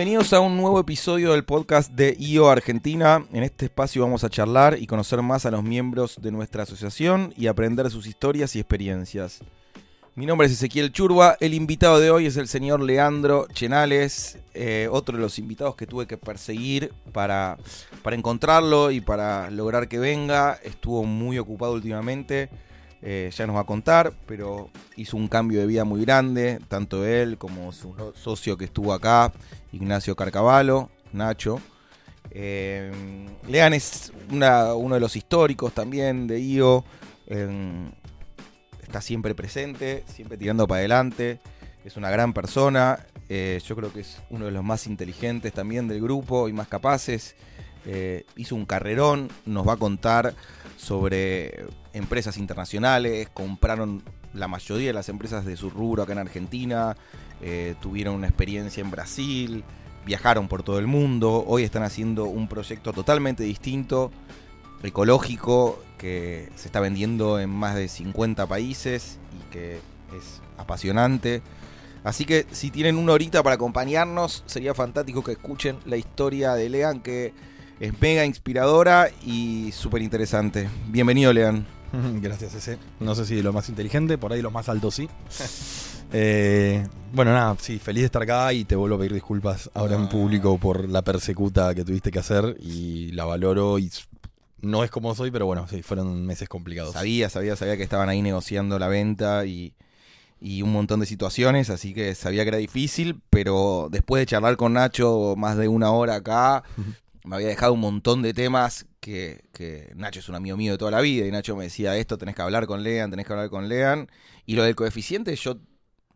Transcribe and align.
Bienvenidos 0.00 0.32
a 0.32 0.40
un 0.40 0.56
nuevo 0.56 0.80
episodio 0.80 1.32
del 1.32 1.44
podcast 1.44 1.92
de 1.92 2.16
IO 2.18 2.48
Argentina. 2.48 3.26
En 3.34 3.42
este 3.42 3.66
espacio 3.66 4.00
vamos 4.00 4.24
a 4.24 4.30
charlar 4.30 4.78
y 4.80 4.86
conocer 4.86 5.20
más 5.20 5.44
a 5.44 5.50
los 5.50 5.62
miembros 5.62 6.16
de 6.22 6.32
nuestra 6.32 6.62
asociación 6.62 7.34
y 7.36 7.48
aprender 7.48 7.90
sus 7.90 8.06
historias 8.06 8.56
y 8.56 8.60
experiencias. 8.60 9.40
Mi 10.14 10.24
nombre 10.24 10.46
es 10.46 10.54
Ezequiel 10.54 10.90
Churba, 10.90 11.36
el 11.38 11.52
invitado 11.52 12.00
de 12.00 12.10
hoy 12.10 12.24
es 12.24 12.38
el 12.38 12.48
señor 12.48 12.80
Leandro 12.80 13.46
Chenales, 13.52 14.38
eh, 14.54 14.88
otro 14.90 15.18
de 15.18 15.22
los 15.22 15.38
invitados 15.38 15.76
que 15.76 15.86
tuve 15.86 16.06
que 16.06 16.16
perseguir 16.16 16.94
para, 17.12 17.58
para 18.02 18.16
encontrarlo 18.16 18.90
y 18.92 19.02
para 19.02 19.50
lograr 19.50 19.86
que 19.86 19.98
venga. 19.98 20.58
Estuvo 20.64 21.04
muy 21.04 21.38
ocupado 21.38 21.74
últimamente 21.74 22.48
eh, 23.02 23.30
ya 23.34 23.46
nos 23.46 23.56
va 23.56 23.60
a 23.60 23.64
contar, 23.64 24.12
pero 24.26 24.70
hizo 24.96 25.16
un 25.16 25.28
cambio 25.28 25.60
de 25.60 25.66
vida 25.66 25.84
muy 25.84 26.02
grande, 26.02 26.60
tanto 26.68 27.06
él 27.06 27.38
como 27.38 27.72
su 27.72 27.94
socio 28.14 28.56
que 28.56 28.66
estuvo 28.66 28.92
acá, 28.92 29.32
Ignacio 29.72 30.14
Carcavalo, 30.16 30.90
Nacho. 31.12 31.60
Eh, 32.30 32.92
Lean 33.48 33.72
es 33.74 34.12
uno 34.30 34.94
de 34.94 35.00
los 35.00 35.16
históricos 35.16 35.72
también 35.72 36.26
de 36.26 36.40
IO, 36.40 36.84
está 38.82 39.00
siempre 39.00 39.34
presente, 39.34 40.04
siempre 40.06 40.36
tirando 40.36 40.66
para 40.66 40.80
adelante, 40.80 41.40
es 41.84 41.96
una 41.96 42.10
gran 42.10 42.32
persona, 42.32 43.06
eh, 43.32 43.60
yo 43.64 43.76
creo 43.76 43.92
que 43.92 44.00
es 44.00 44.18
uno 44.28 44.46
de 44.46 44.50
los 44.50 44.64
más 44.64 44.88
inteligentes 44.88 45.52
también 45.52 45.86
del 45.86 46.00
grupo 46.00 46.48
y 46.48 46.52
más 46.52 46.66
capaces. 46.66 47.36
Hizo 48.36 48.54
un 48.54 48.66
carrerón, 48.66 49.28
nos 49.46 49.66
va 49.66 49.74
a 49.74 49.76
contar 49.76 50.34
sobre 50.76 51.66
empresas 51.92 52.36
internacionales, 52.36 53.28
compraron 53.32 54.02
la 54.32 54.48
mayoría 54.48 54.88
de 54.88 54.92
las 54.92 55.08
empresas 55.08 55.44
de 55.44 55.56
su 55.56 55.70
rubro 55.70 56.02
acá 56.02 56.12
en 56.12 56.18
Argentina, 56.18 56.96
eh, 57.42 57.74
tuvieron 57.80 58.14
una 58.14 58.28
experiencia 58.28 58.80
en 58.80 58.90
Brasil, 58.90 59.64
viajaron 60.06 60.48
por 60.48 60.62
todo 60.62 60.78
el 60.78 60.86
mundo, 60.86 61.44
hoy 61.46 61.64
están 61.64 61.82
haciendo 61.82 62.24
un 62.24 62.48
proyecto 62.48 62.92
totalmente 62.92 63.42
distinto, 63.42 64.10
ecológico, 64.82 65.82
que 65.98 66.48
se 66.54 66.68
está 66.68 66.80
vendiendo 66.80 67.38
en 67.38 67.50
más 67.50 67.74
de 67.74 67.88
50 67.88 68.46
países 68.46 69.18
y 69.38 69.50
que 69.52 69.76
es 70.16 70.40
apasionante. 70.56 71.42
Así 72.02 72.24
que 72.24 72.46
si 72.50 72.70
tienen 72.70 72.96
una 72.96 73.12
horita 73.12 73.42
para 73.42 73.56
acompañarnos, 73.56 74.42
sería 74.46 74.72
fantástico 74.72 75.22
que 75.22 75.32
escuchen 75.32 75.78
la 75.84 75.98
historia 75.98 76.54
de 76.54 76.70
Lean, 76.70 77.00
que 77.00 77.34
es 77.80 77.98
mega 78.00 78.26
inspiradora 78.26 79.08
y 79.24 79.72
súper 79.72 80.02
interesante. 80.02 80.68
Bienvenido, 80.88 81.32
Lean. 81.32 81.66
Gracias, 82.20 82.54
ese. 82.54 82.78
No 83.00 83.14
sé 83.14 83.24
si 83.24 83.34
de 83.34 83.42
lo 83.42 83.54
más 83.54 83.70
inteligente, 83.70 84.18
por 84.18 84.32
ahí 84.32 84.42
lo 84.42 84.50
más 84.50 84.68
alto 84.68 84.90
sí. 84.90 85.08
Eh, 86.12 86.84
bueno, 87.12 87.32
nada, 87.32 87.56
sí, 87.60 87.78
feliz 87.78 88.02
de 88.02 88.06
estar 88.06 88.22
acá 88.22 88.52
y 88.52 88.64
te 88.64 88.74
vuelvo 88.74 88.96
a 88.96 88.98
pedir 88.98 89.14
disculpas 89.14 89.70
ahora 89.74 89.94
en 89.94 90.08
público 90.08 90.58
por 90.58 90.88
la 90.88 91.02
persecuta 91.02 91.72
que 91.72 91.84
tuviste 91.84 92.10
que 92.10 92.18
hacer 92.18 92.56
y 92.58 93.12
la 93.12 93.26
valoro 93.26 93.78
y 93.78 93.88
no 94.60 94.82
es 94.82 94.90
como 94.90 95.14
soy, 95.14 95.30
pero 95.30 95.46
bueno, 95.46 95.68
sí, 95.70 95.82
fueron 95.82 96.26
meses 96.26 96.48
complicados. 96.48 96.94
Sabía, 96.94 97.30
sabía, 97.30 97.54
sabía 97.54 97.76
que 97.76 97.84
estaban 97.84 98.08
ahí 98.08 98.22
negociando 98.22 98.76
la 98.80 98.88
venta 98.88 99.46
y, 99.46 99.72
un 100.42 100.72
montón 100.72 100.98
de 100.98 101.06
situaciones, 101.06 101.70
así 101.70 101.94
que 101.94 102.16
sabía 102.16 102.42
que 102.42 102.48
era 102.48 102.58
difícil, 102.58 103.20
pero 103.30 103.86
después 103.88 104.20
de 104.20 104.26
charlar 104.26 104.56
con 104.56 104.72
Nacho 104.72 105.34
más 105.36 105.56
de 105.58 105.68
una 105.68 105.92
hora 105.92 106.16
acá, 106.16 106.64
me 107.24 107.36
había 107.36 107.48
dejado 107.48 107.72
un 107.74 107.80
montón 107.80 108.22
de 108.22 108.32
temas 108.32 108.86
que, 109.00 109.44
que, 109.52 109.92
Nacho 109.94 110.20
es 110.20 110.28
un 110.28 110.34
amigo 110.34 110.56
mío 110.56 110.72
de 110.72 110.78
toda 110.78 110.90
la 110.90 111.00
vida 111.00 111.26
y 111.26 111.30
Nacho 111.30 111.56
me 111.56 111.64
decía 111.64 111.96
esto, 111.96 112.18
tenés 112.18 112.34
que 112.34 112.42
hablar 112.42 112.66
con 112.66 112.82
Lean, 112.82 113.10
tenés 113.10 113.26
que 113.26 113.32
hablar 113.32 113.50
con 113.50 113.68
Lean. 113.68 114.08
Y 114.46 114.54
lo 114.54 114.62
del 114.62 114.74
coeficiente 114.74 115.34
yo 115.36 115.56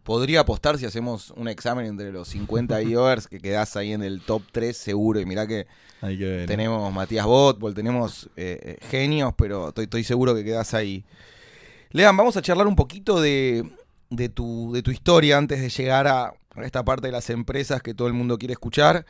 podría 0.03 0.41
apostar 0.41 0.79
si 0.79 0.87
hacemos 0.87 1.31
un 1.31 1.49
examen 1.49 1.87
entre 1.87 2.13
los 2.13 2.29
50 2.29 2.83
IOers 2.83 3.27
que 3.29 3.41
quedás 3.41 3.77
ahí 3.77 3.93
en 3.93 4.03
el 4.03 4.21
top 4.21 4.43
3 4.53 4.77
seguro. 4.77 5.21
Y 5.21 5.27
mirá 5.27 5.47
que, 5.47 5.67
tenemos 6.47 6.93
Matías 6.93 7.27
Botbol, 7.27 7.75
tenemos 7.75 8.29
eh, 8.37 8.61
eh, 8.63 8.87
genios, 8.89 9.33
pero 9.37 9.69
estoy, 9.69 9.85
estoy 9.85 10.05
seguro 10.05 10.35
que 10.35 10.45
quedás 10.45 10.75
ahí. 10.75 11.05
Lean, 11.91 12.17
vamos 12.17 12.37
a 12.37 12.43
charlar 12.43 12.67
un 12.67 12.77
poquito 12.77 13.21
de, 13.21 13.65
de, 14.11 14.29
tu, 14.29 14.73
de 14.73 14.83
tu 14.83 14.91
historia 14.91 15.39
antes 15.39 15.61
de 15.61 15.69
llegar 15.69 16.07
a 16.07 16.35
esta 16.63 16.85
parte 16.85 17.09
de 17.09 17.13
las 17.13 17.31
empresas 17.31 17.83
que 17.83 17.95
todo 17.95 18.09
el 18.09 18.15
mundo 18.15 18.39
quiere 18.39 18.53
escuchar. 18.53 19.07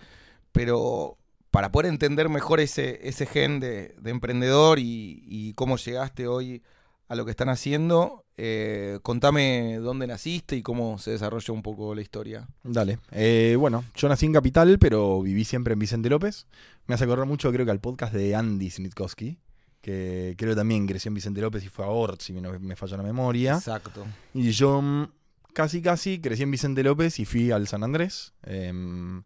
Pero 0.53 1.19
para 1.55 1.71
poder 1.71 1.89
entender 1.89 2.29
mejor 2.29 2.59
ese, 2.59 2.99
ese 3.07 3.27
gen 3.27 3.61
de, 3.61 3.95
emprendedor 4.05 4.81
y, 4.81 5.53
cómo 5.55 5.77
llegaste 5.77 6.27
hoy 6.27 6.65
a 7.07 7.15
lo 7.15 7.25
que 7.25 7.31
están 7.31 7.49
haciendo, 7.49 8.25
eh, 8.37 8.99
contame 9.03 9.77
dónde 9.77 10.09
naciste 10.09 10.57
y 10.57 10.63
cómo 10.63 10.99
se 10.99 11.13
desarrolla 11.13 11.55
un 11.55 11.63
poco 11.63 11.95
la 11.95 12.03
historia. 12.03 12.49
Dale. 12.65 12.99
Eh, 13.13 13.55
bueno, 13.57 13.85
yo 13.95 14.09
nací 14.09 14.27
en 14.27 14.33
Capital, 14.33 14.81
pero 14.81 15.23
viví 15.23 15.45
siempre 15.45 15.75
en 15.75 15.79
Vicente 15.79 16.11
López. 16.11 16.49
Me 16.89 16.97
hace 16.97 17.05
acordar 17.05 17.29
mucho, 17.29 17.53
creo 17.53 17.65
que 17.65 17.71
al 17.71 17.79
podcast 17.79 18.13
de 18.13 18.35
Andy 18.35 18.69
Snitkowski, 18.69 19.39
que 19.81 20.35
creo 20.37 20.55
que 20.55 20.57
también 20.57 20.89
creció 20.89 21.09
en 21.11 21.15
Vicente 21.15 21.41
López 21.41 21.63
y 21.63 21.69
fue 21.69 21.85
a 21.85 21.89
Ort, 21.89 22.21
si 22.21 22.33
no 22.33 22.59
me 22.59 22.75
falla 22.75 22.97
la 22.97 23.05
memoria. 23.05 23.55
Exacto. 23.55 24.05
Y 24.33 24.51
yo 24.51 24.83
mm, 24.83 25.07
casi, 25.53 25.83
casi 25.83 26.21
crecí 26.21 26.43
en 26.43 26.51
Vicente 26.51 26.83
López 26.83 27.21
y 27.21 27.25
fui 27.25 27.53
al 27.53 27.69
San 27.69 27.85
Andrés. 27.85 28.33
Em, 28.43 29.23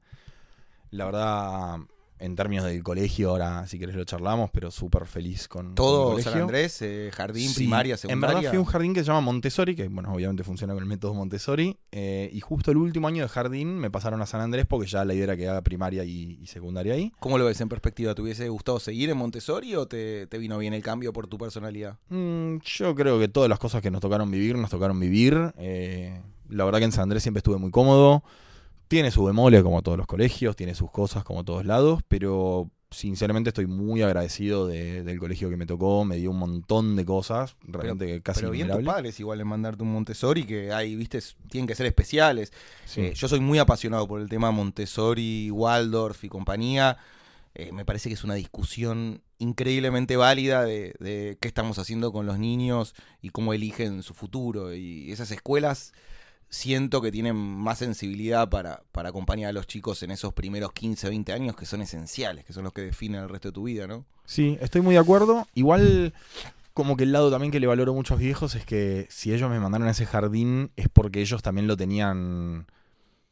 la 0.91 1.06
verdad 1.06 1.78
en 2.19 2.37
términos 2.37 2.65
del 2.65 2.83
colegio, 2.83 3.31
ahora 3.31 3.67
si 3.67 3.79
querés 3.79 3.95
lo 3.95 4.05
charlamos, 4.05 4.51
pero 4.51 4.71
súper 4.71 5.06
feliz 5.06 5.49
con 5.49 5.75
todo 5.75 6.19
San 6.21 6.43
Andrés, 6.43 6.83
eh, 6.83 7.11
jardín, 7.15 7.53
primaria, 7.55 7.97
secundaria. 7.97 8.15
En 8.15 8.34
verdad 8.34 8.51
fui 8.51 8.56
a 8.56 8.61
un 8.61 8.67
jardín 8.67 8.95
que 8.95 9.01
se 9.01 9.06
llama 9.06 9.21
Montessori, 9.21 9.75
que 9.75 9.89
bueno, 9.89 10.12
obviamente 10.12 10.45
funciona 10.45 10.75
con 10.75 10.83
el 10.83 10.89
método 10.89 11.15
Montessori, 11.15 11.78
eh, 11.93 12.31
y 12.33 12.41
justo 12.41 12.71
el 12.71 12.77
último 12.77 13.09
año 13.09 13.23
de 13.23 13.28
jardín 13.28 13.78
me 13.78 13.91
pasaron 13.91 14.21
a 14.23 14.27
San 14.27 14.41
Andrés 14.41 14.67
porque 14.67 14.89
ya 14.89 15.05
la 15.05 15.15
idea 15.15 15.25
era 15.25 15.37
que 15.37 15.49
haga 15.49 15.62
primaria 15.62 16.05
y, 16.05 16.47
secundaria 16.47 16.95
ahí. 16.95 17.12
¿Cómo 17.21 17.37
lo 17.37 17.45
ves 17.45 17.61
en 17.61 17.69
perspectiva? 17.69 18.15
¿Te 18.15 18.23
hubiese 18.23 18.49
gustado 18.49 18.81
seguir 18.81 19.11
en 19.11 19.19
Montessori 19.19 19.75
o 19.75 19.87
te, 19.87 20.27
vino 20.39 20.59
bien 20.59 20.73
el 20.73 20.83
cambio 20.83 21.12
por 21.12 21.27
tu 21.27 21.37
personalidad? 21.37 21.99
Mm, 22.09 22.59
yo 22.65 22.95
creo 22.95 23.19
que 23.19 23.28
todas 23.28 23.51
las 23.51 23.59
cosas 23.59 23.83
que 23.83 23.91
nos 23.91 24.01
tocaron 24.01 24.31
vivir, 24.31 24.57
nos 24.57 24.71
tocaron 24.71 24.99
vivir. 24.99 25.53
Eh, 25.59 26.21
la 26.49 26.65
verdad 26.65 26.78
que 26.78 26.87
en 26.87 26.93
San 26.93 27.03
Andrés 27.03 27.23
siempre 27.23 27.39
estuve 27.39 27.59
muy 27.59 27.71
cómodo. 27.71 28.23
Tiene 28.88 29.10
su 29.10 29.26
demole 29.26 29.62
como 29.62 29.82
todos 29.82 29.99
los 29.99 30.06
colegios, 30.06 30.56
tiene 30.56 30.75
sus 30.75 30.91
cosas 30.91 31.22
como 31.22 31.44
todos 31.44 31.65
lados, 31.65 32.00
pero 32.09 32.71
sinceramente 32.91 33.50
estoy 33.50 33.66
muy 33.66 34.03
agradecido 34.03 34.66
del 34.66 35.19
colegio 35.19 35.50
que 35.50 35.56
me 35.56 35.66
tocó, 35.66 36.04
me 36.04 36.16
dio 36.16 36.31
un 36.31 36.38
montón 36.38 36.97
de 36.97 37.04
cosas, 37.04 37.56
realmente 37.62 38.06
pero, 38.06 38.22
casi 38.22 38.41
Pero 38.41 38.53
bien 38.53 38.69
tus 38.69 38.82
padres 38.82 39.21
igual 39.21 39.41
en 39.41 39.47
mandarte 39.47 39.82
un 39.82 39.93
Montessori, 39.93 40.44
que 40.44 40.72
hay, 40.72 40.97
viste, 40.97 41.21
tienen 41.50 41.66
que 41.66 41.75
ser 41.75 41.87
especiales. 41.87 42.53
Eh, 42.97 43.12
yo 43.15 43.28
soy 43.28 43.41
muy 43.41 43.59
apasionado 43.59 44.09
por 44.09 44.21
el 44.21 44.28
tema 44.28 44.50
Montessori, 44.50 45.50
Waldorf 45.50 46.25
y 46.25 46.28
compañía. 46.28 46.97
Eh, 47.54 47.72
me 47.72 47.84
parece 47.84 48.09
que 48.09 48.15
es 48.15 48.25
una 48.25 48.34
discusión 48.34 49.22
increíblemente 49.38 50.16
válida 50.16 50.65
de, 50.65 50.94
de 50.98 51.37
qué 51.41 51.48
estamos 51.48 51.78
haciendo 51.78 52.12
con 52.12 52.25
los 52.25 52.38
niños 52.38 52.94
y 53.21 53.31
cómo 53.31 53.53
eligen 53.53 54.03
su 54.03 54.15
futuro. 54.15 54.75
Y 54.75 55.12
esas 55.12 55.31
escuelas 55.31 55.93
siento 56.48 57.03
que 57.03 57.12
tienen 57.12 57.36
más 57.36 57.78
sensibilidad 57.78 58.48
para, 58.48 58.82
para 58.92 59.10
acompañar 59.10 59.50
a 59.50 59.53
los 59.53 59.66
chicos 59.66 60.03
en 60.03 60.10
esos 60.10 60.32
primeros 60.32 60.72
15, 60.72 61.09
20 61.09 61.32
años 61.32 61.56
que 61.56 61.66
son 61.66 61.82
esenciales, 61.82 62.44
que 62.44 62.53
son 62.53 62.64
los 62.64 62.72
que 62.72 62.82
definen 62.82 63.22
el 63.22 63.28
resto 63.28 63.48
de 63.48 63.53
tu 63.53 63.64
vida, 63.64 63.86
¿no? 63.86 64.04
Sí, 64.25 64.59
estoy 64.60 64.81
muy 64.81 64.94
de 64.94 65.00
acuerdo. 65.00 65.47
Igual, 65.54 66.14
como 66.75 66.97
que 66.97 67.04
el 67.04 67.12
lado 67.12 67.31
también 67.31 67.50
que 67.53 67.60
le 67.60 67.66
valoro 67.66 67.92
mucho 67.94 68.14
a 68.14 68.16
los 68.16 68.22
viejos 68.22 68.54
es 68.54 68.64
que 68.64 69.06
si 69.10 69.32
ellos 69.32 69.50
me 69.50 69.60
mandaron 69.60 69.88
ese 69.88 70.06
jardín 70.06 70.70
es 70.76 70.88
porque 70.88 71.20
ellos 71.20 71.42
también 71.42 71.66
lo 71.66 71.76
tenían 71.76 72.66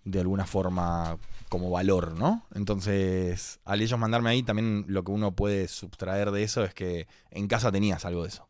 de 0.05 0.21
alguna 0.21 0.47
forma 0.47 1.19
como 1.49 1.71
valor, 1.71 2.17
¿no? 2.17 2.47
Entonces, 2.55 3.61
al 3.65 3.81
ellos 3.81 3.99
mandarme 3.99 4.31
ahí, 4.31 4.43
también 4.43 4.85
lo 4.89 5.05
que 5.05 5.13
uno 5.13 5.33
puede 5.33 5.69
subtraer 5.69 6.31
de 6.31 6.43
eso 6.43 6.65
es 6.65 6.75
que 6.75 7.09
en 7.31 7.49
casa 7.49 7.73
tenías 7.73 8.05
algo 8.05 8.23
de 8.23 8.29
eso. 8.29 8.47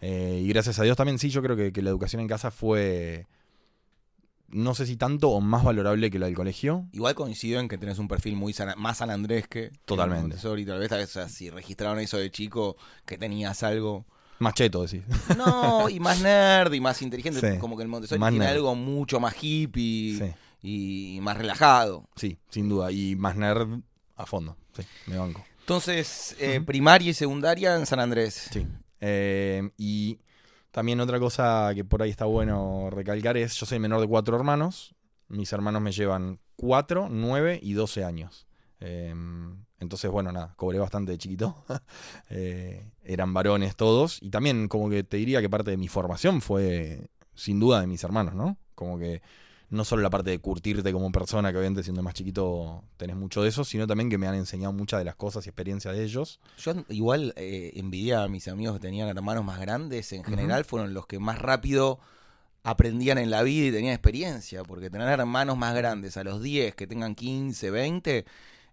Eh, 0.00 0.40
y 0.44 0.48
gracias 0.48 0.78
a 0.78 0.84
Dios 0.84 0.96
también 0.96 1.18
sí, 1.18 1.30
yo 1.30 1.42
creo 1.42 1.72
que 1.72 1.82
la 1.82 1.90
educación 1.90 2.20
en 2.20 2.28
casa 2.28 2.50
fue 2.50 3.26
no 4.48 4.74
sé 4.74 4.86
si 4.86 4.96
tanto 4.96 5.30
o 5.30 5.40
más 5.40 5.64
valorable 5.64 6.10
que 6.10 6.18
la 6.18 6.26
del 6.26 6.34
colegio. 6.34 6.86
Igual 6.92 7.14
coincido 7.14 7.60
en 7.60 7.68
que 7.68 7.78
tenés 7.78 7.98
un 7.98 8.08
perfil 8.08 8.36
muy 8.36 8.54
más 8.76 8.98
San 8.98 9.10
Andrés 9.10 9.46
que 9.48 9.70
Totalmente. 9.84 10.22
Montessori. 10.22 10.64
Tal 10.64 10.78
vez 10.78 11.18
si 11.28 11.50
registraron 11.50 11.98
eso 11.98 12.16
de 12.18 12.30
chico, 12.30 12.76
que 13.04 13.18
tenías 13.18 13.62
algo... 13.62 14.06
Más 14.40 14.54
cheto, 14.54 14.86
decís. 14.86 15.02
No, 15.36 15.88
y 15.88 15.98
más 15.98 16.20
nerd 16.22 16.72
y 16.72 16.80
más 16.80 17.02
inteligente. 17.02 17.58
Como 17.58 17.76
que 17.76 17.82
el 17.82 17.88
Montessori 17.88 18.20
tiene 18.30 18.46
algo 18.46 18.74
mucho 18.74 19.18
más 19.20 19.34
hippie 19.40 20.34
y 20.62 21.18
más 21.22 21.36
relajado. 21.36 22.08
Sí, 22.16 22.38
sin 22.48 22.68
duda. 22.68 22.92
Y 22.92 23.16
más 23.16 23.36
nerd 23.36 23.80
a 24.16 24.26
fondo. 24.26 24.56
Sí, 24.76 24.82
me 25.06 25.18
banco. 25.18 25.44
Entonces, 25.60 26.36
eh, 26.38 26.60
primaria 26.60 27.10
y 27.10 27.14
secundaria 27.14 27.74
en 27.74 27.84
San 27.84 28.00
Andrés. 28.00 28.48
Sí. 28.52 28.66
Eh, 29.00 29.70
y 29.76 30.18
también 30.70 31.00
otra 31.00 31.18
cosa 31.18 31.70
que 31.74 31.84
por 31.84 32.02
ahí 32.02 32.10
está 32.10 32.24
bueno 32.24 32.88
recalcar 32.90 33.36
es, 33.36 33.54
yo 33.56 33.66
soy 33.66 33.78
menor 33.78 34.00
de 34.00 34.08
cuatro 34.08 34.36
hermanos, 34.36 34.94
mis 35.28 35.52
hermanos 35.52 35.82
me 35.82 35.92
llevan 35.92 36.40
cuatro, 36.56 37.08
nueve 37.10 37.58
y 37.62 37.72
doce 37.72 38.04
años. 38.04 38.46
Em, 38.80 39.64
entonces, 39.80 40.10
bueno, 40.10 40.32
nada, 40.32 40.54
cobré 40.56 40.78
bastante 40.78 41.12
de 41.12 41.18
chiquito. 41.18 41.64
Eh, 42.30 42.90
eran 43.02 43.32
varones 43.32 43.74
todos. 43.74 44.18
Y 44.20 44.30
también 44.30 44.68
como 44.68 44.90
que 44.90 45.02
te 45.02 45.16
diría 45.16 45.40
que 45.40 45.48
parte 45.48 45.70
de 45.70 45.76
mi 45.78 45.88
formación 45.88 46.42
fue 46.42 47.08
sin 47.34 47.58
duda 47.58 47.80
de 47.80 47.86
mis 47.86 48.04
hermanos, 48.04 48.34
¿no? 48.34 48.58
Como 48.74 48.98
que 48.98 49.22
no 49.70 49.84
solo 49.84 50.02
la 50.02 50.10
parte 50.10 50.30
de 50.30 50.38
curtirte 50.38 50.92
como 50.92 51.12
persona, 51.12 51.52
que 51.52 51.58
obviamente 51.58 51.82
siendo 51.82 52.02
más 52.02 52.14
chiquito 52.14 52.82
tenés 52.96 53.16
mucho 53.16 53.42
de 53.42 53.50
eso, 53.50 53.64
sino 53.64 53.86
también 53.86 54.08
que 54.08 54.16
me 54.16 54.26
han 54.26 54.34
enseñado 54.34 54.72
muchas 54.72 54.98
de 54.98 55.04
las 55.04 55.14
cosas 55.14 55.44
y 55.46 55.50
experiencias 55.50 55.94
de 55.94 56.04
ellos. 56.04 56.40
Yo 56.58 56.72
igual 56.88 57.34
eh, 57.36 57.72
envidiaba 57.76 58.24
a 58.24 58.28
mis 58.28 58.48
amigos 58.48 58.74
que 58.76 58.80
tenían 58.80 59.08
hermanos 59.08 59.44
más 59.44 59.60
grandes, 59.60 60.12
en 60.12 60.24
general 60.24 60.64
fueron 60.64 60.94
los 60.94 61.06
que 61.06 61.18
más 61.18 61.38
rápido 61.38 61.98
aprendían 62.62 63.18
en 63.18 63.30
la 63.30 63.42
vida 63.42 63.68
y 63.68 63.72
tenían 63.72 63.94
experiencia, 63.94 64.62
porque 64.62 64.90
tener 64.90 65.08
hermanos 65.08 65.56
más 65.56 65.74
grandes 65.74 66.16
a 66.16 66.24
los 66.24 66.42
10, 66.42 66.74
que 66.74 66.86
tengan 66.86 67.14
15, 67.14 67.70
20, 67.70 68.24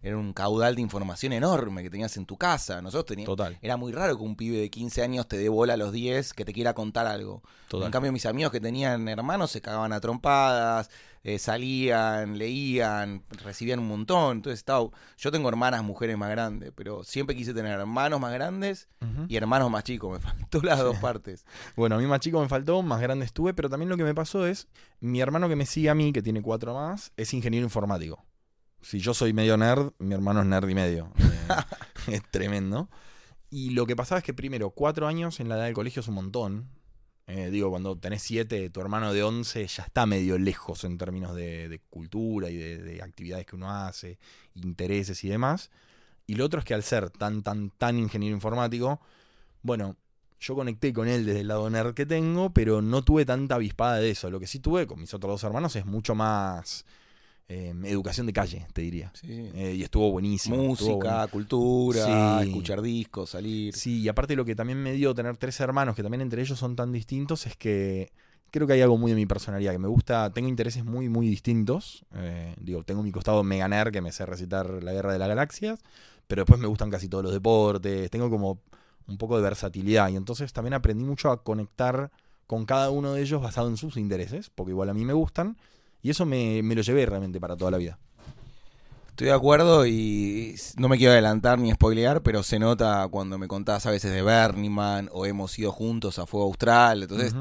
era 0.06 0.18
un 0.18 0.34
caudal 0.34 0.76
de 0.76 0.82
información 0.84 1.34
enorme 1.34 1.82
que 1.82 1.90
tenías 1.90 2.16
en 2.16 2.28
tu 2.28 2.38
casa. 2.38 2.80
Nosotros 2.80 3.08
teníamos. 3.08 3.36
Total. 3.36 3.58
Era 3.60 3.76
muy 3.76 3.92
raro 3.92 4.16
que 4.16 4.22
un 4.22 4.36
pibe 4.36 4.60
de 4.60 4.70
15 4.70 5.02
años 5.02 5.28
te 5.28 5.36
dé 5.36 5.50
bola 5.50 5.74
a 5.74 5.78
los 5.78 5.92
10 5.92 6.34
que 6.34 6.46
te 6.46 6.54
quiera 6.54 6.76
contar 6.76 7.08
algo. 7.08 7.42
Total. 7.68 7.88
En 7.88 7.92
cambio, 7.92 8.12
mis 8.12 8.28
amigos 8.28 8.52
que 8.52 8.60
tenían 8.60 9.08
hermanos 9.08 9.50
se 9.50 9.62
cagaban 9.62 9.94
a 9.94 10.00
trompadas, 10.00 10.92
eh, 11.24 11.40
salían, 11.40 12.38
leían, 12.38 13.24
recibían 13.44 13.80
un 13.80 13.88
montón. 13.88 14.38
Entonces, 14.38 14.60
estaba, 14.60 14.88
yo 15.18 15.32
tengo 15.32 15.50
hermanas 15.50 15.84
mujeres 15.84 16.16
más 16.20 16.30
grandes, 16.30 16.72
pero 16.76 17.04
siempre 17.04 17.36
quise 17.36 17.56
tener 17.56 17.72
hermanos 17.72 18.20
más 18.20 18.32
grandes 18.32 18.88
y 19.28 19.38
hermanos 19.38 19.72
más 19.72 19.86
chicos. 19.86 20.12
Me 20.12 20.20
faltó 20.20 20.62
las 20.62 20.78
dos 20.78 20.98
partes. 20.98 21.46
Bueno, 21.76 21.96
a 21.96 21.98
mí 21.98 22.06
más 22.06 22.20
chico 22.20 22.40
me 22.40 22.48
faltó, 22.48 22.84
más 22.84 23.02
grande 23.02 23.26
estuve, 23.26 23.56
pero 23.56 23.70
también 23.72 23.90
lo 23.90 23.98
que 23.98 24.04
me 24.04 24.14
pasó 24.14 24.46
es, 24.46 24.68
mi 25.00 25.20
hermano 25.20 25.50
que 25.50 25.56
me 25.56 25.66
sigue 25.66 25.90
a 25.90 25.96
mí, 25.96 26.14
que 26.14 26.22
tiene 26.22 26.44
cuatro 26.44 26.76
más, 26.76 27.12
es 27.18 27.34
ingeniero 27.34 27.64
informático. 27.64 28.24
Si 28.86 29.00
yo 29.00 29.16
soy 29.16 29.34
medio 29.34 29.58
nerd, 29.58 29.94
mi 29.98 30.14
hermano 30.14 30.42
es 30.42 30.46
nerd 30.46 30.70
y 30.70 30.76
medio. 30.76 31.12
Eh, 31.18 31.48
es 32.18 32.22
tremendo. 32.30 32.88
Y 33.50 33.72
lo 33.72 33.88
que 33.88 33.96
pasaba 33.96 34.20
es 34.20 34.24
que 34.24 34.36
primero, 34.36 34.70
cuatro 34.70 35.08
años 35.08 35.40
en 35.40 35.50
la 35.50 35.56
edad 35.56 35.66
del 35.66 35.74
colegio 35.74 36.02
es 36.02 36.08
un 36.08 36.14
montón. 36.14 36.70
Eh, 37.26 37.50
digo, 37.50 37.72
cuando 37.72 37.98
tenés 37.98 38.22
siete, 38.22 38.70
tu 38.70 38.82
hermano 38.82 39.12
de 39.12 39.24
once 39.24 39.66
ya 39.66 39.82
está 39.82 40.06
medio 40.06 40.38
lejos 40.38 40.84
en 40.84 41.00
términos 41.00 41.36
de, 41.36 41.68
de 41.68 41.80
cultura 41.80 42.52
y 42.52 42.58
de, 42.58 42.78
de 42.78 43.02
actividades 43.02 43.48
que 43.48 43.56
uno 43.56 43.72
hace, 43.72 44.20
intereses 44.54 45.24
y 45.24 45.30
demás. 45.30 45.72
Y 46.28 46.36
lo 46.36 46.46
otro 46.46 46.60
es 46.60 46.66
que 46.66 46.76
al 46.76 46.84
ser 46.84 47.10
tan, 47.10 47.42
tan, 47.42 47.72
tan 47.72 47.98
ingeniero 47.98 48.36
informático, 48.36 49.02
bueno, 49.64 49.98
yo 50.40 50.54
conecté 50.54 50.94
con 50.94 51.08
él 51.08 51.26
desde 51.26 51.40
el 51.40 51.48
lado 51.48 51.68
nerd 51.72 51.96
que 51.96 52.06
tengo, 52.06 52.54
pero 52.54 52.84
no 52.84 53.04
tuve 53.04 53.26
tanta 53.26 53.56
avispada 53.56 53.96
de 53.96 54.12
eso. 54.12 54.30
Lo 54.30 54.40
que 54.40 54.46
sí 54.46 54.60
tuve 54.60 54.86
con 54.86 55.00
mis 55.00 55.12
otros 55.16 55.32
dos 55.32 55.44
hermanos 55.44 55.76
es 55.76 55.88
mucho 55.88 56.14
más 56.14 56.86
eh, 57.48 57.74
educación 57.86 58.26
de 58.26 58.34
calle, 58.34 58.68
te 58.74 58.82
diría. 58.82 59.12
Sí. 59.14 59.28
Eh, 59.54 59.76
y 59.78 59.84
estuvo 59.84 60.12
buenísimo. 60.12 60.56
estuvo 60.74 60.96
Música, 60.96 61.28
cultura, 61.28 62.42
Sí. 62.42 62.48
escuchar 62.50 62.82
discos, 62.82 63.30
salir. 63.32 63.76
Sí, 63.76 64.02
y 64.02 64.08
aparte 64.10 64.36
lo 64.36 64.46
que 64.46 64.56
también 64.56 64.82
me 64.82 64.94
dio 64.94 65.14
tener 65.14 65.38
tres 65.38 65.60
hermanos, 65.60 65.96
que 65.96 66.04
también 66.04 66.22
entre 66.22 66.42
ellos 66.42 66.58
son 66.58 66.76
tan 66.76 66.92
distintos, 66.92 67.46
es 67.46 67.56
que 67.56 68.12
creo 68.52 68.66
que 68.68 68.74
hay 68.74 68.82
algo 68.82 68.98
muy 68.98 69.12
de 69.12 69.16
mi 69.16 69.26
personalidad, 69.26 69.74
que 69.74 69.80
me 69.80 69.88
gusta, 69.88 70.32
tengo 70.32 70.48
intereses 70.48 70.86
muy, 70.86 71.10
muy 71.10 71.28
distintos. 71.28 72.06
Eh, 72.16 72.56
digo, 72.60 72.84
tengo 72.84 73.04
mi 73.04 73.12
costado 73.12 73.44
mega 73.44 73.68
nerd, 73.68 73.92
que 73.92 74.02
me 74.02 74.12
sé 74.12 74.26
recitar 74.26 74.82
la 74.82 74.94
Guerra 74.94 75.12
de 75.14 75.20
las 75.20 75.28
Galaxias, 75.28 75.80
pero 76.28 76.44
después 76.44 76.60
me 76.60 76.68
gustan 76.68 76.90
casi 76.90 77.08
todos 77.10 77.24
los 77.24 77.34
deportes, 77.34 78.10
tengo 78.10 78.30
como 78.30 78.60
un 79.08 79.18
poco 79.18 79.36
de 79.38 79.44
versatilidad, 79.44 80.10
y 80.10 80.16
entonces 80.16 80.52
también 80.54 80.74
aprendí 80.74 81.04
mucho 81.04 81.30
a 81.30 81.44
conectar 81.44 82.12
con 82.48 82.66
cada 82.66 82.90
uno 82.92 83.14
de 83.14 83.22
ellos 83.22 83.42
basado 83.42 83.68
en 83.68 83.78
sus 83.78 83.98
intereses, 83.98 84.50
porque 84.50 84.72
igual 84.72 84.90
a 84.90 84.94
mí 84.94 85.04
me 85.06 85.14
gustan, 85.14 85.58
y 86.06 86.12
eso 86.12 86.26
me, 86.26 86.62
me 86.62 86.76
lo 86.76 86.82
llevé 86.84 87.06
realmente 87.08 87.40
para 87.40 87.58
toda 87.58 87.72
la 87.72 87.78
vida. 87.78 87.98
Estoy 89.10 89.28
de 89.28 89.34
acuerdo 89.34 89.86
y 89.88 90.56
no 90.78 90.90
me 90.90 90.98
quiero 90.98 91.14
adelantar 91.14 91.58
ni 91.58 91.72
spoilear, 91.72 92.22
pero 92.22 92.44
se 92.44 92.60
nota 92.60 93.08
cuando 93.10 93.38
me 93.38 93.48
contás 93.48 93.86
a 93.86 93.92
veces 93.92 94.12
de 94.12 94.22
Burning 94.22 94.70
Man 94.72 95.10
o 95.14 95.26
hemos 95.26 95.58
ido 95.58 95.72
juntos 95.72 96.20
a 96.20 96.26
Fuego 96.26 96.48
Austral. 96.48 97.04
Entonces, 97.04 97.34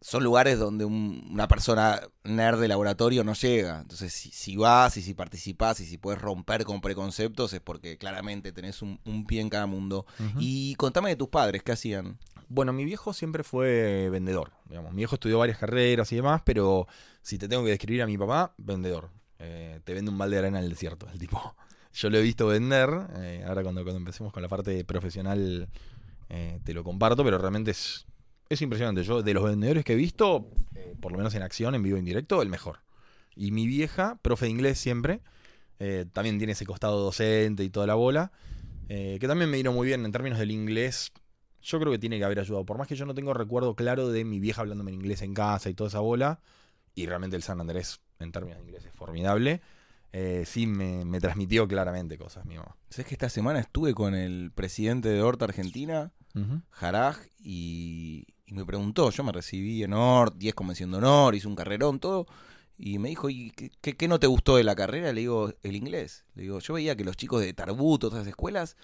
son 0.00 0.24
lugares 0.24 0.58
donde 0.58 0.86
un- 0.86 1.28
una 1.30 1.46
persona 1.46 2.00
nerd 2.24 2.58
de 2.58 2.68
laboratorio 2.68 3.22
no 3.22 3.34
llega. 3.34 3.80
Entonces, 3.82 4.14
si, 4.14 4.30
si 4.30 4.56
vas 4.56 4.96
y 4.96 5.02
si 5.02 5.12
participás 5.12 5.78
y 5.80 5.84
si 5.86 5.98
puedes 5.98 6.20
romper 6.20 6.64
con 6.64 6.80
preconceptos 6.80 7.52
es 7.52 7.60
porque 7.60 7.98
claramente 7.98 8.50
tenés 8.50 8.80
un, 8.80 8.98
un 9.04 9.26
pie 9.26 9.42
en 9.42 9.50
cada 9.50 9.66
mundo. 9.66 10.06
Y 10.38 10.74
contame 10.76 11.10
de 11.10 11.16
tus 11.16 11.28
padres, 11.28 11.62
¿qué 11.62 11.72
hacían? 11.72 12.18
Bueno, 12.48 12.72
mi 12.72 12.84
viejo 12.86 13.12
siempre 13.12 13.44
fue 13.44 14.08
vendedor. 14.10 14.52
Digamos. 14.64 14.92
Mi 14.92 14.96
viejo 14.96 15.16
estudió 15.16 15.38
varias 15.38 15.58
carreras 15.58 16.10
y 16.10 16.16
demás, 16.16 16.40
pero 16.44 16.88
si 17.22 17.38
te 17.38 17.48
tengo 17.48 17.64
que 17.64 17.70
describir 17.70 18.02
a 18.02 18.06
mi 18.06 18.16
papá, 18.16 18.54
vendedor. 18.58 19.10
Eh, 19.38 19.80
te 19.84 19.94
vende 19.94 20.10
un 20.10 20.18
balde 20.18 20.36
de 20.36 20.40
arena 20.40 20.58
en 20.58 20.64
el 20.64 20.70
desierto, 20.70 21.08
el 21.12 21.18
tipo. 21.18 21.54
Yo 21.92 22.10
lo 22.10 22.18
he 22.18 22.22
visto 22.22 22.46
vender. 22.46 22.88
eh, 23.16 23.44
ahora 23.46 23.62
cuando, 23.62 23.82
cuando 23.82 23.98
empecemos 23.98 24.32
con 24.32 24.42
la 24.42 24.48
parte 24.48 24.84
profesional 24.84 25.68
eh, 26.28 26.60
te 26.62 26.74
lo 26.74 26.84
comparto, 26.84 27.24
pero 27.24 27.38
realmente 27.38 27.72
es, 27.72 28.06
es 28.48 28.62
impresionante. 28.62 29.02
Yo, 29.02 29.22
de 29.22 29.34
los 29.34 29.44
vendedores 29.44 29.84
que 29.84 29.94
he 29.94 29.96
visto, 29.96 30.50
por 31.00 31.12
lo 31.12 31.18
menos 31.18 31.34
en 31.34 31.42
acción, 31.42 31.74
en 31.74 31.82
vivo 31.82 31.96
en 31.96 32.04
directo, 32.04 32.42
el 32.42 32.48
mejor. 32.48 32.80
Y 33.34 33.50
mi 33.50 33.66
vieja, 33.66 34.18
profe 34.22 34.46
de 34.46 34.50
inglés 34.50 34.78
siempre, 34.78 35.20
también 36.12 36.36
tiene 36.36 36.52
ese 36.52 36.66
costado 36.66 37.00
docente 37.00 37.64
y 37.64 37.70
toda 37.70 37.86
la 37.86 37.94
bola, 37.94 38.32
que 38.88 39.24
también 39.26 39.50
me 39.50 39.56
vino 39.56 39.72
muy 39.72 39.86
bien 39.86 40.04
en 40.04 40.12
términos 40.12 40.38
del 40.38 40.50
inglés. 40.50 41.12
Yo 41.62 41.80
creo 41.80 41.92
que 41.92 41.98
tiene 41.98 42.18
que 42.18 42.24
haber 42.24 42.40
ayudado. 42.40 42.66
Por 42.66 42.76
más 42.76 42.86
que 42.86 42.96
yo 42.96 43.06
no 43.06 43.14
tengo 43.14 43.32
recuerdo 43.34 43.74
claro 43.74 44.10
de 44.10 44.24
mi 44.24 44.40
vieja 44.40 44.60
hablándome 44.60 44.90
en 44.90 44.96
inglés 44.96 45.22
en 45.22 45.32
casa 45.32 45.70
y 45.70 45.74
toda 45.74 45.88
esa 45.88 46.00
bola, 46.00 46.40
y 46.94 47.06
realmente 47.06 47.36
el 47.36 47.42
San 47.42 47.60
Andrés, 47.60 48.00
en 48.18 48.32
términos 48.32 48.58
de 48.58 48.64
inglés, 48.64 48.84
es 48.84 48.92
formidable, 48.92 49.60
eh, 50.12 50.44
sí 50.46 50.66
me, 50.66 51.04
me 51.04 51.20
transmitió 51.20 51.68
claramente 51.68 52.18
cosas, 52.18 52.44
mi 52.44 52.56
mamá. 52.56 52.76
¿Sabes 52.90 53.06
que 53.06 53.14
esta 53.14 53.28
semana 53.28 53.60
estuve 53.60 53.94
con 53.94 54.14
el 54.14 54.50
presidente 54.52 55.08
de 55.08 55.22
Horta 55.22 55.44
Argentina? 55.44 56.10
Jaraj 56.70 57.18
y, 57.38 58.24
y 58.46 58.54
me 58.54 58.64
preguntó, 58.64 59.10
yo 59.10 59.24
me 59.24 59.32
recibí 59.32 59.82
en 59.82 59.92
Hort, 59.94 60.36
10 60.36 60.54
convención 60.54 60.90
de 60.90 60.98
honor, 60.98 61.34
hice 61.34 61.46
un 61.48 61.56
carrerón, 61.56 61.98
todo, 62.00 62.26
y 62.78 62.98
me 62.98 63.08
dijo, 63.10 63.28
¿y 63.30 63.50
qué, 63.50 63.70
qué- 63.80 63.96
qué 63.96 64.08
no 64.08 64.18
te 64.20 64.26
gustó 64.26 64.56
de 64.56 64.64
la 64.64 64.74
carrera? 64.74 65.12
Le 65.12 65.20
digo, 65.20 65.52
el 65.62 65.76
inglés. 65.76 66.24
Le 66.34 66.42
digo, 66.44 66.58
yo 66.60 66.74
veía 66.74 66.96
que 66.96 67.04
los 67.04 67.16
chicos 67.16 67.40
de 67.40 67.52
Tarbuto, 67.52 68.08
todas 68.08 68.22
esas 68.22 68.30
escuelas, 68.30 68.76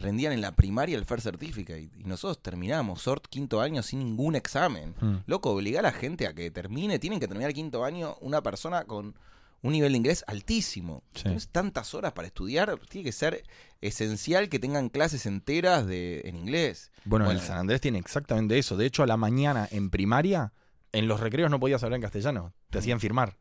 rendían 0.00 0.32
en 0.32 0.40
la 0.40 0.56
primaria 0.56 0.96
el 0.96 1.04
Fair 1.04 1.20
Certificate, 1.20 1.90
y 1.96 2.04
nosotros 2.04 2.42
terminamos 2.42 3.06
Hort 3.06 3.26
quinto 3.28 3.60
año 3.60 3.82
sin 3.82 4.00
ningún 4.00 4.34
examen. 4.36 4.94
Mm. 5.00 5.16
Loco, 5.26 5.50
obliga 5.50 5.80
a 5.80 5.82
la 5.82 5.92
gente 5.92 6.26
a 6.26 6.34
que 6.34 6.50
termine, 6.50 6.98
tienen 6.98 7.20
que 7.20 7.28
terminar 7.28 7.52
quinto 7.52 7.84
año 7.84 8.16
una 8.20 8.42
persona 8.42 8.84
con 8.84 9.14
un 9.62 9.72
nivel 9.72 9.92
de 9.92 9.98
inglés 9.98 10.24
altísimo. 10.26 11.02
Sí. 11.14 11.24
Tienes 11.24 11.48
tantas 11.48 11.94
horas 11.94 12.12
para 12.12 12.26
estudiar, 12.26 12.78
tiene 12.88 13.04
que 13.04 13.12
ser 13.12 13.44
esencial 13.82 14.48
que 14.48 14.58
tengan 14.58 14.88
clases 14.88 15.26
enteras 15.26 15.86
de, 15.86 16.22
en 16.24 16.36
inglés. 16.36 16.90
Bueno, 17.04 17.26
Bueno. 17.26 17.40
el 17.40 17.46
San 17.46 17.58
Andrés 17.58 17.80
tiene 17.80 17.98
exactamente 17.98 18.58
eso. 18.58 18.76
De 18.76 18.86
hecho, 18.86 19.02
a 19.02 19.06
la 19.06 19.16
mañana 19.18 19.68
en 19.70 19.90
primaria, 19.90 20.52
en 20.92 21.08
los 21.08 21.20
recreos 21.20 21.50
no 21.50 21.60
podías 21.60 21.82
hablar 21.84 21.96
en 21.98 22.02
castellano. 22.02 22.54
Te 22.70 22.78
hacían 22.78 23.00
firmar. 23.00 23.36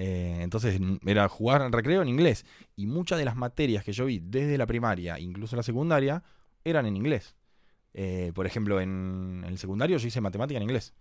Eh, 0.00 0.38
entonces 0.42 0.80
era 1.04 1.28
jugar 1.28 1.60
en 1.62 1.72
recreo 1.72 2.00
en 2.02 2.08
inglés. 2.08 2.46
Y 2.76 2.86
muchas 2.86 3.18
de 3.18 3.24
las 3.24 3.34
materias 3.36 3.82
que 3.84 3.92
yo 3.92 4.06
vi 4.06 4.20
desde 4.20 4.56
la 4.56 4.64
primaria, 4.66 5.18
incluso 5.18 5.56
la 5.56 5.64
secundaria, 5.64 6.22
eran 6.64 6.86
en 6.86 6.96
inglés. 6.96 7.34
Eh, 7.94 8.30
por 8.34 8.46
ejemplo, 8.46 8.80
en 8.80 9.44
el 9.46 9.58
secundario 9.58 9.98
yo 9.98 10.06
hice 10.06 10.20
matemática 10.20 10.56
en 10.56 10.62
inglés. 10.62 10.94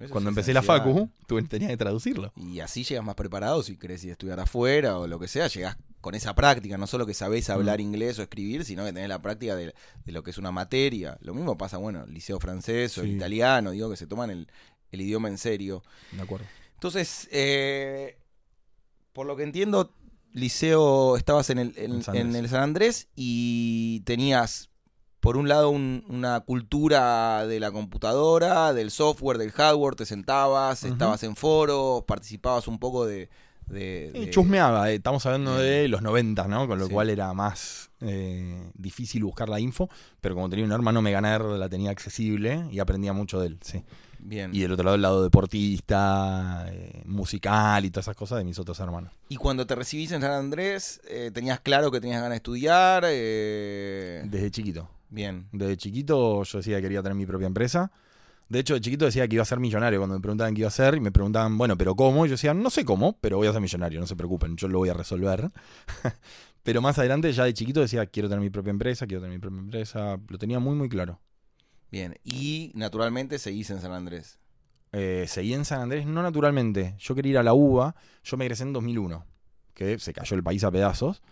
Eso 0.00 0.10
Cuando 0.10 0.30
empecé 0.30 0.52
la 0.54 0.62
facu, 0.62 1.10
tuve, 1.26 1.42
tenía 1.42 1.68
que 1.68 1.76
traducirlo. 1.76 2.32
Y 2.36 2.60
así 2.60 2.82
llegas 2.84 3.04
más 3.04 3.14
preparado 3.14 3.62
si 3.62 3.76
querés 3.76 4.02
ir 4.04 4.10
a 4.10 4.12
estudiar 4.12 4.40
afuera 4.40 4.98
o 4.98 5.06
lo 5.06 5.18
que 5.20 5.28
sea, 5.28 5.46
llegás 5.48 5.76
con 6.00 6.14
esa 6.14 6.34
práctica, 6.34 6.78
no 6.78 6.86
solo 6.86 7.04
que 7.06 7.12
sabés 7.14 7.50
hablar 7.50 7.78
Mm. 7.78 7.82
inglés 7.82 8.18
o 8.18 8.22
escribir, 8.22 8.64
sino 8.64 8.84
que 8.84 8.92
tenés 8.92 9.08
la 9.10 9.20
práctica 9.20 9.54
de, 9.54 9.74
de 10.04 10.12
lo 10.12 10.22
que 10.22 10.30
es 10.30 10.38
una 10.38 10.50
materia. 10.50 11.18
Lo 11.20 11.34
mismo 11.34 11.58
pasa, 11.58 11.76
bueno, 11.76 12.02
el 12.04 12.14
liceo 12.14 12.40
francés 12.40 12.96
o 12.98 13.02
el 13.02 13.08
Sí. 13.10 13.16
italiano, 13.16 13.70
digo 13.72 13.90
que 13.90 13.96
se 13.96 14.06
toman 14.06 14.30
el, 14.30 14.48
el 14.90 15.00
idioma 15.02 15.28
en 15.28 15.36
serio. 15.38 15.82
De 16.12 16.22
acuerdo. 16.22 16.46
Entonces, 16.74 17.28
eh, 17.30 18.16
por 19.12 19.26
lo 19.26 19.36
que 19.36 19.42
entiendo, 19.42 19.92
liceo, 20.32 21.16
estabas 21.16 21.50
en 21.50 21.58
el, 21.58 21.72
en, 21.76 21.92
En 21.94 22.02
San 22.02 22.16
en 22.16 22.34
el 22.36 22.48
San 22.48 22.62
Andrés 22.62 23.08
y 23.16 24.00
tenías, 24.00 24.70
por 25.20 25.36
un 25.36 25.48
lado, 25.48 25.70
un- 25.70 26.04
una 26.08 26.40
cultura 26.40 27.46
de 27.46 27.60
la 27.60 27.70
computadora, 27.72 28.72
del 28.72 28.90
software, 28.90 29.38
del 29.38 29.52
hardware, 29.52 29.94
te 29.96 30.06
sentabas, 30.06 30.84
estabas 30.84 31.22
en 31.24 31.36
foros, 31.36 32.04
participabas 32.04 32.68
un 32.68 32.78
poco 32.78 33.06
de... 33.06 33.28
de- 33.66 34.12
Y 34.14 34.30
chusmeaba, 34.30 34.90
eh, 34.90 34.94
estamos 34.96 35.24
hablando 35.26 35.56
de 35.58 35.88
los 35.88 36.02
90, 36.02 36.46
¿no? 36.48 36.66
Con 36.66 36.78
lo 36.78 36.86
Sí. 36.86 36.92
cual 36.92 37.10
era 37.10 37.32
más 37.34 37.90
eh, 38.00 38.70
difícil 38.74 39.24
buscar 39.24 39.48
la 39.48 39.60
info, 39.60 39.90
pero 40.20 40.34
como 40.34 40.48
tenía 40.48 40.64
un 40.64 40.72
hermano 40.72 41.02
mega 41.02 41.20
nerd, 41.20 41.56
la 41.58 41.68
tenía 41.68 41.90
accesible 41.90 42.66
y 42.70 42.78
aprendía 42.78 43.12
mucho 43.12 43.40
de 43.40 43.48
él, 43.48 43.58
sí. 43.62 43.82
Bien. 44.22 44.50
Y 44.54 44.60
del 44.60 44.72
otro 44.72 44.84
lado, 44.84 44.94
el 44.96 45.02
lado 45.02 45.22
deportista, 45.22 46.66
eh, 46.68 47.02
musical 47.06 47.84
y 47.84 47.90
todas 47.90 48.04
esas 48.04 48.16
cosas 48.16 48.38
de 48.38 48.44
mis 48.44 48.58
otros 48.58 48.78
hermanos. 48.80 49.12
Y 49.28 49.36
cuando 49.36 49.66
te 49.66 49.74
recibís 49.74 50.12
en 50.12 50.20
San 50.20 50.32
Andrés, 50.32 51.00
eh, 51.08 51.30
¿tenías 51.32 51.60
claro 51.60 51.90
que 51.90 52.00
tenías 52.00 52.18
ganas 52.20 52.30
de 52.32 52.36
estudiar? 52.36 53.04
eh, 53.06 54.22
Desde 54.26 54.50
chiquito. 54.50 54.88
Bien. 55.08 55.48
Desde 55.52 55.76
chiquito 55.76 56.42
yo 56.44 56.58
decía 56.58 56.76
que 56.76 56.82
quería 56.82 57.02
tener 57.02 57.16
mi 57.16 57.26
propia 57.26 57.46
empresa. 57.46 57.90
De 58.48 58.58
hecho, 58.58 58.74
de 58.74 58.80
chiquito 58.80 59.04
decía 59.04 59.28
que 59.28 59.36
iba 59.36 59.42
a 59.42 59.46
ser 59.46 59.60
millonario 59.60 60.00
cuando 60.00 60.16
me 60.16 60.20
preguntaban 60.20 60.54
qué 60.54 60.60
iba 60.62 60.66
a 60.66 60.70
hacer 60.70 60.96
y 60.96 61.00
me 61.00 61.12
preguntaban, 61.12 61.56
bueno, 61.56 61.76
pero 61.78 61.94
¿cómo? 61.94 62.26
Y 62.26 62.28
yo 62.28 62.32
decía, 62.34 62.52
no 62.52 62.68
sé 62.68 62.84
cómo, 62.84 63.16
pero 63.20 63.36
voy 63.36 63.46
a 63.46 63.52
ser 63.52 63.60
millonario, 63.60 64.00
no 64.00 64.06
se 64.08 64.16
preocupen, 64.16 64.56
yo 64.56 64.66
lo 64.66 64.78
voy 64.78 64.88
a 64.88 64.94
resolver. 64.94 65.50
pero 66.64 66.82
más 66.82 66.98
adelante, 66.98 67.32
ya 67.32 67.44
de 67.44 67.54
chiquito 67.54 67.80
decía, 67.80 68.06
quiero 68.06 68.28
tener 68.28 68.40
mi 68.42 68.50
propia 68.50 68.70
empresa, 68.70 69.06
quiero 69.06 69.22
tener 69.22 69.36
mi 69.36 69.40
propia 69.40 69.60
empresa. 69.60 70.18
Lo 70.28 70.36
tenía 70.38 70.58
muy, 70.58 70.74
muy 70.74 70.88
claro. 70.88 71.20
Bien. 71.90 72.16
Y 72.24 72.72
naturalmente 72.74 73.38
seguís 73.38 73.70
en 73.70 73.80
San 73.80 73.92
Andrés. 73.92 74.38
eh, 74.92 75.26
seguí 75.28 75.54
en 75.54 75.64
San 75.64 75.80
Andrés, 75.82 76.06
no 76.06 76.22
naturalmente. 76.22 76.94
Yo 76.98 77.14
quería 77.14 77.30
ir 77.32 77.38
a 77.38 77.42
la 77.42 77.54
UBA. 77.54 77.94
Yo 78.24 78.36
me 78.36 78.44
egresé 78.44 78.64
en 78.64 78.72
2001, 78.72 79.24
que 79.74 79.98
se 79.98 80.12
cayó 80.12 80.36
el 80.36 80.42
país 80.42 80.64
a 80.64 80.70
pedazos. 80.70 81.22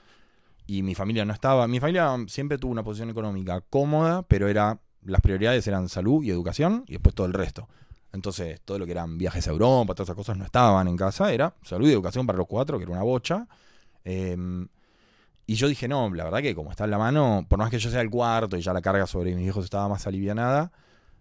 Y 0.67 0.83
mi 0.83 0.95
familia 0.95 1.25
no 1.25 1.33
estaba. 1.33 1.67
Mi 1.67 1.81
familia 1.81 2.15
siempre 2.29 2.59
tuvo 2.59 2.73
una 2.73 2.85
posición 2.85 3.11
económica 3.11 3.61
cómoda, 3.63 4.23
pero 4.23 4.49
era 4.49 4.81
las 5.03 5.21
prioridades 5.23 5.67
eran 5.67 5.89
salud 5.89 6.23
y 6.25 6.31
educación 6.31 6.85
y 6.87 6.93
después 6.93 7.15
todo 7.15 7.27
el 7.27 7.33
resto. 7.33 7.69
Entonces, 8.13 8.61
todo 8.65 8.79
lo 8.79 8.87
que 8.87 8.93
eran 8.93 9.19
viajes 9.19 9.47
a 9.49 9.51
Europa, 9.51 9.95
todas 9.95 10.09
esas 10.09 10.17
cosas 10.17 10.37
no 10.37 10.45
estaban 10.45 10.89
en 10.89 10.97
casa. 10.97 11.33
Era 11.33 11.55
salud 11.63 11.89
y 11.89 11.93
educación 11.93 12.27
para 12.27 12.39
los 12.39 12.47
cuatro, 12.47 12.79
que 12.79 12.85
era 12.85 12.93
una 12.93 13.03
bocha. 13.03 13.47
Em, 14.05 14.69
y 15.49 15.55
yo 15.57 15.67
dije, 15.67 15.89
no, 15.89 16.09
la 16.15 16.23
verdad 16.25 16.41
que 16.43 16.55
como 16.55 16.71
está 16.71 16.85
en 16.85 16.91
la 16.93 16.99
mano, 16.99 17.45
por 17.49 17.59
más 17.59 17.71
que 17.71 17.79
yo 17.81 17.91
sea 17.91 18.01
el 18.03 18.11
cuarto 18.11 18.57
y 18.57 18.61
ya 18.61 18.73
la 18.73 18.81
carga 18.83 19.07
sobre 19.07 19.35
mis 19.35 19.49
hijos 19.49 19.65
estaba 19.65 19.89
más 19.89 20.07
alivianada, 20.07 20.71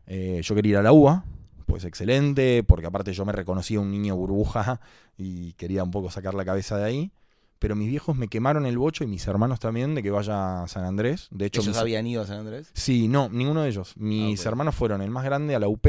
eh, 0.05 0.41
yo 0.43 0.53
quería 0.53 0.71
ir 0.73 0.77
a 0.77 0.83
la 0.83 0.91
UBA, 0.91 1.23
pues 1.65 1.83
excelente, 1.85 2.63
porque 2.63 2.85
aparte 2.87 3.11
yo 3.13 3.25
me 3.25 3.31
reconocía 3.31 3.79
un 3.79 3.89
niño 3.89 4.15
burbuja 4.15 4.79
y 5.17 5.53
quería 5.53 5.83
un 5.83 5.91
poco 5.91 6.11
sacar 6.11 6.33
la 6.35 6.45
cabeza 6.45 6.77
de 6.77 6.83
ahí. 6.85 7.11
Pero 7.59 7.75
mis 7.75 7.89
viejos 7.89 8.15
me 8.15 8.27
quemaron 8.27 8.67
el 8.67 8.77
bocho 8.77 9.03
y 9.03 9.07
mis 9.07 9.25
hermanos 9.27 9.59
también 9.59 9.95
de 9.95 10.03
que 10.03 10.11
vaya 10.11 10.61
a 10.61 10.67
San 10.67 10.83
Andrés. 10.85 11.27
De 11.31 11.47
hecho, 11.47 11.61
¿Ellos 11.61 11.73
mis- 11.73 11.81
habían 11.81 12.05
ido 12.05 12.21
a 12.21 12.27
San 12.27 12.37
Andrés? 12.37 12.69
Sí, 12.73 13.07
no, 13.07 13.29
ninguno 13.29 13.63
de 13.63 13.69
ellos. 13.69 13.95
Mis 13.97 14.39
ok. 14.41 14.45
hermanos 14.45 14.75
fueron 14.75 15.01
el 15.01 15.09
más 15.09 15.23
grande 15.25 15.55
a 15.55 15.59
la 15.59 15.67
UP, 15.67 15.87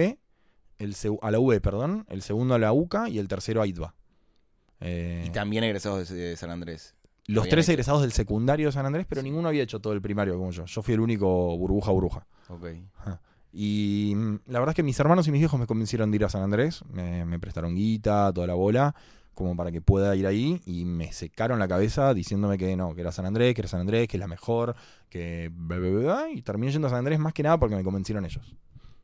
el 0.78 0.96
a 1.20 1.30
la 1.30 1.38
UB, 1.38 1.60
perdón, 1.60 2.06
el 2.08 2.22
segundo 2.22 2.54
a 2.54 2.58
la 2.58 2.72
UCA 2.72 3.10
y 3.10 3.18
el 3.18 3.28
tercero 3.28 3.60
a 3.60 3.66
ITBA. 3.66 3.94
Eh, 4.80 5.24
Y 5.26 5.30
también 5.30 5.62
egresados 5.64 6.08
de 6.08 6.36
San 6.36 6.50
Andrés. 6.50 6.94
Los 7.28 7.42
habían 7.42 7.50
tres 7.50 7.66
hecho. 7.66 7.72
egresados 7.72 8.02
del 8.02 8.12
secundario 8.12 8.66
de 8.66 8.72
San 8.72 8.84
Andrés, 8.86 9.06
pero 9.08 9.20
Sí. 9.20 9.24
ninguno 9.28 9.48
había 9.48 9.62
hecho 9.62 9.80
todo 9.80 9.92
el 9.92 10.02
primario 10.02 10.36
como 10.36 10.50
yo. 10.50 10.64
Yo 10.64 10.82
fui 10.82 10.94
el 10.94 11.00
único 11.00 11.56
burbuja 11.56 11.90
burbuja. 11.92 12.26
Ok. 12.48 12.66
Y 13.52 14.12
mm, 14.14 14.34
la 14.46 14.58
verdad 14.58 14.70
es 14.72 14.76
que 14.76 14.82
mis 14.82 14.98
hermanos 15.00 15.26
y 15.28 15.30
mis 15.32 15.40
viejos 15.40 15.58
me 15.58 15.66
convencieron 15.66 16.10
de 16.10 16.16
ir 16.16 16.24
a 16.24 16.28
San 16.28 16.42
Andrés. 16.42 16.84
Me, 16.90 17.24
me 17.24 17.38
prestaron 17.38 17.74
guita, 17.74 18.32
toda 18.32 18.46
la 18.46 18.54
bola, 18.54 18.94
como 19.34 19.56
para 19.56 19.70
que 19.72 19.80
pueda 19.80 20.14
ir 20.16 20.26
ahí. 20.26 20.60
Y 20.66 20.84
me 20.84 21.12
secaron 21.12 21.58
la 21.58 21.68
cabeza 21.68 22.12
diciéndome 22.14 22.58
que 22.58 22.76
no, 22.76 22.94
que 22.94 23.00
era 23.00 23.12
San 23.12 23.26
Andrés, 23.26 23.54
que 23.54 23.62
era 23.62 23.68
San 23.68 23.80
Andrés, 23.80 24.06
que 24.08 24.16
es 24.16 24.20
la 24.20 24.26
mejor, 24.28 24.74
que... 25.08 25.50
Y 26.34 26.42
terminé 26.42 26.72
yendo 26.72 26.86
a 26.88 26.90
San 26.90 26.98
Andrés 27.00 27.18
más 27.18 27.32
que 27.32 27.42
nada 27.42 27.58
porque 27.58 27.74
me 27.76 27.82
convencieron 27.84 28.24
ellos. 28.24 28.54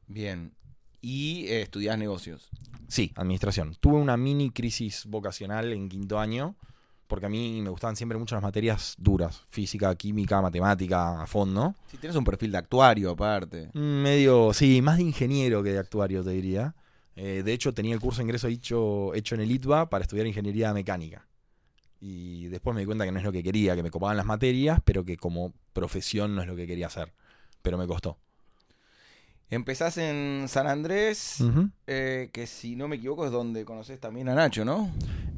Bien. 0.06 0.52
Y 1.00 1.46
eh, 1.48 1.62
estudiás 1.62 1.98
negocios. 1.98 2.48
Sí, 2.88 3.12
administración. 3.16 3.74
Tuve 3.80 3.96
una 3.96 4.16
mini 4.16 4.50
crisis 4.50 5.06
vocacional 5.06 5.72
en 5.72 5.88
quinto 5.88 6.18
año, 6.18 6.54
porque 7.06 7.26
a 7.26 7.28
mí 7.28 7.60
me 7.62 7.70
gustaban 7.70 7.96
siempre 7.96 8.18
mucho 8.18 8.34
las 8.34 8.42
materias 8.42 8.94
duras, 8.98 9.42
física, 9.48 9.94
química, 9.94 10.40
matemática, 10.40 11.22
a 11.22 11.26
fondo. 11.26 11.74
Si 11.90 11.96
tienes 11.98 12.16
un 12.16 12.24
perfil 12.24 12.52
de 12.52 12.58
actuario 12.58 13.10
aparte. 13.10 13.70
Medio, 13.74 14.52
sí, 14.52 14.80
más 14.82 14.96
de 14.96 15.04
ingeniero 15.04 15.62
que 15.62 15.72
de 15.72 15.78
actuario, 15.78 16.24
te 16.24 16.30
diría. 16.30 16.74
Eh, 17.16 17.42
de 17.44 17.52
hecho, 17.52 17.72
tenía 17.72 17.94
el 17.94 18.00
curso 18.00 18.18
de 18.18 18.24
ingreso 18.24 18.48
hecho, 18.48 19.14
hecho 19.14 19.34
en 19.34 19.42
el 19.42 19.50
ITBA 19.50 19.88
para 19.88 20.02
estudiar 20.02 20.26
ingeniería 20.26 20.72
mecánica. 20.72 21.26
Y 22.00 22.48
después 22.48 22.74
me 22.74 22.80
di 22.80 22.86
cuenta 22.86 23.04
que 23.04 23.12
no 23.12 23.18
es 23.18 23.24
lo 23.24 23.32
que 23.32 23.42
quería, 23.42 23.76
que 23.76 23.82
me 23.82 23.90
copaban 23.90 24.16
las 24.16 24.26
materias, 24.26 24.80
pero 24.84 25.04
que 25.04 25.16
como 25.16 25.52
profesión 25.72 26.34
no 26.34 26.42
es 26.42 26.48
lo 26.48 26.56
que 26.56 26.66
quería 26.66 26.88
hacer. 26.88 27.12
Pero 27.62 27.78
me 27.78 27.86
costó. 27.86 28.18
Empezás 29.50 29.98
en 29.98 30.46
San 30.48 30.66
Andrés, 30.66 31.38
eh, 31.86 32.30
que 32.32 32.46
si 32.46 32.76
no 32.76 32.88
me 32.88 32.96
equivoco 32.96 33.24
es 33.24 33.30
donde 33.30 33.64
conoces 33.64 34.00
también 34.00 34.28
a 34.28 34.34
Nacho, 34.34 34.64
¿no? 34.64 34.90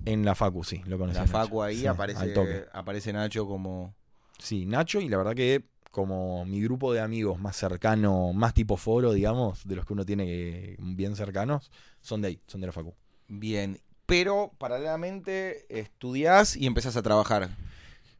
En 0.06 0.24
la 0.24 0.34
Facu, 0.34 0.64
sí, 0.64 0.80
lo 0.86 0.96
conocí. 0.98 1.16
la 1.16 1.22
a 1.22 1.26
Nacho. 1.26 1.38
Facu 1.38 1.62
ahí 1.62 1.80
Sí, 1.80 1.86
aparece, 1.86 2.64
aparece 2.72 3.12
Nacho 3.12 3.46
como... 3.46 3.94
Sí, 4.38 4.64
Nacho, 4.66 5.00
y 5.00 5.08
la 5.08 5.18
verdad 5.18 5.34
que 5.34 5.64
como 5.90 6.44
mi 6.44 6.60
grupo 6.62 6.92
de 6.92 7.00
amigos 7.00 7.38
más 7.40 7.56
cercano, 7.56 8.32
más 8.34 8.52
tipo 8.54 8.76
foro, 8.76 9.12
digamos, 9.12 9.66
de 9.66 9.76
los 9.76 9.86
que 9.86 9.92
uno 9.94 10.04
tiene 10.04 10.26
que- 10.26 10.76
bien 10.78 11.16
cercanos, 11.16 11.70
son 12.02 12.20
de 12.22 12.28
ahí, 12.28 12.40
son 12.46 12.60
de 12.60 12.66
la 12.68 12.72
Facu. 12.72 12.94
Bien. 13.28 13.80
Pero 14.06 14.52
paralelamente 14.58 15.66
estudiás 15.68 16.56
y 16.56 16.66
empezás 16.66 16.96
a 16.96 17.02
trabajar. 17.02 17.48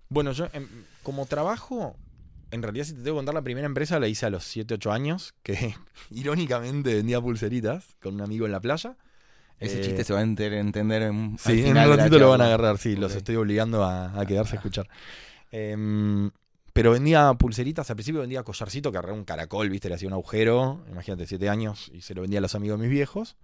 Bueno, 0.09 0.33
yo 0.33 0.49
em, 0.53 0.67
como 1.03 1.27
trabajo, 1.27 1.97
en 2.51 2.63
realidad 2.63 2.87
si 2.87 2.93
te 2.93 3.03
tengo 3.03 3.15
que 3.17 3.19
contar 3.19 3.35
la 3.35 3.43
primera 3.43 3.67
empresa 3.67 4.01
la 4.01 4.09
hice 4.09 4.27
a 4.27 4.31
los 4.31 4.45
7, 4.45 4.75
8 4.75 4.91
años, 4.91 5.35
que 5.43 5.75
irónicamente 6.11 6.95
vendía 6.95 7.21
pulseritas 7.21 7.95
con 8.03 8.15
un 8.15 8.23
amigo 8.23 8.47
en 8.47 8.53
la 8.53 8.61
playa. 8.61 8.97
Ese 9.59 9.79
Eh, 9.79 9.81
chiste 9.81 10.05
se 10.05 10.13
va 10.13 10.21
a 10.21 10.23
enter- 10.23 10.53
entender 10.53 11.03
en, 11.03 11.33
al 11.33 11.39
Sí, 11.39 11.61
en 11.61 11.69
final 11.69 11.85
un 11.87 11.91
de 11.93 11.97
la 11.97 12.03
ratito 12.05 12.19
lo 12.19 12.29
van 12.31 12.41
a 12.43 12.47
agarrar, 12.47 12.79
sí, 12.79 12.97
los 12.97 13.15
estoy 13.15 13.37
obligando 13.37 13.85
a, 13.85 14.19
a 14.19 14.27
quedarse 14.27 14.57
a 14.57 14.59
escuchar. 14.59 14.89
Em, 15.51 16.31
pero 16.73 16.93
vendía 16.93 17.33
pulseritas, 17.35 17.89
al 17.89 17.97
principio 17.97 18.21
vendía 18.21 18.43
collarcito 18.43 18.93
que 18.93 18.99
agarraba 18.99 19.17
un 19.19 19.25
caracol, 19.25 19.71
viste, 19.71 19.89
le 19.89 19.95
hacía 19.95 20.09
un 20.09 20.15
agujero, 20.15 20.85
imagínate, 20.91 21.27
siete 21.27 21.49
años, 21.49 21.91
y 21.95 22.03
se 22.03 22.15
lo 22.15 22.21
vendía 22.21 22.39
a 22.39 22.43
los 22.43 22.55
amigos 22.55 22.79
de 22.79 22.83
mis 22.87 22.91
viejos. 22.91 23.37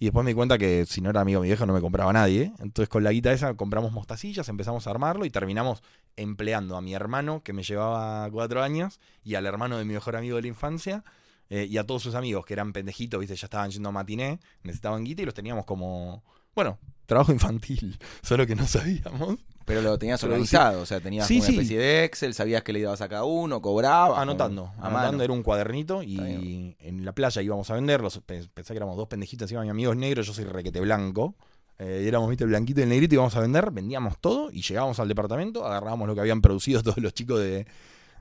Y 0.00 0.04
después 0.06 0.24
me 0.24 0.30
di 0.30 0.34
cuenta 0.36 0.58
que 0.58 0.86
si 0.86 1.00
no 1.00 1.10
era 1.10 1.20
amigo 1.20 1.40
de 1.40 1.42
mi 1.42 1.48
viejo 1.48 1.66
no 1.66 1.72
me 1.72 1.80
compraba 1.80 2.12
nadie. 2.12 2.52
Entonces 2.60 2.88
con 2.88 3.02
la 3.02 3.10
guita 3.10 3.32
esa 3.32 3.54
compramos 3.54 3.90
mostacillas, 3.92 4.48
empezamos 4.48 4.86
a 4.86 4.90
armarlo 4.90 5.24
y 5.24 5.30
terminamos 5.30 5.82
empleando 6.16 6.76
a 6.76 6.80
mi 6.80 6.94
hermano, 6.94 7.42
que 7.42 7.52
me 7.52 7.64
llevaba 7.64 8.30
cuatro 8.30 8.62
años, 8.62 9.00
y 9.24 9.34
al 9.34 9.44
hermano 9.44 9.76
de 9.76 9.84
mi 9.84 9.94
mejor 9.94 10.14
amigo 10.16 10.36
de 10.36 10.42
la 10.42 10.48
infancia, 10.48 11.04
eh, 11.50 11.66
y 11.68 11.78
a 11.78 11.84
todos 11.84 12.02
sus 12.02 12.14
amigos 12.14 12.44
que 12.46 12.52
eran 12.54 12.72
pendejitos, 12.72 13.18
viste, 13.20 13.36
ya 13.36 13.46
estaban 13.46 13.70
yendo 13.70 13.88
a 13.88 13.92
matiné, 13.92 14.40
necesitaban 14.62 15.04
guita 15.04 15.22
y 15.22 15.24
los 15.24 15.34
teníamos 15.34 15.64
como, 15.64 16.22
bueno, 16.54 16.78
trabajo 17.06 17.32
infantil, 17.32 17.98
solo 18.22 18.46
que 18.46 18.54
no 18.54 18.66
sabíamos. 18.66 19.36
Pero 19.64 19.82
lo 19.82 19.98
tenías 19.98 20.24
organizado, 20.24 20.80
o 20.80 20.86
sea, 20.86 20.98
tenías 20.98 21.26
Sí, 21.26 21.36
una 21.38 21.46
sí. 21.46 21.52
especie 21.52 21.78
de 21.78 22.04
Excel, 22.04 22.32
sabías 22.32 22.62
que 22.62 22.72
le 22.72 22.80
dabas 22.80 23.02
a 23.02 23.08
cada 23.10 23.24
uno, 23.24 23.60
cobrabas. 23.60 24.18
Anotando, 24.18 24.72
como- 24.74 24.86
anotando 24.86 25.22
era 25.24 25.32
un 25.34 25.42
cuadernito 25.42 26.02
y 26.02 26.74
en 26.80 27.04
la 27.04 27.12
playa 27.12 27.42
íbamos 27.42 27.68
a 27.70 27.74
venderlos. 27.74 28.18
Pe- 28.24 28.48
Pensé 28.54 28.72
que 28.72 28.78
éramos 28.78 28.96
dos 28.96 29.08
pendejitos 29.08 29.44
encima, 29.44 29.62
mi 29.64 29.68
amigo 29.68 29.92
es 29.92 29.98
negro, 29.98 30.22
yo 30.22 30.32
soy 30.32 30.44
requete 30.44 30.80
blanco. 30.80 31.34
Eh, 31.78 32.00
y 32.02 32.08
éramos, 32.08 32.30
viste, 32.30 32.44
el 32.44 32.48
blanquito 32.50 32.80
y 32.80 32.84
el 32.84 32.88
negrito, 32.88 33.14
íbamos 33.14 33.36
a 33.36 33.40
vender, 33.40 33.70
vendíamos 33.70 34.18
todo 34.18 34.50
y 34.50 34.62
llegábamos 34.62 34.98
al 35.00 35.06
departamento, 35.06 35.66
agarrábamos 35.66 36.08
lo 36.08 36.14
que 36.14 36.20
habían 36.22 36.40
producido 36.40 36.82
todos 36.82 36.96
los 36.98 37.12
chicos 37.12 37.38
de, 37.38 37.66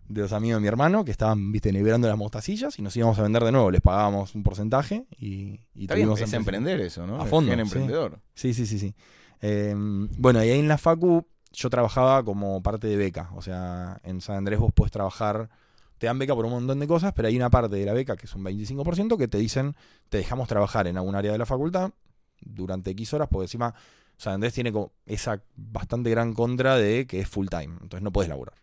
de 0.08 0.22
los 0.22 0.32
amigos 0.34 0.58
de 0.58 0.62
mi 0.62 0.68
hermano 0.68 1.04
que 1.04 1.12
estaban, 1.12 1.52
viste, 1.52 1.72
negrando 1.72 2.08
las 2.08 2.18
mostacillas 2.18 2.78
y 2.80 2.82
nos 2.82 2.96
íbamos 2.96 3.20
a 3.20 3.24
vender 3.24 3.44
de 3.44 3.52
nuevo. 3.52 3.72
Les 3.72 3.82
pagábamos 3.82 4.36
un 4.36 4.44
porcentaje 4.44 5.06
y, 5.20 5.60
y 5.76 5.82
Está 5.82 5.96
bien, 5.96 6.06
tuvimos 6.08 6.20
es 6.20 6.24
empresa. 6.34 6.38
emprender 6.38 6.82
eso, 6.82 7.06
¿no? 7.06 7.22
A 7.22 7.26
fondo, 7.26 7.54
bien 7.54 7.66
sí. 7.66 7.74
emprendedor. 7.78 8.20
Sí, 8.34 8.54
sí, 8.54 8.66
sí, 8.66 8.80
sí. 8.80 8.96
Eh, 9.42 9.74
bueno, 9.76 10.44
y 10.44 10.50
ahí 10.50 10.60
en 10.60 10.68
la 10.68 10.78
Facu 10.78 11.28
yo 11.52 11.70
trabajaba 11.70 12.24
como 12.24 12.62
parte 12.64 12.88
de 12.88 12.96
beca. 12.98 13.30
O 13.36 13.42
sea, 13.42 14.00
en 14.04 14.22
San 14.22 14.38
Andrés 14.38 14.60
vos 14.60 14.72
podés 14.74 14.92
trabajar, 14.92 15.50
te 15.98 16.08
dan 16.08 16.20
beca 16.20 16.36
por 16.36 16.46
un 16.46 16.52
montón 16.52 16.80
de 16.80 16.88
cosas, 16.88 17.14
pero 17.14 17.28
hay 17.28 17.36
una 17.36 17.50
parte 17.50 17.76
de 17.76 17.86
la 17.86 17.94
beca 17.94 18.16
que 18.16 18.26
es 18.28 18.36
un 18.36 18.44
25% 18.44 19.18
que 19.18 19.28
te 19.28 19.38
dicen, 19.38 19.76
te 20.10 20.18
dejamos 20.18 20.48
trabajar 20.48 20.88
en 20.88 20.98
algún 20.98 21.16
área 21.16 21.32
de 21.32 21.38
la 21.38 21.46
facultad 21.46 21.92
durante 22.40 22.92
X 22.92 23.14
horas, 23.14 23.28
porque 23.32 23.46
encima 23.46 23.74
San 24.18 24.34
Andrés 24.34 24.54
tiene 24.54 24.72
como 24.72 24.92
esa 25.06 25.42
bastante 25.56 26.10
gran 26.10 26.34
contra 26.34 26.78
de 26.78 27.08
que 27.08 27.20
es 27.20 27.28
full 27.28 27.48
time. 27.48 27.76
Entonces 27.82 28.02
no 28.02 28.12
podés 28.12 28.30
laburar. 28.30 28.56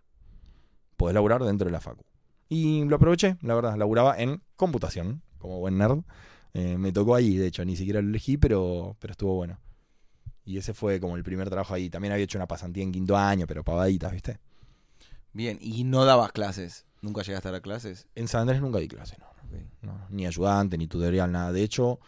Podés 0.96 1.14
laburar 1.14 1.42
dentro 1.42 1.66
de 1.66 1.72
la 1.72 1.80
Facu. 1.80 2.04
Y 2.48 2.84
lo 2.84 2.96
aproveché, 2.96 3.36
la 3.42 3.54
verdad, 3.54 3.76
laburaba 3.76 4.18
en 4.18 4.42
computación, 4.56 5.22
como 5.38 5.58
buen 5.58 5.78
nerd. 5.78 6.02
Eh, 6.52 6.78
me 6.78 6.92
tocó 6.92 7.14
ahí, 7.14 7.36
de 7.36 7.48
hecho, 7.48 7.64
ni 7.64 7.76
siquiera 7.76 8.00
lo 8.00 8.08
elegí, 8.08 8.36
pero, 8.36 8.96
pero 9.00 9.12
estuvo 9.12 9.34
bueno. 9.34 9.58
Y 10.44 10.58
ese 10.58 10.74
fue 10.74 11.00
como 11.00 11.16
el 11.16 11.24
primer 11.24 11.48
trabajo 11.48 11.74
ahí. 11.74 11.90
También 11.90 12.12
había 12.12 12.24
hecho 12.24 12.38
una 12.38 12.46
pasantía 12.46 12.82
en 12.82 12.92
quinto 12.92 13.16
año, 13.16 13.46
pero 13.46 13.64
pavaditas, 13.64 14.12
¿viste? 14.12 14.38
Bien, 15.32 15.58
y 15.60 15.84
no 15.84 16.04
dabas 16.04 16.32
clases. 16.32 16.86
¿Nunca 17.00 17.22
llegaste 17.22 17.48
a 17.48 17.52
dar 17.52 17.62
clases? 17.62 18.06
En 18.14 18.28
San 18.28 18.42
Andrés 18.42 18.60
nunca 18.60 18.78
di 18.78 18.88
clase, 18.88 19.16
no, 19.18 19.26
no. 19.82 20.06
Ni 20.10 20.26
ayudante, 20.26 20.78
ni 20.78 20.86
tutorial, 20.86 21.32
nada. 21.32 21.52
De 21.52 21.62
hecho, 21.62 21.98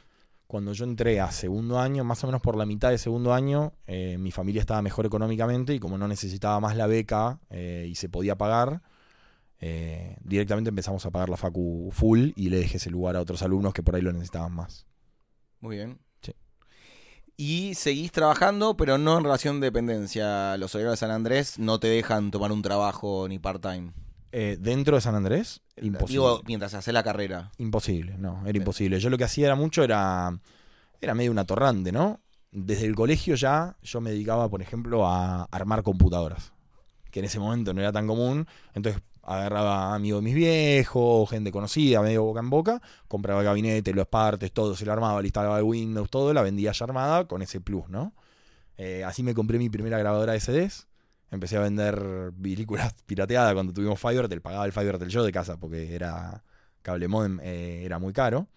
cuando 0.46 0.72
yo 0.72 0.84
entré 0.84 1.20
a 1.20 1.30
segundo 1.32 1.80
año, 1.80 2.04
más 2.04 2.22
o 2.22 2.26
menos 2.28 2.40
por 2.40 2.56
la 2.56 2.66
mitad 2.66 2.90
de 2.90 2.98
segundo 2.98 3.34
año, 3.34 3.72
eh, 3.86 4.16
mi 4.18 4.30
familia 4.30 4.60
estaba 4.60 4.80
mejor 4.80 5.06
económicamente 5.06 5.74
y 5.74 5.80
como 5.80 5.98
no 5.98 6.06
necesitaba 6.06 6.60
más 6.60 6.76
la 6.76 6.86
beca 6.86 7.40
eh, 7.50 7.86
y 7.88 7.96
se 7.96 8.08
podía 8.08 8.36
pagar, 8.36 8.82
eh, 9.58 10.16
directamente 10.22 10.68
empezamos 10.68 11.04
a 11.04 11.10
pagar 11.10 11.28
la 11.28 11.36
facu 11.36 11.90
full 11.92 12.30
y 12.36 12.50
le 12.50 12.58
dejé 12.58 12.76
ese 12.76 12.90
lugar 12.90 13.16
a 13.16 13.20
otros 13.20 13.42
alumnos 13.42 13.74
que 13.74 13.82
por 13.82 13.96
ahí 13.96 14.02
lo 14.02 14.12
necesitaban 14.12 14.52
más. 14.52 14.86
Muy 15.60 15.76
bien. 15.76 15.98
Sí. 16.22 16.32
Y 17.36 17.74
seguís 17.74 18.12
trabajando, 18.12 18.76
pero 18.76 18.98
no 18.98 19.18
en 19.18 19.24
relación 19.24 19.60
de 19.60 19.66
dependencia. 19.66 20.56
Los 20.58 20.74
horarios 20.74 20.92
de 20.92 20.96
San 20.98 21.10
Andrés 21.10 21.58
no 21.58 21.80
te 21.80 21.88
dejan 21.88 22.30
tomar 22.30 22.52
un 22.52 22.62
trabajo 22.62 23.26
ni 23.28 23.38
part-time. 23.38 23.92
Eh, 24.38 24.58
¿Dentro 24.60 24.96
de 24.96 25.00
San 25.00 25.14
Andrés? 25.14 25.62
Imposible. 25.80 26.12
Digo, 26.12 26.42
mientras 26.44 26.74
haces 26.74 26.92
la 26.92 27.02
carrera. 27.02 27.52
Imposible, 27.56 28.18
no, 28.18 28.42
era 28.46 28.58
imposible. 28.58 29.00
Yo 29.00 29.08
lo 29.08 29.16
que 29.16 29.24
hacía 29.24 29.46
era 29.46 29.54
mucho, 29.54 29.82
era, 29.82 30.38
era 31.00 31.14
medio 31.14 31.30
un 31.30 31.38
atorrante, 31.38 31.90
¿no? 31.90 32.20
Desde 32.50 32.84
el 32.84 32.94
colegio 32.94 33.34
ya 33.34 33.78
yo 33.82 34.02
me 34.02 34.10
dedicaba, 34.10 34.50
por 34.50 34.60
ejemplo, 34.60 35.06
a 35.06 35.44
armar 35.44 35.82
computadoras, 35.82 36.52
que 37.10 37.20
en 37.20 37.24
ese 37.24 37.38
momento 37.38 37.72
no 37.72 37.80
era 37.80 37.92
tan 37.92 38.06
común. 38.06 38.46
Entonces 38.74 39.00
agarraba 39.22 39.94
amigos 39.94 40.20
de 40.20 40.24
mis 40.26 40.34
viejos, 40.34 41.30
gente 41.30 41.50
conocida, 41.50 42.02
medio 42.02 42.24
boca 42.24 42.40
en 42.40 42.50
boca, 42.50 42.82
compraba 43.08 43.40
el 43.40 43.46
gabinete, 43.46 43.94
las 43.94 44.06
partes, 44.06 44.52
todo, 44.52 44.76
se 44.76 44.84
lo 44.84 44.92
armaba, 44.92 45.22
le 45.22 45.28
instalaba 45.28 45.56
el 45.56 45.64
Windows, 45.64 46.10
todo, 46.10 46.34
la 46.34 46.42
vendía 46.42 46.72
ya 46.72 46.84
armada 46.84 47.26
con 47.26 47.40
ese 47.40 47.62
plus, 47.62 47.88
¿no? 47.88 48.12
Eh, 48.76 49.02
así 49.02 49.22
me 49.22 49.32
compré 49.32 49.56
mi 49.56 49.70
primera 49.70 49.96
grabadora 49.96 50.34
de 50.34 50.40
CDs. 50.40 50.88
Empecé 51.30 51.56
a 51.56 51.60
vender 51.60 52.32
películas 52.40 52.94
pirateadas 53.06 53.54
cuando 53.54 53.72
tuvimos 53.72 54.00
Fiverr, 54.00 54.28
te 54.28 54.40
pagaba 54.40 54.64
el 54.66 54.72
Fiverr 54.72 54.98
del 54.98 55.08
yo 55.08 55.24
de 55.24 55.32
casa 55.32 55.56
porque 55.58 55.94
era 55.94 56.44
cable 56.82 57.08
modem, 57.08 57.40
eh, 57.42 57.82
era 57.84 57.98
muy 57.98 58.12
caro. 58.12 58.48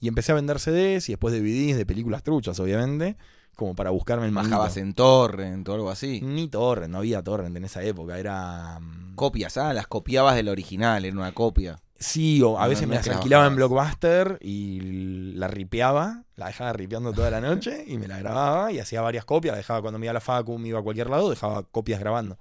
Y 0.00 0.08
empecé 0.08 0.32
a 0.32 0.34
vender 0.34 0.60
CDs 0.60 1.08
y 1.08 1.12
después 1.12 1.34
DVDs 1.34 1.76
de 1.76 1.86
películas 1.86 2.22
truchas, 2.22 2.60
obviamente, 2.60 3.16
como 3.56 3.74
para 3.74 3.90
buscarme 3.90 4.26
el 4.26 4.32
manguito. 4.32 4.56
Bajabas 4.56 4.76
en 4.76 4.92
torrent 4.92 5.68
o 5.68 5.74
algo 5.74 5.90
así. 5.90 6.20
Ni 6.20 6.48
torrent, 6.48 6.92
no 6.92 6.98
había 6.98 7.22
torrent 7.22 7.56
en 7.56 7.64
esa 7.64 7.82
época, 7.82 8.18
era... 8.18 8.78
mm, 8.80 9.14
Copias, 9.14 9.56
ah, 9.56 9.72
las 9.72 9.86
copiabas 9.86 10.36
del 10.36 10.48
original, 10.48 11.04
era 11.04 11.16
una 11.16 11.32
copia. 11.32 11.80
Sí, 11.98 12.42
o 12.42 12.58
a 12.58 12.66
veces 12.68 12.82
no 12.82 12.88
me 12.88 12.94
las 12.96 13.08
alquilaba 13.08 13.46
en. 13.46 13.56
Blockbuster 13.56 14.38
y 14.42 15.32
la 15.34 15.48
ripeaba, 15.48 16.24
la 16.36 16.46
dejaba 16.48 16.72
ripeando 16.72 17.12
toda 17.12 17.30
la 17.30 17.40
noche 17.40 17.84
y 17.86 17.96
me 17.98 18.08
la 18.08 18.18
grababa 18.18 18.72
y 18.72 18.78
hacía 18.80 19.00
varias 19.00 19.24
copias, 19.24 19.52
la 19.52 19.58
dejaba 19.58 19.80
cuando 19.80 19.98
me 19.98 20.06
iba 20.06 20.10
a 20.10 20.14
la 20.14 20.20
facu, 20.20 20.58
me 20.58 20.68
iba 20.68 20.80
a 20.80 20.82
cualquier 20.82 21.08
lado, 21.08 21.30
dejaba 21.30 21.62
copias 21.62 22.00
grabando. 22.00 22.38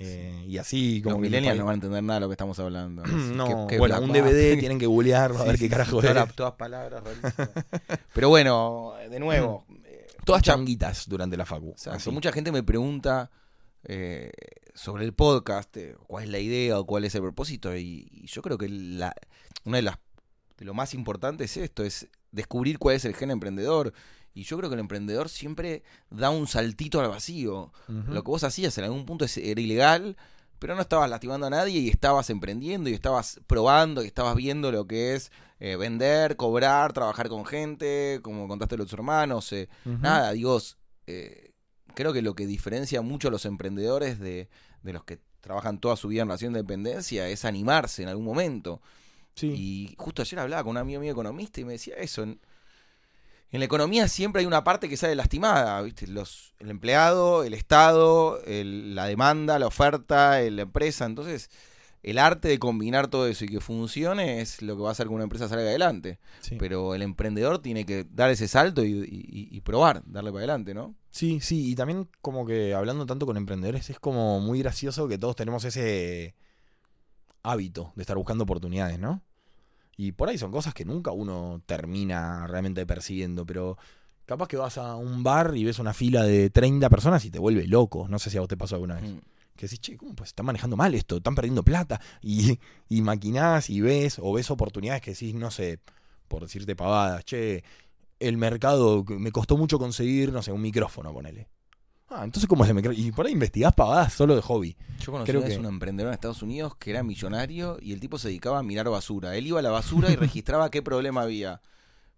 Eh, 0.00 0.44
y 0.46 0.58
así 0.58 1.02
como 1.02 1.14
Los 1.16 1.22
millennials 1.22 1.56
mi 1.56 1.58
no 1.58 1.64
van 1.66 1.72
a 1.72 1.74
entender 1.74 2.02
nada 2.04 2.14
de 2.14 2.20
lo 2.20 2.28
que 2.28 2.34
estamos 2.34 2.58
hablando. 2.60 3.02
No, 3.34 3.66
que- 3.66 3.74
que 3.74 3.78
bueno, 3.80 4.00
un 4.00 4.12
DVD 4.12 4.56
tienen 4.60 4.78
que 4.78 4.86
googlearlo 4.86 5.40
a 5.40 5.44
ver 5.44 5.54
qué 5.58 5.64
sí, 5.64 5.68
carajo 5.68 6.00
sí, 6.00 6.06
es. 6.06 6.12
todas, 6.12 6.34
todas 6.34 6.52
palabras. 6.54 7.02
Pero 8.14 8.28
bueno, 8.28 8.92
de 9.10 9.18
nuevo. 9.18 9.64
eh, 9.84 10.06
Todas 10.24 10.40
mucha- 10.40 10.52
changuitas 10.52 11.08
durante 11.08 11.36
la 11.36 11.44
facu. 11.44 11.70
Exacto. 11.70 11.96
así. 11.96 12.10
Mucha 12.12 12.30
gente 12.32 12.52
me 12.52 12.62
pregunta 12.62 13.28
eh, 13.84 14.30
sobre 14.74 15.04
el 15.04 15.12
podcast, 15.12 15.76
eh, 15.76 15.96
cuál 16.06 16.24
es 16.24 16.30
la 16.30 16.38
idea 16.38 16.78
o 16.78 16.86
cuál 16.86 17.04
es 17.04 17.14
el 17.14 17.22
propósito. 17.22 17.76
Y, 17.76 18.08
y 18.10 18.26
yo 18.26 18.42
creo 18.42 18.58
que 18.58 18.68
la, 18.68 19.14
una 19.64 19.76
de 19.78 19.82
las 19.82 19.98
de 20.56 20.64
lo 20.64 20.74
más 20.74 20.92
importante 20.94 21.44
es 21.44 21.56
esto, 21.56 21.84
es 21.84 22.08
descubrir 22.32 22.78
cuál 22.78 22.96
es 22.96 23.04
el 23.04 23.14
gen 23.14 23.30
emprendedor. 23.30 23.92
Y 24.34 24.42
yo 24.44 24.56
creo 24.56 24.68
que 24.70 24.74
el 24.74 24.80
emprendedor 24.80 25.28
siempre 25.28 25.82
da 26.10 26.30
un 26.30 26.46
saltito 26.46 27.00
al 27.00 27.08
vacío. 27.08 27.72
Lo 27.88 28.22
que 28.22 28.30
vos 28.30 28.44
hacías 28.44 28.76
en 28.78 28.84
algún 28.84 29.06
punto 29.06 29.24
era 29.36 29.60
ilegal, 29.60 30.16
pero 30.58 30.74
no 30.74 30.80
estabas 30.80 31.08
lastimando 31.10 31.46
a 31.46 31.50
nadie 31.50 31.78
y 31.78 31.88
estabas 31.88 32.30
emprendiendo 32.30 32.88
y 32.90 32.92
estabas 32.94 33.40
probando 33.46 34.02
y 34.02 34.06
estabas 34.08 34.34
viendo 34.36 34.70
lo 34.72 34.86
que 34.86 35.14
es 35.14 35.30
eh, 35.60 35.76
vender, 35.76 36.36
cobrar, 36.36 36.92
trabajar 36.92 37.28
con 37.28 37.44
gente, 37.46 38.20
como 38.22 38.46
contaste 38.48 38.76
de 38.76 38.82
los 38.82 38.92
hermanos. 38.92 39.52
eh. 39.52 39.68
Nada, 39.84 40.32
digo, 40.32 40.60
eh, 41.06 41.47
creo 41.98 42.12
que 42.12 42.22
lo 42.22 42.34
que 42.36 42.46
diferencia 42.46 43.02
mucho 43.02 43.26
a 43.26 43.32
los 43.32 43.44
emprendedores 43.44 44.20
de, 44.20 44.48
de 44.84 44.92
los 44.92 45.02
que 45.02 45.18
trabajan 45.40 45.80
toda 45.80 45.96
su 45.96 46.06
vida 46.06 46.22
en 46.22 46.28
relación 46.28 46.52
de 46.52 46.60
dependencia 46.62 47.28
es 47.28 47.44
animarse 47.44 48.04
en 48.04 48.08
algún 48.08 48.24
momento. 48.24 48.80
Sí. 49.34 49.48
Y 49.48 49.94
justo 49.98 50.22
ayer 50.22 50.38
hablaba 50.38 50.62
con 50.62 50.70
un 50.70 50.76
amigo 50.76 51.00
mío 51.00 51.10
economista 51.10 51.60
y 51.60 51.64
me 51.64 51.72
decía 51.72 51.96
eso. 51.96 52.22
En, 52.22 52.38
en 53.50 53.58
la 53.58 53.64
economía 53.64 54.06
siempre 54.06 54.40
hay 54.40 54.46
una 54.46 54.62
parte 54.62 54.88
que 54.88 54.96
sale 54.96 55.16
lastimada, 55.16 55.82
¿viste? 55.82 56.06
Los, 56.06 56.54
el 56.60 56.70
empleado, 56.70 57.42
el 57.42 57.52
Estado, 57.54 58.40
el- 58.44 58.94
la 58.94 59.06
demanda, 59.06 59.58
la 59.58 59.66
oferta, 59.66 60.40
el- 60.40 60.54
la 60.54 60.62
empresa. 60.62 61.04
Entonces, 61.04 61.50
el 62.10 62.18
arte 62.18 62.48
de 62.48 62.58
combinar 62.58 63.08
todo 63.08 63.26
eso 63.26 63.44
y 63.44 63.48
que 63.48 63.60
funcione 63.60 64.40
es 64.40 64.62
lo 64.62 64.76
que 64.76 64.82
va 64.82 64.88
a 64.88 64.92
hacer 64.92 65.06
que 65.08 65.14
una 65.14 65.24
empresa 65.24 65.48
salga 65.48 65.64
adelante. 65.64 66.18
Sí. 66.40 66.56
Pero 66.58 66.94
el 66.94 67.02
emprendedor 67.02 67.58
tiene 67.60 67.84
que 67.84 68.06
dar 68.10 68.30
ese 68.30 68.48
salto 68.48 68.84
y, 68.84 68.92
y- 68.92 69.48
y 69.56 69.60
probar, 69.60 70.02
darle 70.06 70.30
para 70.30 70.40
adelante, 70.40 70.74
¿no? 70.74 70.94
Sí, 71.10 71.40
sí, 71.40 71.70
y 71.70 71.74
también 71.74 72.08
como 72.20 72.46
que 72.46 72.74
hablando 72.74 73.06
tanto 73.06 73.26
con 73.26 73.36
emprendedores 73.36 73.90
es 73.90 73.98
como 73.98 74.40
muy 74.40 74.60
gracioso 74.60 75.08
que 75.08 75.18
todos 75.18 75.34
tenemos 75.36 75.64
ese 75.64 76.34
hábito 77.42 77.92
de 77.96 78.02
estar 78.02 78.16
buscando 78.16 78.44
oportunidades, 78.44 78.98
¿no? 78.98 79.22
Y 79.96 80.12
por 80.12 80.28
ahí 80.28 80.38
son 80.38 80.52
cosas 80.52 80.74
que 80.74 80.84
nunca 80.84 81.10
uno 81.10 81.60
termina 81.66 82.46
realmente 82.46 82.86
percibiendo, 82.86 83.44
pero 83.44 83.76
capaz 84.26 84.46
que 84.46 84.56
vas 84.56 84.78
a 84.78 84.94
un 84.96 85.22
bar 85.22 85.56
y 85.56 85.64
ves 85.64 85.78
una 85.78 85.92
fila 85.94 86.22
de 86.22 86.50
30 86.50 86.88
personas 86.88 87.24
y 87.24 87.30
te 87.30 87.38
vuelve 87.38 87.66
loco. 87.66 88.06
No 88.08 88.18
sé 88.18 88.30
si 88.30 88.36
a 88.36 88.40
vos 88.40 88.48
te 88.48 88.56
pasó 88.56 88.76
alguna 88.76 88.96
vez. 88.96 89.10
Mm. 89.10 89.18
Que 89.58 89.66
decís, 89.66 89.80
che, 89.80 89.96
¿cómo 89.96 90.14
pues 90.14 90.28
están 90.30 90.46
manejando 90.46 90.76
mal 90.76 90.94
esto? 90.94 91.16
Están 91.16 91.34
perdiendo 91.34 91.64
plata. 91.64 92.00
Y, 92.22 92.58
y 92.88 93.02
maquinás 93.02 93.68
y 93.70 93.80
ves, 93.80 94.20
o 94.22 94.32
ves 94.32 94.50
oportunidades 94.52 95.02
que 95.02 95.10
decís, 95.10 95.34
no 95.34 95.50
sé, 95.50 95.80
por 96.28 96.42
decirte 96.42 96.76
pavadas, 96.76 97.24
che, 97.24 97.64
el 98.20 98.36
mercado 98.36 99.04
me 99.08 99.32
costó 99.32 99.56
mucho 99.56 99.78
conseguir, 99.80 100.32
no 100.32 100.42
sé, 100.42 100.52
un 100.52 100.62
micrófono, 100.62 101.12
ponele. 101.12 101.48
Ah, 102.08 102.22
entonces 102.24 102.48
¿cómo 102.48 102.62
es 102.64 102.70
el 102.70 102.76
micrófono? 102.76 103.04
Y 103.04 103.10
por 103.10 103.26
ahí 103.26 103.32
investigás 103.32 103.74
pavadas 103.74 104.12
solo 104.14 104.36
de 104.36 104.42
hobby. 104.42 104.76
Yo 105.00 105.10
conocí 105.12 105.30
Creo 105.32 105.40
una 105.42 105.50
que- 105.50 105.58
un 105.58 105.66
emprendedor 105.66 106.08
en 106.10 106.14
Estados 106.14 106.40
Unidos 106.42 106.76
que 106.76 106.90
era 106.90 107.02
millonario 107.02 107.78
y 107.82 107.92
el 107.92 107.98
tipo 108.00 108.16
se 108.16 108.28
dedicaba 108.28 108.60
a 108.60 108.62
mirar 108.62 108.88
basura. 108.88 109.34
Él 109.36 109.48
iba 109.48 109.58
a 109.58 109.62
la 109.62 109.70
basura 109.70 110.10
y 110.10 110.16
registraba 110.16 110.70
qué 110.70 110.82
problema 110.82 111.22
había. 111.22 111.60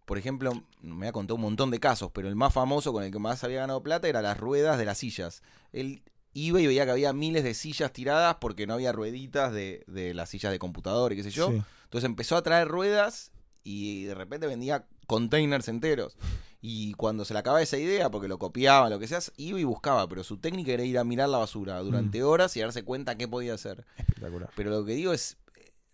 Por 0.05 0.19
ejemplo, 0.19 0.53
me 0.83 1.09
ha 1.09 1.13
contado 1.13 1.37
un 1.37 1.41
montón 1.43 1.71
de 1.71 1.81
casos, 1.81 2.11
pero 2.13 2.29
el 2.29 2.37
más 2.37 2.53
famoso 2.53 2.93
con 2.93 3.03
el 3.03 3.11
que 3.11 3.19
más 3.19 3.43
había 3.45 3.61
ganado 3.61 3.83
plata 3.83 4.09
era 4.09 4.21
las 4.23 4.39
ruedas 4.39 4.77
de 4.79 4.85
las 4.85 4.99
sillas. 4.99 5.43
Él 5.73 6.03
iba 6.33 6.61
y 6.61 6.67
veía 6.67 6.85
que 6.85 6.93
había 6.93 7.13
miles 7.13 7.45
de 7.45 7.55
sillas 7.55 7.93
tiradas 7.93 8.37
porque 8.41 8.67
no 8.67 8.75
había 8.75 8.93
rueditas 8.93 9.53
de, 9.53 9.85
de 9.87 10.15
las 10.15 10.29
sillas 10.31 10.53
de 10.53 10.59
computador 10.59 11.13
y 11.13 11.17
qué 11.17 11.23
sé 11.23 11.31
yo. 11.31 11.51
Sí. 11.51 11.63
Entonces 11.85 12.07
empezó 12.07 12.37
a 12.37 12.43
traer 12.43 12.69
ruedas 12.69 13.33
y 13.65 14.05
de 14.05 14.15
repente 14.15 14.47
vendía 14.47 14.87
containers 15.07 15.69
enteros. 15.69 16.17
Y 16.63 16.93
cuando 16.95 17.25
se 17.25 17.33
le 17.33 17.41
acababa 17.41 17.63
esa 17.63 17.79
idea, 17.79 18.11
porque 18.11 18.29
lo 18.29 18.39
copiaba, 18.39 18.91
lo 18.91 18.99
que 18.99 19.09
sea, 19.09 19.21
iba 19.37 19.59
y 19.59 19.65
buscaba. 19.65 20.07
Pero 20.09 20.23
su 20.25 20.37
técnica 20.37 20.73
era 20.73 20.85
ir 20.85 20.99
a 20.99 21.05
mirar 21.05 21.29
la 21.29 21.39
basura 21.39 21.79
durante 21.81 22.23
horas 22.23 22.57
y 22.57 22.61
darse 22.61 22.85
cuenta 22.85 23.17
qué 23.17 23.27
podía 23.27 23.55
hacer. 23.55 23.87
Espectacular. 23.97 24.51
Pero 24.55 24.71
lo 24.71 24.85
que 24.85 24.93
digo 24.93 25.13
es, 25.13 25.39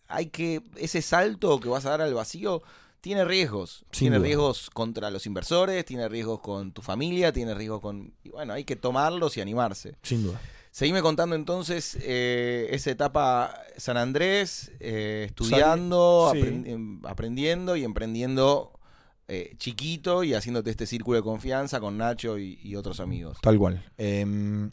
hay 0.09 0.27
que, 0.27 0.63
ese 0.77 1.03
salto 1.03 1.61
que 1.61 1.69
vas 1.69 1.87
a 1.87 1.91
dar 1.91 2.03
al 2.03 2.15
vacío 2.15 2.63
tiene 3.07 3.25
riesgos. 3.25 3.85
Sin 3.93 4.07
tiene 4.07 4.17
duda. 4.17 4.27
riesgos 4.27 4.69
contra 4.71 5.13
los 5.13 5.27
inversores, 5.27 5.85
tiene 5.85 6.09
riesgos 6.09 6.41
con 6.41 6.73
tu 6.73 6.83
familia, 6.83 7.33
tiene 7.33 7.55
riesgos 7.55 7.81
con... 7.81 8.13
Y 8.25 8.31
bueno, 8.31 8.53
hay 8.53 8.65
que 8.65 8.75
tomarlos 8.75 9.37
y 9.37 9.41
animarse. 9.41 9.95
Sin 10.03 10.25
duda. 10.25 10.41
Seguime 10.73 11.03
contando 11.03 11.37
entonces 11.37 11.97
eh, 12.03 12.67
esa 12.73 12.91
etapa 12.91 13.55
San 13.77 13.97
Andrés, 13.97 14.73
eh, 14.81 15.27
estudiando, 15.29 16.31
Sí. 16.33 16.41
aprend- 16.41 16.67
em, 16.67 17.07
aprendiendo 17.07 17.77
y 17.77 17.85
emprendiendo 17.85 18.73
eh, 19.29 19.55
chiquito 19.59 20.25
y 20.25 20.35
haciéndote 20.35 20.71
este 20.71 20.87
círculo 20.87 21.17
de 21.17 21.23
confianza 21.23 21.79
con 21.79 21.97
Nacho 21.99 22.39
y, 22.39 22.59
y 22.61 22.75
otros 22.75 22.99
amigos. 22.99 23.39
Tal 23.41 23.57
cual. 23.57 23.85
Em, 23.99 24.73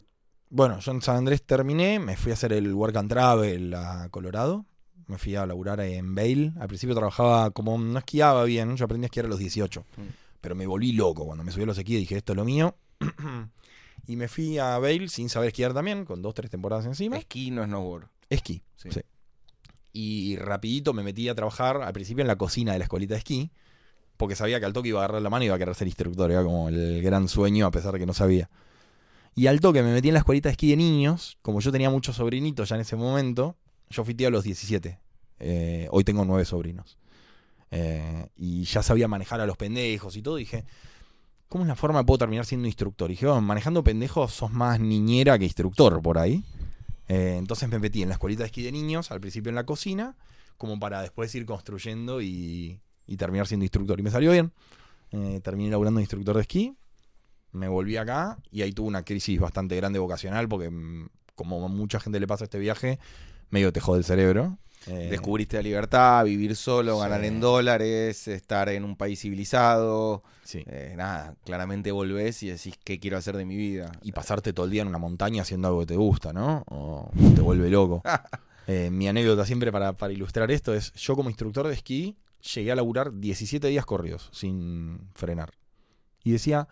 bueno, 0.50 0.80
yo 0.80 0.90
en 0.90 1.02
San 1.02 1.16
Andrés 1.18 1.42
terminé, 1.46 2.00
me 2.00 2.16
fui 2.16 2.32
a 2.32 2.34
hacer 2.34 2.52
el 2.52 2.74
Work 2.74 2.96
and 2.96 3.08
Travel 3.10 3.74
a 3.74 4.08
Colorado. 4.10 4.66
Me 5.06 5.18
fui 5.18 5.36
a 5.36 5.46
laburar 5.46 5.80
en 5.80 6.14
Vail. 6.14 6.52
Al 6.58 6.68
principio 6.68 6.94
trabajaba 6.94 7.50
como 7.50 7.76
no 7.78 7.98
esquiaba 7.98 8.44
bien, 8.44 8.76
yo 8.76 8.84
aprendí 8.84 9.04
a 9.04 9.06
esquiar 9.06 9.26
a 9.26 9.28
los 9.28 9.38
18. 9.38 9.80
Mm. 9.80 10.02
Pero 10.40 10.54
me 10.54 10.66
volví 10.66 10.92
loco 10.92 11.24
cuando 11.24 11.44
me 11.44 11.52
subí 11.52 11.64
a 11.64 11.66
los 11.66 11.78
esquíes, 11.78 12.00
dije, 12.00 12.16
esto 12.16 12.32
es 12.32 12.36
lo 12.36 12.44
mío. 12.44 12.76
y 14.06 14.16
me 14.16 14.28
fui 14.28 14.58
a 14.58 14.78
Vail 14.78 15.08
sin 15.10 15.28
saber 15.28 15.48
esquiar 15.48 15.74
también, 15.74 16.04
con 16.04 16.22
dos, 16.22 16.34
tres 16.34 16.50
temporadas 16.50 16.86
encima. 16.86 17.16
Esquí 17.16 17.50
no 17.50 17.64
snowboard. 17.64 18.08
Esquí. 18.28 18.62
Sí. 18.76 18.90
Sí. 18.90 19.00
Y 19.92 20.36
rapidito 20.36 20.92
me 20.92 21.04
metí 21.04 21.28
a 21.28 21.34
trabajar 21.34 21.80
al 21.82 21.92
principio 21.92 22.22
en 22.22 22.28
la 22.28 22.36
cocina 22.36 22.72
de 22.72 22.78
la 22.78 22.84
escuelita 22.84 23.14
de 23.14 23.18
esquí, 23.18 23.52
porque 24.16 24.34
sabía 24.34 24.58
que 24.58 24.66
al 24.66 24.72
toque 24.72 24.88
iba 24.88 25.00
a 25.00 25.04
agarrar 25.04 25.22
la 25.22 25.30
mano 25.30 25.44
y 25.44 25.46
iba 25.46 25.54
a 25.54 25.58
querer 25.58 25.74
ser 25.76 25.86
instructor, 25.86 26.30
era 26.30 26.42
como 26.42 26.68
el 26.68 27.00
gran 27.00 27.28
sueño 27.28 27.66
a 27.66 27.70
pesar 27.70 27.92
de 27.92 28.00
que 28.00 28.06
no 28.06 28.12
sabía. 28.12 28.50
Y 29.36 29.46
al 29.46 29.60
toque 29.60 29.82
me 29.82 29.92
metí 29.92 30.08
en 30.08 30.14
la 30.14 30.20
escuelita 30.20 30.48
de 30.48 30.52
esquí 30.52 30.70
de 30.70 30.76
niños, 30.76 31.38
como 31.42 31.60
yo 31.60 31.72
tenía 31.72 31.90
muchos 31.90 32.16
sobrinitos 32.16 32.68
ya 32.68 32.74
en 32.74 32.82
ese 32.82 32.96
momento, 32.96 33.56
yo 33.90 34.04
fui 34.04 34.14
tío 34.14 34.28
a 34.28 34.30
los 34.30 34.44
17, 34.44 34.98
eh, 35.40 35.88
hoy 35.90 36.04
tengo 36.04 36.24
nueve 36.24 36.44
sobrinos. 36.44 36.98
Eh, 37.70 38.28
y 38.36 38.64
ya 38.64 38.82
sabía 38.82 39.08
manejar 39.08 39.40
a 39.40 39.46
los 39.46 39.56
pendejos 39.56 40.16
y 40.16 40.22
todo, 40.22 40.36
dije, 40.36 40.64
¿cómo 41.48 41.64
es 41.64 41.68
la 41.68 41.76
forma 41.76 42.00
de 42.00 42.04
puedo 42.04 42.18
terminar 42.18 42.46
siendo 42.46 42.66
instructor? 42.66 43.10
Y 43.10 43.14
dije, 43.14 43.26
"Bueno, 43.26 43.40
manejando 43.40 43.82
pendejos 43.82 44.32
sos 44.32 44.52
más 44.52 44.78
niñera 44.80 45.38
que 45.38 45.44
instructor 45.44 46.00
por 46.00 46.18
ahí. 46.18 46.44
Eh, 47.08 47.36
entonces 47.38 47.68
me 47.68 47.78
metí 47.78 48.02
en 48.02 48.08
la 48.08 48.14
escuelita 48.14 48.42
de 48.42 48.46
esquí 48.46 48.62
de 48.62 48.72
niños, 48.72 49.10
al 49.10 49.20
principio 49.20 49.50
en 49.50 49.56
la 49.56 49.64
cocina, 49.64 50.16
como 50.56 50.78
para 50.78 51.02
después 51.02 51.34
ir 51.34 51.44
construyendo 51.46 52.22
y, 52.22 52.80
y 53.06 53.16
terminar 53.16 53.46
siendo 53.46 53.64
instructor. 53.64 53.98
Y 53.98 54.02
me 54.02 54.10
salió 54.10 54.32
bien. 54.32 54.52
Terminé 55.42 55.70
laburando 55.70 55.98
de 55.98 56.02
instructor 56.02 56.34
de 56.34 56.40
esquí, 56.40 56.76
me 57.54 57.68
volví 57.68 57.96
acá 57.96 58.38
y 58.50 58.62
ahí 58.62 58.72
tuve 58.72 58.88
una 58.88 59.04
crisis 59.04 59.38
bastante 59.38 59.76
grande 59.76 59.98
vocacional 59.98 60.48
porque 60.48 60.70
mm, 60.70 61.08
como 61.34 61.64
a 61.64 61.68
mucha 61.68 62.00
gente 62.00 62.20
le 62.20 62.26
pasa 62.26 62.44
este 62.44 62.58
viaje, 62.58 62.98
medio 63.50 63.72
te 63.72 63.80
jode 63.80 63.98
el 63.98 64.04
cerebro. 64.04 64.58
Eh, 64.86 65.08
Descubriste 65.10 65.56
la 65.56 65.62
libertad, 65.62 66.24
vivir 66.26 66.54
solo, 66.56 66.96
sí. 66.96 67.00
ganar 67.00 67.24
en 67.24 67.40
dólares, 67.40 68.28
estar 68.28 68.68
en 68.68 68.84
un 68.84 68.96
país 68.96 69.18
civilizado. 69.20 70.22
sí. 70.42 70.62
Eh, 70.66 70.92
nada, 70.96 71.34
claramente 71.44 71.90
volvés 71.90 72.42
y 72.42 72.48
decís 72.48 72.74
qué 72.84 73.00
quiero 73.00 73.16
hacer 73.16 73.36
de 73.36 73.46
mi 73.46 73.56
vida. 73.56 73.92
y 74.02 74.12
pasarte 74.12 74.52
todo 74.52 74.66
el 74.66 74.72
día 74.72 74.82
en 74.82 74.88
una 74.88 74.98
montaña 74.98 75.40
haciendo 75.42 75.68
algo 75.68 75.80
que 75.80 75.86
te 75.86 75.96
gusta, 75.96 76.32
¿no? 76.34 76.64
O 76.68 77.10
te 77.34 77.40
vuelve 77.40 77.70
loco. 77.70 78.02
Eh, 78.66 78.88
mi 78.90 79.06
anécdota 79.08 79.44
siempre 79.44 79.70
para, 79.70 79.92
para 79.92 80.14
ilustrar 80.14 80.50
esto 80.50 80.72
es, 80.72 80.90
yo 80.94 81.14
como 81.16 81.28
instructor 81.28 81.68
de 81.68 81.74
esquí 81.74 82.16
llegué 82.54 82.72
a 82.72 82.74
laburar 82.74 83.12
17 83.12 83.68
días 83.68 83.84
corridos 83.84 84.30
sin 84.32 85.10
frenar. 85.14 85.50
Y 86.22 86.32
decía, 86.32 86.66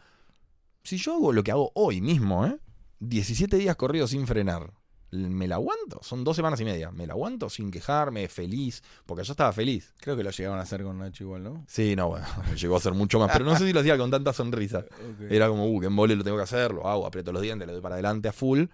si 0.84 0.96
yo 0.96 1.12
hago 1.16 1.34
lo 1.34 1.44
que 1.44 1.50
hago 1.50 1.70
hoy 1.74 2.00
mismo, 2.00 2.46
¿eh? 2.46 2.56
17 3.00 3.58
días 3.58 3.76
corridos 3.76 4.08
sin 4.12 4.26
frenar, 4.26 4.72
¿me 5.12 5.46
la 5.46 5.56
aguanto? 5.56 6.00
Son 6.02 6.24
dos 6.24 6.34
semanas 6.36 6.60
y 6.60 6.64
media. 6.64 6.90
¿Me 6.90 7.06
la 7.06 7.12
aguanto 7.12 7.50
sin 7.50 7.70
quejarme, 7.70 8.26
feliz? 8.28 8.82
Porque 9.04 9.24
yo 9.24 9.32
estaba 9.32 9.52
feliz. 9.52 9.92
Creo 10.00 10.16
que 10.16 10.24
lo 10.24 10.30
llegaron 10.30 10.58
a 10.58 10.62
hacer 10.62 10.82
con 10.82 10.98
Nacho 10.98 11.24
igual, 11.24 11.42
¿no? 11.42 11.64
Sí, 11.68 11.94
no, 11.94 12.08
bueno, 12.08 12.26
llegó 12.56 12.76
a 12.76 12.80
ser 12.80 12.94
mucho 12.94 13.18
más, 13.18 13.30
pero 13.30 13.44
no 13.44 13.56
sé 13.56 13.66
si 13.66 13.72
lo 13.72 13.80
hacía 13.80 13.98
con 13.98 14.10
tanta 14.10 14.32
sonrisa. 14.32 14.84
Era 15.28 15.48
como, 15.48 15.66
uh, 15.66 15.80
que 15.80 15.86
en 15.86 15.96
vole 15.96 16.16
lo 16.16 16.24
tengo 16.24 16.38
que 16.38 16.44
hacer, 16.44 16.72
lo 16.72 16.88
hago, 16.88 17.06
aprieto 17.06 17.32
los 17.32 17.42
dientes, 17.42 17.66
le 17.66 17.74
doy 17.74 17.82
para 17.82 17.96
adelante 17.96 18.28
a 18.28 18.32
full. 18.32 18.64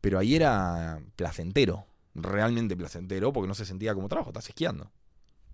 Pero 0.00 0.18
ahí 0.18 0.34
era 0.34 1.00
placentero, 1.14 1.86
realmente 2.14 2.76
placentero, 2.76 3.32
porque 3.32 3.46
no 3.46 3.54
se 3.54 3.64
sentía 3.64 3.94
como 3.94 4.08
trabajo, 4.08 4.30
estás 4.30 4.48
esquiando. 4.48 4.90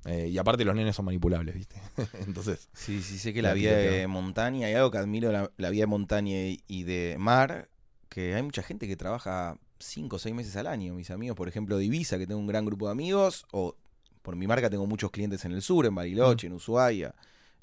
Eh, 0.06 0.28
y 0.28 0.38
aparte 0.38 0.64
los 0.64 0.74
nenes 0.74 0.96
son 0.96 1.04
manipulables, 1.04 1.54
¿viste? 1.54 1.76
Entonces, 2.26 2.70
Sí, 2.72 3.02
sí, 3.02 3.18
sé 3.18 3.34
que 3.34 3.42
La 3.42 3.50
la 3.50 3.54
vida 3.54 3.76
de 3.76 4.06
montaña, 4.06 4.68
hay 4.68 4.74
algo 4.74 4.90
que 4.90 4.96
admiro 4.96 5.30
la, 5.32 5.50
la 5.58 5.68
vida 5.68 5.82
de 5.82 5.86
montaña 5.88 6.34
y 6.66 6.84
de 6.84 7.16
mar, 7.18 7.68
que 8.08 8.34
hay 8.34 8.42
mucha 8.42 8.62
gente 8.62 8.88
que 8.88 8.96
trabaja 8.96 9.58
cinco 9.78 10.16
o 10.16 10.18
seis 10.18 10.34
meses 10.34 10.56
al 10.56 10.66
año. 10.66 10.94
Mis 10.94 11.10
amigos, 11.10 11.36
por 11.36 11.48
ejemplo, 11.48 11.76
de 11.78 11.84
Ibiza, 11.84 12.18
que 12.18 12.26
tengo 12.26 12.40
un 12.40 12.46
gran 12.46 12.64
grupo 12.64 12.86
de 12.86 12.92
amigos, 12.92 13.46
o 13.52 13.74
por 14.22 14.36
mi 14.36 14.46
marca 14.46 14.68
tengo 14.70 14.86
muchos 14.86 15.10
clientes 15.10 15.44
en 15.44 15.52
el 15.52 15.62
sur, 15.62 15.86
en 15.86 15.94
Bariloche, 15.94 16.46
en 16.46 16.52
Ushuaia, 16.52 17.14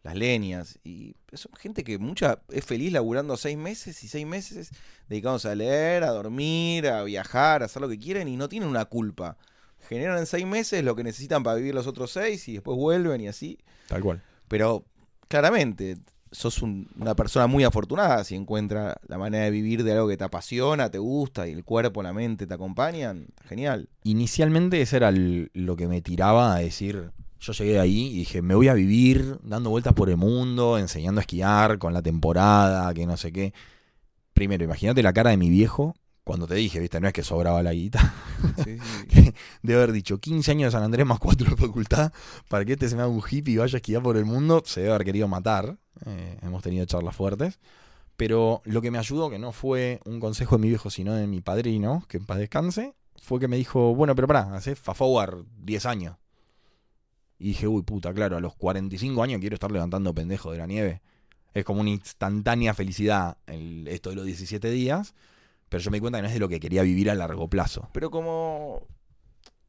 Las 0.04 0.16
Leñas, 0.16 0.80
y 0.84 1.16
son 1.34 1.52
gente 1.54 1.84
que 1.84 1.98
mucha 1.98 2.40
es 2.50 2.66
feliz 2.66 2.92
laburando 2.92 3.38
seis 3.38 3.58
meses 3.58 4.04
y 4.04 4.08
seis 4.08 4.26
meses 4.26 4.72
dedicados 5.10 5.46
a 5.46 5.56
leer, 5.56 6.04
a 6.04 6.12
dormir, 6.12 6.88
a 6.88 7.04
viajar, 7.04 7.62
a 7.62 7.66
hacer 7.66 7.82
lo 7.82 7.90
que 7.90 8.00
quieren 8.00 8.28
y 8.28 8.38
no 8.38 8.50
tienen 8.50 8.70
una 8.70 8.86
culpa. 8.86 9.38
Generan 9.88 10.18
en 10.18 10.26
seis 10.26 10.46
meses 10.46 10.84
lo 10.84 10.96
que 10.96 11.04
necesitan 11.04 11.44
para 11.44 11.58
vivir 11.58 11.76
los 11.76 11.86
otros 11.86 12.12
seis 12.12 12.48
y 12.48 12.54
después 12.54 12.78
vuelven 12.78 13.22
y 13.22 13.28
así. 13.28 13.60
tal 13.88 14.02
cual. 14.02 14.24
Pero 14.48 14.86
claramente, 15.28 15.98
sos 16.36 16.62
un- 16.62 16.88
una 17.00 17.16
persona 17.16 17.48
muy 17.48 17.64
afortunada 17.64 18.24
si 18.24 18.36
encuentra 18.36 18.98
la 19.08 19.18
manera 19.18 19.46
de 19.46 19.52
vivir 19.52 19.84
de 19.84 19.94
algo 19.94 20.08
que 20.08 20.18
te 20.18 20.24
apasiona, 20.24 20.92
te 20.92 21.00
gusta 21.00 21.48
y 21.48 21.52
el 21.54 21.64
cuerpo, 21.64 22.04
la 22.04 22.14
mente 22.14 22.46
te 22.46 22.54
acompañan. 22.54 23.28
Genial. 23.48 23.90
Inicialmente 24.04 24.82
ese 24.82 24.98
era 24.98 25.12
lo 25.12 25.76
que 25.76 25.88
me 25.88 26.02
tiraba 26.02 26.54
a 26.56 26.60
decir, 26.60 27.12
yo 27.40 27.54
llegué 27.54 27.80
ahí 27.80 28.08
y 28.08 28.18
dije, 28.20 28.42
me 28.42 28.56
voy 28.56 28.68
a 28.68 28.74
vivir 28.74 29.40
dando 29.44 29.70
vueltas 29.70 29.94
por 29.94 30.10
el 30.10 30.18
mundo, 30.18 30.78
enseñando 30.78 31.20
a 31.20 31.24
esquiar 31.24 31.78
con 31.80 31.94
la 31.94 32.02
temporada, 32.02 32.94
que 32.94 33.06
no 33.06 33.18
sé 33.18 33.32
qué. 33.32 33.54
Primero, 34.34 34.64
imagínate 34.64 35.02
la 35.02 35.14
cara 35.14 35.30
de 35.30 35.38
mi 35.38 35.50
viejo 35.50 35.96
cuando 36.26 36.46
te 36.48 36.56
dije, 36.56 36.80
viste, 36.82 37.00
no 37.00 37.08
es 37.08 37.14
que 37.14 37.24
sobraba 37.24 37.64
la 37.64 37.72
guita, 37.72 38.14
Sí, 38.64 38.78
sí. 39.10 39.34
de 39.64 39.74
haber 39.76 39.94
dicho 39.94 40.18
15 40.20 40.52
años 40.52 40.68
de 40.68 40.72
San 40.72 40.84
Andrés 40.84 41.06
más 41.06 41.20
4 41.20 41.52
de 41.52 41.56
facultad, 41.56 42.12
para 42.50 42.66
que 42.66 42.74
este 42.74 42.90
se 42.90 42.96
me 42.98 43.04
haga 43.04 43.12
un 43.12 43.22
hippie 43.28 43.54
y 43.54 43.58
vaya 43.58 43.76
a 43.76 43.78
esquiar 43.78 44.02
por 44.04 44.18
el 44.18 44.26
mundo, 44.26 44.62
se 44.66 44.82
debe 44.82 44.94
haber 44.94 45.06
querido 45.06 45.28
matar. 45.30 45.78
Eh, 46.06 46.38
hemos 46.42 46.62
tenido 46.62 46.86
charlas 46.86 47.16
fuertes. 47.16 47.60
Pero 48.18 48.62
lo 48.66 48.82
que 48.82 48.92
me 48.92 48.98
ayudó, 48.98 49.30
que 49.30 49.40
no 49.40 49.52
fue 49.52 50.00
un 50.06 50.20
consejo 50.20 50.56
de 50.58 50.62
mi 50.64 50.70
viejo, 50.70 50.90
sino 50.90 51.14
de 51.14 51.28
mi 51.28 51.42
padrino, 51.42 52.04
que 52.10 52.18
en 52.18 52.26
paz 52.26 52.38
descanse, 52.40 52.94
fue 53.22 53.40
que 53.40 53.48
me 53.48 53.58
dijo, 53.58 53.94
bueno, 53.96 54.16
pero 54.16 54.28
pará, 54.28 54.56
hace 54.56 54.76
fast 54.76 54.98
forward 55.00 55.46
10 55.64 55.86
años. 55.86 56.16
Y 57.38 57.50
dije, 57.50 57.68
uy, 57.68 57.82
puta, 57.84 58.14
claro, 58.14 58.38
a 58.38 58.40
los 58.40 58.56
45 58.56 59.22
años 59.22 59.42
quiero 59.42 59.56
estar 59.56 59.72
levantando 59.72 60.14
pendejo 60.14 60.52
de 60.52 60.58
la 60.58 60.66
nieve. 60.68 61.02
Es 61.54 61.66
como 61.66 61.82
una 61.82 61.90
instantánea 61.90 62.74
felicidad 62.74 63.38
el- 63.48 63.88
esto 63.90 64.10
de 64.10 64.16
los 64.16 64.26
17 64.26 64.70
días, 64.72 65.14
pero 65.76 65.84
yo 65.84 65.92
me 65.92 65.98
di 65.98 66.00
cuenta 66.00 66.20
que 66.20 66.22
no 66.22 66.30
es 66.30 66.34
de 66.34 66.40
lo 66.40 66.48
que 66.48 66.62
quería 66.62 66.84
vivir 66.84 67.10
a 67.10 67.16
largo 67.16 67.50
plazo. 67.50 67.90
Pero 67.92 68.10
como 68.10 68.88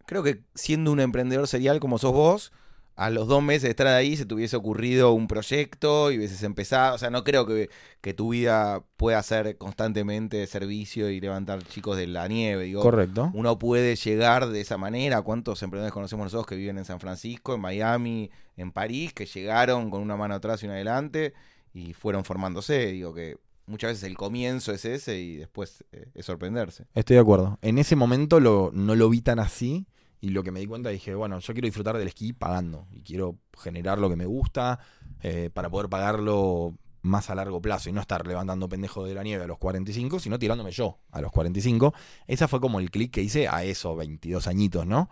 creo 0.07 0.23
que 0.23 0.45
siendo 0.55 0.92
un 0.92 1.01
emprendedor 1.01 1.49
serial 1.49 1.81
como 1.81 1.99
sos 1.99 2.12
vos, 2.12 2.53
a 2.95 3.11
los 3.11 3.27
dos 3.27 3.42
meses 3.42 3.64
de 3.64 3.71
estar 3.71 3.88
ahí 3.88 4.16
se 4.16 4.25
te 4.25 4.33
hubiese 4.33 4.55
ocurrido 4.55 5.11
un 5.11 5.27
proyecto 5.27 6.12
y 6.12 6.19
hubieses 6.19 6.45
empezado. 6.45 6.95
O 6.95 6.99
sea, 6.99 7.11
no 7.11 7.25
creo 7.25 7.45
que, 7.45 7.71
que 8.03 8.14
tu 8.14 8.29
vida 8.29 8.85
pueda 8.97 9.21
ser 9.25 9.59
constantemente 9.59 10.47
servicio 10.47 11.11
y 11.11 11.19
levantar 11.19 11.64
chicos 11.64 11.97
de 11.97 12.07
la 12.07 12.29
nieve. 12.29 12.66
Digo, 12.66 12.83
Correcto. 12.83 13.33
uno 13.35 13.59
puede 13.59 13.97
llegar 13.97 14.47
de 14.47 14.61
esa 14.61 14.79
manera. 14.79 15.23
¿Cuántos 15.23 15.61
emprendedores 15.64 15.92
conocemos 15.92 16.27
nosotros 16.27 16.47
que 16.47 16.55
viven 16.55 16.79
en 16.79 16.85
San 16.85 17.01
Francisco, 17.01 17.53
en 17.53 17.62
Miami, 17.62 18.31
en 18.57 18.71
París, 18.71 19.12
que 19.12 19.27
llegaron 19.27 19.90
con 19.90 20.03
una 20.03 20.16
mano 20.16 20.37
atrás 20.37 20.62
y 20.62 20.66
una 20.66 20.77
adelante 20.77 21.35
y 21.75 21.95
fueron 21.95 22.25
formándose? 22.25 22.92
Digo 22.92 23.12
que 23.12 23.38
muchas 23.66 23.92
veces 23.92 24.05
el 24.05 24.16
comienzo 24.16 24.72
es 24.72 24.85
ese 24.85 25.18
y 25.18 25.37
después 25.37 25.85
eh, 25.92 26.11
es 26.14 26.26
sorprenderse. 26.26 26.87
Estoy 26.94 27.14
de 27.14 27.20
acuerdo. 27.20 27.59
En 27.62 27.79
ese 27.79 27.96
momento 27.96 28.40
lo, 28.40 28.70
no 28.72 28.94
lo 28.94 29.09
vi 29.09 29.20
tan 29.20 29.38
así. 29.38 29.87
Y 30.18 30.31
lo 30.31 30.42
que 30.42 30.50
me 30.50 30.61
di 30.61 30.66
cuenta 30.66 30.88
dije, 30.88 31.14
bueno, 31.14 31.38
yo 31.38 31.52
quiero 31.52 31.66
disfrutar 31.66 31.98
del 31.98 32.09
esquí 32.09 32.33
pagando. 32.33 32.87
Y 32.90 33.02
quiero 33.02 33.38
generar 33.57 33.98
lo 33.98 34.09
que 34.09 34.16
me 34.16 34.24
gusta 34.24 34.81
eh, 35.22 35.50
para 35.52 35.68
poder 35.68 35.88
pagarlo 35.88 36.79
más 37.02 37.31
a 37.31 37.35
largo 37.35 37.61
plazo 37.61 37.88
y 37.88 37.92
no 37.92 38.00
estar 38.00 38.26
levantando 38.26 38.68
pendejo 38.68 39.05
de 39.05 39.14
la 39.14 39.22
nieve 39.22 39.44
a 39.44 39.46
los 39.46 39.59
45, 39.59 40.18
sino 40.18 40.38
tirándome 40.38 40.72
yo 40.72 40.98
a 41.12 41.20
los 41.20 41.31
45. 41.33 41.94
Esa 42.26 42.48
fue 42.48 42.61
como 42.61 42.81
el 42.81 42.90
clic 42.90 43.12
que 43.12 43.22
hice 43.22 43.46
a 43.48 43.62
esos 43.64 43.96
22 43.96 44.46
añitos, 44.46 44.87
¿no? 44.87 45.09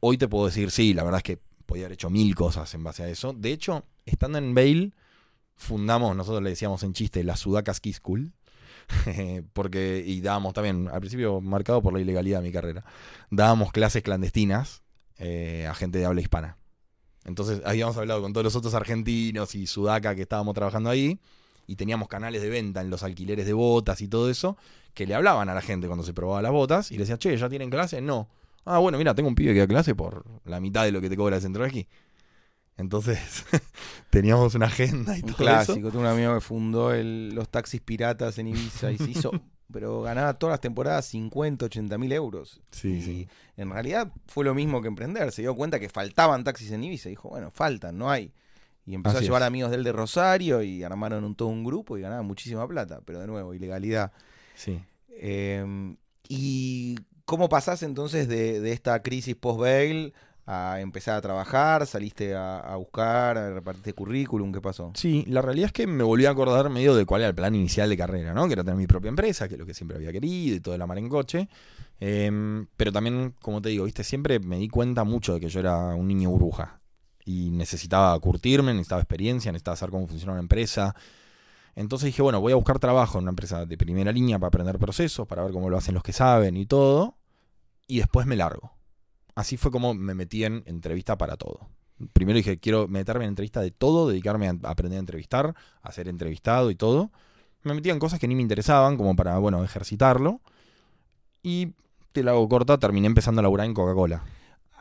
Hoy 0.00 0.18
te 0.18 0.28
puedo 0.28 0.46
decir, 0.46 0.70
sí, 0.70 0.94
la 0.94 1.02
verdad 1.04 1.18
es 1.18 1.24
que 1.24 1.38
podía 1.66 1.84
haber 1.84 1.94
hecho 1.94 2.10
mil 2.10 2.34
cosas 2.34 2.72
en 2.74 2.84
base 2.84 3.02
a 3.02 3.08
eso. 3.08 3.32
De 3.32 3.52
hecho, 3.52 3.84
estando 4.06 4.38
en 4.38 4.54
Bale, 4.54 4.92
fundamos, 5.56 6.16
nosotros 6.16 6.42
le 6.42 6.50
decíamos 6.50 6.82
en 6.82 6.92
chiste, 6.92 7.24
la 7.24 7.36
Sudaca 7.36 7.72
Ski 7.72 7.94
porque 9.52 10.02
y 10.06 10.20
dábamos 10.20 10.52
también 10.52 10.88
al 10.88 11.00
principio 11.00 11.40
marcado 11.40 11.82
por 11.82 11.92
la 11.92 12.00
ilegalidad 12.00 12.40
de 12.40 12.48
mi 12.48 12.52
carrera 12.52 12.84
dábamos 13.30 13.72
clases 13.72 14.02
clandestinas 14.02 14.82
eh, 15.18 15.66
a 15.68 15.74
gente 15.74 15.98
de 15.98 16.06
habla 16.06 16.20
hispana. 16.20 16.58
Entonces 17.24 17.62
habíamos 17.64 17.96
hablado 17.96 18.20
con 18.20 18.32
todos 18.32 18.44
los 18.44 18.56
otros 18.56 18.74
argentinos 18.74 19.54
y 19.54 19.66
sudaca 19.66 20.14
que 20.14 20.22
estábamos 20.22 20.54
trabajando 20.54 20.90
ahí 20.90 21.20
y 21.66 21.76
teníamos 21.76 22.08
canales 22.08 22.42
de 22.42 22.50
venta 22.50 22.80
en 22.80 22.90
los 22.90 23.02
alquileres 23.02 23.46
de 23.46 23.52
botas 23.52 24.00
y 24.02 24.08
todo 24.08 24.28
eso 24.28 24.58
que 24.92 25.06
le 25.06 25.14
hablaban 25.14 25.48
a 25.48 25.54
la 25.54 25.62
gente 25.62 25.86
cuando 25.86 26.04
se 26.04 26.12
probaba 26.12 26.42
las 26.42 26.52
botas 26.52 26.90
y 26.90 26.94
le 26.94 27.00
decían 27.00 27.18
che 27.18 27.36
ya 27.36 27.48
tienen 27.48 27.70
clase 27.70 28.00
no. 28.00 28.28
Ah 28.64 28.78
bueno 28.78 28.98
mira 28.98 29.14
tengo 29.14 29.28
un 29.28 29.34
pibe 29.34 29.54
que 29.54 29.60
da 29.60 29.66
clase 29.66 29.94
por 29.94 30.24
la 30.44 30.60
mitad 30.60 30.84
de 30.84 30.92
lo 30.92 31.00
que 31.00 31.08
te 31.08 31.16
cobra 31.16 31.36
el 31.36 31.42
centro 31.42 31.62
de 31.62 31.68
esquí 31.68 31.88
entonces 32.76 33.18
teníamos 34.10 34.54
una 34.54 34.66
agenda 34.66 35.16
y 35.16 35.20
Un 35.22 35.26
todo 35.28 35.36
clásico. 35.36 35.88
Tengo 35.90 36.00
un 36.00 36.06
amigo 36.06 36.34
que 36.34 36.40
fundó 36.40 36.92
el- 36.92 37.34
los 37.34 37.48
taxis 37.48 37.80
piratas 37.80 38.38
en 38.38 38.48
Ibiza 38.48 38.90
y 38.92 38.98
se 38.98 39.10
hizo, 39.10 39.30
pero 39.72 40.02
ganaba 40.02 40.34
todas 40.38 40.54
las 40.54 40.60
temporadas 40.60 41.06
50, 41.06 41.66
80 41.66 41.98
mil 41.98 42.12
euros. 42.12 42.60
Sí, 42.70 42.88
y 42.94 43.02
sí. 43.02 43.28
en 43.56 43.70
realidad 43.70 44.12
fue 44.26 44.44
lo 44.44 44.54
mismo 44.54 44.82
que 44.82 44.88
emprender. 44.88 45.32
Se 45.32 45.42
dio 45.42 45.54
cuenta 45.54 45.78
que 45.80 45.88
faltaban 45.88 46.44
taxis 46.44 46.70
en 46.72 46.84
Ibiza. 46.84 47.08
Dijo, 47.08 47.28
bueno, 47.28 47.50
faltan, 47.50 47.96
no 47.98 48.10
hay. 48.10 48.32
Y 48.86 48.94
empezó 48.94 49.16
Así 49.16 49.24
a 49.24 49.28
llevar 49.28 49.42
es. 49.42 49.48
amigos 49.48 49.70
del 49.70 49.82
de 49.82 49.92
Rosario 49.92 50.62
y 50.62 50.82
armaron 50.84 51.24
un, 51.24 51.34
todo 51.34 51.48
un 51.48 51.64
grupo 51.64 51.96
y 51.96 52.02
ganaban 52.02 52.26
muchísima 52.26 52.68
plata. 52.68 53.00
Pero 53.06 53.20
de 53.20 53.26
nuevo, 53.26 53.54
ilegalidad. 53.54 54.12
sí 54.54 54.78
Eh, 55.08 55.94
¿Y 56.28 56.96
cómo 57.24 57.48
pasás 57.48 57.82
entonces 57.82 58.28
de, 58.28 58.60
de 58.60 58.72
esta 58.72 59.02
crisis 59.02 59.36
post-bail 59.36 60.12
a 60.46 60.80
empezar 60.80 61.16
a 61.16 61.20
trabajar? 61.20 61.86
¿Saliste 61.86 62.34
a, 62.34 62.76
buscar, 62.76 63.38
a 63.38 63.54
repartir 63.54 63.94
currículum? 63.94 64.52
¿Qué 64.52 64.60
pasó? 64.60 64.92
Sí, 64.94 65.24
la 65.28 65.42
realidad 65.42 65.66
es 65.66 65.72
que 65.72 65.86
me 65.86 66.04
volví 66.04 66.26
a 66.26 66.30
acordar 66.30 66.68
medio 66.70 66.94
de 66.94 67.06
cuál 67.06 67.22
era 67.22 67.28
el 67.28 67.34
plan 67.34 67.54
inicial 67.54 67.88
de 67.88 67.96
carrera, 67.96 68.34
¿no? 68.34 68.46
Que 68.46 68.54
era 68.54 68.64
tener 68.64 68.76
mi 68.76 68.86
propia 68.86 69.08
empresa, 69.08 69.48
que 69.48 69.54
es 69.54 69.60
lo 69.60 69.66
que 69.66 69.74
siempre 69.74 69.96
había 69.96 70.12
querido 70.12 70.56
y 70.56 70.60
todo 70.60 70.74
el 70.74 70.86
mar 70.86 70.98
en 70.98 71.08
coche. 71.08 71.48
Em, 72.00 72.66
pero 72.76 72.92
también, 72.92 73.34
como 73.40 73.62
te 73.62 73.70
digo, 73.70 73.84
viste, 73.84 74.04
siempre 74.04 74.38
me 74.40 74.58
di 74.58 74.68
cuenta 74.68 75.04
mucho 75.04 75.34
de 75.34 75.40
que 75.40 75.48
yo 75.48 75.60
era 75.60 75.94
un 75.94 76.06
niño 76.06 76.30
burbuja. 76.30 76.80
Y 77.24 77.50
necesitaba 77.50 78.18
curtirme, 78.20 78.72
necesitaba 78.72 79.00
experiencia, 79.00 79.50
necesitaba 79.50 79.76
saber 79.76 79.92
cómo 79.92 80.06
funciona 80.06 80.32
una 80.32 80.42
empresa. 80.42 80.94
Entonces 81.74 82.06
dije, 82.06 82.22
bueno, 82.22 82.40
voy 82.40 82.52
a 82.52 82.56
buscar 82.56 82.78
trabajo 82.78 83.18
en 83.18 83.24
una 83.24 83.30
empresa 83.30 83.64
de 83.64 83.76
primera 83.78 84.12
línea 84.12 84.38
para 84.38 84.48
aprender 84.48 84.78
procesos, 84.78 85.26
para 85.26 85.42
ver 85.42 85.52
cómo 85.52 85.70
lo 85.70 85.78
hacen 85.78 85.94
los 85.94 86.02
que 86.02 86.12
saben 86.12 86.56
y 86.56 86.66
todo. 86.66 87.16
Y 87.86 87.98
después 87.98 88.26
me 88.26 88.36
largo. 88.36 88.74
Así 89.34 89.56
fue 89.56 89.70
como 89.70 89.94
me 89.94 90.14
metí 90.14 90.44
en 90.44 90.62
entrevista 90.66 91.18
para 91.18 91.36
todo. 91.36 91.68
Primero 92.12 92.36
dije, 92.36 92.58
quiero 92.58 92.88
meterme 92.88 93.24
en 93.24 93.30
entrevista 93.30 93.60
de 93.60 93.70
todo, 93.70 94.08
dedicarme 94.08 94.48
a 94.48 94.56
aprender 94.64 94.98
a 94.98 95.00
entrevistar, 95.00 95.54
a 95.82 95.92
ser 95.92 96.08
entrevistado 96.08 96.70
y 96.70 96.74
todo. 96.74 97.10
Me 97.62 97.74
metí 97.74 97.90
en 97.90 97.98
cosas 97.98 98.18
que 98.18 98.28
ni 98.28 98.34
me 98.34 98.42
interesaban, 98.42 98.96
como 98.96 99.16
para, 99.16 99.38
bueno, 99.38 99.64
ejercitarlo. 99.64 100.40
Y 101.42 101.72
te 102.12 102.22
la 102.22 102.32
hago 102.32 102.48
corta, 102.48 102.78
terminé 102.78 103.06
empezando 103.06 103.40
a 103.40 103.42
laburar 103.42 103.66
en 103.66 103.74
Coca-Cola. 103.74 104.22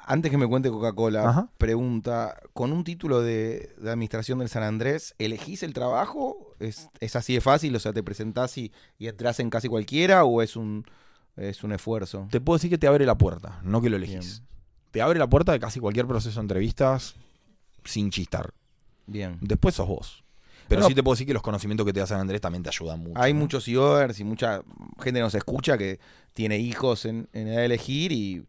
Antes 0.05 0.31
que 0.31 0.37
me 0.37 0.47
cuente 0.47 0.69
Coca-Cola, 0.69 1.49
pregunta, 1.57 2.35
¿con 2.53 2.73
un 2.73 2.83
título 2.83 3.21
de, 3.21 3.73
de 3.77 3.89
administración 3.89 4.39
del 4.39 4.49
San 4.49 4.63
Andrés, 4.63 5.15
elegís 5.17 5.63
el 5.63 5.73
trabajo? 5.73 6.53
¿Es, 6.59 6.89
es 6.99 7.15
así 7.15 7.35
de 7.35 7.41
fácil? 7.41 7.75
O 7.75 7.79
sea, 7.79 7.93
¿te 7.93 8.03
presentás 8.03 8.57
y, 8.57 8.73
y 8.97 9.07
entras 9.07 9.39
en 9.39 9.49
casi 9.49 9.69
cualquiera 9.69 10.25
o 10.25 10.41
es 10.41 10.57
un, 10.57 10.85
es 11.35 11.63
un 11.63 11.71
esfuerzo? 11.71 12.27
Te 12.31 12.39
puedo 12.41 12.57
decir 12.57 12.69
que 12.69 12.77
te 12.77 12.87
abre 12.87 13.05
la 13.05 13.17
puerta, 13.17 13.59
no 13.63 13.81
que 13.81 13.89
lo 13.89 13.97
elegís. 13.97 14.39
Bien. 14.41 14.47
Te 14.91 15.01
abre 15.01 15.17
la 15.19 15.27
puerta 15.27 15.51
de 15.51 15.59
casi 15.59 15.79
cualquier 15.79 16.05
proceso 16.07 16.39
de 16.39 16.43
entrevistas 16.43 17.15
sin 17.83 18.11
chistar. 18.11 18.51
Bien. 19.07 19.37
Después 19.41 19.75
sos 19.75 19.87
vos. 19.87 20.23
Pero 20.67 20.81
No. 20.81 20.87
sí 20.87 20.95
te 20.95 21.03
puedo 21.03 21.15
decir 21.15 21.27
que 21.27 21.33
los 21.33 21.41
conocimientos 21.41 21.85
que 21.85 21.91
te 21.93 21.99
da 21.99 22.07
San 22.07 22.19
Andrés 22.21 22.39
también 22.39 22.63
te 22.63 22.69
ayudan 22.69 22.99
mucho. 22.99 23.19
Hay 23.21 23.33
¿no? 23.33 23.39
muchos 23.39 23.67
IOers 23.67 24.19
y 24.19 24.23
mucha 24.23 24.61
gente 25.01 25.19
nos 25.19 25.35
escucha 25.35 25.77
que 25.77 25.99
tiene 26.33 26.57
hijos 26.57 27.05
en, 27.05 27.27
en 27.33 27.47
edad 27.47 27.57
de 27.57 27.65
elegir 27.65 28.11
y 28.11 28.45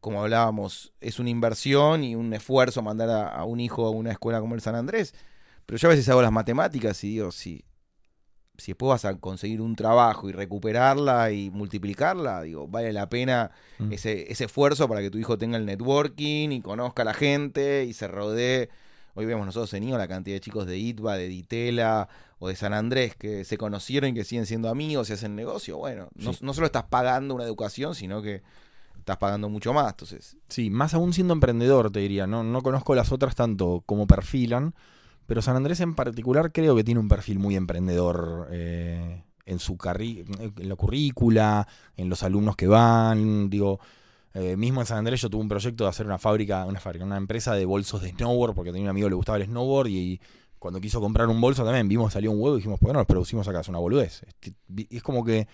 como 0.00 0.22
hablábamos, 0.22 0.92
es 1.00 1.18
una 1.18 1.30
inversión 1.30 2.04
y 2.04 2.14
un 2.14 2.32
esfuerzo 2.32 2.80
mandar 2.82 3.10
a, 3.10 3.28
a 3.28 3.44
un 3.44 3.60
hijo 3.60 3.86
a 3.86 3.90
una 3.90 4.12
escuela 4.12 4.40
como 4.40 4.54
el 4.54 4.60
San 4.60 4.74
Andrés. 4.74 5.14
Pero 5.66 5.78
yo 5.78 5.88
a 5.88 5.90
veces 5.90 6.08
hago 6.08 6.22
las 6.22 6.30
matemáticas 6.32 7.02
y 7.04 7.08
digo, 7.10 7.32
si, 7.32 7.64
si 8.58 8.72
después 8.72 8.88
vas 8.90 9.04
a 9.04 9.14
conseguir 9.18 9.60
un 9.60 9.76
trabajo 9.76 10.28
y 10.28 10.32
recuperarla 10.32 11.30
y 11.32 11.50
multiplicarla, 11.50 12.42
digo, 12.42 12.66
vale 12.68 12.92
la 12.92 13.08
pena 13.08 13.50
Mm. 13.78 13.92
ese, 13.92 14.32
ese 14.32 14.44
esfuerzo 14.44 14.88
para 14.88 15.00
que 15.02 15.10
tu 15.10 15.18
hijo 15.18 15.36
tenga 15.36 15.58
el 15.58 15.66
networking 15.66 16.50
y 16.50 16.60
conozca 16.62 17.02
a 17.02 17.04
la 17.04 17.14
gente 17.14 17.84
y 17.84 17.92
se 17.92 18.08
rodee. 18.08 18.70
Hoy 19.14 19.24
vemos 19.26 19.46
nosotros 19.46 19.72
en 19.74 19.84
IO 19.84 19.96
la 19.98 20.08
cantidad 20.08 20.36
de 20.36 20.40
chicos 20.40 20.66
de 20.66 20.76
ITBA, 20.78 21.16
de 21.16 21.28
Ditela 21.28 22.08
o 22.38 22.48
de 22.48 22.56
San 22.56 22.72
Andrés 22.74 23.16
que 23.16 23.44
se 23.44 23.56
conocieron 23.58 24.10
y 24.10 24.14
que 24.14 24.24
siguen 24.24 24.44
siendo 24.46 24.68
amigos 24.68 25.08
y 25.10 25.14
hacen 25.14 25.34
negocio. 25.36 25.78
Bueno, 25.78 26.08
no, 26.16 26.32
no 26.40 26.52
solo 26.54 26.66
estás 26.66 26.84
pagando 26.84 27.34
una 27.34 27.44
educación, 27.44 27.94
sino 27.94 28.20
que 28.22 28.42
estás 28.98 29.16
pagando 29.18 29.48
mucho 29.48 29.72
más. 29.72 29.90
Entonces, 29.92 30.36
Sí, 30.48 30.68
más 30.68 30.92
aún 30.94 31.12
siendo 31.14 31.32
emprendedor, 31.32 31.90
te 31.90 32.00
diría. 32.00 32.26
No, 32.26 32.42
no 32.44 32.60
conozco 32.62 32.94
las 32.94 33.10
otras 33.12 33.34
tanto 33.34 33.82
como 33.86 34.06
perfilan, 34.06 34.74
pero 35.26 35.42
San 35.42 35.56
Andrés 35.56 35.80
en 35.80 35.94
particular 35.94 36.52
creo 36.52 36.76
que 36.76 36.84
tiene 36.84 37.00
un 37.00 37.08
perfil 37.08 37.38
muy 37.38 37.56
emprendedor 37.56 38.48
eh, 38.50 39.22
en 39.44 39.58
su 39.58 39.76
la 39.76 40.76
currícula, 40.76 41.66
en 41.96 42.08
los 42.08 42.22
alumnos 42.22 42.56
que 42.56 42.66
van. 42.66 43.50
Digo, 43.50 43.80
eh, 44.34 44.56
mismo 44.56 44.80
en 44.80 44.86
San 44.86 44.98
Andrés 44.98 45.20
yo 45.20 45.30
tuve 45.30 45.42
un 45.42 45.48
proyecto 45.48 45.84
de 45.84 45.90
hacer 45.90 46.06
una 46.06 46.18
fábrica, 46.18 46.64
una 46.64 46.80
fábrica, 46.80 47.04
una 47.04 47.16
empresa 47.16 47.54
de 47.54 47.64
bolsos 47.64 48.02
de 48.02 48.10
snowboard, 48.10 48.54
porque 48.54 48.70
tenía 48.70 48.84
un 48.84 48.90
amigo 48.90 49.06
que 49.06 49.10
le 49.10 49.16
gustaba 49.16 49.38
el 49.38 49.44
snowboard 49.44 49.88
y, 49.88 50.20
cuando 50.58 50.80
quiso 50.80 51.00
comprar 51.00 51.28
un 51.28 51.40
bolso 51.40 51.64
también 51.64 51.86
vimos 51.86 52.12
salió 52.12 52.32
un 52.32 52.40
huevo 52.40 52.56
y 52.56 52.58
dijimos, 52.58 52.80
¿por 52.80 52.92
no 52.92 52.98
los 52.98 53.06
producimos 53.06 53.46
acá? 53.46 53.60
Es 53.60 53.68
una 53.68 53.78
boludez. 53.78 54.22
Es, 54.40 54.56
es 54.90 55.02
como 55.02 55.24
que 55.24 55.46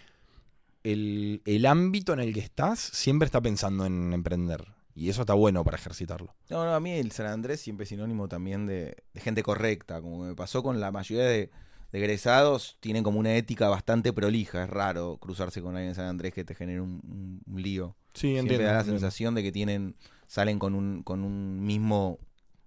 el, 0.84 1.42
el 1.44 1.66
ámbito 1.66 2.12
en 2.12 2.20
el 2.20 2.32
que 2.32 2.40
estás 2.40 2.78
siempre 2.78 3.26
está 3.26 3.40
pensando 3.40 3.84
en 3.84 4.12
emprender. 4.12 4.64
Y 4.94 5.08
eso 5.08 5.22
está 5.22 5.34
bueno 5.34 5.64
para 5.64 5.76
ejercitarlo. 5.78 6.34
No, 6.50 6.64
no, 6.64 6.74
a 6.74 6.80
mí 6.80 6.92
el 6.92 7.12
San 7.12 7.26
Andrés 7.26 7.60
siempre 7.60 7.84
es 7.84 7.88
sinónimo 7.88 8.28
también 8.28 8.66
de, 8.66 8.96
de 9.14 9.20
gente 9.20 9.42
correcta, 9.42 10.00
como 10.02 10.18
me 10.24 10.34
pasó 10.34 10.62
con 10.62 10.80
la 10.80 10.90
mayoría 10.92 11.24
de, 11.24 11.50
de 11.92 11.98
egresados, 11.98 12.76
tienen 12.80 13.02
como 13.02 13.18
una 13.18 13.34
ética 13.34 13.68
bastante 13.68 14.12
prolija, 14.12 14.64
es 14.64 14.70
raro 14.70 15.16
cruzarse 15.18 15.62
con 15.62 15.74
alguien 15.76 15.90
en 15.90 15.94
San 15.94 16.06
Andrés 16.06 16.34
que 16.34 16.44
te 16.44 16.54
genere 16.54 16.80
un, 16.82 17.00
un- 17.04 17.42
un 17.46 17.62
lío. 17.62 17.96
Sí, 18.14 18.32
Siempre 18.34 18.58
da 18.58 18.74
la 18.74 18.84
sensación 18.84 19.34
de 19.34 19.42
que 19.42 19.52
tienen, 19.52 19.96
salen 20.26 20.58
con 20.58 20.74
un, 20.74 21.02
con 21.02 21.24
un 21.24 21.64
mismo 21.64 22.18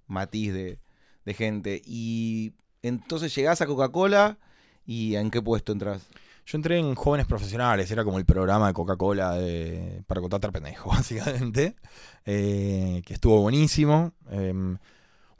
matiz 0.08 0.52
de, 0.54 0.80
de 1.26 1.34
gente. 1.36 1.82
Y 1.86 2.54
entonces 2.82 3.36
llegás 3.36 3.62
a 3.62 3.68
Coca-Cola 3.68 4.40
y 4.86 5.16
¿en 5.16 5.30
qué 5.30 5.42
puesto 5.44 5.72
entras? 5.72 6.08
Yo 6.46 6.58
entré 6.58 6.78
en 6.78 6.94
Jóvenes 6.96 7.26
Profesionales, 7.26 7.90
era 7.90 8.04
como 8.04 8.20
el 8.20 8.26
programa 8.26 8.68
de 8.68 8.74
Coca-Cola 8.74 9.34
de- 9.34 10.04
para 10.06 10.22
contratar 10.22 10.52
pendejo, 10.52 10.90
básicamente. 10.92 11.76
eh, 12.26 13.02
que 13.06 13.14
estuvo 13.16 13.42
buenísimo. 13.42 14.12
eh, 14.30 14.52
un 14.54 14.80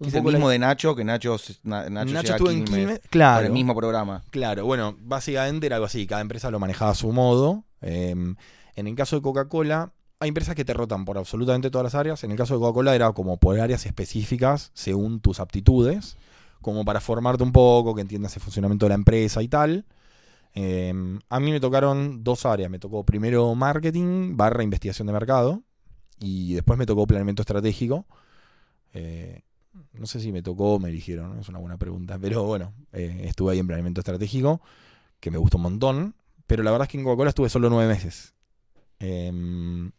Es 0.08 0.14
el 0.14 0.20
poco 0.20 0.32
la- 0.32 0.38
mismo 0.38 0.50
de 0.50 0.60
Nacho, 0.60 0.96
que 0.96 1.04
Nacho, 1.06 1.38
Na- 1.64 1.90
Nacho, 1.90 2.14
Nacho 2.14 2.32
estuvo 2.34 2.50
en 2.52 2.66
Quilmes, 2.66 3.00
claro. 3.10 3.46
el 3.48 3.54
mismo 3.54 3.74
programa. 3.76 4.24
Claro, 4.30 4.66
bueno, 4.66 4.96
básicamente 5.00 5.68
era 5.68 5.78
algo 5.78 5.86
así, 5.86 6.06
cada 6.06 6.22
empresa 6.22 6.52
lo 6.52 6.60
manejaba 6.60 6.92
a 6.92 6.96
su 6.96 7.12
modo. 7.12 7.64
Eh, 7.82 8.12
en 8.76 8.88
el 8.88 8.96
caso 8.96 9.16
de 9.16 9.22
Coca-Cola, 9.22 9.94
hay 10.20 10.30
empresas 10.30 10.56
que 10.56 10.66
te 10.66 10.74
rotan 10.74 11.06
por 11.06 11.18
absolutamente 11.18 11.70
todas 11.70 11.84
las 11.86 11.96
áreas. 11.96 12.24
En 12.26 12.32
el 12.32 12.38
caso 12.38 12.56
de 12.56 12.60
Coca-Cola 12.60 12.94
era 12.96 13.12
como 13.14 13.38
por 13.38 13.58
áreas 13.60 13.86
específicas 13.86 14.72
según 14.74 15.22
tus 15.22 15.40
aptitudes, 15.40 16.18
como 16.62 16.84
para 16.84 17.00
formarte 17.00 17.44
un 17.44 17.52
poco, 17.54 17.94
que 17.96 18.02
entiendas 18.02 18.36
el 18.36 18.42
funcionamiento 18.42 18.86
de 18.86 18.90
la 18.90 18.96
empresa 18.96 19.42
y 19.44 19.48
tal. 19.48 19.86
Eh, 20.56 20.94
a 21.30 21.40
mí 21.42 21.52
me 21.52 21.60
tocaron 21.60 22.24
dos 22.24 22.46
áreas. 22.46 22.72
Me 22.72 22.80
tocó 22.80 23.04
primero 23.04 23.54
marketing 23.56 24.36
barra 24.38 24.64
investigación 24.64 25.06
de 25.08 25.14
mercado 25.14 25.62
y 26.20 26.54
después 26.54 26.80
me 26.80 26.86
tocó 26.86 27.06
planeamiento 27.06 27.42
estratégico. 27.42 28.06
Eh, 28.94 29.42
no 29.94 30.08
sé 30.08 30.22
si 30.22 30.32
me 30.32 30.42
tocó 30.42 30.76
o 30.76 30.80
me 30.80 30.90
eligieron, 30.90 31.38
es 31.40 31.50
una 31.50 31.60
buena 31.60 31.78
pregunta. 31.78 32.18
Pero 32.22 32.44
bueno, 32.44 32.74
eh, 32.94 33.24
estuve 33.26 33.54
ahí 33.54 33.60
en 33.60 33.68
planeamiento 33.68 34.02
estratégico, 34.02 34.62
que 35.20 35.30
me 35.30 35.38
gustó 35.38 35.58
un 35.58 35.64
montón. 35.64 36.16
Pero 36.48 36.64
la 36.64 36.72
verdad 36.72 36.86
es 36.86 36.92
que 36.92 36.98
en 36.98 37.04
Coca-Cola 37.04 37.30
estuve 37.30 37.50
solo 37.50 37.70
nueve 37.70 37.92
meses. 37.92 38.34
Em, 39.00 39.92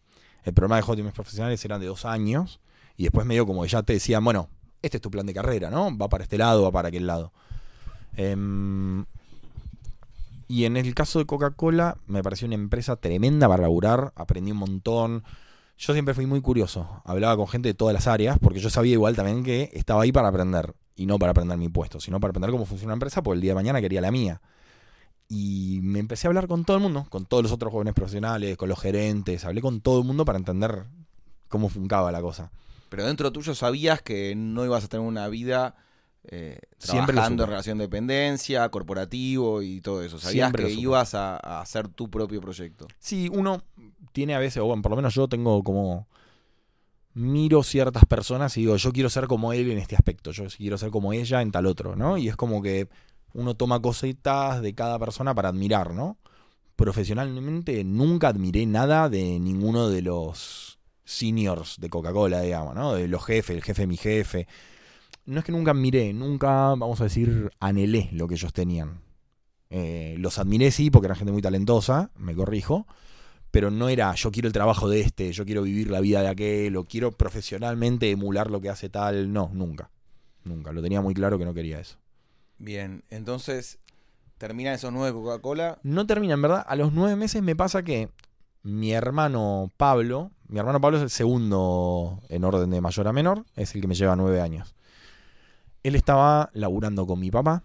el 0.45 0.55
programa 0.55 0.77
de 0.77 0.83
jóvenes 0.83 1.13
profesionales 1.13 1.65
eran 1.65 1.81
de 1.81 1.87
dos 1.87 2.05
años. 2.05 2.61
Y 2.97 3.03
después 3.03 3.27
medio 3.27 3.47
como 3.47 3.63
que 3.63 3.69
ya 3.69 3.83
te 3.83 3.93
decían, 3.93 4.25
bueno, 4.25 4.49
este 4.81 4.99
es 4.99 5.03
tu 5.03 5.11
plan 5.11 5.27
de 5.27 5.35
carrera, 5.35 5.71
¿no? 5.71 5.97
Va 5.99 6.09
para 6.09 6.23
este 6.25 6.39
lado, 6.39 6.63
va 6.63 6.73
para 6.73 6.89
aquel 6.89 7.07
lado. 7.07 7.33
Em, 8.15 9.05
y 10.49 10.65
en 10.65 10.77
el 10.77 10.95
caso 10.95 11.19
de 11.19 11.27
Coca-Cola, 11.27 11.99
me 12.07 12.23
pareció 12.23 12.47
una 12.47 12.55
empresa 12.55 12.97
tremenda 12.97 13.49
para 13.49 13.63
laburar. 13.63 14.13
Aprendí 14.15 14.53
un 14.53 14.59
montón. 14.59 15.25
Yo 15.77 15.93
siempre 15.93 16.15
fui 16.15 16.27
muy 16.27 16.41
curioso. 16.41 17.03
Hablaba 17.05 17.37
con 17.37 17.49
gente 17.49 17.69
de 17.69 17.75
todas 17.75 17.93
las 17.93 18.07
áreas, 18.07 18.39
porque 18.41 18.61
yo 18.61 18.71
sabía 18.71 18.93
igual 18.93 19.17
también 19.17 19.43
que 19.43 19.71
estaba 19.75 20.03
ahí 20.03 20.13
para 20.13 20.29
aprender. 20.29 20.75
Y 20.95 21.07
no 21.07 21.19
para 21.19 21.33
aprender 21.33 21.59
mi 21.59 21.69
puesto, 21.69 22.01
sino 22.01 22.21
para 22.21 22.31
aprender 22.31 22.51
cómo 22.51 22.65
funciona 22.65 22.93
una 22.93 22.95
empresa, 22.95 23.23
porque 23.23 23.37
el 23.37 23.41
día 23.43 23.51
de 23.51 23.57
mañana 23.57 23.81
quería 23.81 24.01
la 24.01 24.11
mía. 24.11 24.41
Y 25.29 25.81
me 25.83 25.99
empecé 25.99 26.27
a 26.27 26.31
hablar 26.31 26.47
con 26.47 26.65
todo 26.65 26.77
el 26.77 26.83
mundo, 26.83 27.07
con 27.11 27.27
todos 27.27 27.43
los 27.43 27.53
otros 27.53 27.73
jóvenes 27.73 27.95
profesionales, 27.95 28.57
con 28.57 28.69
los 28.69 28.81
gerentes. 28.81 29.45
Hablé 29.45 29.61
con 29.61 29.81
todo 29.81 29.99
el 29.99 30.07
mundo 30.07 30.25
para 30.25 30.39
entender 30.39 30.85
cómo 31.49 31.69
funcaba 31.69 32.13
la 32.13 32.23
cosa. 32.23 32.53
Pero 32.89 33.05
dentro 33.05 33.33
tuyo 33.33 33.55
sabías 33.55 34.01
que 34.01 34.35
no 34.37 34.65
ibas 34.65 34.85
a 34.85 34.89
tener 34.89 35.05
una 35.05 35.27
vida 35.29 35.75
eh, 36.29 36.59
trabajando 36.79 37.45
en 37.45 37.51
relación 37.51 37.79
de 37.79 37.85
dependencia, 37.85 38.69
corporativo 38.69 39.63
y 39.63 39.81
todo 39.81 40.03
eso. 40.03 40.19
Sabías 40.19 40.49
Siempre 40.49 40.67
que 40.67 40.73
ibas 40.73 41.15
a, 41.15 41.37
a 41.37 41.61
hacer 41.61 41.89
tu 41.89 42.11
propio 42.11 42.41
proyecto. 42.41 42.87
Sí, 42.99 43.29
uno 43.33 43.63
tiene 44.13 44.35
a 44.35 44.39
veces, 44.39 44.63
o 44.63 44.67
bueno, 44.67 44.83
por 44.83 44.91
lo 44.91 44.97
menos 44.97 45.15
yo 45.15 45.29
tengo 45.29 45.63
como. 45.63 46.09
Miro 47.15 47.63
ciertas 47.63 48.05
personas 48.05 48.55
y 48.59 48.61
digo, 48.61 48.77
yo 48.77 48.93
quiero 48.93 49.09
ser 49.09 49.27
como 49.27 49.55
él 49.55 49.71
en 49.71 49.79
este 49.79 49.97
aspecto, 49.97 50.33
yo 50.33 50.45
quiero 50.55 50.77
ser 50.77 50.91
como 50.91 51.15
ella 51.15 51.41
en 51.41 51.51
tal 51.51 51.65
otro, 51.65 51.97
¿no? 51.97 52.19
Y 52.19 52.29
es 52.29 52.37
como 52.37 52.61
que 52.61 52.91
uno 53.33 53.55
toma 53.55 53.81
cositas 53.81 54.61
de 54.61 54.75
cada 54.75 54.99
persona 54.99 55.35
para 55.35 55.49
admirar, 55.49 55.95
¿no? 55.95 56.19
Profesionalmente 56.75 57.85
nunca 57.85 58.29
admiré 58.29 58.67
nada 58.67 59.09
de 59.09 59.41
ninguno 59.41 59.89
de 59.89 60.03
los 60.03 60.79
seniors 61.05 61.81
de 61.81 61.89
Coca-Cola, 61.89 62.43
digamos, 62.43 62.75
¿no? 62.75 62.93
De 62.93 63.09
los 63.09 63.25
jefes, 63.25 63.57
el 63.57 63.63
jefe 63.63 63.83
de 63.83 63.87
mi 63.87 63.97
jefe. 63.97 64.47
No 65.27 65.41
es 65.41 65.45
que 65.45 65.53
nunca 65.53 65.73
admiré, 65.73 66.13
nunca, 66.13 66.49
vamos 66.77 67.01
a 67.01 67.05
decir, 67.05 67.51
anhelé 67.59 68.09
lo 68.13 68.29
que 68.29 68.35
ellos 68.35 68.53
tenían. 68.53 69.01
Eh, 69.71 70.15
los 70.19 70.39
admiré, 70.39 70.71
sí, 70.71 70.91
porque 70.91 71.07
eran 71.07 71.19
gente 71.19 71.33
muy 71.33 71.43
talentosa, 71.43 72.11
me 72.17 72.35
corrijo, 72.35 72.87
pero 73.51 73.71
no 73.71 73.89
era 73.89 74.15
yo 74.15 74.31
quiero 74.31 74.47
el 74.47 74.53
trabajo 74.53 74.89
de 74.89 75.01
este, 75.01 75.33
yo 75.33 75.45
quiero 75.45 75.63
vivir 75.63 75.91
la 75.91 76.01
vida 76.01 76.23
de 76.23 76.29
aquel, 76.29 76.77
o 76.77 76.85
quiero 76.85 77.11
profesionalmente 77.11 78.11
emular 78.11 78.51
lo 78.51 78.61
que 78.61 78.71
hace 78.71 78.89
tal. 78.89 79.33
No, 79.33 79.51
nunca. 79.53 79.91
Nunca. 80.45 80.73
Lo 80.73 80.81
tenía 80.81 81.01
muy 81.01 81.15
claro 81.15 81.39
que 81.39 81.45
no 81.45 81.55
quería 81.55 81.81
eso. 81.81 81.97
Bien, 82.59 83.03
entonces 83.11 83.79
terminan 84.39 84.75
esos 84.75 84.93
nueve 84.93 85.13
Coca-Cola. 85.13 85.79
No 85.83 86.07
termina, 86.07 86.35
en 86.35 86.43
verdad. 86.43 86.65
A 86.67 86.77
los 86.77 86.93
nueve 86.93 87.17
meses 87.17 87.43
me 87.43 87.57
pasa 87.57 87.83
que 87.83 88.11
mi 88.63 88.93
hermano 88.93 89.73
Pablo, 89.77 90.31
mi 90.49 90.59
hermano 90.59 90.81
Pablo 90.81 90.99
es 90.99 91.03
el 91.03 91.11
segundo 91.11 92.23
en 92.29 92.45
orden 92.45 92.71
de 92.71 92.81
mayor 92.81 93.09
a 93.09 93.13
menor, 93.13 93.45
es 93.57 93.75
el 93.75 93.81
que 93.81 93.89
me 93.89 93.95
lleva 93.95 94.15
nueve 94.15 94.41
años. 94.41 94.77
Él 95.87 95.95
estaba 95.95 96.51
laburando 96.53 97.07
con 97.07 97.21
mi 97.21 97.31
papá, 97.31 97.63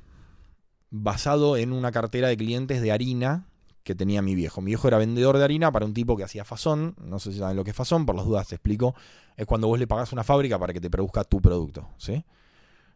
basado 0.92 1.58
en 1.58 1.74
una 1.74 1.92
cartera 1.92 2.28
de 2.28 2.38
clientes 2.38 2.80
de 2.80 2.92
harina 2.92 3.48
que 3.84 3.96
tenía 3.96 4.22
mi 4.22 4.36
viejo. 4.36 4.62
Mi 4.62 4.68
viejo 4.68 4.88
era 4.88 5.00
vendedor 5.00 5.40
de 5.40 5.44
harina 5.44 5.72
para 5.72 5.88
un 5.88 5.96
tipo 5.96 6.16
que 6.16 6.24
hacía 6.24 6.46
fazón. 6.46 6.96
No 7.04 7.18
sé 7.18 7.32
si 7.32 7.40
saben 7.40 7.58
lo 7.58 7.64
que 7.64 7.72
es 7.72 7.76
fazón, 7.76 8.06
por 8.06 8.16
las 8.16 8.26
dudas 8.26 8.48
te 8.48 8.54
explico. 8.54 8.94
Es 9.38 9.48
cuando 9.48 9.68
vos 9.68 9.80
le 9.80 9.88
pagás 9.88 10.14
una 10.14 10.24
fábrica 10.24 10.60
para 10.60 10.72
que 10.72 10.80
te 10.80 10.92
produzca 10.92 11.24
tu 11.24 11.42
producto, 11.42 11.90
¿sí? 11.98 12.24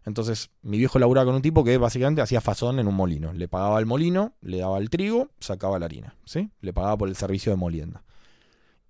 Entonces, 0.06 0.52
mi 0.62 0.78
viejo 0.78 1.00
laburaba 1.00 1.26
con 1.26 1.34
un 1.36 1.42
tipo 1.42 1.64
que 1.64 1.76
básicamente 1.80 2.22
hacía 2.22 2.40
fazón 2.40 2.78
en 2.78 2.88
un 2.88 2.94
molino. 2.94 3.34
Le 3.34 3.48
pagaba 3.48 3.80
al 3.80 3.88
molino, 3.88 4.34
le 4.42 4.60
daba 4.60 4.78
el 4.78 4.92
trigo, 4.92 5.30
sacaba 5.40 5.80
la 5.80 5.86
harina, 5.88 6.16
¿sí? 6.26 6.52
Le 6.62 6.72
pagaba 6.72 6.98
por 6.98 7.10
el 7.10 7.16
servicio 7.16 7.52
de 7.52 7.56
molienda. 7.56 8.04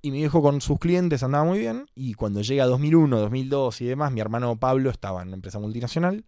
Y 0.05 0.11
mi 0.11 0.19
viejo 0.19 0.43
con 0.43 0.61
sus 0.61 0.77
clientes 0.77 1.23
andaba 1.23 1.45
muy 1.45 1.57
bien. 1.57 1.89
Y 1.95 2.13
cuando 2.13 2.41
llega 2.41 2.67
2001, 2.67 3.21
2002 3.21 3.81
y 3.81 3.85
demás, 3.85 4.11
mi 4.11 4.21
hermano 4.21 4.55
Pablo 4.55 4.91
estaba 4.91 5.23
en 5.23 5.29
una 5.29 5.35
empresa 5.37 5.57
multinacional 5.57 6.25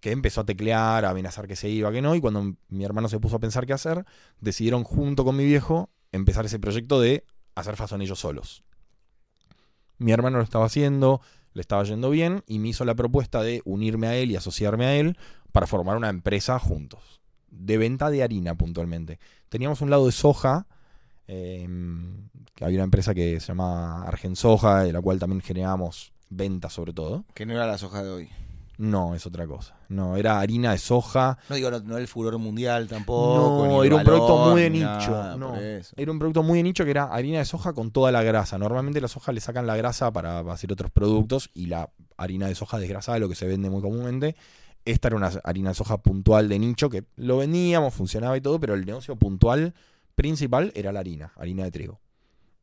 que 0.00 0.10
empezó 0.10 0.40
a 0.40 0.44
teclear, 0.44 1.04
a 1.04 1.10
amenazar 1.10 1.46
que 1.46 1.54
se 1.54 1.68
iba, 1.68 1.92
que 1.92 2.02
no. 2.02 2.16
Y 2.16 2.20
cuando 2.20 2.56
mi 2.68 2.84
hermano 2.84 3.08
se 3.08 3.20
puso 3.20 3.36
a 3.36 3.38
pensar 3.38 3.64
qué 3.64 3.74
hacer, 3.74 4.04
decidieron 4.40 4.82
junto 4.82 5.24
con 5.24 5.36
mi 5.36 5.44
viejo 5.44 5.88
empezar 6.10 6.46
ese 6.46 6.58
proyecto 6.58 7.00
de 7.00 7.22
hacer 7.54 7.76
fazón 7.76 8.02
ellos 8.02 8.18
solos. 8.18 8.64
Mi 9.98 10.10
hermano 10.10 10.38
lo 10.38 10.42
estaba 10.42 10.64
haciendo, 10.64 11.20
le 11.52 11.60
estaba 11.60 11.84
yendo 11.84 12.10
bien 12.10 12.42
y 12.48 12.58
me 12.58 12.70
hizo 12.70 12.84
la 12.84 12.96
propuesta 12.96 13.40
de 13.40 13.62
unirme 13.64 14.08
a 14.08 14.16
él 14.16 14.32
y 14.32 14.36
asociarme 14.36 14.84
a 14.84 14.96
él 14.96 15.16
para 15.52 15.68
formar 15.68 15.96
una 15.96 16.08
empresa 16.08 16.58
juntos. 16.58 17.20
De 17.52 17.78
venta 17.78 18.10
de 18.10 18.24
harina 18.24 18.56
puntualmente. 18.56 19.20
Teníamos 19.48 19.80
un 19.80 19.90
lado 19.90 20.06
de 20.06 20.12
soja, 20.12 20.66
eh, 21.28 21.68
que 22.54 22.64
había 22.64 22.78
una 22.78 22.84
empresa 22.84 23.14
que 23.14 23.40
se 23.40 23.48
llama 23.48 24.04
Argen 24.04 24.36
Soja, 24.36 24.82
de 24.82 24.92
la 24.92 25.00
cual 25.00 25.18
también 25.18 25.42
generábamos 25.42 26.12
ventas 26.28 26.72
sobre 26.72 26.92
todo. 26.92 27.24
Que 27.34 27.46
no 27.46 27.54
era 27.54 27.66
la 27.66 27.78
soja 27.78 28.02
de 28.02 28.10
hoy. 28.10 28.28
No, 28.78 29.14
es 29.14 29.24
otra 29.24 29.46
cosa. 29.46 29.74
No, 29.88 30.16
era 30.16 30.38
harina 30.38 30.72
de 30.72 30.78
soja. 30.78 31.38
No 31.48 31.56
digo, 31.56 31.70
no, 31.70 31.80
no 31.80 31.96
el 31.96 32.06
furor 32.08 32.38
mundial 32.38 32.88
tampoco. 32.88 33.66
No, 33.66 33.84
era 33.84 33.96
un 33.96 34.04
producto 34.04 34.50
muy 34.50 34.62
de 34.62 34.70
ni 34.70 34.78
nicho, 34.80 35.10
nada, 35.12 35.36
no. 35.36 35.54
Era 35.56 36.12
un 36.12 36.18
producto 36.18 36.42
muy 36.42 36.58
de 36.58 36.62
nicho 36.62 36.84
que 36.84 36.90
era 36.90 37.04
harina 37.04 37.38
de 37.38 37.46
soja 37.46 37.72
con 37.72 37.90
toda 37.90 38.12
la 38.12 38.22
grasa. 38.22 38.58
Normalmente 38.58 39.00
la 39.00 39.08
soja 39.08 39.32
le 39.32 39.40
sacan 39.40 39.66
la 39.66 39.76
grasa 39.76 40.12
para 40.12 40.40
hacer 40.40 40.72
otros 40.72 40.90
productos 40.90 41.50
y 41.54 41.66
la 41.66 41.90
harina 42.18 42.48
de 42.48 42.54
soja 42.54 42.78
desgrasada 42.78 43.16
es 43.16 43.22
lo 43.22 43.28
que 43.28 43.34
se 43.34 43.46
vende 43.46 43.70
muy 43.70 43.80
comúnmente. 43.80 44.36
Esta 44.84 45.08
era 45.08 45.16
una 45.16 45.30
harina 45.44 45.70
de 45.70 45.74
soja 45.74 45.96
puntual 45.98 46.48
de 46.48 46.58
nicho 46.58 46.90
que 46.90 47.04
lo 47.16 47.38
vendíamos, 47.38 47.94
funcionaba 47.94 48.36
y 48.36 48.40
todo, 48.42 48.60
pero 48.60 48.74
el 48.74 48.84
negocio 48.84 49.16
puntual 49.16 49.74
principal 50.16 50.72
era 50.74 50.90
la 50.92 51.00
harina, 51.00 51.32
harina 51.36 51.62
de 51.62 51.70
trigo. 51.70 52.00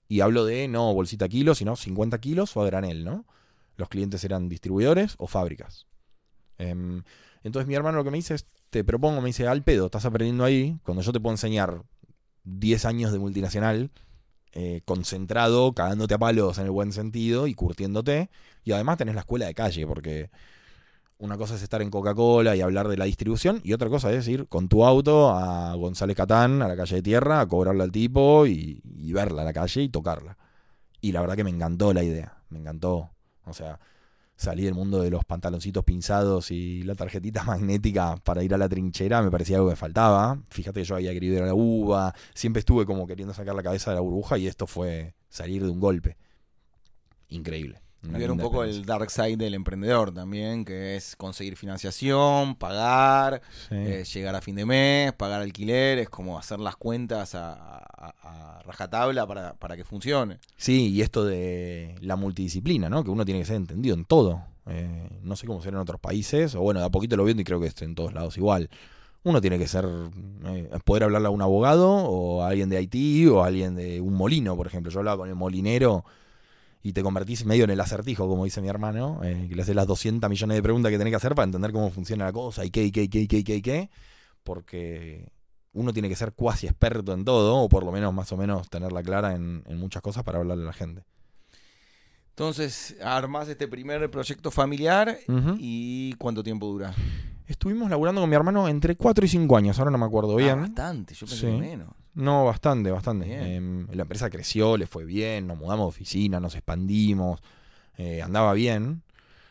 Y 0.10 0.20
hablo 0.20 0.44
de 0.44 0.68
no 0.68 0.94
bolsita 0.94 1.30
kilos, 1.30 1.60
sino 1.60 1.78
50 1.78 2.20
kilos 2.20 2.58
o 2.58 2.62
a 2.62 2.66
granel, 2.66 3.06
¿no? 3.06 3.26
Los 3.78 3.88
clientes 3.88 4.24
eran 4.26 4.50
distribuidores 4.50 5.16
o 5.18 5.28
fábricas. 5.28 5.88
Em, 6.58 7.04
entonces 7.44 7.68
mi 7.68 7.76
hermano 7.76 8.00
lo 8.00 8.04
que 8.04 8.12
me 8.12 8.18
dice 8.18 8.36
es, 8.36 8.48
te 8.70 8.84
propongo, 8.84 9.22
me 9.22 9.28
dice, 9.28 9.48
al 9.48 9.64
pedo, 9.64 9.86
estás 9.86 10.06
aprendiendo 10.06 10.44
ahí, 10.44 10.78
cuando 10.84 11.02
yo 11.02 11.14
te 11.14 11.20
puedo 11.20 11.34
enseñar 11.34 11.84
10 12.44 12.86
años 12.86 13.12
de 13.12 13.20
multinacional 13.20 13.92
eh, 14.52 14.82
concentrado, 14.86 15.74
cagándote 15.74 16.14
a 16.14 16.20
palos 16.20 16.58
en 16.58 16.66
el 16.66 16.72
buen 16.72 16.92
sentido 16.92 17.48
y 17.48 17.54
curtiéndote. 17.54 18.30
Y 18.64 18.72
además 18.72 18.98
tenés 18.98 19.16
la 19.16 19.22
escuela 19.22 19.46
de 19.46 19.54
calle, 19.56 19.88
porque 19.88 20.30
una 21.24 21.38
cosa 21.38 21.56
es 21.56 21.64
estar 21.64 21.82
en 21.82 21.90
Coca-Cola 21.90 22.54
y 22.54 22.60
hablar 22.60 22.90
de 22.90 22.98
la 22.98 23.06
distribución, 23.06 23.62
y 23.64 23.72
otra 23.72 23.90
cosa 23.90 24.12
es 24.12 24.28
ir 24.28 24.46
con 24.50 24.68
tu 24.68 24.84
auto 24.84 25.30
a 25.30 25.74
González 25.76 26.18
Catán, 26.18 26.62
a 26.62 26.68
la 26.68 26.76
calle 26.76 26.98
de 26.98 27.02
tierra, 27.02 27.40
a 27.40 27.48
cobrarle 27.48 27.84
al 27.84 27.94
tipo 27.94 28.46
y, 28.46 28.82
verla 29.14 29.44
a 29.44 29.46
la 29.46 29.54
calle 29.54 29.84
y 29.84 29.90
tocarla. 29.90 30.38
Y 31.00 31.14
la 31.14 31.22
verdad 31.22 31.38
que 31.38 31.46
me 31.46 31.50
encantó 31.50 31.94
la 31.94 32.04
idea, 32.04 32.42
me 32.50 32.60
encantó. 32.60 33.12
O 33.46 33.54
sea, 33.54 33.80
salí 34.36 34.64
del 34.64 34.74
mundo 34.74 35.02
de 35.02 35.12
los 35.12 35.24
pantaloncitos 35.24 35.86
pinzados 35.86 36.52
y 36.52 36.84
la 36.84 36.96
tarjetita 36.96 37.44
magnética 37.46 38.18
para 38.18 38.44
ir 38.44 38.54
a 38.54 38.58
la 38.58 38.68
trinchera, 38.68 39.22
me 39.22 39.32
parecía 39.32 39.58
algo 39.58 39.70
que 39.70 39.78
faltaba. 39.78 40.38
Fíjate 40.50 40.82
que 40.82 40.86
yo 40.86 40.96
había 40.96 41.14
querido 41.14 41.38
ir 41.38 41.44
a 41.44 41.48
la 41.48 41.54
uva, 41.54 42.14
siempre 42.34 42.60
estuve 42.60 42.86
como 42.86 43.08
queriendo 43.08 43.34
sacar 43.34 43.56
la 43.56 43.64
cabeza 43.64 43.92
de 43.92 43.96
la 43.96 44.02
burbuja 44.02 44.38
y 44.38 44.48
esto 44.48 44.68
fue 44.68 45.16
salir 45.30 45.64
de 45.64 45.70
un 45.70 45.80
golpe. 45.80 46.18
Increíble. 47.30 47.83
Ver 48.04 48.32
un 48.32 48.38
poco 48.38 48.64
el 48.66 48.86
dark 48.86 49.10
side 49.10 49.38
del 49.38 49.54
emprendedor 49.54 50.14
también, 50.14 50.66
que 50.66 50.96
es 50.98 51.16
conseguir 51.16 51.56
financiación, 51.56 52.56
pagar, 52.56 53.42
Sí. 53.70 53.76
eh, 53.76 54.04
llegar 54.04 54.36
a 54.36 54.42
fin 54.42 54.56
de 54.56 54.66
mes, 54.66 55.14
pagar 55.14 55.42
alquiler, 55.42 56.00
es 56.00 56.10
como 56.10 56.38
hacer 56.38 56.60
las 56.60 56.76
cuentas 56.76 57.34
a, 57.36 57.54
a- 57.54 58.14
a 58.60 58.62
rajatabla 58.64 59.26
para, 59.26 59.54
para 59.54 59.78
que 59.78 59.84
funcione. 59.86 60.40
Sí, 60.58 60.90
y 60.90 61.02
esto 61.02 61.24
de 61.26 61.96
la 62.02 62.16
multidisciplina, 62.18 62.90
¿no? 62.90 63.04
Que 63.04 63.10
uno 63.10 63.24
tiene 63.26 63.40
que 63.40 63.46
ser 63.46 63.56
entendido 63.56 63.96
en 63.96 64.04
todo. 64.06 64.42
Eh, 64.68 65.10
no 65.24 65.36
sé 65.36 65.48
cómo 65.48 65.62
será 65.62 65.78
en 65.78 65.82
otros 65.82 66.00
países, 66.00 66.56
o 66.56 66.62
bueno, 66.62 66.80
de 66.82 66.86
a 66.86 66.90
poquito 66.90 67.16
lo 67.18 67.24
viendo 67.24 67.42
y 67.42 67.46
creo 67.46 67.60
que 67.60 67.68
es 67.68 67.82
en 67.82 67.96
todos 67.96 68.14
lados 68.14 68.38
igual. 68.38 68.70
Uno 69.24 69.40
tiene 69.40 69.58
que 69.58 69.68
ser, 69.70 69.86
eh, 70.48 70.70
poder 70.84 71.04
hablarle 71.04 71.28
a 71.28 71.32
un 71.32 71.42
abogado, 71.42 71.90
o 71.90 72.42
a 72.44 72.50
alguien 72.50 72.68
de 72.70 72.76
Haití, 72.78 73.28
o 73.28 73.42
a 73.44 73.48
alguien 73.48 73.76
de 73.76 74.02
un 74.02 74.14
molino, 74.14 74.56
por 74.58 74.68
ejemplo. 74.68 74.92
Yo 74.92 75.00
hablaba 75.00 75.18
con 75.18 75.30
el 75.30 75.36
molinero 75.36 76.04
y 76.84 76.94
te 76.94 77.02
convertís 77.02 77.46
medio 77.46 77.64
en 77.64 77.70
el 77.72 77.80
acertijo, 77.80 78.28
como 78.28 78.44
dice 78.44 78.62
mi 78.62 78.68
hermano, 78.68 79.22
eh, 79.24 79.46
que 79.50 79.56
le 79.56 79.62
haces 79.64 79.74
las 79.76 79.88
200 79.88 80.30
millones 80.30 80.56
de 80.56 80.62
preguntas 80.62 80.92
que 80.92 80.98
tenés 80.98 81.12
que 81.12 81.16
hacer 81.18 81.34
para 81.34 81.46
entender 81.46 81.72
cómo 81.72 81.90
funciona 81.90 82.26
la 82.26 82.34
cosa, 82.34 82.64
y 82.66 82.70
qué, 82.72 82.84
y 82.84 82.92
qué, 82.92 83.04
y 83.04 83.08
qué, 83.08 83.20
y 83.22 83.28
qué, 83.28 83.38
y 83.38 83.44
qué, 83.44 83.56
y 83.56 83.62
qué, 83.62 83.90
porque 84.44 85.32
uno 85.72 85.94
tiene 85.94 86.10
que 86.10 86.16
ser 86.16 86.34
cuasi 86.34 86.68
experto 86.68 87.14
en 87.14 87.24
todo, 87.26 87.56
o 87.58 87.70
por 87.70 87.84
lo 87.86 87.92
menos 87.92 88.14
más 88.14 88.32
o 88.34 88.38
menos 88.38 88.70
tenerla 88.70 89.02
clara 89.02 89.34
en, 89.34 89.64
en 89.66 89.80
muchas 89.80 90.02
cosas 90.02 90.24
para 90.24 90.40
hablarle 90.40 90.64
a 90.64 90.68
la 90.68 90.74
gente. 90.74 91.04
Entonces, 92.30 92.96
armás 93.02 93.48
este 93.48 93.68
primer 93.68 94.10
proyecto 94.10 94.50
familiar 94.52 95.18
y 95.60 96.14
¿cuánto 96.14 96.44
tiempo 96.44 96.66
dura? 96.68 96.94
Estuvimos 97.46 97.90
laburando 97.90 98.22
con 98.22 98.30
mi 98.30 98.36
hermano 98.36 98.68
entre 98.68 98.96
4 98.96 99.26
y 99.26 99.28
5 99.30 99.56
años, 99.56 99.78
ahora 99.78 99.92
no 99.92 99.98
me 100.00 100.06
acuerdo 100.06 100.34
Ah, 100.34 100.38
bien. 100.42 100.62
bastante, 100.62 101.14
yo 101.14 101.28
pensé 101.28 101.42
Sí. 101.48 101.54
que 101.54 101.58
menos. 101.60 101.90
No, 102.16 102.46
bastante, 102.46 102.92
bastante. 102.92 103.56
Em, 103.56 103.88
la 103.92 104.04
empresa 104.04 104.30
creció, 104.30 104.78
le 104.78 104.86
fue 104.86 105.04
bien, 105.06 105.48
nos 105.48 105.58
mudamos 105.58 105.86
de 105.86 105.90
oficina, 105.90 106.40
nos 106.40 106.54
expandimos, 106.56 107.42
eh, 107.98 108.22
andaba 108.22 108.54
bien. 108.54 109.02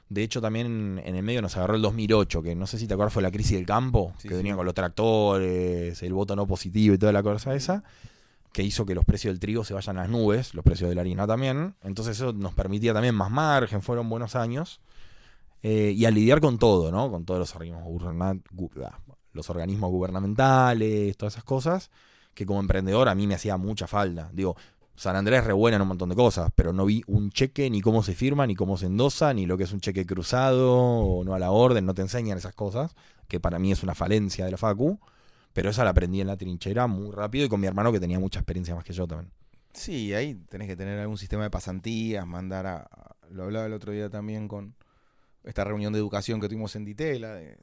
De 0.08 0.22
hecho, 0.22 0.40
también 0.40 1.00
en 1.04 1.16
el 1.16 1.22
medio 1.22 1.40
nos 1.42 1.56
agarró 1.56 1.74
el 1.74 1.82
2008, 1.82 2.42
que 2.42 2.54
no 2.54 2.66
sé 2.66 2.78
si 2.78 2.86
te 2.86 2.94
acuerdas 2.94 3.14
fue 3.14 3.22
la 3.22 3.30
crisis 3.30 3.52
del 3.52 3.66
campo, 3.66 4.12
Sí, 4.18 4.28
que 4.28 4.34
sí. 4.34 4.38
venían 4.38 4.56
con 4.56 4.66
los 4.66 4.74
tractores, 4.74 6.02
el 6.02 6.12
voto 6.12 6.36
no 6.36 6.46
positivo 6.46 6.94
y 6.94 6.98
toda 6.98 7.12
la 7.12 7.22
cosa 7.22 7.54
esa, 7.54 7.82
que 8.52 8.62
hizo 8.62 8.84
que 8.84 8.94
los 8.94 9.06
precios 9.06 9.32
del 9.32 9.40
trigo 9.40 9.64
se 9.64 9.72
vayan 9.74 9.96
a 9.98 10.02
las 10.02 10.10
nubes, 10.10 10.54
los 10.54 10.62
precios 10.64 10.90
de 10.90 10.94
la 10.94 11.00
harina 11.00 11.26
también. 11.26 11.74
Entonces 11.82 12.16
eso 12.16 12.32
nos 12.34 12.52
permitía 12.54 12.92
también 12.92 13.14
más 13.14 13.30
margen, 13.30 13.80
fueron 13.82 14.08
buenos 14.10 14.36
años. 14.36 14.80
Eh, 15.62 15.94
y 15.96 16.04
a 16.04 16.10
lidiar 16.10 16.40
con 16.40 16.58
todo, 16.58 16.90
¿no? 16.90 17.10
Con 17.10 17.24
todos 17.24 17.38
los 17.40 17.54
organismos, 17.54 17.84
los 19.32 19.48
organismos 19.50 19.90
gubernamentales, 19.90 21.16
todas 21.16 21.34
esas 21.34 21.44
cosas, 21.44 21.90
que 22.34 22.46
como 22.46 22.60
emprendedor 22.60 23.08
a 23.08 23.14
mí 23.14 23.26
me 23.26 23.34
hacía 23.34 23.56
mucha 23.56 23.86
falta. 23.86 24.30
Digo, 24.32 24.56
San 24.94 25.16
Andrés 25.16 25.40
es 25.40 25.46
re 25.46 25.52
buena 25.52 25.76
en 25.76 25.82
un 25.82 25.88
montón 25.88 26.08
de 26.10 26.14
cosas, 26.14 26.50
pero 26.54 26.72
no 26.72 26.84
vi 26.84 27.02
un 27.06 27.30
cheque, 27.30 27.68
ni 27.70 27.80
cómo 27.80 28.02
se 28.02 28.14
firma, 28.14 28.46
ni 28.46 28.54
cómo 28.54 28.76
se 28.76 28.86
endosa, 28.86 29.32
ni 29.34 29.46
lo 29.46 29.56
que 29.58 29.64
es 29.64 29.72
un 29.72 29.80
cheque 29.80 30.04
cruzado, 30.06 30.74
o 30.80 31.24
no 31.24 31.34
a 31.34 31.38
la 31.38 31.50
orden, 31.50 31.86
no 31.86 31.94
te 31.94 32.02
enseñan 32.02 32.38
esas 32.38 32.54
cosas, 32.54 32.94
que 33.28 33.40
para 33.40 33.58
mí 33.58 33.72
es 33.72 33.82
una 33.82 33.94
falencia 33.94 34.44
de 34.44 34.50
la 34.50 34.58
FACU, 34.58 34.98
pero 35.52 35.70
esa 35.70 35.84
la 35.84 35.90
aprendí 35.90 36.20
en 36.20 36.26
la 36.26 36.36
trinchera 36.36 36.86
muy 36.86 37.10
rápido 37.10 37.46
y 37.46 37.48
con 37.48 37.60
mi 37.60 37.66
hermano 37.66 37.90
que 37.92 38.00
tenía 38.00 38.18
mucha 38.18 38.38
experiencia 38.40 38.74
más 38.74 38.84
que 38.84 38.92
yo 38.92 39.06
también. 39.06 39.30
Sí, 39.74 40.12
ahí 40.12 40.34
tenés 40.50 40.68
que 40.68 40.76
tener 40.76 40.98
algún 40.98 41.16
sistema 41.18 41.42
de 41.44 41.50
pasantías, 41.50 42.26
mandar 42.26 42.66
a... 42.66 42.88
Lo 43.30 43.44
hablaba 43.44 43.64
el 43.66 43.72
otro 43.72 43.92
día 43.92 44.10
también 44.10 44.46
con 44.46 44.74
esta 45.44 45.64
reunión 45.64 45.92
de 45.94 45.98
educación 45.98 46.38
que 46.40 46.48
tuvimos 46.48 46.76
en 46.76 46.84
Ditela. 46.84 47.32
de- 47.34 47.56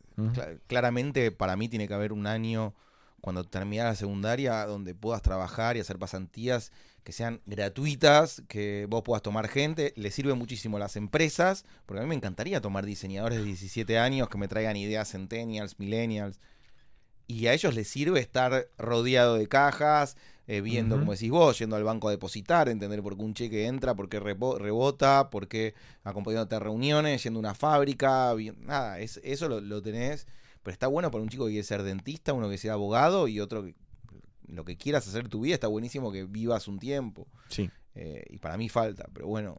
claramente 0.67 1.31
para 1.31 1.55
mí 1.55 1.69
tiene 1.69 1.87
que 1.87 1.93
haber 1.93 2.11
un 2.11 2.25
año 2.27 2.73
cuando 3.21 3.43
termine 3.43 3.83
la 3.83 3.95
secundaria 3.95 4.65
donde 4.65 4.95
puedas 4.95 5.21
trabajar 5.21 5.77
y 5.77 5.79
hacer 5.79 5.97
pasantías 5.99 6.71
que 7.03 7.11
sean 7.11 7.41
gratuitas, 7.45 8.43
que 8.47 8.85
vos 8.89 9.03
puedas 9.03 9.21
tomar 9.21 9.47
gente. 9.47 9.93
Le 9.95 10.11
sirve 10.11 10.33
muchísimo 10.33 10.77
a 10.77 10.79
las 10.79 10.95
empresas, 10.95 11.65
porque 11.85 12.01
a 12.01 12.03
mí 12.03 12.09
me 12.09 12.15
encantaría 12.15 12.61
tomar 12.61 12.85
diseñadores 12.85 13.39
de 13.39 13.45
17 13.45 13.97
años 13.97 14.29
que 14.29 14.37
me 14.37 14.47
traigan 14.47 14.75
ideas 14.75 15.09
centennials, 15.11 15.79
millennials. 15.79 16.39
Y 17.27 17.47
a 17.47 17.53
ellos 17.53 17.75
les 17.75 17.87
sirve 17.87 18.19
estar 18.19 18.67
rodeado 18.77 19.35
de 19.35 19.47
cajas, 19.47 20.17
eh, 20.47 20.61
viendo, 20.61 20.97
como 20.97 21.11
decís 21.11 21.29
vos, 21.29 21.59
yendo 21.59 21.75
al 21.75 21.83
banco 21.83 22.07
a 22.07 22.11
depositar, 22.11 22.69
entender 22.69 23.03
por 23.03 23.15
qué 23.15 23.23
un 23.23 23.35
cheque 23.35 23.67
entra, 23.67 23.93
por 23.93 24.09
qué 24.09 24.19
rebota, 24.19 25.29
por 25.29 25.47
qué 25.47 25.75
acompañándote 26.03 26.55
a 26.55 26.59
reuniones, 26.59 27.23
yendo 27.23 27.37
a 27.37 27.41
una 27.41 27.53
fábrica, 27.53 28.33
nada, 28.61 28.99
es, 28.99 29.19
eso 29.23 29.47
lo, 29.47 29.61
lo 29.61 29.81
tenés. 29.83 30.25
Pero 30.69 30.73
está 30.75 30.85
bueno 30.85 31.09
para 31.09 31.23
un 31.23 31.29
chico 31.29 31.45
que 31.45 31.51
quiere 31.53 31.63
ser 31.63 31.81
dentista, 31.81 32.31
uno 32.33 32.47
que 32.47 32.59
sea 32.59 32.73
abogado 32.73 33.27
y 33.27 33.39
otro 33.39 33.63
que 33.63 33.73
lo 34.45 34.63
que 34.65 34.77
quieras 34.77 35.07
hacer 35.07 35.27
tu 35.27 35.41
vida, 35.41 35.55
está 35.55 35.65
buenísimo 35.65 36.11
que 36.11 36.25
vivas 36.25 36.67
un 36.67 36.77
tiempo. 36.77 37.25
Sí, 37.47 37.71
Eh, 37.95 38.23
y 38.29 38.37
para 38.37 38.55
mí 38.55 38.69
falta, 38.69 39.07
pero 39.11 39.25
bueno, 39.25 39.57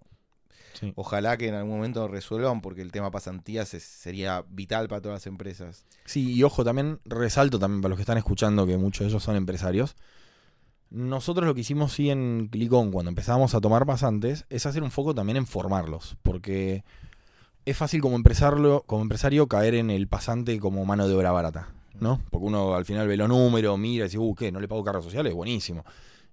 sí. 0.74 0.92
ojalá 0.94 1.36
que 1.36 1.48
en 1.48 1.54
algún 1.54 1.72
momento 1.78 2.06
resuelvan 2.06 2.60
porque 2.60 2.80
el 2.80 2.92
tema 2.92 3.10
pasantías 3.10 3.74
es- 3.74 3.82
sería 3.82 4.44
vital 4.48 4.86
para 4.86 5.00
todas 5.02 5.16
las 5.16 5.26
empresas. 5.26 5.84
Sí, 6.04 6.32
y 6.32 6.44
ojo, 6.44 6.62
también 6.64 7.00
resalto 7.04 7.58
también 7.58 7.82
para 7.82 7.90
los 7.90 7.96
que 7.98 8.02
están 8.02 8.16
escuchando, 8.18 8.64
que 8.68 8.76
muchos 8.76 9.00
de 9.04 9.08
ellos 9.10 9.22
son 9.24 9.34
empresarios. 9.34 9.96
Nosotros 10.90 11.44
lo 11.44 11.56
que 11.56 11.62
hicimos 11.62 11.92
sí 11.92 12.08
en 12.10 12.46
Clicón, 12.52 12.92
cuando 12.92 13.08
empezábamos 13.08 13.54
a 13.56 13.60
tomar 13.60 13.84
pasantes, 13.84 14.44
es 14.48 14.64
hacer 14.66 14.84
un 14.84 14.92
foco 14.92 15.12
también 15.12 15.36
en 15.38 15.46
formarlos, 15.46 16.16
porque 16.22 16.84
es 17.64 17.76
fácil 17.76 18.00
como 18.00 18.16
empresario, 18.16 18.82
como 18.86 19.02
empresario 19.02 19.46
caer 19.48 19.74
en 19.74 19.90
el 19.90 20.08
pasante 20.08 20.58
como 20.58 20.84
mano 20.84 21.06
de 21.08 21.14
obra 21.14 21.32
barata, 21.32 21.68
¿no? 22.00 22.20
Porque 22.30 22.46
uno 22.46 22.74
al 22.74 22.84
final 22.84 23.06
ve 23.06 23.16
los 23.16 23.28
números, 23.28 23.78
mira 23.78 24.04
y 24.04 24.08
dice, 24.08 24.18
uh, 24.18 24.34
¿qué? 24.34 24.50
¿No 24.50 24.60
le 24.60 24.68
pago 24.68 24.84
cargas 24.84 25.04
sociales? 25.04 25.34
Buenísimo. 25.34 25.84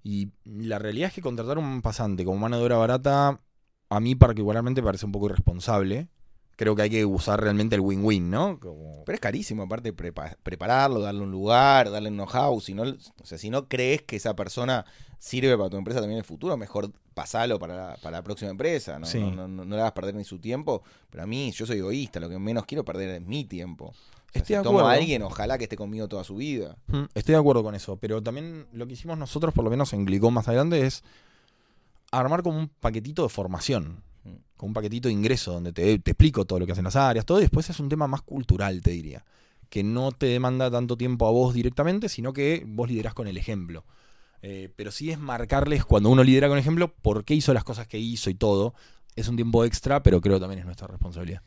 Y 0.04 0.30
la 0.46 0.80
realidad 0.80 1.10
es 1.10 1.14
que 1.14 1.22
contratar 1.22 1.58
un 1.58 1.82
pasante 1.82 2.24
como 2.24 2.38
mano 2.38 2.58
de 2.58 2.64
obra 2.64 2.78
barata, 2.78 3.42
a 3.90 4.00
mí 4.00 4.16
particularmente 4.16 4.82
parece 4.82 5.06
un 5.06 5.12
poco 5.12 5.28
irresponsable. 5.28 6.08
Creo 6.58 6.76
que 6.76 6.82
hay 6.82 6.90
que 6.90 7.06
usar 7.06 7.40
realmente 7.40 7.76
el 7.76 7.82
win-win, 7.82 8.30
¿no? 8.30 8.60
Como- 8.60 9.06
Pero 9.06 9.14
es 9.16 9.22
carísimo, 9.22 9.64
aparte 9.64 9.96
prepa- 9.96 10.36
prepararlo, 10.44 11.00
darle 11.00 11.22
un 11.22 11.32
lugar, 11.32 11.90
darle 11.92 12.10
un 12.10 12.16
know-how. 12.18 12.60
Si 12.60 12.74
no, 12.74 12.82
o 12.84 13.26
sea, 13.26 13.38
si 13.38 13.50
no 13.50 13.68
crees 13.70 14.02
que 14.02 14.16
esa 14.16 14.36
persona 14.36 14.84
sirve 15.20 15.56
para 15.56 15.70
tu 15.70 15.78
empresa 15.78 16.00
también 16.00 16.18
en 16.18 16.24
el 16.24 16.26
futuro, 16.26 16.58
mejor 16.58 16.92
pasalo 17.14 17.58
para 17.60 17.76
la, 17.76 17.96
para 17.98 18.18
la 18.18 18.24
próxima 18.24 18.52
empresa. 18.52 18.98
¿no? 19.00 19.06
Sí. 19.06 19.20
No, 19.20 19.32
no, 19.32 19.48
no- 19.48 19.66
no 19.66 19.76
le 19.76 19.82
hagas 19.82 19.94
perder 19.94 20.16
ni 20.16 20.24
su 20.24 20.40
tiempo. 20.40 20.82
Pero 21.12 21.24
a 21.24 21.28
mí, 21.28 21.52
yo 21.52 21.66
soy 21.68 21.78
egoísta, 21.78 22.20
lo 22.20 22.28
que 22.28 22.40
menos 22.40 22.66
quiero 22.66 22.84
perder 22.84 23.10
es 23.10 23.22
mi 23.22 23.46
tiempo. 23.46 23.86
O 23.86 23.94
sea, 23.94 24.42
Estoy 24.42 24.48
si 24.48 24.54
de 24.58 24.64
tomo 24.64 24.80
a 24.80 24.82
acuerdo. 24.82 25.00
alguien, 25.00 25.22
ojalá 25.22 25.58
que 25.60 25.66
esté 25.66 25.78
conmigo 25.78 26.08
toda 26.08 26.24
su 26.24 26.36
vida. 26.38 26.76
Mm, 26.88 27.04
Estoy 27.14 27.34
de 27.34 27.40
acuerdo 27.40 27.62
con 27.64 27.76
eso, 27.76 27.98
pero 27.98 28.22
también 28.24 28.66
lo 28.74 28.86
que 28.88 28.94
hicimos 28.94 29.18
nosotros, 29.18 29.54
por 29.54 29.64
lo 29.64 29.70
menos 29.70 29.94
en 29.94 30.06
Glicón 30.06 30.34
más 30.34 30.48
adelante, 30.48 30.86
es 30.86 31.04
armar 32.12 32.42
como 32.44 32.58
un 32.58 32.68
paquetito 32.68 33.24
de 33.24 33.30
formación, 33.30 34.02
Como 34.56 34.70
un 34.70 34.74
paquetito 34.74 35.08
de 35.08 35.14
ingreso 35.14 35.54
donde 35.54 35.72
te, 35.72 36.00
te 36.00 36.12
explico 36.12 36.46
todo 36.46 36.60
lo 36.60 36.66
que 36.66 36.72
hacen 36.72 36.84
las 36.84 36.96
áreas, 36.96 37.26
todo, 37.26 37.40
y 37.40 37.42
después 37.42 37.70
es 37.70 37.80
un 37.80 37.90
tema 37.90 38.08
más 38.08 38.22
cultural, 38.22 38.82
te 38.82 38.92
diría, 38.92 39.24
que 39.70 39.84
no 39.84 40.12
te 40.12 40.28
demanda 40.28 40.72
tanto 40.72 40.98
tiempo 40.98 41.28
a 41.28 41.32
vos 41.32 41.54
directamente, 41.54 42.10
sino 42.10 42.34
que 42.34 42.64
vos 42.66 42.90
liderás 42.90 43.14
con 43.14 43.28
el 43.28 43.38
ejemplo. 43.38 43.86
Eh, 44.42 44.70
pero 44.76 44.92
sí 44.92 45.12
es 45.12 45.20
marcarles 45.20 45.84
cuando 45.84 46.10
uno 46.10 46.24
lidera 46.24 46.48
con 46.48 46.58
ejemplo 46.58 46.94
por 46.94 47.26
qué 47.26 47.34
hizo 47.34 47.54
las 47.54 47.64
cosas 47.64 47.88
que 47.88 47.98
hizo 47.98 48.30
y 48.30 48.36
todo. 48.36 48.74
Es 49.16 49.28
un 49.28 49.36
tiempo 49.36 49.66
extra, 49.66 50.04
pero 50.04 50.22
creo 50.22 50.40
también 50.40 50.60
es 50.60 50.66
nuestra 50.66 50.88
responsabilidad. 50.88 51.42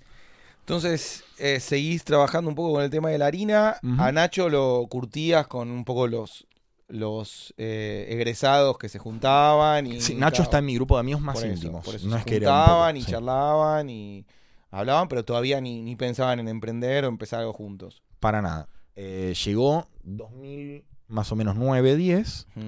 Entonces, 0.61 1.24
eh, 1.39 1.61
seguís 1.61 2.05
trabajando 2.05 2.49
un 2.49 2.55
poco 2.55 2.74
con 2.74 2.83
el 2.83 2.91
tema 2.91 3.11
de 3.11 3.18
la 3.18 3.26
harina. 3.26 3.76
A 3.99 4.12
Nacho 4.12 4.49
lo 4.49 4.87
curtías 4.89 5.47
con 5.47 5.70
un 5.70 5.85
poco 5.85 6.07
los, 6.07 6.47
los 6.91 7.55
eh, 7.57 8.07
egresados 8.11 8.76
que 8.78 8.88
se 8.88 8.99
juntaban. 8.99 9.86
Y, 9.86 10.01
Sí, 10.01 10.14
Nacho 10.14 10.43
está 10.43 10.59
en 10.59 10.66
mi 10.66 10.74
grupo 10.74 10.97
de 10.97 11.01
amigos 11.01 11.22
más 11.22 11.36
por 11.36 11.45
eso, 11.45 11.55
íntimos. 11.55 11.84
por 11.84 11.95
eso 11.95 12.07
no 12.07 12.12
se 12.14 12.18
es 12.20 12.24
que 12.24 12.34
juntaban 12.36 12.95
poco- 12.95 12.99
y 12.99 13.03
sí. 13.03 13.11
charlaban 13.11 13.91
y 13.91 14.26
hablaban, 14.70 15.09
pero 15.09 15.24
todavía 15.24 15.61
ni, 15.61 15.82
ni 15.82 15.97
pensaban 15.97 16.38
en 16.41 16.49
emprender 16.49 17.05
o 17.05 17.09
empezar 17.09 17.41
algo 17.41 17.53
juntos. 17.53 18.03
Para 18.20 18.43
nada. 18.43 18.68
Eh, 18.97 19.34
llegó 19.45 19.88
2000, 20.03 20.84
más 21.09 21.32
o 21.32 21.36
menos 21.36 21.57
9, 21.57 21.97
10. 21.97 22.47
Mm. 22.55 22.61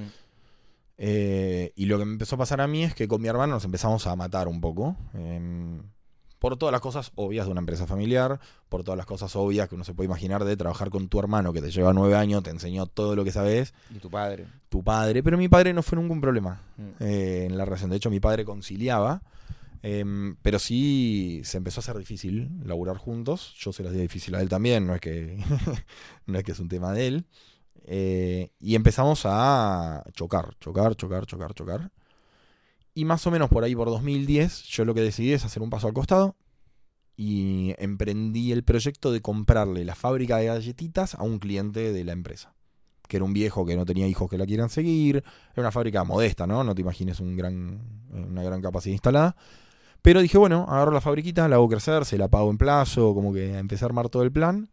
eh, 0.98 1.72
y 1.74 1.86
lo 1.86 1.98
que 1.98 2.04
me 2.04 2.12
empezó 2.12 2.36
a 2.36 2.38
pasar 2.38 2.60
a 2.60 2.66
mí 2.66 2.84
es 2.84 2.94
que 2.94 3.08
con 3.08 3.20
mi 3.20 3.28
hermano 3.28 3.54
nos 3.54 3.64
empezamos 3.64 4.06
a 4.06 4.14
matar 4.16 4.46
un 4.48 4.60
poco. 4.60 4.96
Por 6.42 6.56
todas 6.56 6.72
las 6.72 6.80
cosas 6.80 7.12
obvias 7.14 7.46
de 7.46 7.52
una 7.52 7.60
empresa 7.60 7.86
familiar, 7.86 8.40
por 8.68 8.82
todas 8.82 8.96
las 8.98 9.06
cosas 9.06 9.34
obvias 9.36 9.68
que 9.68 9.76
uno 9.76 9.84
se 9.84 9.94
puede 9.94 10.06
imaginar 10.06 10.44
de 10.44 10.56
trabajar 10.56 10.90
con 10.90 11.08
tu 11.08 11.20
hermano 11.20 11.52
que 11.52 11.62
te 11.62 11.70
lleva 11.70 11.92
nueve 11.92 12.16
años, 12.16 12.42
te 12.42 12.50
enseñó 12.50 12.86
todo 12.86 13.14
lo 13.14 13.22
que 13.24 13.30
sabes, 13.30 13.72
Y 13.94 14.00
tu 14.00 14.10
padre. 14.10 14.46
tu 14.68 14.82
padre, 14.82 15.22
pero 15.22 15.38
mi 15.38 15.48
padre 15.48 15.72
no 15.72 15.82
fue 15.84 15.98
un 15.98 16.20
problema 16.20 16.60
Mm. 16.76 16.82
eh, 17.00 17.46
en 17.48 17.56
la 17.56 17.64
relación. 17.64 17.90
De 17.90 17.96
hecho, 17.96 18.10
mi 18.10 18.18
padre 18.18 18.44
conciliaba, 18.44 19.22
em, 19.82 20.34
pero 20.42 20.58
sí 20.58 21.42
se 21.44 21.58
empezó 21.58 21.78
a 21.78 21.82
hacer 21.82 21.96
difícil 21.96 22.50
laburar 22.64 22.96
juntos. 22.96 23.54
Yo 23.58 23.72
se 23.72 23.82
las 23.84 23.92
di 23.92 24.00
difícil 24.00 24.34
a 24.34 24.40
él 24.42 24.48
también, 24.48 24.84
no 24.86 24.94
es 24.96 25.00
que, 25.00 25.36
no 26.26 26.38
es, 26.38 26.44
que 26.44 26.52
es 26.52 26.58
un 26.58 26.68
tema 26.68 26.92
de 26.92 27.06
él. 27.06 27.24
Eh, 27.84 28.50
y 28.60 28.74
empezamos 28.74 29.22
a 29.26 30.04
chocar, 30.12 30.56
chocar, 30.60 30.94
chocar, 30.96 31.24
chocar, 31.26 31.54
chocar. 31.54 31.90
Y 32.94 33.04
más 33.04 33.26
o 33.26 33.30
menos 33.30 33.48
por 33.48 33.64
ahí, 33.64 33.74
por 33.74 33.88
2010, 33.88 34.64
yo 34.64 34.84
lo 34.84 34.94
que 34.94 35.00
decidí 35.00 35.32
es 35.32 35.44
hacer 35.44 35.62
un 35.62 35.70
paso 35.70 35.86
al 35.86 35.94
costado 35.94 36.36
y 37.16 37.74
emprendí 37.78 38.52
el 38.52 38.64
proyecto 38.64 39.12
de 39.12 39.20
comprarle 39.20 39.84
la 39.84 39.94
fábrica 39.94 40.38
de 40.38 40.46
galletitas 40.46 41.14
a 41.14 41.22
un 41.22 41.38
cliente 41.38 41.92
de 41.92 42.04
la 42.04 42.12
empresa. 42.12 42.54
Que 43.08 43.16
era 43.16 43.24
un 43.24 43.32
viejo 43.32 43.66
que 43.66 43.76
no 43.76 43.84
tenía 43.84 44.06
hijos 44.08 44.30
que 44.30 44.38
la 44.38 44.46
quieran 44.46 44.70
seguir. 44.70 45.22
Era 45.52 45.62
una 45.62 45.72
fábrica 45.72 46.04
modesta, 46.04 46.46
¿no? 46.46 46.64
No 46.64 46.74
te 46.74 46.80
imagines 46.80 47.20
un 47.20 47.36
gran, 47.36 47.80
una 48.10 48.42
gran 48.42 48.60
capacidad 48.62 48.92
instalada. 48.92 49.36
Pero 50.00 50.20
dije, 50.20 50.36
bueno, 50.36 50.66
agarro 50.68 50.90
la 50.90 51.00
fabriquita, 51.00 51.48
la 51.48 51.56
hago 51.56 51.68
crecer, 51.68 52.04
se 52.04 52.18
la 52.18 52.28
pago 52.28 52.50
en 52.50 52.58
plazo, 52.58 53.14
como 53.14 53.32
que 53.32 53.56
empecé 53.58 53.84
a 53.84 53.86
armar 53.86 54.08
todo 54.08 54.22
el 54.22 54.32
plan. 54.32 54.70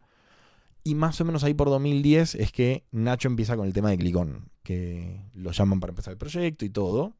Y 0.82 0.94
más 0.94 1.20
o 1.20 1.24
menos 1.24 1.44
ahí 1.44 1.54
por 1.54 1.68
2010 1.68 2.34
es 2.36 2.52
que 2.52 2.84
Nacho 2.90 3.28
empieza 3.28 3.56
con 3.56 3.66
el 3.66 3.72
tema 3.72 3.90
de 3.90 3.98
Clicón, 3.98 4.50
que 4.62 5.22
lo 5.34 5.52
llaman 5.52 5.78
para 5.78 5.90
empezar 5.90 6.12
el 6.12 6.18
proyecto 6.18 6.64
y 6.64 6.70
todo. 6.70 7.14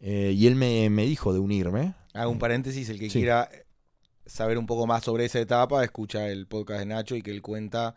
Eh, 0.00 0.32
y 0.34 0.46
él 0.46 0.54
me, 0.56 0.88
me 0.90 1.04
dijo 1.04 1.32
de 1.32 1.38
unirme. 1.38 1.94
Hago 2.14 2.30
un 2.30 2.38
paréntesis, 2.38 2.88
el 2.88 2.98
que 2.98 3.10
Sí. 3.10 3.18
quiera 3.20 3.48
saber 4.26 4.58
un 4.58 4.66
poco 4.66 4.86
más 4.86 5.04
sobre 5.04 5.24
esa 5.26 5.40
etapa, 5.40 5.84
escucha 5.84 6.28
el 6.28 6.46
podcast 6.46 6.80
de 6.80 6.86
Nacho 6.86 7.16
y 7.16 7.22
que 7.22 7.30
él 7.30 7.42
cuenta 7.42 7.94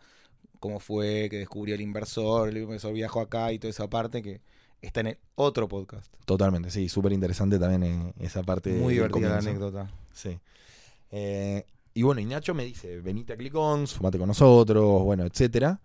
cómo 0.60 0.80
fue 0.80 1.28
que 1.30 1.38
descubrió 1.38 1.74
el 1.74 1.80
inversor, 1.80 2.48
el 2.48 2.56
inversor 2.58 2.92
viajó 2.92 3.20
acá 3.20 3.52
y 3.52 3.58
toda 3.58 3.70
esa 3.70 3.88
parte 3.88 4.22
que 4.22 4.40
está 4.82 5.00
en 5.00 5.06
el 5.08 5.18
otro 5.34 5.68
podcast. 5.68 6.12
Totalmente, 6.24 6.70
sí, 6.70 6.88
súper 6.88 7.12
interesante 7.12 7.58
también 7.58 7.82
eh, 7.84 8.12
esa 8.20 8.42
parte. 8.42 8.70
Muy 8.72 8.94
divertida 8.94 9.28
la 9.30 9.38
anécdota. 9.38 9.90
Sí. 10.12 10.38
Eh, 11.10 11.64
y 11.94 12.02
bueno, 12.02 12.20
y 12.20 12.24
Nacho 12.24 12.54
me 12.54 12.64
dice, 12.64 13.00
venite 13.00 13.32
a 13.32 13.36
Clicons, 13.36 13.94
fumate 13.94 14.18
con 14.18 14.26
nosotros, 14.28 15.02
bueno, 15.04 15.24
etcétera. 15.24 15.80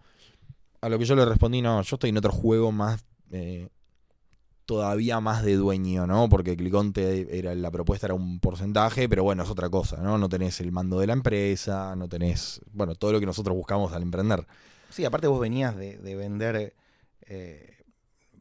A 0.81 0.89
lo 0.89 0.97
que 0.97 1.05
yo 1.05 1.15
le 1.15 1.25
respondí, 1.25 1.61
no, 1.61 1.81
yo 1.81 1.95
estoy 1.95 2.09
en 2.09 2.17
otro 2.17 2.31
juego 2.31 2.71
más, 2.71 3.03
eh, 3.31 3.67
todavía 4.69 5.19
más 5.19 5.41
de 5.43 5.55
dueño, 5.55 6.05
¿no? 6.05 6.29
Porque 6.29 6.55
Clicón 6.55 6.93
te, 6.93 7.39
era, 7.39 7.55
la 7.55 7.71
propuesta 7.71 8.05
era 8.05 8.13
un 8.13 8.39
porcentaje, 8.39 9.09
pero 9.09 9.23
bueno, 9.23 9.41
es 9.41 9.49
otra 9.49 9.67
cosa, 9.67 9.97
¿no? 9.97 10.19
No 10.19 10.29
tenés 10.29 10.61
el 10.61 10.71
mando 10.71 10.99
de 10.99 11.07
la 11.07 11.13
empresa, 11.13 11.95
no 11.95 12.07
tenés, 12.07 12.61
bueno, 12.71 12.93
todo 12.93 13.13
lo 13.13 13.19
que 13.19 13.25
nosotros 13.25 13.57
buscamos 13.57 13.93
al 13.93 14.03
emprender. 14.03 14.45
Sí, 14.91 15.03
aparte 15.05 15.25
vos 15.25 15.39
venías 15.39 15.75
de, 15.75 15.97
de 15.97 16.15
vender 16.15 16.75
eh, 17.25 17.77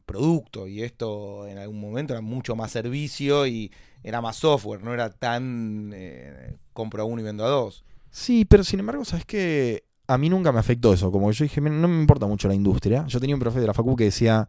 producto 0.05 0.67
y 0.67 0.83
esto 0.83 1.47
en 1.47 1.57
algún 1.57 1.81
momento 1.81 2.13
era 2.13 2.21
mucho 2.21 2.55
más 2.55 2.69
servicio 2.69 3.47
y 3.47 3.71
era 4.03 4.21
más 4.21 4.35
software, 4.35 4.83
no 4.83 4.93
era 4.93 5.09
tan 5.09 5.89
eh, 5.95 6.57
compro 6.73 7.01
a 7.01 7.05
uno 7.05 7.21
y 7.21 7.25
vendo 7.25 7.43
a 7.43 7.49
dos. 7.49 7.83
Sí, 8.11 8.45
pero 8.45 8.63
sin 8.63 8.81
embargo, 8.81 9.03
¿sabes 9.03 9.25
qué? 9.25 9.83
A 10.05 10.19
mí 10.19 10.29
nunca 10.29 10.51
me 10.51 10.59
afectó 10.59 10.93
eso. 10.93 11.11
Como 11.11 11.31
yo 11.31 11.43
dije, 11.43 11.59
"Mira, 11.59 11.75
no 11.75 11.87
me 11.87 11.99
importa 11.99 12.27
mucho 12.27 12.47
la 12.47 12.53
industria. 12.53 13.07
Yo 13.07 13.19
tenía 13.19 13.35
un 13.35 13.41
profe 13.41 13.59
de 13.59 13.65
la 13.65 13.73
Facu 13.73 13.95
que 13.95 14.03
decía, 14.03 14.47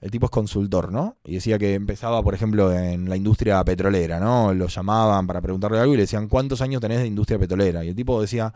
el 0.00 0.10
tipo 0.10 0.26
es 0.26 0.30
consultor, 0.30 0.92
¿no? 0.92 1.16
Y 1.24 1.34
decía 1.34 1.58
que 1.58 1.74
empezaba, 1.74 2.22
por 2.22 2.34
ejemplo, 2.34 2.72
en 2.72 3.08
la 3.08 3.16
industria 3.16 3.62
petrolera, 3.64 4.20
¿no? 4.20 4.54
Lo 4.54 4.68
llamaban 4.68 5.26
para 5.26 5.40
preguntarle 5.40 5.78
algo 5.78 5.94
y 5.94 5.96
le 5.96 6.02
decían, 6.04 6.28
¿cuántos 6.28 6.60
años 6.60 6.80
tenés 6.80 7.00
de 7.00 7.06
industria 7.06 7.38
petrolera? 7.38 7.84
Y 7.84 7.88
el 7.88 7.94
tipo 7.96 8.20
decía, 8.20 8.52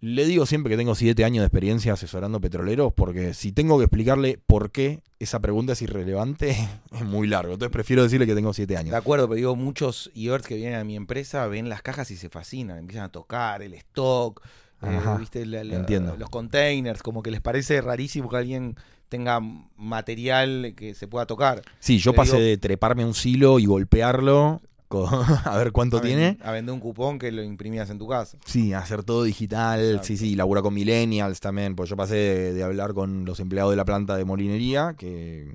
le 0.00 0.26
digo 0.26 0.44
siempre 0.44 0.70
que 0.70 0.76
tengo 0.76 0.94
siete 0.94 1.24
años 1.24 1.40
de 1.40 1.46
experiencia 1.46 1.94
asesorando 1.94 2.38
petroleros 2.38 2.92
porque 2.92 3.32
si 3.32 3.52
tengo 3.52 3.78
que 3.78 3.84
explicarle 3.84 4.38
por 4.46 4.70
qué 4.70 5.00
esa 5.18 5.40
pregunta 5.40 5.72
es 5.72 5.80
irrelevante, 5.80 6.50
es 6.92 7.04
muy 7.06 7.26
largo. 7.26 7.54
Entonces 7.54 7.72
prefiero 7.72 8.02
decirle 8.02 8.26
que 8.26 8.34
tengo 8.34 8.52
siete 8.52 8.76
años. 8.76 8.90
De 8.90 8.98
acuerdo, 8.98 9.26
pero 9.28 9.36
digo, 9.36 9.56
muchos 9.56 10.10
IORs 10.14 10.46
que 10.46 10.56
vienen 10.56 10.78
a 10.78 10.84
mi 10.84 10.94
empresa 10.96 11.46
ven 11.46 11.70
las 11.70 11.80
cajas 11.80 12.10
y 12.10 12.16
se 12.18 12.28
fascinan, 12.28 12.76
empiezan 12.78 13.04
a 13.04 13.08
tocar 13.08 13.62
el 13.62 13.72
stock, 13.72 14.42
eh, 14.82 14.88
Ajá, 14.94 15.16
¿viste? 15.16 15.46
La- 15.46 15.64
la- 15.64 15.76
entiendo. 15.76 16.16
los 16.18 16.28
containers, 16.28 17.02
como 17.02 17.22
que 17.22 17.30
les 17.30 17.40
parece 17.40 17.80
rarísimo 17.80 18.28
que 18.28 18.36
alguien 18.36 18.76
tenga 19.14 19.40
material 19.76 20.74
que 20.76 20.94
se 20.94 21.06
pueda 21.06 21.26
tocar. 21.26 21.62
Sí, 21.78 21.98
yo 21.98 22.10
Te 22.12 22.16
pasé 22.16 22.36
digo- 22.36 22.44
de 22.48 22.56
treparme 22.58 23.02
a 23.04 23.06
un 23.06 23.14
silo 23.14 23.58
y 23.58 23.66
golpearlo 23.66 24.60
con- 24.88 25.06
a 25.44 25.56
ver 25.56 25.70
cuánto 25.72 25.98
a, 25.98 26.00
tiene. 26.00 26.36
a 26.42 26.50
vender 26.52 26.72
un 26.74 26.80
cupón 26.80 27.18
que 27.18 27.30
lo 27.32 27.42
imprimías 27.42 27.90
en 27.90 27.98
tu 27.98 28.08
casa. 28.08 28.38
Sí, 28.44 28.72
hacer 28.72 29.02
todo 29.04 29.22
digital, 29.22 29.80
Exacto. 29.80 30.06
sí, 30.06 30.16
sí, 30.16 30.34
labura 30.34 30.62
con 30.62 30.74
millennials 30.74 31.40
también, 31.40 31.74
pues 31.76 31.88
yo 31.90 31.96
pasé 31.96 32.14
de, 32.16 32.52
de 32.54 32.62
hablar 32.64 32.92
con 32.94 33.24
los 33.24 33.38
empleados 33.40 33.70
de 33.72 33.76
la 33.76 33.84
planta 33.84 34.16
de 34.16 34.24
molinería, 34.24 34.94
que 34.98 35.54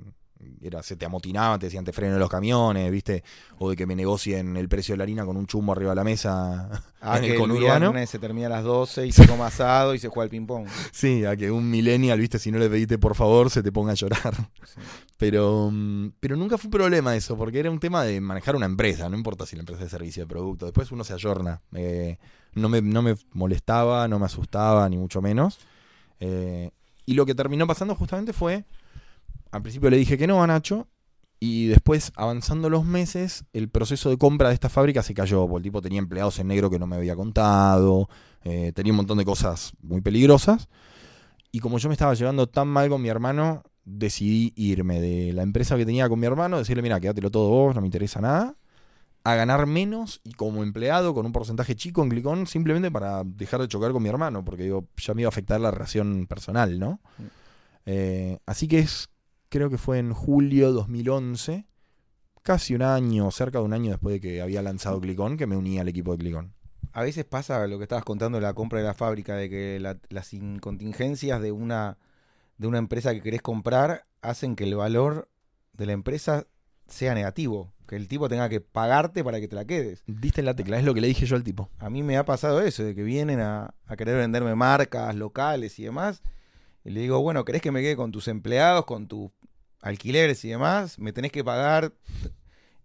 era, 0.62 0.82
se 0.82 0.96
te 0.96 1.06
amotinaban, 1.06 1.58
te 1.58 1.66
decían 1.66 1.84
te 1.84 1.92
freno 1.92 2.18
los 2.18 2.28
camiones, 2.28 2.90
viste, 2.90 3.22
o 3.58 3.70
de 3.70 3.76
que 3.76 3.86
me 3.86 3.94
negocien 3.94 4.56
el 4.56 4.68
precio 4.68 4.92
de 4.94 4.98
la 4.98 5.04
harina 5.04 5.24
con 5.24 5.36
un 5.36 5.46
chumbo 5.46 5.72
arriba 5.72 5.90
de 5.90 5.96
la 5.96 6.04
mesa 6.04 6.68
Ah, 7.00 7.16
en 7.16 7.24
que 7.24 7.32
el 7.32 7.38
conurbano. 7.38 7.94
se 8.06 8.18
termina 8.18 8.46
a 8.48 8.50
las 8.50 8.64
12 8.64 9.06
y 9.06 9.12
se 9.12 9.26
toma 9.26 9.46
asado 9.46 9.94
y 9.94 9.98
se 9.98 10.08
juega 10.08 10.24
al 10.24 10.30
ping-pong. 10.30 10.66
Sí, 10.92 11.24
a 11.24 11.34
que 11.36 11.50
un 11.50 11.70
millennial, 11.70 12.18
viste, 12.18 12.38
si 12.38 12.50
no 12.50 12.58
le 12.58 12.68
pediste 12.68 12.98
por 12.98 13.14
favor, 13.14 13.50
se 13.50 13.62
te 13.62 13.72
ponga 13.72 13.92
a 13.92 13.94
llorar. 13.94 14.34
Sí. 14.64 14.80
Pero, 15.16 15.70
mm, 15.72 16.12
pero 16.20 16.36
nunca 16.36 16.58
fue 16.58 16.68
un 16.68 16.72
problema 16.72 17.16
eso, 17.16 17.36
porque 17.36 17.58
era 17.60 17.70
un 17.70 17.80
tema 17.80 18.04
de 18.04 18.20
manejar 18.20 18.56
una 18.56 18.66
empresa, 18.66 19.08
no 19.08 19.16
importa 19.16 19.46
si 19.46 19.56
la 19.56 19.60
empresa 19.60 19.84
es 19.84 19.86
de 19.90 19.96
servicio 19.96 20.22
o 20.22 20.26
de 20.26 20.28
producto, 20.28 20.66
después 20.66 20.92
uno 20.92 21.04
se 21.04 21.14
ayorna. 21.14 21.62
Eh, 21.72 22.18
no, 22.54 22.68
me, 22.68 22.82
no 22.82 23.02
me 23.02 23.16
molestaba, 23.32 24.06
no 24.08 24.18
me 24.18 24.26
asustaba, 24.26 24.88
ni 24.88 24.96
mucho 24.96 25.22
menos. 25.22 25.58
Eh, 26.20 26.70
y 27.06 27.14
lo 27.14 27.24
que 27.26 27.34
terminó 27.34 27.66
pasando 27.66 27.94
justamente 27.94 28.32
fue, 28.32 28.64
al 29.50 29.62
principio 29.62 29.90
le 29.90 29.96
dije 29.96 30.16
que 30.16 30.26
no 30.26 30.42
a 30.42 30.46
Nacho, 30.46 30.88
y 31.42 31.68
después, 31.68 32.12
avanzando 32.16 32.68
los 32.68 32.84
meses, 32.84 33.44
el 33.54 33.70
proceso 33.70 34.10
de 34.10 34.18
compra 34.18 34.48
de 34.48 34.54
esta 34.54 34.68
fábrica 34.68 35.02
se 35.02 35.14
cayó, 35.14 35.46
porque 35.46 35.56
el 35.56 35.62
tipo 35.62 35.80
tenía 35.80 35.98
empleados 35.98 36.38
en 36.38 36.48
negro 36.48 36.68
que 36.68 36.78
no 36.78 36.86
me 36.86 36.96
había 36.96 37.16
contado, 37.16 38.10
eh, 38.44 38.72
tenía 38.74 38.92
un 38.92 38.98
montón 38.98 39.16
de 39.16 39.24
cosas 39.24 39.72
muy 39.80 40.02
peligrosas. 40.02 40.68
Y 41.50 41.60
como 41.60 41.78
yo 41.78 41.88
me 41.88 41.94
estaba 41.94 42.12
llevando 42.12 42.46
tan 42.46 42.68
mal 42.68 42.90
con 42.90 43.00
mi 43.00 43.08
hermano, 43.08 43.62
decidí 43.84 44.52
irme 44.54 45.00
de 45.00 45.32
la 45.32 45.42
empresa 45.42 45.78
que 45.78 45.86
tenía 45.86 46.10
con 46.10 46.20
mi 46.20 46.26
hermano, 46.26 46.58
decirle, 46.58 46.82
mira, 46.82 47.00
quédatelo 47.00 47.30
todo 47.30 47.48
vos, 47.48 47.74
no 47.74 47.80
me 47.80 47.86
interesa 47.86 48.20
nada, 48.20 48.56
a 49.24 49.34
ganar 49.34 49.66
menos 49.66 50.20
y 50.24 50.32
como 50.32 50.62
empleado 50.62 51.14
con 51.14 51.24
un 51.24 51.32
porcentaje 51.32 51.74
chico 51.74 52.02
en 52.02 52.10
Clicón, 52.10 52.46
simplemente 52.46 52.90
para 52.90 53.24
dejar 53.24 53.62
de 53.62 53.68
chocar 53.68 53.92
con 53.92 54.02
mi 54.02 54.10
hermano, 54.10 54.44
porque 54.44 54.64
digo, 54.64 54.88
ya 54.98 55.14
me 55.14 55.22
iba 55.22 55.28
a 55.28 55.30
afectar 55.30 55.58
la 55.58 55.70
relación 55.70 56.26
personal, 56.26 56.78
¿no? 56.78 57.00
Mm. 57.16 57.22
Eh, 57.86 58.38
así 58.44 58.68
que 58.68 58.80
es, 58.80 59.08
creo 59.50 59.68
que 59.68 59.76
fue 59.78 59.98
en 59.98 60.14
julio 60.14 60.72
2011, 60.72 61.66
casi 62.42 62.74
un 62.74 62.82
año, 62.82 63.30
cerca 63.30 63.58
de 63.58 63.64
un 63.64 63.74
año 63.74 63.90
después 63.90 64.14
de 64.14 64.20
que 64.20 64.40
había 64.40 64.62
lanzado 64.62 65.00
Clicón, 65.00 65.36
que 65.36 65.46
me 65.46 65.56
uní 65.56 65.78
al 65.78 65.88
equipo 65.88 66.12
de 66.12 66.18
Clicón. 66.18 66.54
A 66.92 67.02
veces 67.02 67.24
pasa 67.24 67.66
lo 67.66 67.76
que 67.78 67.84
estabas 67.84 68.04
contando 68.04 68.38
de 68.38 68.42
la 68.42 68.54
compra 68.54 68.80
de 68.80 68.86
la 68.86 68.94
fábrica, 68.94 69.34
de 69.36 69.50
que 69.50 69.78
la- 69.80 69.98
las 70.08 70.32
incontingencias 70.32 71.40
de 71.42 71.52
una, 71.52 71.98
de 72.58 72.66
una 72.66 72.78
empresa 72.78 73.12
que 73.12 73.20
querés 73.22 73.42
comprar 73.42 74.06
hacen 74.22 74.56
que 74.56 74.64
el 74.64 74.74
valor 74.76 75.28
de 75.72 75.86
la 75.86 75.92
empresa 75.92 76.46
sea 76.86 77.14
negativo, 77.14 77.72
que 77.86 77.96
el 77.96 78.08
tipo 78.08 78.28
tenga 78.28 78.48
que 78.48 78.60
pagarte 78.60 79.22
para 79.22 79.40
que 79.40 79.48
te 79.48 79.54
la 79.56 79.64
quedes. 79.64 80.02
Diste 80.06 80.40
en 80.40 80.46
la 80.46 80.54
tecla, 80.56 80.78
es 80.78 80.84
lo 80.84 80.94
que 80.94 81.00
le 81.00 81.06
dije 81.08 81.26
yo 81.26 81.36
al 81.36 81.44
tipo. 81.44 81.70
A 81.78 81.90
mí 81.90 82.02
me 82.02 82.16
ha 82.16 82.24
pasado 82.24 82.60
eso, 82.60 82.82
de 82.82 82.94
que 82.94 83.02
vienen 83.02 83.40
a, 83.40 83.74
a 83.86 83.96
querer 83.96 84.16
venderme 84.16 84.54
marcas 84.54 85.14
locales 85.14 85.78
y 85.78 85.84
demás, 85.84 86.22
y 86.84 86.90
le 86.90 87.00
digo, 87.00 87.20
bueno, 87.20 87.44
¿querés 87.44 87.62
que 87.62 87.70
me 87.70 87.82
quede 87.82 87.94
con 87.96 88.10
tus 88.10 88.26
empleados, 88.26 88.84
con 88.84 89.06
tus 89.06 89.30
alquileres 89.80 90.44
y 90.44 90.48
demás? 90.48 90.98
Me 90.98 91.12
tenés 91.12 91.32
que 91.32 91.42
pagar. 91.44 91.92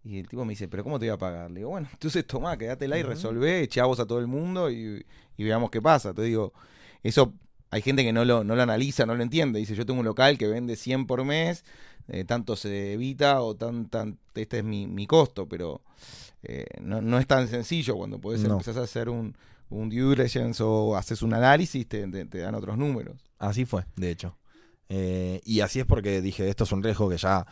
Y 0.03 0.19
el 0.19 0.27
tipo 0.27 0.45
me 0.45 0.51
dice, 0.51 0.67
¿pero 0.67 0.83
cómo 0.83 0.99
te 0.99 1.07
voy 1.07 1.13
a 1.15 1.17
pagar? 1.17 1.49
Le 1.49 1.57
digo, 1.61 1.69
bueno, 1.71 1.87
entonces 1.91 2.25
tomá, 2.27 2.55
quédatela 2.57 2.97
y 2.99 3.03
resolvé, 3.03 3.61
echavos 3.61 3.99
a 3.99 4.05
todo 4.05 4.19
el 4.19 4.27
mundo 4.27 4.69
y, 4.69 5.03
y 5.35 5.43
veamos 5.43 5.71
qué 5.71 5.81
pasa. 5.81 6.13
Te 6.13 6.21
digo, 6.21 6.53
eso 7.01 7.33
hay 7.71 7.81
gente 7.81 8.03
que 8.03 8.13
no 8.13 8.23
lo, 8.23 8.43
no 8.43 8.55
lo 8.55 8.61
analiza, 8.61 9.07
no 9.07 9.15
lo 9.15 9.23
entiende. 9.23 9.57
Dice, 9.59 9.73
yo 9.75 9.83
tengo 9.85 9.99
un 10.01 10.05
local 10.05 10.37
que 10.37 10.47
vende 10.47 10.75
100 10.75 11.07
por 11.07 11.25
mes, 11.25 11.65
eh, 12.07 12.23
tanto 12.23 12.55
se 12.55 12.93
evita 12.93 13.41
o 13.41 13.55
tan, 13.55 13.89
tan, 13.89 14.19
este 14.35 14.59
es 14.59 14.63
mi, 14.63 14.85
mi 14.85 15.07
costo, 15.07 15.49
pero 15.49 15.81
eh, 16.43 16.65
no, 16.81 17.01
no 17.01 17.17
es 17.17 17.25
tan 17.25 17.47
sencillo 17.47 17.95
cuando 17.95 18.19
podés 18.21 18.43
No. 18.43 18.51
empezar 18.53 18.77
a 18.77 18.83
hacer 18.83 19.09
un, 19.09 19.35
un 19.71 19.89
due 19.89 20.15
diligence 20.15 20.61
o 20.61 20.95
haces 20.95 21.23
un 21.23 21.33
análisis, 21.33 21.87
te, 21.87 22.07
te- 22.07 22.25
te 22.25 22.37
dan 22.37 22.53
otros 22.53 22.77
números. 22.77 23.15
Así 23.39 23.65
fue, 23.65 23.85
de 23.95 24.11
hecho. 24.11 24.37
Eh, 24.89 25.41
y 25.45 25.61
así 25.61 25.79
es 25.79 25.85
porque 25.85 26.21
dije, 26.21 26.49
esto 26.49 26.63
es 26.63 26.71
un 26.71 26.83
riesgo 26.83 27.09
que 27.09 27.17
ya 27.17 27.45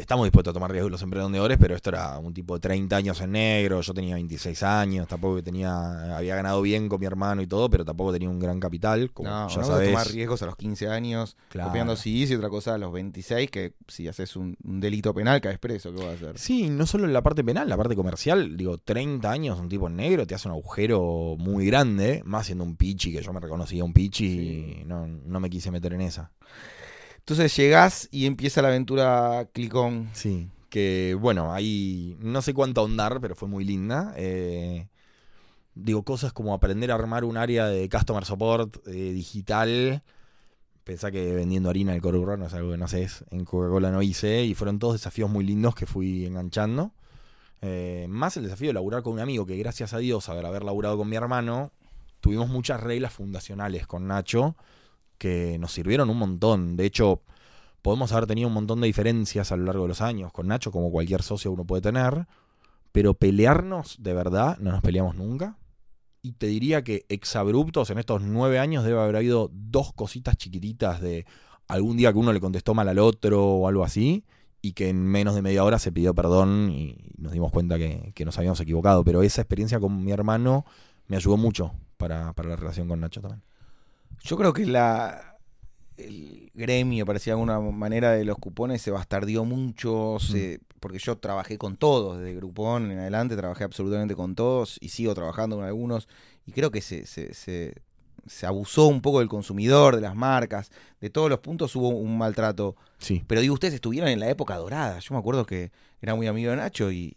estamos 0.00 0.24
dispuestos 0.26 0.52
a 0.52 0.54
tomar 0.54 0.70
riesgos 0.70 0.90
los 0.90 1.02
emprendedores, 1.02 1.58
pero 1.58 1.74
esto 1.74 1.90
era 1.90 2.18
un 2.18 2.32
tipo 2.34 2.54
de 2.54 2.60
30 2.60 2.96
años 2.96 3.20
en 3.20 3.32
negro, 3.32 3.80
yo 3.80 3.94
tenía 3.94 4.14
26 4.14 4.62
años, 4.62 5.06
tampoco 5.08 5.42
tenía, 5.42 6.16
había 6.16 6.36
ganado 6.36 6.62
bien 6.62 6.88
con 6.88 7.00
mi 7.00 7.06
hermano 7.06 7.42
y 7.42 7.46
todo, 7.46 7.68
pero 7.70 7.84
tampoco 7.84 8.12
tenía 8.12 8.28
un 8.28 8.38
gran 8.38 8.60
capital, 8.60 9.10
como 9.12 9.28
No, 9.30 9.48
ya 9.48 9.54
una 9.54 9.54
cosa 9.54 9.60
es 9.62 9.68
sabés. 9.68 9.88
tomar 9.90 10.08
riesgos 10.08 10.42
a 10.42 10.46
los 10.46 10.56
15 10.56 10.88
años, 10.88 11.36
Claro. 11.48 11.68
copiando 11.70 11.96
CDs, 11.96 12.30
y 12.30 12.34
otra 12.34 12.48
cosa 12.48 12.74
a 12.74 12.78
los 12.78 12.92
26, 12.92 13.50
que 13.50 13.74
si 13.88 14.08
haces 14.08 14.36
un, 14.36 14.56
un 14.64 14.80
delito 14.80 15.12
penal, 15.14 15.40
caes 15.40 15.58
preso, 15.58 15.90
¿qué 15.92 15.98
vas 15.98 16.10
a 16.12 16.14
hacer? 16.14 16.38
Sí, 16.38 16.68
no 16.70 16.86
solo 16.86 17.04
en 17.04 17.12
la 17.12 17.22
parte 17.22 17.42
penal, 17.44 17.68
la 17.68 17.76
parte 17.76 17.94
comercial, 17.96 18.56
digo, 18.56 18.78
30 18.78 19.30
años, 19.30 19.58
un 19.58 19.68
tipo 19.68 19.88
en 19.88 19.96
negro, 19.96 20.26
te 20.26 20.34
hace 20.34 20.48
un 20.48 20.52
agujero 20.54 21.36
muy 21.38 21.66
grande, 21.66 22.22
más 22.24 22.46
siendo 22.46 22.64
un 22.64 22.76
pichi, 22.76 23.12
que 23.12 23.22
yo 23.22 23.32
me 23.32 23.40
reconocía 23.40 23.84
un 23.84 23.92
pichi 23.92 24.26
y 24.26 24.84
no, 24.86 25.06
no 25.06 25.40
me 25.40 25.50
quise 25.50 25.70
meter 25.70 25.92
en 25.94 26.02
esa. 26.02 26.30
Entonces 27.28 27.54
llegás 27.58 28.08
y 28.10 28.24
empieza 28.24 28.62
la 28.62 28.68
aventura 28.68 29.50
Clicón. 29.52 30.08
Sí, 30.14 30.48
que 30.70 31.14
bueno, 31.20 31.52
ahí 31.52 32.16
no 32.20 32.40
sé 32.40 32.54
cuánto 32.54 32.80
ahondar, 32.80 33.20
pero 33.20 33.34
fue 33.34 33.48
muy 33.48 33.66
linda. 33.66 34.14
Eh, 34.16 34.88
digo, 35.74 36.04
cosas 36.04 36.32
como 36.32 36.54
aprender 36.54 36.90
a 36.90 36.94
armar 36.94 37.24
un 37.24 37.36
área 37.36 37.66
de 37.66 37.86
customer 37.90 38.24
support 38.24 38.78
eh, 38.86 39.12
digital. 39.12 40.02
Pensá 40.84 41.10
que 41.10 41.34
vendiendo 41.34 41.68
harina 41.68 41.92
del 41.92 42.00
conurbano 42.00 42.46
es 42.46 42.54
algo 42.54 42.70
que 42.70 42.78
no 42.78 42.88
sé, 42.88 43.06
en 43.30 43.44
Coca-Cola 43.44 43.90
no 43.90 44.00
hice, 44.00 44.44
y 44.44 44.54
fueron 44.54 44.78
todos 44.78 44.94
desafíos 44.94 45.28
muy 45.28 45.44
lindos 45.44 45.74
que 45.74 45.84
fui 45.84 46.24
enganchando. 46.24 46.92
Eh, 47.60 48.06
más 48.08 48.38
el 48.38 48.44
desafío 48.44 48.68
de 48.68 48.72
laburar 48.72 49.02
con 49.02 49.12
un 49.12 49.20
amigo 49.20 49.44
que 49.44 49.54
gracias 49.58 49.92
a 49.92 49.98
Dios, 49.98 50.30
al 50.30 50.42
haber 50.46 50.64
laburado 50.64 50.96
con 50.96 51.10
mi 51.10 51.16
hermano, 51.16 51.72
tuvimos 52.20 52.48
muchas 52.48 52.82
reglas 52.82 53.12
fundacionales 53.12 53.86
con 53.86 54.06
Nacho 54.06 54.56
que 55.18 55.58
nos 55.58 55.72
sirvieron 55.72 56.10
un 56.10 56.18
montón. 56.18 56.76
De 56.76 56.86
hecho, 56.86 57.22
podemos 57.82 58.12
haber 58.12 58.26
tenido 58.26 58.48
un 58.48 58.54
montón 58.54 58.80
de 58.80 58.86
diferencias 58.86 59.52
a 59.52 59.56
lo 59.56 59.64
largo 59.64 59.82
de 59.82 59.88
los 59.88 60.00
años 60.00 60.32
con 60.32 60.48
Nacho, 60.48 60.70
como 60.70 60.90
cualquier 60.90 61.22
socio 61.22 61.52
uno 61.52 61.64
puede 61.64 61.82
tener, 61.82 62.26
pero 62.92 63.14
pelearnos 63.14 63.96
de 64.00 64.14
verdad 64.14 64.58
no 64.58 64.70
nos 64.72 64.82
peleamos 64.82 65.16
nunca. 65.16 65.58
Y 66.22 66.32
te 66.32 66.46
diría 66.46 66.82
que 66.82 67.06
exabruptos 67.08 67.90
en 67.90 67.98
estos 67.98 68.22
nueve 68.22 68.58
años 68.58 68.84
debe 68.84 69.00
haber 69.00 69.16
habido 69.16 69.50
dos 69.52 69.92
cositas 69.92 70.36
chiquititas 70.36 71.00
de 71.00 71.26
algún 71.68 71.96
día 71.96 72.12
que 72.12 72.18
uno 72.18 72.32
le 72.32 72.40
contestó 72.40 72.74
mal 72.74 72.88
al 72.88 72.98
otro 72.98 73.44
o 73.44 73.68
algo 73.68 73.84
así, 73.84 74.24
y 74.60 74.72
que 74.72 74.88
en 74.88 75.04
menos 75.04 75.34
de 75.34 75.42
media 75.42 75.64
hora 75.64 75.78
se 75.78 75.92
pidió 75.92 76.14
perdón 76.14 76.70
y 76.70 77.12
nos 77.16 77.32
dimos 77.32 77.52
cuenta 77.52 77.78
que, 77.78 78.12
que 78.14 78.24
nos 78.24 78.36
habíamos 78.38 78.60
equivocado. 78.60 79.04
Pero 79.04 79.22
esa 79.22 79.42
experiencia 79.42 79.78
con 79.78 80.04
mi 80.04 80.10
hermano 80.10 80.64
me 81.06 81.16
ayudó 81.16 81.36
mucho 81.36 81.72
para, 81.96 82.32
para 82.32 82.50
la 82.50 82.56
relación 82.56 82.88
con 82.88 83.00
Nacho 83.00 83.20
también. 83.20 83.47
Yo 84.22 84.36
creo 84.36 84.52
que 84.52 84.66
la 84.66 85.24
el 85.96 86.50
gremio, 86.54 87.04
parecía 87.04 87.32
de 87.34 87.40
alguna 87.40 87.58
manera, 87.58 88.12
de 88.12 88.24
los 88.24 88.38
cupones 88.38 88.80
se 88.82 88.92
bastardió 88.92 89.44
mucho, 89.44 90.18
se- 90.20 90.60
porque 90.78 91.00
yo 91.00 91.18
trabajé 91.18 91.58
con 91.58 91.76
todos, 91.76 92.18
desde 92.18 92.36
Grupón 92.36 92.92
en 92.92 93.00
adelante 93.00 93.36
trabajé 93.36 93.64
absolutamente 93.64 94.14
con 94.14 94.36
todos 94.36 94.78
y 94.80 94.90
sigo 94.90 95.12
trabajando 95.14 95.56
con 95.56 95.64
algunos 95.64 96.06
y 96.46 96.52
creo 96.52 96.70
que 96.70 96.82
se, 96.82 97.04
se, 97.04 97.34
se, 97.34 97.74
se 98.28 98.46
abusó 98.46 98.86
un 98.86 99.00
poco 99.02 99.18
del 99.18 99.28
consumidor, 99.28 99.96
de 99.96 100.02
las 100.02 100.14
marcas, 100.14 100.70
de 101.00 101.10
todos 101.10 101.28
los 101.28 101.40
puntos 101.40 101.74
hubo 101.74 101.88
un 101.88 102.16
maltrato. 102.16 102.76
Sí. 102.98 103.24
Pero 103.26 103.40
digo, 103.40 103.54
ustedes 103.54 103.74
estuvieron 103.74 104.08
en 104.08 104.20
la 104.20 104.30
época 104.30 104.54
dorada, 104.56 105.00
yo 105.00 105.14
me 105.14 105.18
acuerdo 105.18 105.46
que 105.46 105.72
era 106.00 106.14
muy 106.14 106.28
amigo 106.28 106.52
de 106.52 106.58
Nacho 106.58 106.92
y, 106.92 107.16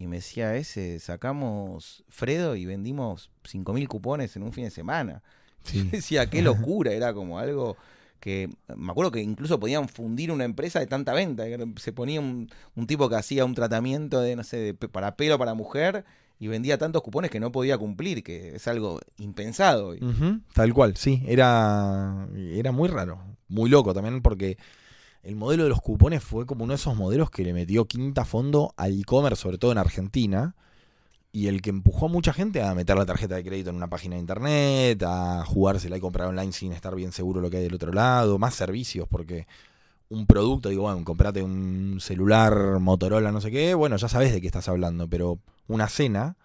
y 0.00 0.08
me 0.08 0.16
decía 0.16 0.56
ese, 0.56 0.98
sacamos 0.98 2.02
Fredo 2.08 2.56
y 2.56 2.66
vendimos 2.66 3.30
5.000 3.44 3.86
cupones 3.86 4.34
en 4.34 4.42
un 4.42 4.52
fin 4.52 4.64
de 4.64 4.70
semana. 4.72 5.22
Sí. 5.66 5.82
Decía, 5.92 6.30
qué 6.30 6.42
locura, 6.42 6.92
era 6.92 7.12
como 7.12 7.38
algo 7.38 7.76
que 8.20 8.48
me 8.74 8.90
acuerdo 8.90 9.10
que 9.10 9.20
incluso 9.20 9.60
podían 9.60 9.88
fundir 9.88 10.32
una 10.32 10.44
empresa 10.44 10.80
de 10.80 10.86
tanta 10.86 11.12
venta. 11.12 11.44
Se 11.76 11.92
ponía 11.92 12.20
un, 12.20 12.48
un 12.74 12.86
tipo 12.86 13.08
que 13.08 13.16
hacía 13.16 13.44
un 13.44 13.54
tratamiento 13.54 14.20
de, 14.20 14.36
no 14.36 14.42
sé, 14.42 14.56
de 14.56 14.74
para 14.74 15.16
pelo 15.16 15.38
para 15.38 15.54
mujer 15.54 16.04
y 16.38 16.48
vendía 16.48 16.78
tantos 16.78 17.02
cupones 17.02 17.30
que 17.30 17.40
no 17.40 17.52
podía 17.52 17.78
cumplir, 17.78 18.22
que 18.22 18.56
es 18.56 18.68
algo 18.68 19.00
impensado. 19.18 19.94
tal 20.52 20.74
cual, 20.74 20.96
sí, 20.96 21.22
era, 21.26 22.28
era 22.34 22.72
muy 22.72 22.88
raro, 22.88 23.20
muy 23.48 23.70
loco 23.70 23.94
también 23.94 24.20
porque 24.22 24.58
el 25.22 25.36
modelo 25.36 25.64
de 25.64 25.70
los 25.70 25.80
cupones 25.80 26.22
fue 26.22 26.46
como 26.46 26.64
uno 26.64 26.72
de 26.72 26.76
esos 26.76 26.94
modelos 26.96 27.30
que 27.30 27.42
le 27.44 27.52
metió 27.52 27.86
quinta 27.86 28.24
fondo 28.24 28.74
al 28.76 28.98
e-commerce, 28.98 29.42
sobre 29.42 29.58
todo 29.58 29.72
en 29.72 29.78
Argentina, 29.78 30.54
y 31.36 31.48
el 31.48 31.60
que 31.60 31.68
empujó 31.68 32.06
a 32.06 32.08
mucha 32.08 32.32
gente 32.32 32.62
a 32.62 32.74
meter 32.74 32.96
la 32.96 33.04
tarjeta 33.04 33.34
de 33.34 33.44
crédito 33.44 33.68
en 33.68 33.76
una 33.76 33.90
página 33.90 34.14
de 34.14 34.20
internet, 34.20 35.02
a 35.02 35.44
jugársela 35.44 35.98
y 35.98 36.00
comprar 36.00 36.28
online 36.28 36.50
sin 36.50 36.72
estar 36.72 36.94
bien 36.94 37.12
seguro 37.12 37.42
lo 37.42 37.50
que 37.50 37.58
hay 37.58 37.62
del 37.62 37.74
otro 37.74 37.92
lado, 37.92 38.38
más 38.38 38.54
servicios, 38.54 39.06
porque 39.06 39.46
un 40.08 40.26
producto, 40.26 40.70
digo, 40.70 40.84
bueno, 40.84 41.04
comprate 41.04 41.42
un 41.42 41.98
celular 42.00 42.78
Motorola, 42.80 43.32
no 43.32 43.42
sé 43.42 43.50
qué, 43.50 43.74
bueno, 43.74 43.96
ya 43.98 44.08
sabes 44.08 44.32
de 44.32 44.40
qué 44.40 44.46
estás 44.46 44.70
hablando, 44.70 45.08
pero 45.10 45.38
una 45.68 45.88
cena 45.88 46.38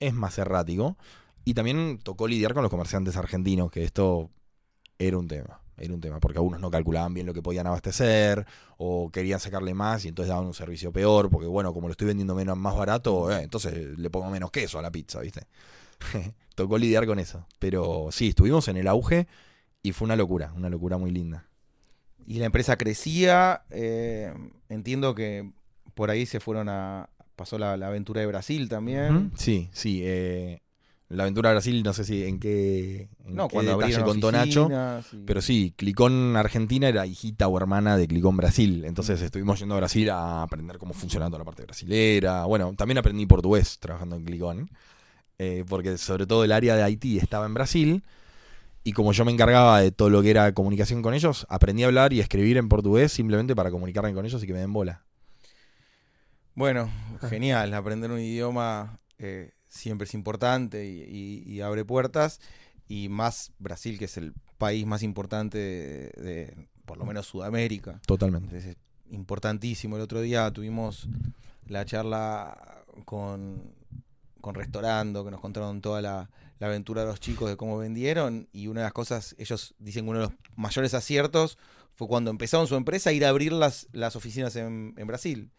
es 0.00 0.14
más 0.14 0.36
errático. 0.38 0.96
Y 1.44 1.54
también 1.54 2.00
tocó 2.02 2.26
lidiar 2.26 2.54
con 2.54 2.64
los 2.64 2.70
comerciantes 2.72 3.16
argentinos, 3.16 3.70
que 3.70 3.84
esto 3.84 4.30
era 4.98 5.16
un 5.16 5.28
tema. 5.28 5.60
Era 5.80 5.94
un 5.94 6.00
tema, 6.00 6.20
porque 6.20 6.38
algunos 6.38 6.60
no 6.60 6.70
calculaban 6.70 7.14
bien 7.14 7.26
lo 7.26 7.34
que 7.34 7.42
podían 7.42 7.66
abastecer, 7.66 8.46
o 8.76 9.10
querían 9.10 9.40
sacarle 9.40 9.74
más 9.74 10.04
y 10.04 10.08
entonces 10.08 10.30
daban 10.30 10.46
un 10.46 10.54
servicio 10.54 10.92
peor, 10.92 11.30
porque 11.30 11.46
bueno, 11.46 11.72
como 11.72 11.88
lo 11.88 11.92
estoy 11.92 12.08
vendiendo 12.08 12.34
menos 12.34 12.56
más 12.56 12.76
barato, 12.76 13.30
eh, 13.32 13.42
entonces 13.42 13.98
le 13.98 14.10
pongo 14.10 14.30
menos 14.30 14.50
queso 14.50 14.78
a 14.78 14.82
la 14.82 14.90
pizza, 14.90 15.20
¿viste? 15.20 15.42
tocó 16.54 16.78
lidiar 16.78 17.06
con 17.06 17.18
eso. 17.18 17.46
Pero 17.58 18.08
sí, 18.10 18.28
estuvimos 18.28 18.68
en 18.68 18.76
el 18.76 18.88
auge 18.88 19.26
y 19.82 19.92
fue 19.92 20.06
una 20.06 20.16
locura, 20.16 20.52
una 20.56 20.68
locura 20.68 20.98
muy 20.98 21.10
linda. 21.10 21.46
Y 22.26 22.38
la 22.40 22.46
empresa 22.46 22.76
crecía, 22.76 23.62
eh, 23.70 24.34
entiendo 24.68 25.14
que 25.14 25.50
por 25.94 26.10
ahí 26.10 26.26
se 26.26 26.40
fueron 26.40 26.68
a... 26.68 27.08
Pasó 27.36 27.56
la, 27.56 27.76
la 27.76 27.86
aventura 27.86 28.20
de 28.20 28.26
Brasil 28.26 28.68
también. 28.68 29.30
Sí, 29.36 29.68
sí. 29.72 30.02
eh, 30.04 30.60
la 31.10 31.22
aventura 31.22 31.50
Brasil, 31.52 31.82
no 31.82 31.92
sé 31.94 32.04
si 32.04 32.24
en 32.24 32.38
qué, 32.38 33.08
en 33.24 33.34
No, 33.34 33.48
qué 33.48 33.54
cuando 33.54 33.72
detalle 33.72 33.94
abrieron 33.96 34.04
contó 34.08 34.30
Nacho. 34.32 34.64
oficinas 34.64 35.12
y- 35.14 35.24
Pero 35.24 35.40
sí, 35.40 35.72
Clicón 35.76 36.36
Argentina 36.36 36.86
era 36.88 37.06
hijita 37.06 37.48
o 37.48 37.56
hermana 37.56 37.96
de 37.96 38.06
Clicón 38.06 38.36
Brasil. 38.36 38.84
Entonces 38.84 39.20
estuvimos 39.22 39.58
yendo 39.58 39.74
a 39.74 39.78
Brasil 39.78 40.10
a 40.10 40.42
aprender 40.42 40.76
cómo 40.78 40.92
funciona 40.94 41.26
toda 41.26 41.38
la 41.38 41.44
parte 41.44 41.62
brasilera. 41.62 42.44
Bueno, 42.44 42.74
también 42.74 42.98
aprendí 42.98 43.24
portugués 43.26 43.78
trabajando 43.78 44.16
en 44.16 44.24
Clicón. 44.24 44.70
eh, 45.38 45.64
porque 45.68 45.96
sobre 45.98 46.26
todo 46.26 46.42
el 46.44 46.50
área 46.52 46.74
de 46.74 46.82
Haití 46.82 47.18
estaba 47.18 47.46
en 47.46 47.54
Brasil. 47.54 48.02
Y 48.84 48.92
como 48.92 49.12
yo 49.12 49.24
me 49.24 49.32
encargaba 49.32 49.80
de 49.80 49.92
todo 49.92 50.10
lo 50.10 50.20
que 50.22 50.30
era 50.30 50.52
comunicación 50.52 51.00
con 51.02 51.14
ellos, 51.14 51.46
aprendí 51.48 51.84
a 51.84 51.86
hablar 51.86 52.12
y 52.12 52.18
a 52.20 52.22
escribir 52.22 52.56
en 52.56 52.68
portugués 52.68 53.12
simplemente 53.12 53.54
para 53.54 53.70
comunicarme 53.70 54.12
con 54.14 54.24
ellos 54.26 54.42
y 54.42 54.46
que 54.46 54.52
me 54.52 54.58
den 54.60 54.72
bola. 54.72 55.04
Bueno, 56.54 56.90
genial. 57.28 57.72
Aprender 57.74 58.10
un 58.10 58.18
idioma 58.20 58.98
eh, 59.18 59.52
siempre 59.68 60.06
es 60.06 60.14
importante 60.14 60.86
y, 60.88 61.02
y- 61.02 61.52
y 61.52 61.60
abre 61.60 61.84
puertas. 61.84 62.40
Y 62.88 63.08
más 63.10 63.52
Brasil, 63.58 63.98
que 63.98 64.06
es 64.06 64.16
el 64.16 64.32
país 64.56 64.86
más 64.86 65.02
importante 65.02 65.58
de, 65.58 66.22
de, 66.22 66.68
por 66.86 66.96
lo 66.96 67.04
menos 67.04 67.26
Sudamérica. 67.26 68.00
Totalmente. 68.06 68.46
Entonces 68.46 68.76
es 68.76 69.12
importantísimo. 69.14 69.96
El 69.96 70.02
otro 70.02 70.20
día 70.22 70.50
tuvimos 70.50 71.06
la 71.66 71.84
charla 71.84 72.82
con, 73.04 73.74
con 74.40 74.54
Restaurando, 74.54 75.24
que 75.24 75.30
nos 75.30 75.40
contaron 75.40 75.80
toda 75.82 76.00
la, 76.00 76.30
la 76.58 76.66
aventura 76.66 77.02
de 77.02 77.08
los 77.08 77.20
chicos 77.20 77.50
de 77.50 77.56
cómo 77.56 77.76
vendieron. 77.76 78.48
Y 78.52 78.68
una 78.68 78.80
de 78.80 78.84
las 78.84 78.92
cosas, 78.94 79.34
ellos 79.38 79.74
dicen 79.78 80.04
que 80.04 80.10
uno 80.10 80.20
de 80.20 80.26
los 80.26 80.34
mayores 80.56 80.94
aciertos 80.94 81.58
fue 81.94 82.08
cuando 82.08 82.30
empezaron 82.30 82.66
su 82.66 82.74
empresa 82.76 83.10
a 83.10 83.12
ir 83.12 83.24
a 83.26 83.28
abrir 83.28 83.52
las, 83.52 83.86
las 83.92 84.16
oficinas 84.16 84.56
en, 84.56 84.94
en 84.96 85.06
Brasil. 85.06 85.50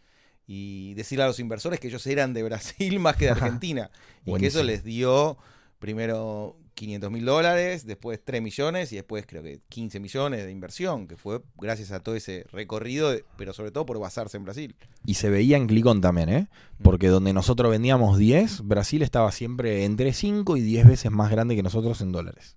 Y 0.51 0.95
decirle 0.95 1.25
a 1.25 1.27
los 1.27 1.39
inversores 1.39 1.79
que 1.79 1.89
ellos 1.89 2.07
eran 2.07 2.33
de 2.33 2.41
Brasil 2.41 2.99
más 2.99 3.15
que 3.15 3.25
de 3.25 3.31
Argentina. 3.31 3.91
y 4.25 4.33
que 4.33 4.47
eso 4.47 4.63
les 4.63 4.83
dio 4.83 5.37
primero 5.77 6.57
500 6.73 7.11
mil 7.11 7.25
dólares, 7.25 7.85
después 7.85 8.19
3 8.23 8.41
millones 8.41 8.93
y 8.93 8.95
después 8.95 9.25
creo 9.27 9.43
que 9.43 9.59
15 9.67 9.99
millones 9.99 10.45
de 10.45 10.51
inversión, 10.51 11.07
que 11.07 11.17
fue 11.17 11.41
gracias 11.57 11.91
a 11.91 11.99
todo 11.99 12.15
ese 12.15 12.45
recorrido, 12.51 13.11
pero 13.37 13.53
sobre 13.53 13.71
todo 13.71 13.85
por 13.85 13.99
basarse 13.99 14.37
en 14.37 14.45
Brasil. 14.45 14.75
Y 15.05 15.15
se 15.15 15.29
veía 15.29 15.57
en 15.57 15.67
Clicón 15.67 15.99
también, 15.99 16.29
¿eh? 16.29 16.47
Porque 16.81 17.09
donde 17.09 17.33
nosotros 17.33 17.69
vendíamos 17.69 18.17
10, 18.17 18.61
Brasil 18.61 19.01
estaba 19.01 19.31
siempre 19.31 19.83
entre 19.83 20.13
5 20.13 20.55
y 20.57 20.61
10 20.61 20.87
veces 20.87 21.11
más 21.11 21.29
grande 21.29 21.55
que 21.55 21.63
nosotros 21.63 21.99
en 22.01 22.11
dólares. 22.11 22.55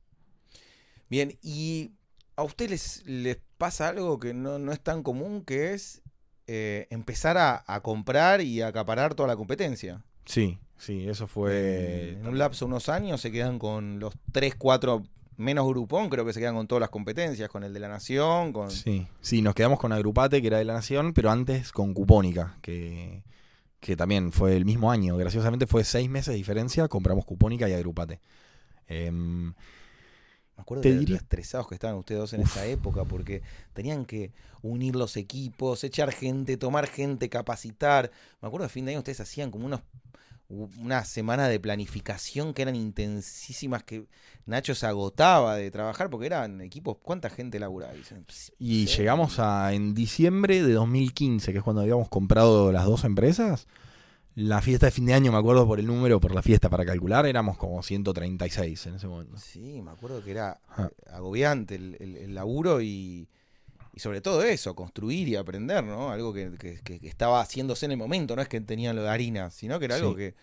Bien, 1.11 1.37
y 1.43 1.91
a 2.37 2.45
ustedes 2.45 2.71
les, 2.71 3.07
les 3.07 3.39
pasa 3.59 3.89
algo 3.89 4.19
que 4.19 4.35
no, 4.35 4.59
no 4.59 4.73
es 4.73 4.81
tan 4.81 5.03
común, 5.03 5.45
que 5.45 5.75
es 5.75 6.02
eh, 6.55 6.87
empezar 6.91 7.39
a, 7.39 7.65
a 7.67 7.81
comprar 7.81 8.43
y 8.43 8.61
a 8.61 8.67
acaparar 8.67 9.15
toda 9.15 9.27
la 9.27 9.37
competencia. 9.37 10.03
Sí, 10.27 10.59
sí, 10.77 11.09
eso 11.09 11.27
fue... 11.27 12.11
en 12.21 12.27
un 12.27 12.37
lapso 12.37 12.67
de 12.67 12.73
unos 12.73 12.91
años 12.91 13.23
se 13.23 13.33
quedan 13.33 13.59
con 13.59 13.99
los 13.99 14.13
3, 14.33 14.57
4, 14.57 15.03
menos 15.39 15.67
grupón, 15.67 16.11
creo 16.11 16.27
que 16.27 16.35
se 16.35 16.41
quedan 16.41 16.55
con 16.55 16.67
todas 16.67 16.81
las 16.81 16.91
competencias, 16.91 17.49
con 17.49 17.65
el 17.65 17.73
de 17.73 17.81
la 17.81 17.89
Nación, 17.89 18.53
con... 18.53 18.71
Sí, 18.71 19.07
sí, 19.23 19.41
nos 19.41 19.55
quedamos 19.55 19.79
con 19.79 19.93
Agrupate, 19.93 20.43
que 20.43 20.49
era 20.49 20.59
de 20.59 20.67
la 20.67 20.75
Nación, 20.75 21.15
pero 21.15 21.31
antes 21.31 21.73
con 21.73 21.95
Cupónica, 21.95 22.59
que, 22.61 23.23
que 23.81 23.97
también 23.97 24.31
fue 24.31 24.55
el 24.55 24.67
mismo 24.67 24.91
año. 24.91 25.17
Graciosamente 25.17 25.67
fue 25.67 25.85
seis 25.85 26.11
meses 26.11 26.33
de 26.33 26.37
diferencia, 26.37 26.87
compramos 26.87 27.25
Cupónica 27.25 27.67
y 27.67 27.73
Agrupate. 27.73 28.21
Em, 28.89 29.55
Me 30.63 30.65
acuerdo 30.65 30.83
de 30.83 30.99
diría- 30.99 31.17
estresados 31.17 31.67
que 31.69 31.75
estaban 31.75 31.97
ustedes 31.97 32.21
dos 32.21 32.33
en 32.35 32.43
Uf. 32.43 32.51
esa 32.51 32.65
época 32.67 33.05
porque 33.05 33.43
tenían 33.75 34.05
que 34.05 34.33
unir 34.63 34.95
los 34.95 35.17
equipos, 35.17 35.83
echar 35.83 36.13
gente, 36.13 36.57
tomar 36.57 36.87
gente, 36.87 37.29
capacitar. 37.29 38.11
Me 38.41 38.47
acuerdo 38.49 38.67
a 38.67 38.69
fin 38.69 38.85
de 38.85 38.93
año 38.93 38.99
ustedes 39.01 39.21
hacían 39.21 39.51
como 39.51 39.67
unos 39.67 39.81
una 40.49 41.03
semana 41.07 41.49
de 41.49 41.59
planificación 41.59 42.53
que 42.53 42.61
eran 42.61 42.77
intensísimas 42.77 43.83
que 43.85 44.05
Nacho 44.45 44.75
se 44.75 44.85
agotaba 44.87 45.57
de 45.57 45.71
trabajar 45.71 46.11
porque 46.11 46.27
eran 46.27 46.61
equipos, 46.61 46.99
¿cuánta 47.03 47.31
gente 47.31 47.59
laburaba? 47.59 47.95
Dicen, 47.95 48.23
"Ps, 48.25 48.53
Y 48.59 48.87
sí". 48.87 48.99
llegamos 48.99 49.39
a, 49.39 49.73
en 49.73 49.95
diciembre 49.95 50.63
de 50.63 50.75
2015, 50.75 51.53
que 51.53 51.59
es 51.59 51.65
cuando 51.65 51.81
habíamos 51.81 52.11
comprado 52.11 52.71
las 52.71 52.85
dos 52.85 53.05
empresas, 53.05 53.67
la 54.35 54.63
fiesta 54.63 54.87
de 54.87 54.93
fin 54.93 55.05
de 55.07 55.15
año, 55.15 55.31
me 55.33 55.39
acuerdo 55.39 55.67
por 55.67 55.79
el 55.79 55.87
número, 55.87 56.19
por 56.21 56.35
la 56.35 56.43
fiesta 56.43 56.71
para 56.71 56.85
calcular, 56.87 57.27
éramos 57.27 57.59
como 57.59 57.83
136 57.83 58.87
en 58.87 58.95
ese 58.95 59.07
momento. 59.07 59.37
Sí, 59.39 59.83
me 59.83 59.91
acuerdo 59.91 60.23
que 60.25 60.31
era 60.31 60.59
Ah. 60.77 60.89
agobiante 61.13 61.75
el, 61.75 61.97
el- 62.01 62.17
el 62.17 62.35
laburo 62.35 62.81
y, 62.81 63.29
y 63.95 64.01
sobre 64.01 64.21
todo 64.23 64.43
eso, 64.43 64.75
construir 64.75 65.29
y 65.29 65.37
aprender, 65.37 65.85
¿no? 65.85 66.11
Algo 66.11 66.33
que, 66.33 66.53
que- 66.59 66.81
que- 66.83 66.99
que 66.99 67.09
estaba 67.09 67.41
haciéndose 67.43 67.85
en 67.85 67.93
el 67.93 67.99
momento, 67.99 68.35
no 68.35 68.41
es 68.43 68.49
que 68.49 68.61
tenían 68.63 68.97
lo 68.97 69.03
de 69.03 69.11
harina, 69.11 69.51
sino 69.51 69.79
que 69.79 69.85
era 69.85 69.97
algo 69.97 70.13
Sí. 70.13 70.17
que 70.17 70.35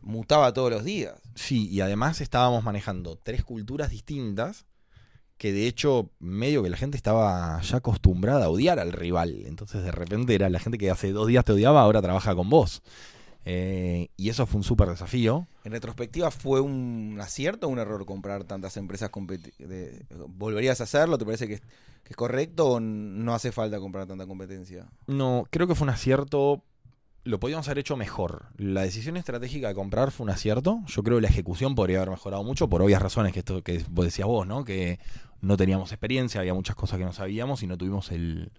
mutaba 0.00 0.52
todos 0.54 0.70
los 0.70 0.84
días. 0.84 1.14
Sí, 1.34 1.68
y 1.68 1.80
además 1.80 2.20
estábamos 2.22 2.64
manejando 2.64 3.16
tres 3.22 3.44
culturas 3.44 3.90
distintas 3.90 4.64
que 5.36 5.52
de 5.52 5.66
hecho 5.66 6.08
medio 6.18 6.62
que 6.62 6.70
la 6.70 6.78
gente 6.78 6.96
estaba 6.96 7.60
ya 7.60 7.76
acostumbrada 7.78 8.46
a 8.46 8.48
odiar 8.48 8.78
al 8.78 8.92
rival. 8.92 9.42
Entonces 9.44 9.82
de 9.82 9.90
repente 9.90 10.34
era 10.34 10.48
la 10.48 10.58
gente 10.58 10.78
que 10.78 10.90
hace 10.90 11.12
dos 11.12 11.26
días 11.26 11.44
te 11.44 11.52
odiaba, 11.52 11.82
ahora 11.82 12.00
trabaja 12.00 12.34
con 12.34 12.48
vos. 12.48 12.82
Eh, 13.48 14.08
y 14.16 14.28
eso 14.28 14.44
fue 14.44 14.58
un 14.58 14.64
súper 14.64 14.88
desafío. 14.88 15.46
En 15.62 15.70
retrospectiva, 15.70 16.32
¿fue 16.32 16.60
un 16.60 17.16
acierto 17.20 17.68
o 17.68 17.70
un 17.70 17.78
error 17.78 18.04
comprar 18.04 18.42
tantas 18.42 18.76
empresas? 18.76 19.08
de- 19.58 20.04
¿Volverías 20.28 20.80
a 20.80 20.84
hacerlo? 20.84 21.16
¿Te 21.16 21.24
parece 21.24 21.46
que 21.46 21.54
es 21.54 22.16
correcto 22.16 22.66
o 22.66 22.80
no 22.80 23.34
hace 23.34 23.52
falta 23.52 23.78
comprar 23.78 24.06
tanta 24.08 24.26
competencia? 24.26 24.88
No, 25.06 25.44
creo 25.50 25.68
que 25.68 25.76
fue 25.76 25.84
un 25.84 25.90
acierto. 25.90 26.64
Lo 27.22 27.38
podíamos 27.38 27.68
haber 27.68 27.78
hecho 27.78 27.96
mejor. 27.96 28.46
La 28.56 28.82
decisión 28.82 29.16
estratégica 29.16 29.68
de 29.68 29.74
comprar 29.76 30.10
fue 30.10 30.24
un 30.24 30.30
acierto. 30.30 30.80
Yo 30.88 31.04
creo 31.04 31.18
que 31.18 31.22
la 31.22 31.28
ejecución 31.28 31.76
podría 31.76 31.98
haber 31.98 32.10
mejorado 32.10 32.42
mucho 32.42 32.68
por 32.68 32.82
obvias 32.82 33.00
razones 33.00 33.32
que 33.32 33.40
esto 33.40 33.62
que 33.62 33.84
vos 33.90 34.04
decías 34.04 34.26
vos, 34.26 34.44
¿no? 34.46 34.64
Que 34.64 34.98
no 35.40 35.56
teníamos 35.56 35.92
experiencia, 35.92 36.40
había 36.40 36.54
muchas 36.54 36.74
cosas 36.74 36.98
que 36.98 37.04
no 37.04 37.12
sabíamos 37.12 37.62
y 37.62 37.68
no 37.68 37.78
tuvimos 37.78 38.10
el 38.10 38.50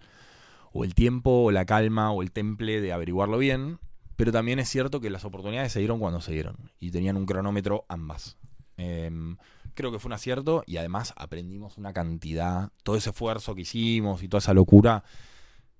o 0.72 0.84
el 0.84 0.94
tiempo 0.94 1.44
o 1.44 1.50
la 1.50 1.64
calma 1.66 2.10
o 2.12 2.22
el 2.22 2.30
temple 2.30 2.80
de 2.80 2.92
averiguarlo 2.92 3.36
bien. 3.38 3.78
Pero 4.18 4.32
también 4.32 4.58
es 4.58 4.68
cierto 4.68 5.00
que 5.00 5.10
las 5.10 5.24
oportunidades 5.24 5.70
se 5.70 5.78
dieron 5.78 6.00
cuando 6.00 6.20
se 6.20 6.32
dieron 6.32 6.56
y 6.80 6.90
tenían 6.90 7.16
un 7.16 7.24
cronómetro 7.24 7.84
ambas. 7.88 8.36
Em, 8.76 9.36
creo 9.74 9.92
que 9.92 10.00
fue 10.00 10.08
un 10.08 10.14
acierto 10.14 10.64
y 10.66 10.78
además 10.78 11.14
aprendimos 11.16 11.78
una 11.78 11.92
cantidad. 11.92 12.72
Todo 12.82 12.96
ese 12.96 13.10
esfuerzo 13.10 13.54
que 13.54 13.60
hicimos 13.60 14.24
y 14.24 14.28
toda 14.28 14.40
esa 14.40 14.54
locura 14.54 15.04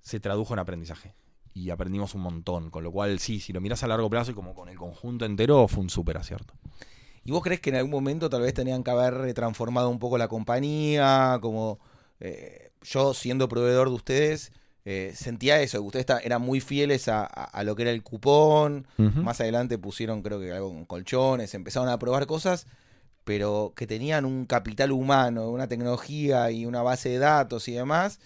se 0.02 0.20
tradujo 0.20 0.52
en 0.52 0.60
aprendizaje. 0.60 1.16
Y 1.52 1.70
aprendimos 1.70 2.14
un 2.14 2.20
montón. 2.20 2.70
Con 2.70 2.84
lo 2.84 2.92
cual, 2.92 3.18
sí, 3.18 3.40
si 3.40 3.52
lo 3.52 3.60
miras 3.60 3.82
a 3.82 3.88
largo 3.88 4.08
plazo 4.08 4.30
y 4.30 4.34
como 4.34 4.54
con 4.54 4.68
el 4.68 4.76
conjunto 4.76 5.24
entero, 5.24 5.66
fue 5.66 5.82
un 5.82 5.90
súper 5.90 6.16
acierto. 6.16 6.54
¿Y 7.24 7.32
vos 7.32 7.42
crees 7.42 7.58
que 7.58 7.70
en 7.70 7.76
algún 7.76 7.90
momento 7.90 8.30
tal 8.30 8.42
vez 8.42 8.54
tenían 8.54 8.84
que 8.84 8.92
haber 8.92 9.34
transformado 9.34 9.90
un 9.90 9.98
poco 9.98 10.16
la 10.16 10.28
compañía? 10.28 11.40
Como 11.42 11.80
eh, 12.20 12.70
yo 12.82 13.14
siendo 13.14 13.48
proveedor 13.48 13.88
de 13.88 13.94
ustedes, 13.96 14.52
eh, 14.90 15.12
sentía 15.14 15.60
eso, 15.60 15.80
que 15.82 15.86
ustedes 15.98 16.06
eran 16.24 16.40
muy 16.40 16.60
fieles 16.60 17.08
a, 17.08 17.20
a- 17.24 17.44
a 17.44 17.62
lo 17.62 17.76
que 17.76 17.82
era 17.82 17.90
el 17.90 18.02
cupón. 18.02 18.86
Más 18.96 19.38
adelante 19.40 19.76
pusieron 19.76 20.22
creo 20.22 20.40
que 20.40 20.50
algo 20.52 20.68
con 20.70 20.86
colchones, 20.86 21.52
empezaron 21.52 21.90
a 21.90 21.98
probar 21.98 22.26
cosas, 22.26 22.66
pero 23.24 23.74
que 23.76 23.86
tenían 23.86 24.24
un 24.24 24.46
capital 24.46 24.90
humano, 24.92 25.50
una 25.50 25.68
tecnología 25.68 26.50
y 26.50 26.64
una 26.64 26.80
base 26.82 27.10
de 27.10 27.18
datos 27.18 27.68
y 27.68 27.72
demás, 27.72 28.18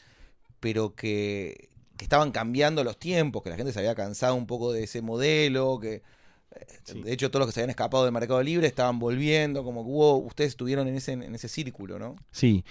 pero 0.60 0.94
que, 0.94 1.68
que 1.96 2.04
estaban 2.04 2.30
cambiando 2.30 2.84
los 2.84 2.96
tiempos, 2.96 3.42
que 3.42 3.50
la 3.50 3.56
gente 3.56 3.72
se 3.72 3.80
había 3.80 3.96
cansado 3.96 4.36
un 4.36 4.46
poco 4.46 4.72
de 4.72 4.84
ese 4.84 5.02
modelo, 5.02 5.80
que 5.80 5.94
eh, 5.94 6.66
Sí. 6.84 7.02
de 7.02 7.12
hecho 7.12 7.30
todos 7.30 7.40
los 7.40 7.48
que 7.48 7.54
se 7.54 7.60
habían 7.60 7.70
escapado 7.70 8.04
del 8.04 8.12
mercado 8.12 8.40
libre 8.42 8.68
estaban 8.68 9.00
volviendo, 9.00 9.64
como 9.64 9.82
que 9.84 9.90
hubo, 9.90 10.18
ustedes 10.18 10.50
estuvieron 10.50 10.86
en 10.86 10.94
ese, 10.94 11.12
en 11.12 11.34
ese 11.34 11.48
círculo, 11.48 11.98
¿no? 11.98 12.14
Sí. 12.30 12.64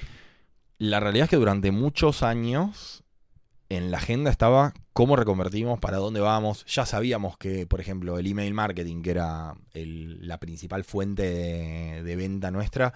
La 0.77 0.99
realidad 1.01 1.25
es 1.25 1.29
que 1.29 1.35
durante 1.35 1.71
muchos 1.71 2.23
años 2.23 3.03
en 3.76 3.89
la 3.89 3.97
agenda 3.97 4.30
estaba 4.30 4.74
cómo 4.93 5.15
reconvertimos, 5.15 5.80
para 5.80 5.97
dónde 5.97 6.19
vamos. 6.19 6.65
Ya 6.65 6.86
sabíamos 6.86 7.38
que, 7.38 7.65
por 7.65 7.80
ejemplo, 7.80 8.19
el 8.19 8.28
email 8.28 8.53
marketing, 8.53 9.01
que 9.01 9.11
era 9.11 9.55
el- 9.74 10.28
la 10.28 10.39
principal 10.39 10.84
fuente 10.84 11.24
de, 11.24 12.03
de 12.03 12.15
venta 12.17 12.51
nuestra, 12.51 12.93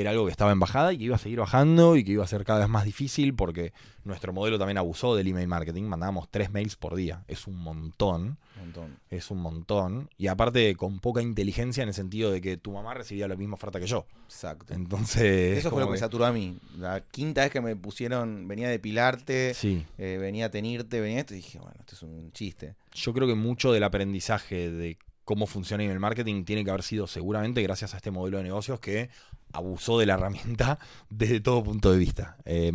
era 0.00 0.10
algo 0.10 0.24
que 0.26 0.30
estaba 0.30 0.52
en 0.52 0.60
bajada 0.60 0.92
y 0.92 0.98
que 0.98 1.04
iba 1.04 1.16
a 1.16 1.18
seguir 1.18 1.40
bajando 1.40 1.96
y 1.96 2.04
que 2.04 2.12
iba 2.12 2.24
a 2.24 2.28
ser 2.28 2.44
cada 2.44 2.60
vez 2.60 2.68
más 2.68 2.84
difícil 2.84 3.34
porque 3.34 3.72
nuestro 4.04 4.32
modelo 4.32 4.58
también 4.58 4.78
abusó 4.78 5.16
del 5.16 5.26
email 5.28 5.48
marketing. 5.48 5.84
Mandábamos 5.84 6.28
tres 6.30 6.50
mails 6.50 6.76
por 6.76 6.94
día. 6.94 7.24
Es 7.28 7.46
un 7.46 7.56
montón. 7.56 8.38
Montón. 8.58 8.98
Es 9.10 9.30
un 9.30 9.38
montón. 9.38 10.10
Y 10.16 10.28
aparte 10.28 10.74
con 10.76 10.98
poca 11.00 11.22
inteligencia 11.22 11.82
en 11.82 11.88
el 11.88 11.94
sentido 11.94 12.30
de 12.30 12.40
que 12.40 12.56
tu 12.56 12.72
mamá 12.72 12.94
recibía 12.94 13.28
la 13.28 13.36
misma 13.36 13.54
oferta 13.54 13.80
que 13.80 13.86
yo. 13.86 14.06
Exacto. 14.24 14.74
Entonces... 14.74 15.58
Eso 15.58 15.70
fue 15.70 15.80
lo 15.80 15.86
que 15.86 15.92
me 15.92 15.98
saturó 15.98 16.26
a 16.26 16.32
mí. 16.32 16.58
La 16.78 17.00
quinta 17.00 17.42
vez 17.42 17.50
que 17.50 17.60
me 17.60 17.76
pusieron, 17.76 18.48
venía 18.48 18.68
a 18.68 18.70
depilarte, 18.70 19.54
Sí. 19.54 19.84
eh, 19.98 20.18
venía 20.20 20.46
a 20.46 20.50
tenirte, 20.50 21.00
venía 21.00 21.20
esto, 21.20 21.34
y 21.34 21.38
dije, 21.38 21.58
bueno, 21.58 21.74
esto 21.80 21.94
es 21.94 22.02
un 22.02 22.32
chiste. 22.32 22.74
Yo 22.94 23.12
creo 23.12 23.26
que 23.26 23.34
mucho 23.34 23.72
del 23.72 23.84
aprendizaje 23.84 24.70
de 24.70 24.98
cómo 25.28 25.46
funciona 25.46 25.84
el 25.84 26.00
marketing 26.00 26.44
tiene 26.44 26.64
que 26.64 26.70
haber 26.70 26.82
sido 26.82 27.06
seguramente 27.06 27.60
gracias 27.62 27.92
a 27.92 27.98
este 27.98 28.10
modelo 28.10 28.38
de 28.38 28.44
negocios 28.44 28.80
que 28.80 29.10
abusó 29.52 29.98
de 29.98 30.06
la 30.06 30.14
herramienta 30.14 30.78
desde 31.10 31.40
todo 31.40 31.64
punto 31.64 31.90
de 31.92 31.98
vista. 31.98 32.36
Eh, 32.44 32.72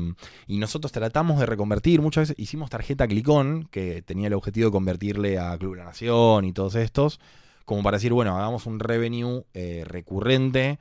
y 0.48 0.58
nosotros 0.58 0.92
tratamos 0.92 1.40
de 1.40 1.46
reconvertir, 1.46 2.02
muchas 2.02 2.30
veces 2.30 2.36
hicimos 2.40 2.70
tarjeta 2.70 3.08
Clicón, 3.08 3.68
que 3.72 4.02
tenía 4.02 4.28
el 4.28 4.34
objetivo 4.34 4.68
de 4.68 4.72
convertirle 4.72 5.40
a 5.40 5.58
Club 5.58 5.76
La 5.76 5.86
Nación 5.86 6.46
y 6.46 6.54
todos 6.54 6.76
estos, 6.76 7.20
como 7.66 7.84
para 7.84 7.98
decir, 7.98 8.14
bueno, 8.14 8.38
hagamos 8.38 8.66
un 8.66 8.80
revenue 8.80 9.46
eh, 9.54 9.84
recurrente 9.86 10.80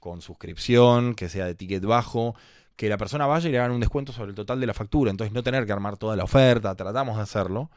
con 0.00 0.20
suscripción, 0.20 1.14
que 1.14 1.28
sea 1.28 1.46
de 1.46 1.54
ticket 1.54 1.84
bajo, 1.84 2.34
que 2.76 2.88
la 2.88 2.98
persona 2.98 3.26
vaya 3.26 3.48
y 3.48 3.52
le 3.52 3.58
hagan 3.58 3.72
un 3.72 3.80
descuento 3.80 4.12
sobre 4.12 4.30
el 4.30 4.34
total 4.34 4.58
de 4.58 4.66
la 4.66 4.74
factura, 4.74 5.10
entonces 5.10 5.32
no 5.32 5.42
tener 5.42 5.66
que 5.66 5.72
armar 5.72 5.96
toda 5.96 6.16
la 6.16 6.24
oferta, 6.24 6.74
tratamos 6.74 7.16
de 7.16 7.22
hacerlo 7.22 7.70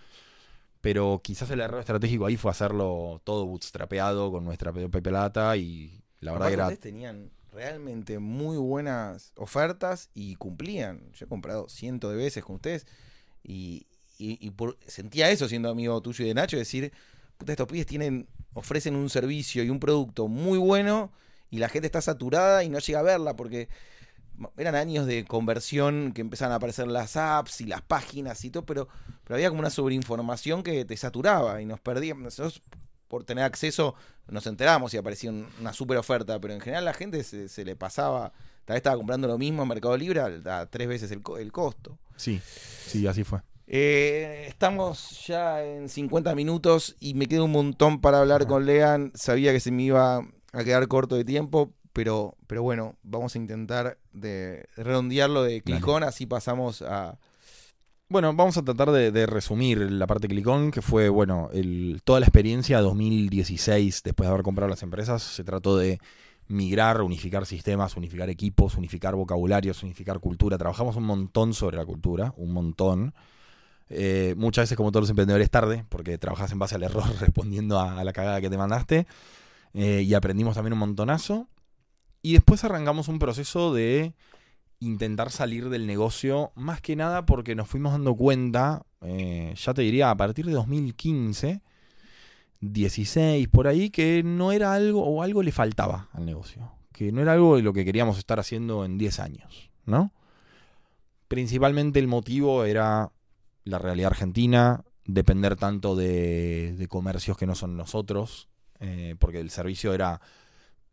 pero 0.85 1.19
quizás 1.23 1.49
el 1.49 1.61
error 1.61 1.79
estratégico 1.79 2.27
ahí 2.27 2.37
fue 2.37 2.51
hacerlo 2.51 3.19
todo 3.23 3.47
bootstrapeado 3.47 4.31
con 4.31 4.45
nuestra 4.45 4.71
Plata 4.71 5.57
y 5.57 5.99
la 6.19 6.33
verdad 6.33 6.53
Aparte, 6.53 6.73
era 6.73 6.79
tenían 6.79 7.31
realmente 7.55 8.19
muy 8.19 8.57
buenas 8.57 9.31
ofertas 9.37 10.09
y 10.13 10.35
cumplían. 10.35 11.11
Yo 11.13 11.25
he 11.25 11.29
comprado 11.29 11.69
cientos 11.69 12.11
de 12.11 12.17
veces 12.17 12.43
con 12.43 12.57
ustedes 12.57 12.85
y, 13.43 13.87
y- 14.17 14.49
por- 14.51 14.77
sentía 14.87 15.31
eso 15.31 15.47
siendo 15.47 15.69
amigo 15.69 15.99
tuyo 16.01 16.25
y 16.25 16.27
de 16.27 16.33
Nacho, 16.33 16.57
decir, 16.57 16.91
puta, 17.37 17.53
estos 17.53 17.67
pibes 17.67 17.85
tienen, 17.85 18.27
ofrecen 18.53 18.95
un 18.95 19.09
servicio 19.09 19.63
y 19.63 19.69
un 19.69 19.79
producto 19.79 20.27
muy 20.27 20.57
bueno 20.57 21.11
y 21.49 21.59
la 21.59 21.69
gente 21.69 21.85
está 21.87 22.01
saturada 22.01 22.63
y 22.63 22.69
no 22.69 22.79
llega 22.79 22.99
a 22.99 23.03
verla 23.03 23.35
porque 23.35 23.69
eran 24.57 24.75
años 24.75 25.05
de 25.05 25.23
conversión 25.25 26.11
que 26.13 26.21
empezaban 26.21 26.51
a 26.51 26.55
aparecer 26.55 26.87
las 26.87 27.15
apps 27.15 27.61
y 27.61 27.65
las 27.65 27.81
páginas 27.81 28.43
y 28.43 28.49
todo, 28.49 28.65
pero, 28.65 28.89
pero 29.23 29.35
había 29.35 29.49
como 29.49 29.61
una 29.61 29.69
sobreinformación 29.69 30.61
que 30.63 30.83
te 30.83 30.97
saturaba 30.97 31.61
y 31.61 31.65
nos 31.65 31.79
perdíamos. 31.79 32.37
Por 33.07 33.23
tener 33.23 33.43
acceso, 33.43 33.95
nos 34.27 34.47
enteramos 34.47 34.93
y 34.93 34.97
aparecía 34.97 35.29
un- 35.29 35.47
una 35.59 35.73
super 35.73 35.97
oferta, 35.97 36.39
pero 36.39 36.53
en 36.53 36.61
general 36.61 36.85
la 36.85 36.93
gente 36.93 37.23
se, 37.23 37.47
se 37.49 37.63
le 37.65 37.75
pasaba, 37.75 38.31
tal 38.65 38.73
vez 38.73 38.77
estaba 38.77 38.97
comprando 38.97 39.27
lo 39.27 39.37
mismo 39.37 39.61
en 39.63 39.67
Mercado 39.69 39.95
Libre 39.97 40.19
a, 40.21 40.59
a 40.61 40.65
tres 40.67 40.87
veces 40.87 41.11
el, 41.11 41.21
co- 41.21 41.37
el 41.37 41.51
costo. 41.51 41.97
Sí, 42.15 42.41
sí, 42.87 43.05
así 43.07 43.23
fue. 43.23 43.41
Eh, 43.67 44.45
estamos 44.47 45.25
ya 45.25 45.63
en 45.63 45.89
50 45.89 46.35
minutos 46.35 46.95
y 46.99 47.13
me 47.15 47.25
queda 47.27 47.43
un 47.43 47.51
montón 47.51 47.99
para 47.99 48.19
hablar 48.19 48.45
con 48.47 48.65
Lean. 48.65 49.11
Sabía 49.15 49.51
que 49.51 49.59
se 49.59 49.71
me 49.71 49.83
iba 49.83 50.17
a 50.53 50.63
quedar 50.63 50.87
corto 50.87 51.15
de 51.15 51.25
tiempo, 51.25 51.73
pero, 51.91 52.35
pero 52.47 52.61
bueno, 52.63 52.95
vamos 53.03 53.35
a 53.35 53.37
intentar 53.39 53.97
de 54.13 54.67
redondearlo 54.77 55.43
de 55.43 55.61
clicón, 55.61 56.03
así 56.03 56.25
pasamos 56.25 56.81
a... 56.83 57.17
Bueno, 58.07 58.33
vamos 58.35 58.55
a 58.57 58.63
tratar 58.63 58.91
de, 58.91 59.25
resumir 59.25 59.79
la 59.79 60.05
parte 60.05 60.27
Clicón, 60.27 60.69
que 60.69 60.83
fue, 60.83 61.09
bueno, 61.09 61.49
el, 61.53 62.01
toda 62.03 62.19
la 62.19 62.27
experiencia 62.27 62.79
2016, 62.79 64.03
después 64.03 64.27
de 64.27 64.31
haber 64.31 64.43
comprado 64.43 64.69
las 64.69 64.83
empresas, 64.83 65.23
se 65.23 65.43
trató 65.43 65.75
de 65.75 65.99
migrar, 66.47 67.01
unificar 67.01 67.47
sistemas, 67.47 67.97
unificar 67.97 68.29
equipos, 68.29 68.75
unificar 68.75 69.15
vocabularios, 69.15 69.81
unificar 69.81 70.19
cultura. 70.19 70.57
Trabajamos 70.59 70.95
un 70.97 71.05
montón 71.05 71.55
sobre 71.55 71.77
la 71.77 71.85
cultura, 71.85 72.31
un 72.37 72.53
montón. 72.53 73.15
Eh, 73.89 74.35
muchas 74.37 74.63
veces, 74.63 74.77
como 74.77 74.91
todos 74.91 75.03
los 75.03 75.09
emprendedores, 75.09 75.49
tarde, 75.49 75.85
porque 75.89 76.19
trabajas 76.19 76.51
en 76.51 76.59
base 76.59 76.75
al 76.75 76.83
error 76.83 77.05
respondiendo 77.19 77.79
a, 77.79 77.99
a 77.99 78.03
la 78.03 78.13
cagada 78.13 78.39
que 78.39 78.51
te 78.51 78.57
mandaste. 78.57 79.07
Eh, 79.73 80.03
y 80.03 80.13
aprendimos 80.13 80.53
también 80.53 80.73
un 80.73 80.79
montonazo. 80.79 81.47
Y 82.21 82.33
después 82.33 82.63
arrancamos 82.63 83.07
un 83.07 83.17
proceso 83.17 83.73
de 83.73 84.13
intentar 84.79 85.31
salir 85.31 85.69
del 85.69 85.87
negocio, 85.87 86.51
más 86.55 86.81
que 86.81 86.95
nada 86.95 87.25
porque 87.25 87.55
nos 87.55 87.67
fuimos 87.67 87.93
dando 87.93 88.15
cuenta, 88.15 88.85
eh, 89.01 89.53
ya 89.55 89.73
te 89.73 89.81
diría, 89.81 90.09
a 90.09 90.17
partir 90.17 90.45
de 90.45 90.53
2015, 90.53 91.61
16, 92.61 93.47
por 93.49 93.67
ahí, 93.67 93.89
que 93.89 94.23
no 94.23 94.51
era 94.51 94.73
algo 94.73 95.03
o 95.05 95.21
algo 95.23 95.43
le 95.43 95.51
faltaba 95.51 96.09
al 96.13 96.25
negocio. 96.25 96.71
que 96.91 97.11
no 97.11 97.21
era 97.21 97.33
algo 97.33 97.57
de 97.57 97.61
lo 97.61 97.73
que 97.73 97.83
queríamos 97.83 98.17
estar 98.17 98.39
haciendo 98.39 98.85
en 98.85 98.97
10 98.97 99.19
años, 99.19 99.69
¿no? 99.85 100.13
Principalmente 101.27 101.99
el 101.99 102.07
motivo 102.07 102.63
era 102.63 103.11
la 103.65 103.79
realidad 103.79 104.11
argentina, 104.11 104.85
depender 105.05 105.57
tanto 105.57 105.95
de, 105.95 106.85
comercios 106.89 107.37
que 107.37 107.47
no 107.47 107.55
son 107.55 107.75
nosotros, 107.75 108.47
eh, 108.79 109.15
porque 109.19 109.39
el 109.39 109.49
servicio 109.49 109.93
era, 109.93 110.21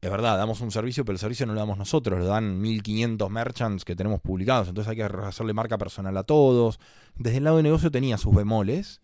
es 0.02 0.10
verdad, 0.10 0.36
damos 0.36 0.60
un 0.60 0.72
servicio, 0.72 1.04
pero 1.04 1.14
el 1.14 1.20
servicio 1.20 1.46
no 1.46 1.54
lo 1.54 1.60
damos 1.60 1.78
nosotros, 1.78 2.18
lo 2.18 2.26
dan 2.26 2.60
1500 2.60 3.30
merchants 3.30 3.84
que 3.84 3.94
tenemos 3.94 4.20
publicados, 4.20 4.68
entonces 4.68 4.90
hay 4.90 4.96
que 4.96 5.04
hacerle 5.04 5.54
marca 5.54 5.78
personal 5.78 6.16
a 6.16 6.24
todos. 6.24 6.80
Desde 7.14 7.38
el 7.38 7.44
lado 7.44 7.58
de 7.58 7.62
negocio 7.62 7.88
tenía 7.92 8.18
sus 8.18 8.34
bemoles, 8.34 9.00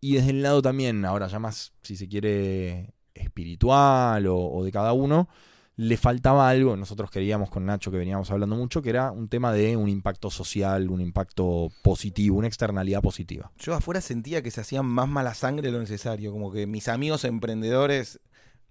y 0.00 0.14
desde 0.14 0.30
el 0.30 0.42
lado 0.42 0.62
también, 0.62 1.04
ahora 1.04 1.28
ya 1.28 1.38
más, 1.38 1.72
si 1.82 1.96
se 1.96 2.08
quiere, 2.08 2.92
espiritual 3.14 4.26
o, 4.26 4.36
o 4.36 4.64
de 4.64 4.72
cada 4.72 4.92
uno, 4.92 5.28
le 5.76 5.96
faltaba 5.96 6.48
algo, 6.48 6.76
nosotros 6.76 7.08
queríamos 7.08 7.48
con 7.48 7.64
Nacho 7.64 7.92
que 7.92 7.98
veníamos 7.98 8.28
hablando 8.32 8.56
mucho, 8.56 8.82
que 8.82 8.90
era 8.90 9.12
un 9.12 9.28
tema 9.28 9.52
de 9.52 9.76
un 9.76 9.88
impacto 9.88 10.28
social, 10.30 10.90
un 10.90 11.02
impacto 11.02 11.68
positivo, 11.82 12.38
una 12.38 12.48
externalidad 12.48 13.00
positiva. 13.00 13.52
Yo 13.58 13.74
afuera 13.74 14.00
sentía 14.00 14.42
que 14.42 14.50
se 14.50 14.62
hacían 14.62 14.86
más 14.86 15.06
mala 15.06 15.34
sangre 15.34 15.68
de 15.68 15.72
lo 15.72 15.78
necesario, 15.78 16.32
como 16.32 16.50
que 16.50 16.66
mis 16.66 16.88
amigos 16.88 17.24
emprendedores, 17.24 18.18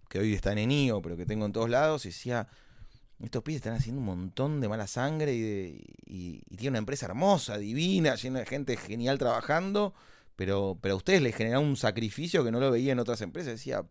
que 0.09 0.19
hoy 0.19 0.33
están 0.33 0.57
en 0.57 0.71
IO, 0.71 1.01
pero 1.01 1.17
que 1.17 1.25
tengo 1.25 1.45
en 1.45 1.51
todos 1.51 1.69
lados, 1.69 2.03
decía, 2.03 2.47
estos 3.19 3.43
pibes 3.43 3.57
están 3.57 3.73
haciendo 3.73 3.99
un 3.99 4.05
montón 4.05 4.61
de 4.61 4.67
mala 4.67 4.87
sangre 4.87 5.33
y, 5.33 5.41
de, 5.41 5.83
y, 6.05 6.41
y 6.49 6.57
tiene 6.57 6.71
una 6.71 6.79
empresa 6.79 7.05
hermosa, 7.05 7.57
divina, 7.57 8.15
llena 8.15 8.39
de 8.39 8.45
gente 8.45 8.77
genial 8.77 9.17
trabajando, 9.17 9.93
pero, 10.35 10.77
pero 10.81 10.95
a 10.95 10.97
ustedes 10.97 11.21
les 11.21 11.35
genera 11.35 11.59
un 11.59 11.77
sacrificio 11.77 12.43
que 12.43 12.51
no 12.51 12.59
lo 12.59 12.71
veía 12.71 12.91
en 12.91 12.99
otras 12.99 13.21
empresas. 13.21 13.53
Decía, 13.53 13.85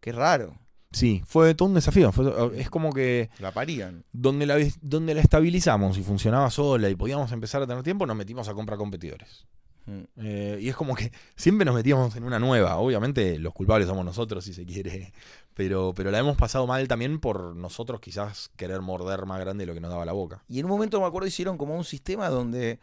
qué 0.00 0.12
raro. 0.12 0.58
Sí, 0.92 1.22
fue 1.24 1.54
todo 1.54 1.68
un 1.68 1.74
desafío. 1.74 2.10
Fue, 2.12 2.60
es 2.60 2.68
como 2.68 2.92
que. 2.92 3.30
La 3.38 3.52
parían. 3.52 4.04
Donde 4.12 4.44
la, 4.46 4.58
donde 4.80 5.14
la 5.14 5.20
estabilizamos 5.20 5.96
y 5.98 6.02
funcionaba 6.02 6.50
sola 6.50 6.88
y 6.90 6.96
podíamos 6.96 7.30
empezar 7.32 7.62
a 7.62 7.66
tener 7.66 7.82
tiempo, 7.82 8.06
nos 8.06 8.16
metimos 8.16 8.48
a 8.48 8.54
comprar 8.54 8.78
competidores. 8.78 9.46
Mm. 9.90 10.02
Eh, 10.24 10.58
y 10.60 10.68
es 10.68 10.76
como 10.76 10.94
que 10.94 11.10
siempre 11.36 11.64
nos 11.64 11.74
metíamos 11.74 12.14
en 12.16 12.24
una 12.24 12.38
nueva. 12.38 12.76
Obviamente 12.76 13.38
los 13.38 13.52
culpables 13.52 13.88
somos 13.88 14.04
nosotros, 14.04 14.44
si 14.44 14.54
se 14.54 14.64
quiere. 14.64 15.12
Pero, 15.52 15.92
pero 15.94 16.10
la 16.10 16.18
hemos 16.18 16.38
pasado 16.38 16.66
mal 16.66 16.88
también 16.88 17.20
por 17.20 17.54
nosotros 17.54 18.00
quizás 18.00 18.50
querer 18.56 18.80
morder 18.80 19.26
más 19.26 19.40
grande 19.40 19.62
de 19.62 19.66
lo 19.66 19.74
que 19.74 19.80
nos 19.80 19.90
daba 19.90 20.06
la 20.06 20.12
boca. 20.12 20.42
Y 20.48 20.58
en 20.58 20.64
un 20.64 20.70
momento 20.70 20.98
me 20.98 21.06
acuerdo 21.06 21.26
hicieron 21.26 21.58
como 21.58 21.76
un 21.76 21.84
sistema 21.84 22.30
donde 22.30 22.78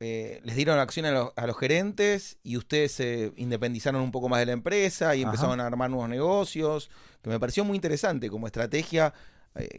eh, 0.00 0.40
les 0.44 0.56
dieron 0.56 0.78
acción 0.80 1.06
a 1.06 1.12
los, 1.12 1.32
a 1.34 1.46
los, 1.46 1.56
gerentes 1.56 2.36
y 2.42 2.58
ustedes 2.58 2.92
se 2.92 3.32
independizaron 3.36 4.02
un 4.02 4.10
poco 4.10 4.28
más 4.28 4.40
de 4.40 4.46
la 4.46 4.52
empresa 4.52 5.16
y 5.16 5.22
empezaron 5.22 5.60
Ajá. 5.60 5.62
a 5.62 5.66
armar 5.68 5.88
nuevos 5.88 6.10
negocios, 6.10 6.90
que 7.22 7.30
me 7.30 7.40
pareció 7.40 7.64
muy 7.64 7.76
interesante 7.76 8.28
como 8.28 8.46
estrategia, 8.46 9.14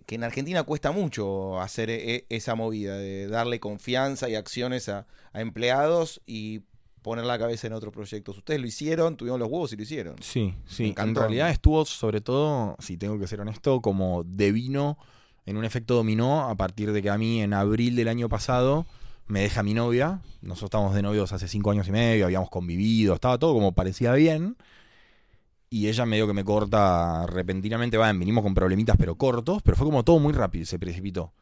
que 0.05 0.15
en 0.15 0.23
Argentina 0.23 0.63
cuesta 0.63 0.91
mucho 0.91 1.59
hacer 1.61 1.89
e 1.89 2.25
esa 2.30 2.55
movida, 2.55 2.97
de 2.97 3.27
darle 3.27 3.59
confianza 3.59 4.30
y 4.30 4.36
acciones 4.36 4.89
a, 4.89 5.07
a, 5.34 5.41
empleados 5.41 6.21
y 6.25 6.61
poner 7.01 7.25
la 7.25 7.39
cabeza 7.39 7.67
en 7.67 7.73
otros 7.73 7.93
proyectos. 7.93 8.38
Ustedes 8.38 8.59
lo 8.59 8.67
hicieron, 8.67 9.15
tuvieron 9.15 9.39
los 9.39 9.49
huevos 9.49 9.71
y 9.73 9.77
lo 9.77 9.84
hicieron. 9.84 10.15
Sí, 10.21 10.53
sí. 10.67 10.93
En 10.97 11.15
realidad 11.15 11.49
estuvo 11.49 11.86
sobre 11.86 12.21
todo, 12.21 12.75
si 12.80 12.97
tengo 12.97 13.17
que 13.17 13.27
ser 13.27 13.41
honesto, 13.41 13.82
como 13.82 14.23
de 14.23 14.51
vino 14.51 14.97
en 15.49 15.57
un 15.57 15.65
efecto 15.65 15.95
dominó 15.95 16.47
a 16.47 16.55
partir 16.55 16.91
de 16.91 17.01
que 17.01 17.09
a 17.09 17.17
mí 17.17 17.41
en 17.41 17.53
abril 17.55 17.95
del 17.95 18.07
año 18.07 18.30
pasado 18.30 18.86
me 19.25 19.41
deja 19.41 19.63
mi 19.63 19.73
novia. 19.73 20.21
Nosotros 20.41 20.67
estábamos 20.67 20.93
de 20.93 21.01
novios 21.01 21.34
hace 21.34 21.47
cinco 21.47 21.71
años 21.71 21.88
y 21.88 21.91
medio, 21.91 22.25
habíamos 22.25 22.51
convivido, 22.51 23.15
estaba 23.15 23.39
todo 23.39 23.53
como 23.53 23.71
parecía 23.71 24.13
bien. 24.13 24.57
Y 25.70 25.88
ella 25.88 26.05
medio 26.05 26.26
que 26.28 26.34
me 26.34 26.43
corta 26.43 27.28
repentinamente, 27.28 27.97
va, 27.97 28.11
vinimos 28.11 28.43
con 28.43 28.55
problemitas 28.55 28.97
pero 28.97 29.15
cortos, 29.15 29.61
pero 29.61 29.78
fue 29.78 29.86
como 29.86 30.03
todo 30.03 30.20
muy 30.20 30.34
rápido, 30.34 30.65
se 30.65 30.80
precipitó. 30.80 31.34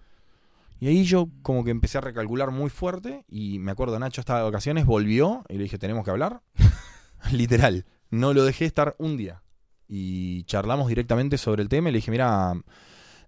Y 0.80 0.88
ahí 0.88 1.06
yo 1.06 1.30
como 1.42 1.64
que 1.64 1.72
empecé 1.72 1.98
a 1.98 2.02
recalcular 2.02 2.52
muy 2.52 2.70
fuerte 2.70 3.26
y 3.30 3.58
me 3.60 3.72
acuerdo, 3.72 3.98
Nacho 3.98 4.22
estaba 4.22 4.40
de 4.40 4.46
vacaciones, 4.46 4.86
volvió 4.86 5.44
y 5.50 5.56
le 5.56 5.64
dije, 5.64 5.78
tenemos 5.78 6.04
que 6.06 6.12
hablar. 6.12 6.42
Literal, 7.32 7.86
no 8.12 8.34
lo 8.34 8.44
dejé 8.44 8.66
estar 8.66 8.96
un 9.00 9.18
día. 9.18 9.42
Y 9.88 10.44
charlamos 10.44 10.88
directamente 10.88 11.38
sobre 11.38 11.64
el 11.64 11.70
tema 11.70 11.90
y 11.90 11.94
le 11.94 11.98
dije, 12.00 12.12
mira, 12.12 12.54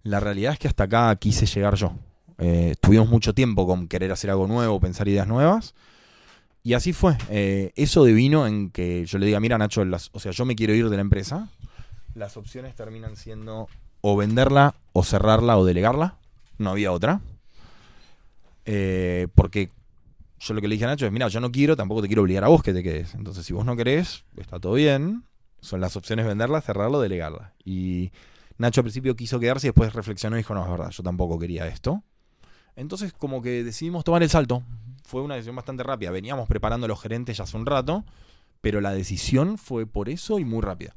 la 0.03 0.19
realidad 0.19 0.53
es 0.53 0.59
que 0.59 0.67
hasta 0.67 0.83
acá 0.83 1.15
quise 1.15 1.45
llegar 1.45 1.75
yo. 1.75 1.93
Eh, 2.37 2.75
tuvimos 2.79 3.09
mucho 3.09 3.33
tiempo 3.33 3.65
con 3.65 3.87
querer 3.87 4.11
hacer 4.11 4.29
algo 4.29 4.47
nuevo, 4.47 4.79
pensar 4.79 5.07
ideas 5.07 5.27
nuevas. 5.27 5.73
Y 6.63 6.73
así 6.73 6.93
fue. 6.93 7.17
Eh, 7.29 7.71
eso 7.75 8.03
devino 8.03 8.45
en 8.45 8.69
que 8.69 9.05
yo 9.05 9.17
le 9.17 9.25
diga, 9.25 9.39
mira 9.39 9.57
Nacho, 9.57 9.83
o 10.11 10.19
sea, 10.19 10.31
yo 10.31 10.45
me 10.45 10.55
quiero 10.55 10.73
ir 10.73 10.89
de 10.89 10.95
la 10.95 11.01
empresa. 11.01 11.49
Las 12.15 12.37
opciones 12.37 12.75
terminan 12.75 13.15
siendo 13.15 13.67
o 14.01 14.17
venderla, 14.17 14.75
o 14.93 15.03
cerrarla, 15.03 15.57
o 15.57 15.65
delegarla. 15.65 16.17
No 16.57 16.71
había 16.71 16.91
otra. 16.91 17.21
Eh, 18.65 19.27
porque 19.35 19.71
yo 20.39 20.53
lo 20.53 20.61
que 20.61 20.67
le 20.67 20.75
dije 20.75 20.85
a 20.85 20.89
Nacho 20.89 21.05
es, 21.05 21.11
mira, 21.11 21.27
yo 21.27 21.39
no 21.39 21.51
quiero, 21.51 21.75
tampoco 21.75 22.01
te 22.01 22.07
quiero 22.07 22.21
obligar 22.21 22.43
a 22.43 22.47
vos 22.49 22.61
que 22.61 22.73
te 22.73 22.83
quedes. 22.83 23.13
Entonces, 23.15 23.45
si 23.45 23.53
vos 23.53 23.65
no 23.65 23.75
querés, 23.75 24.25
está 24.37 24.59
todo 24.59 24.73
bien. 24.73 25.23
Son 25.61 25.81
las 25.81 25.95
opciones 25.95 26.25
venderla, 26.25 26.61
cerrarla 26.61 26.97
o 26.97 27.01
delegarla. 27.01 27.53
Y 27.65 28.11
Nacho 28.57 28.81
al 28.81 28.85
principio 28.85 29.15
quiso 29.15 29.39
quedarse 29.39 29.67
y 29.67 29.69
después 29.69 29.93
reflexionó 29.93 30.35
y 30.35 30.39
dijo, 30.39 30.53
no, 30.53 30.63
es 30.63 30.71
verdad, 30.71 30.89
yo 30.91 31.03
tampoco 31.03 31.39
quería 31.39 31.67
esto. 31.67 32.03
Entonces 32.75 33.11
como 33.13 33.41
que 33.41 33.63
decidimos 33.63 34.03
tomar 34.03 34.23
el 34.23 34.29
salto. 34.29 34.63
Fue 35.09 35.23
una 35.23 35.33
decisión 35.33 35.55
bastante 35.55 35.81
rápida. 35.81 36.11
Veníamos 36.11 36.47
preparando 36.47 36.85
a 36.85 36.87
los 36.87 37.01
gerentes 37.01 37.35
ya 37.35 37.43
hace 37.43 37.57
un 37.57 37.65
rato, 37.65 38.05
pero 38.61 38.79
la 38.79 38.93
decisión 38.93 39.57
fue 39.57 39.87
por 39.87 40.07
eso 40.07 40.37
y 40.37 40.45
muy 40.45 40.61
rápida. 40.61 40.95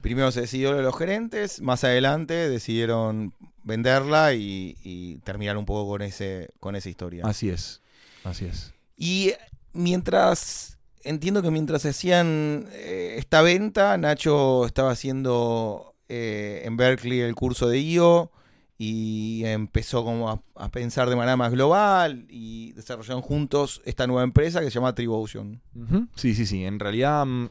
Primero 0.00 0.32
se 0.32 0.40
decidió 0.40 0.72
lo 0.72 0.78
de 0.78 0.82
los 0.82 0.98
gerentes, 0.98 1.60
más 1.60 1.84
adelante 1.84 2.48
decidieron 2.48 3.32
venderla 3.62 4.34
y, 4.34 4.76
y, 4.82 5.18
terminar 5.18 5.56
un 5.56 5.66
poco 5.66 5.88
con 5.88 6.02
ese 6.02 6.50
con 6.58 6.74
esa 6.74 6.88
historia. 6.88 7.24
Así 7.24 7.48
es, 7.48 7.80
así 8.24 8.44
es. 8.46 8.74
Y 8.96 9.32
mientras, 9.72 10.78
entiendo 11.04 11.40
que 11.40 11.52
mientras 11.52 11.86
hacían 11.86 12.66
eh, 12.72 13.14
esta 13.18 13.40
venta, 13.42 13.96
Nacho 13.98 14.66
estaba 14.66 14.90
haciendo 14.90 15.94
eh, 16.08 16.62
en 16.64 16.76
Berkeley 16.76 17.20
el 17.20 17.36
curso 17.36 17.68
de 17.68 17.78
IO 17.78 18.32
y 18.76 19.44
empezó 19.44 20.04
como 20.04 20.42
a, 20.56 20.68
pensar 20.70 21.08
de 21.08 21.14
manera 21.14 21.36
más 21.36 21.52
global 21.52 22.26
y 22.28 22.72
desarrollaron 22.72 23.22
juntos 23.22 23.80
esta 23.84 24.06
nueva 24.06 24.24
empresa 24.24 24.60
que 24.60 24.66
se 24.66 24.74
llama 24.74 24.94
Tribotion. 24.94 25.60
-huh. 25.76 26.08
Sí, 26.16 26.34
sí, 26.34 26.44
sí. 26.44 26.64
En 26.64 26.80
realidad, 26.80 27.24
mm, 27.24 27.50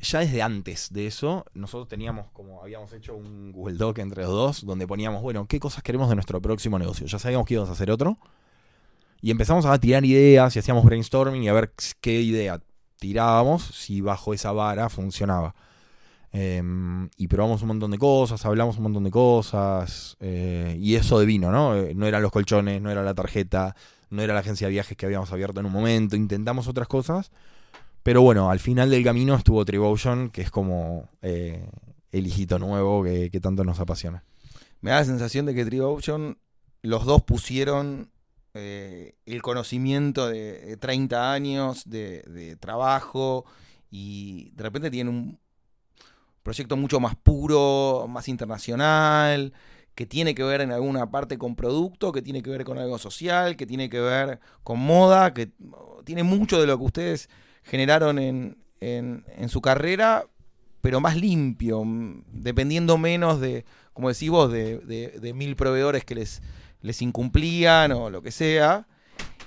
ya 0.00 0.20
desde 0.20 0.42
antes 0.42 0.92
de 0.92 1.06
eso, 1.06 1.44
nosotros 1.52 1.88
teníamos 1.88 2.30
como, 2.32 2.62
habíamos 2.62 2.92
hecho 2.94 3.14
un 3.16 3.52
Google 3.52 3.76
Doc 3.76 3.98
entre 3.98 4.22
los 4.22 4.32
dos, 4.32 4.66
donde 4.66 4.86
poníamos, 4.86 5.20
bueno, 5.22 5.46
qué 5.46 5.60
cosas 5.60 5.82
queremos 5.82 6.08
de 6.08 6.14
nuestro 6.14 6.40
próximo 6.40 6.78
negocio. 6.78 7.06
Ya 7.06 7.18
sabíamos 7.18 7.46
que 7.46 7.54
íbamos 7.54 7.70
a 7.70 7.74
hacer 7.74 7.90
otro. 7.90 8.18
Y 9.20 9.30
empezamos 9.30 9.66
a 9.66 9.78
tirar 9.78 10.04
ideas 10.04 10.56
y 10.56 10.58
hacíamos 10.58 10.84
brainstorming 10.84 11.42
y 11.42 11.48
a 11.48 11.52
ver 11.52 11.72
qué 12.00 12.20
idea 12.20 12.60
tirábamos 12.98 13.62
si 13.62 14.00
bajo 14.00 14.32
esa 14.32 14.52
vara 14.52 14.88
funcionaba. 14.88 15.54
Eh, 16.38 16.62
y 17.16 17.28
probamos 17.28 17.62
un 17.62 17.68
montón 17.68 17.90
de 17.92 17.98
cosas, 17.98 18.44
hablamos 18.44 18.76
un 18.76 18.82
montón 18.82 19.04
de 19.04 19.10
cosas, 19.10 20.18
eh, 20.20 20.76
y 20.78 20.94
eso 20.96 21.18
de 21.18 21.24
vino, 21.24 21.50
¿no? 21.50 21.74
Eh, 21.74 21.94
no 21.94 22.06
eran 22.06 22.20
los 22.20 22.30
colchones, 22.30 22.82
no 22.82 22.90
era 22.90 23.02
la 23.02 23.14
tarjeta, 23.14 23.74
no 24.10 24.20
era 24.20 24.34
la 24.34 24.40
agencia 24.40 24.66
de 24.66 24.72
viajes 24.72 24.98
que 24.98 25.06
habíamos 25.06 25.32
abierto 25.32 25.60
en 25.60 25.66
un 25.66 25.72
momento, 25.72 26.14
intentamos 26.14 26.68
otras 26.68 26.88
cosas, 26.88 27.30
pero 28.02 28.20
bueno, 28.20 28.50
al 28.50 28.60
final 28.60 28.90
del 28.90 29.02
camino 29.02 29.34
estuvo 29.34 29.64
Tribotion, 29.64 30.28
que 30.28 30.42
es 30.42 30.50
como 30.50 31.08
eh, 31.22 31.70
el 32.12 32.26
hijito 32.26 32.58
nuevo 32.58 33.02
que, 33.02 33.40
tanto 33.40 33.64
nos 33.64 33.80
apasiona. 33.80 34.22
Me 34.82 34.90
da 34.90 34.98
la 34.98 35.04
sensación 35.06 35.46
de 35.46 35.54
que 35.54 35.64
Tribotion, 35.64 36.36
los 36.82 37.06
dos 37.06 37.22
pusieron 37.22 38.10
el 38.52 39.42
conocimiento 39.42 40.28
de 40.28 40.78
30 40.78 41.32
años 41.32 41.82
de, 41.84 42.22
de 42.22 42.56
trabajo 42.56 43.44
y 43.90 44.50
de 44.54 44.62
repente 44.62 44.90
tienen 44.90 45.12
un 45.14 45.38
proyecto 46.46 46.76
mucho 46.76 47.00
más 47.00 47.16
puro, 47.16 48.06
más 48.08 48.28
internacional, 48.28 49.52
que 49.96 50.06
tiene 50.06 50.32
que 50.32 50.44
ver 50.44 50.60
en 50.60 50.70
alguna 50.70 51.10
parte 51.10 51.38
con 51.38 51.56
producto, 51.56 52.12
que 52.12 52.22
tiene 52.22 52.40
que 52.40 52.50
ver 52.50 52.62
con 52.62 52.78
algo 52.78 52.98
social, 52.98 53.56
que 53.56 53.66
tiene 53.66 53.90
que 53.90 53.98
ver 53.98 54.38
con 54.62 54.78
moda, 54.78 55.34
que 55.34 55.50
tiene 56.04 56.22
mucho 56.22 56.60
de 56.60 56.68
lo 56.68 56.78
que 56.78 56.84
ustedes 56.84 57.28
generaron 57.64 58.20
en, 58.20 58.58
en, 58.78 59.48
su 59.48 59.60
carrera, 59.60 60.26
pero 60.82 61.00
más 61.00 61.16
limpio, 61.16 61.82
dependiendo 62.30 62.96
menos 62.96 63.40
de, 63.40 63.64
como 63.92 64.08
decís 64.08 64.30
vos, 64.30 64.52
de, 64.52 64.78
de, 64.78 65.18
de 65.20 65.34
mil 65.34 65.56
proveedores 65.56 66.04
que 66.04 66.14
les, 66.14 66.42
les 66.80 67.02
incumplían 67.02 67.90
o 67.90 68.08
lo 68.08 68.22
que 68.22 68.30
sea. 68.30 68.86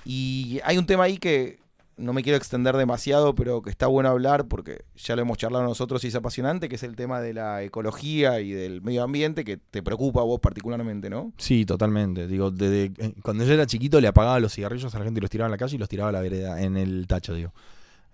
Y 0.04 0.60
hay 0.66 0.78
un 0.78 0.86
tema 0.86 1.06
ahí 1.06 1.18
que, 1.18 1.60
no 2.00 2.14
me 2.14 2.24
quiero 2.24 2.38
extender 2.38 2.76
demasiado, 2.76 3.36
pero 3.36 3.62
que 3.62 3.70
está 3.70 3.88
bueno 3.88 4.10
hablar 4.10 4.48
porque 4.48 4.86
ya 4.96 5.16
lo 5.16 5.22
hemos 5.22 5.38
charlado 5.38 5.64
nosotros 5.66 6.04
y 6.04 6.08
es 6.08 6.16
apasionante, 6.16 6.70
que 6.70 6.76
es 6.76 6.84
el 6.84 6.96
tema 6.96 7.22
de 7.22 7.34
la 7.34 7.62
ecología 7.64 8.40
y 8.40 8.52
del 8.52 8.82
medio 8.82 9.04
ambiente 9.04 9.44
que 9.44 9.58
te 9.58 9.84
preocupa 9.84 10.22
a 10.22 10.24
vos 10.24 10.40
particularmente, 10.40 11.10
¿no? 11.10 11.34
Sí, 11.38 11.66
totalmente. 11.66 12.28
Digo, 12.28 12.52
desde, 12.52 12.92
cuando 13.22 13.44
yo 13.44 13.54
era 13.54 13.66
chiquito 13.66 14.00
le 14.02 14.08
apagaba 14.08 14.40
los 14.40 14.54
cigarrillos 14.54 14.94
a 14.96 15.00
la 15.00 15.06
gente 15.06 15.20
y 15.20 15.22
los 15.22 15.30
tiraba 15.30 15.48
en 15.48 15.52
la 15.52 15.58
calle 15.58 15.76
y 15.76 15.80
los 15.80 15.90
tiraba 15.90 16.10
a 16.10 16.14
la 16.14 16.22
vereda, 16.22 16.62
en 16.62 16.78
el 16.78 17.06
tacho, 17.08 17.34
digo. 17.34 17.54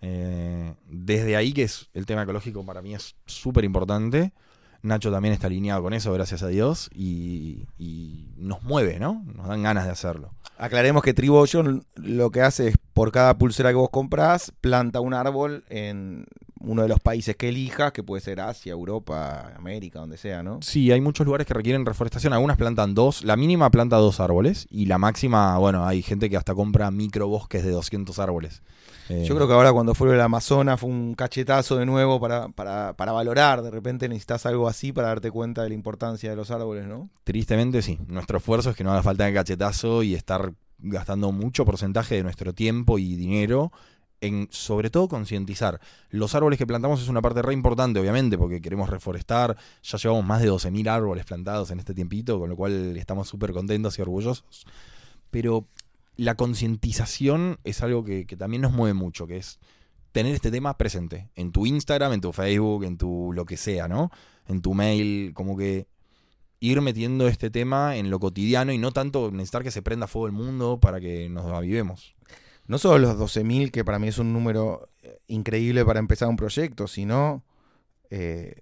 Eh, 0.02 0.74
desde 0.90 1.36
ahí 1.36 1.54
que 1.54 1.64
es 1.64 1.90
el 1.94 2.06
tema 2.06 2.24
ecológico 2.24 2.66
para 2.66 2.82
mí 2.82 2.94
es 2.94 3.16
súper 3.26 3.64
importante. 3.64 4.34
Nacho 4.86 5.12
también 5.12 5.34
está 5.34 5.48
alineado 5.48 5.82
con 5.82 5.94
eso, 5.94 6.14
gracias 6.14 6.44
a 6.44 6.48
Dios, 6.48 6.90
y, 6.94 7.66
y 7.78 8.34
nos 8.38 8.64
mueve, 8.64 9.00
¿no? 9.00 9.24
Nos 9.36 9.48
dan 9.48 9.64
ganas 9.64 9.86
de 9.86 9.92
hacerlo. 9.92 10.32
Aclaremos 10.58 11.04
que 11.04 11.14
Tribotion 11.14 11.84
lo 11.96 12.32
que 12.32 12.42
hace 12.42 12.70
es 12.70 12.76
por 12.94 13.12
cada 13.12 13.38
pulsera 13.38 13.72
que 13.72 13.76
vos 13.76 13.90
comprás, 13.90 14.54
planta 14.62 15.02
un 15.02 15.14
árbol 15.14 15.66
en 15.70 16.26
uno 16.66 16.82
de 16.82 16.88
los 16.88 17.00
países 17.00 17.36
que 17.36 17.50
elijas, 17.50 17.92
que 17.92 18.04
puede 18.04 18.22
ser 18.22 18.40
Asia, 18.40 18.72
Europa, 18.72 19.54
América, 19.58 20.00
donde 20.00 20.18
sea, 20.18 20.44
¿no? 20.44 20.60
Sí, 20.62 20.92
hay 20.92 21.02
muchos 21.02 21.26
lugares 21.26 21.48
que 21.48 21.54
requieren 21.54 21.86
reforestación. 21.86 22.34
Algunas 22.34 22.58
plantan 22.58 22.96
dos, 22.96 23.24
la 23.24 23.36
mínima 23.36 23.70
planta 23.70 23.98
dos 23.98 24.20
árboles 24.20 24.68
y 24.70 24.86
la 24.86 24.98
máxima, 24.98 25.58
bueno, 25.58 25.86
hay 25.86 26.02
gente 26.02 26.30
que 26.30 26.38
hasta 26.38 26.54
compra 26.56 26.92
microbosques 26.92 27.64
de 27.64 27.72
200 27.72 28.18
árboles. 28.20 28.62
Eh, 29.10 29.24
Yo 29.28 29.36
creo 29.36 29.48
que 29.48 29.54
ahora 29.54 29.72
cuando 29.72 29.94
fue 29.94 30.14
el 30.14 30.20
Amazonas 30.22 30.80
fue 30.80 30.90
un 30.90 31.14
cachetazo 31.14 31.76
de 31.78 31.86
nuevo 31.86 32.20
para, 32.20 32.50
para, 32.50 32.94
para 32.94 33.12
valorar. 33.12 33.62
De 33.62 33.70
repente 33.70 34.10
necesitas 34.10 34.46
algo 34.46 34.68
así 34.68 34.92
para 34.92 35.10
darte 35.10 35.30
cuenta 35.32 35.62
de 35.64 35.70
la 35.70 35.76
importancia 35.76 36.30
de 36.30 36.36
los 36.36 36.50
árboles, 36.52 36.88
¿no? 36.88 37.10
Tristemente 37.24 37.82
sí. 37.82 38.00
Nuestro 38.08 38.40
esfuerzo 38.40 38.72
es 38.72 38.76
que 38.76 38.84
no 38.84 38.92
haga 38.92 39.04
falta 39.04 39.28
el 39.28 39.34
cachetazo 39.34 40.02
y 40.02 40.16
estar 40.16 40.54
gastando 40.80 41.32
mucho 41.32 41.66
porcentaje 41.66 42.16
de 42.16 42.24
nuestro 42.24 42.54
tiempo 42.54 43.00
y 43.00 43.16
dinero 43.16 43.72
en 44.22 44.48
sobre 44.52 44.90
todo 44.90 45.08
concientizar. 45.08 45.80
Los 46.10 46.36
árboles 46.36 46.58
que 46.58 46.68
plantamos 46.68 47.02
es 47.02 47.10
una 47.10 47.22
parte 47.22 47.42
re 47.42 47.54
importante, 47.54 48.00
obviamente, 48.00 48.38
porque 48.38 48.62
queremos 48.62 48.90
reforestar. 48.90 49.58
Ya 49.84 49.98
llevamos 49.98 50.26
más 50.26 50.42
de 50.42 50.50
12.000 50.50 50.90
árboles 50.90 51.26
plantados 51.26 51.72
en 51.72 51.80
este 51.80 51.94
tiempito, 51.94 52.40
con 52.40 52.50
lo 52.50 52.56
cual 52.56 52.98
estamos 52.98 53.28
súper 53.28 53.52
contentos 53.54 53.98
y 54.00 54.02
orgullosos. 54.02 54.66
Pero 55.32 55.68
la 56.16 56.36
concientización 56.36 57.60
es 57.64 57.82
algo 57.82 58.04
que, 58.04 58.26
que 58.26 58.38
también 58.38 58.62
nos 58.62 58.72
mueve 58.72 58.94
mucho, 58.94 59.28
que 59.28 59.38
es 59.38 59.60
tener 60.12 60.34
este 60.34 60.50
tema 60.50 60.78
presente 60.78 61.30
en 61.36 61.52
tu 61.52 61.66
Instagram, 61.66 62.14
en 62.14 62.22
tu 62.22 62.32
Facebook, 62.32 62.86
en 62.86 62.98
tu 62.98 63.34
lo 63.34 63.46
que 63.46 63.58
sea, 63.58 63.88
¿no? 63.88 64.12
En 64.48 64.62
tu 64.62 64.74
mail, 64.74 65.34
como 65.34 65.58
que 65.58 65.88
ir 66.62 66.82
metiendo 66.82 67.28
este 67.28 67.50
tema 67.50 67.98
en 67.98 68.10
lo 68.10 68.20
cotidiano 68.20 68.72
y 68.72 68.78
no 68.78 68.92
tanto 68.92 69.30
necesitar 69.32 69.64
que 69.64 69.72
se 69.72 69.82
prenda 69.82 70.08
fuego 70.08 70.28
el 70.28 70.32
mundo 70.32 70.80
para 70.80 71.00
que 71.00 71.30
nos 71.30 71.46
avivemos. 71.48 72.16
No 72.68 72.78
solo 72.78 72.98
los 72.98 73.18
12.000, 73.18 73.72
que 73.72 73.86
para 73.86 74.00
mí 74.00 74.08
es 74.08 74.18
un 74.18 74.34
número 74.34 74.90
eh, 75.04 75.20
increíble 75.28 75.86
para 75.86 76.00
empezar 76.00 76.28
un 76.28 76.36
proyecto, 76.36 76.88
sino 76.88 77.44
eh, 78.10 78.62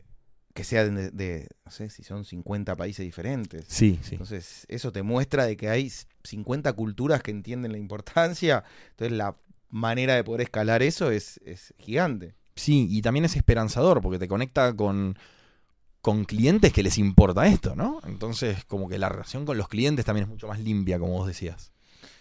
que 0.54 0.64
sea 0.64 0.86
de, 0.86 1.10
de, 1.12 1.48
no 1.66 1.72
sé 1.72 1.90
si 1.90 2.04
son 2.04 2.26
50 2.26 2.76
países 2.76 3.06
diferentes. 3.06 3.66
Sí, 3.68 4.00
sí. 4.04 4.16
Entonces, 4.16 4.66
eso 4.70 4.92
te 4.92 5.04
muestra 5.04 5.46
de 5.46 5.58
que 5.58 5.70
hay 5.70 5.92
50 6.24 6.74
culturas 6.74 7.24
que 7.24 7.32
entienden 7.32 7.72
la 7.72 7.78
importancia. 7.78 8.64
Entonces, 8.92 9.18
la 9.18 9.36
manera 9.70 10.16
de 10.16 10.24
poder 10.24 10.42
escalar 10.42 10.84
eso 10.84 11.10
es, 11.10 11.40
es 11.46 11.74
gigante. 11.78 12.36
Sí, 12.56 12.88
y 12.90 13.02
también 13.02 13.26
es 13.26 13.36
esperanzador 13.36 14.02
porque 14.02 14.20
te 14.20 14.28
conecta 14.28 14.76
con, 14.76 15.18
con 16.02 16.26
clientes 16.26 16.72
que 16.72 16.84
les 16.84 17.00
importa 17.00 17.48
esto, 17.48 17.76
¿no? 17.76 18.00
Entonces, 18.06 18.64
como 18.66 18.88
que 18.88 19.00
la 19.00 19.10
relación 19.10 19.46
con 19.46 19.58
los 19.58 19.68
clientes 19.68 20.06
también 20.06 20.26
es 20.26 20.30
mucho 20.30 20.48
más 20.48 20.60
limpia, 20.60 21.00
como 21.00 21.14
vos 21.14 21.28
decías. 21.28 21.73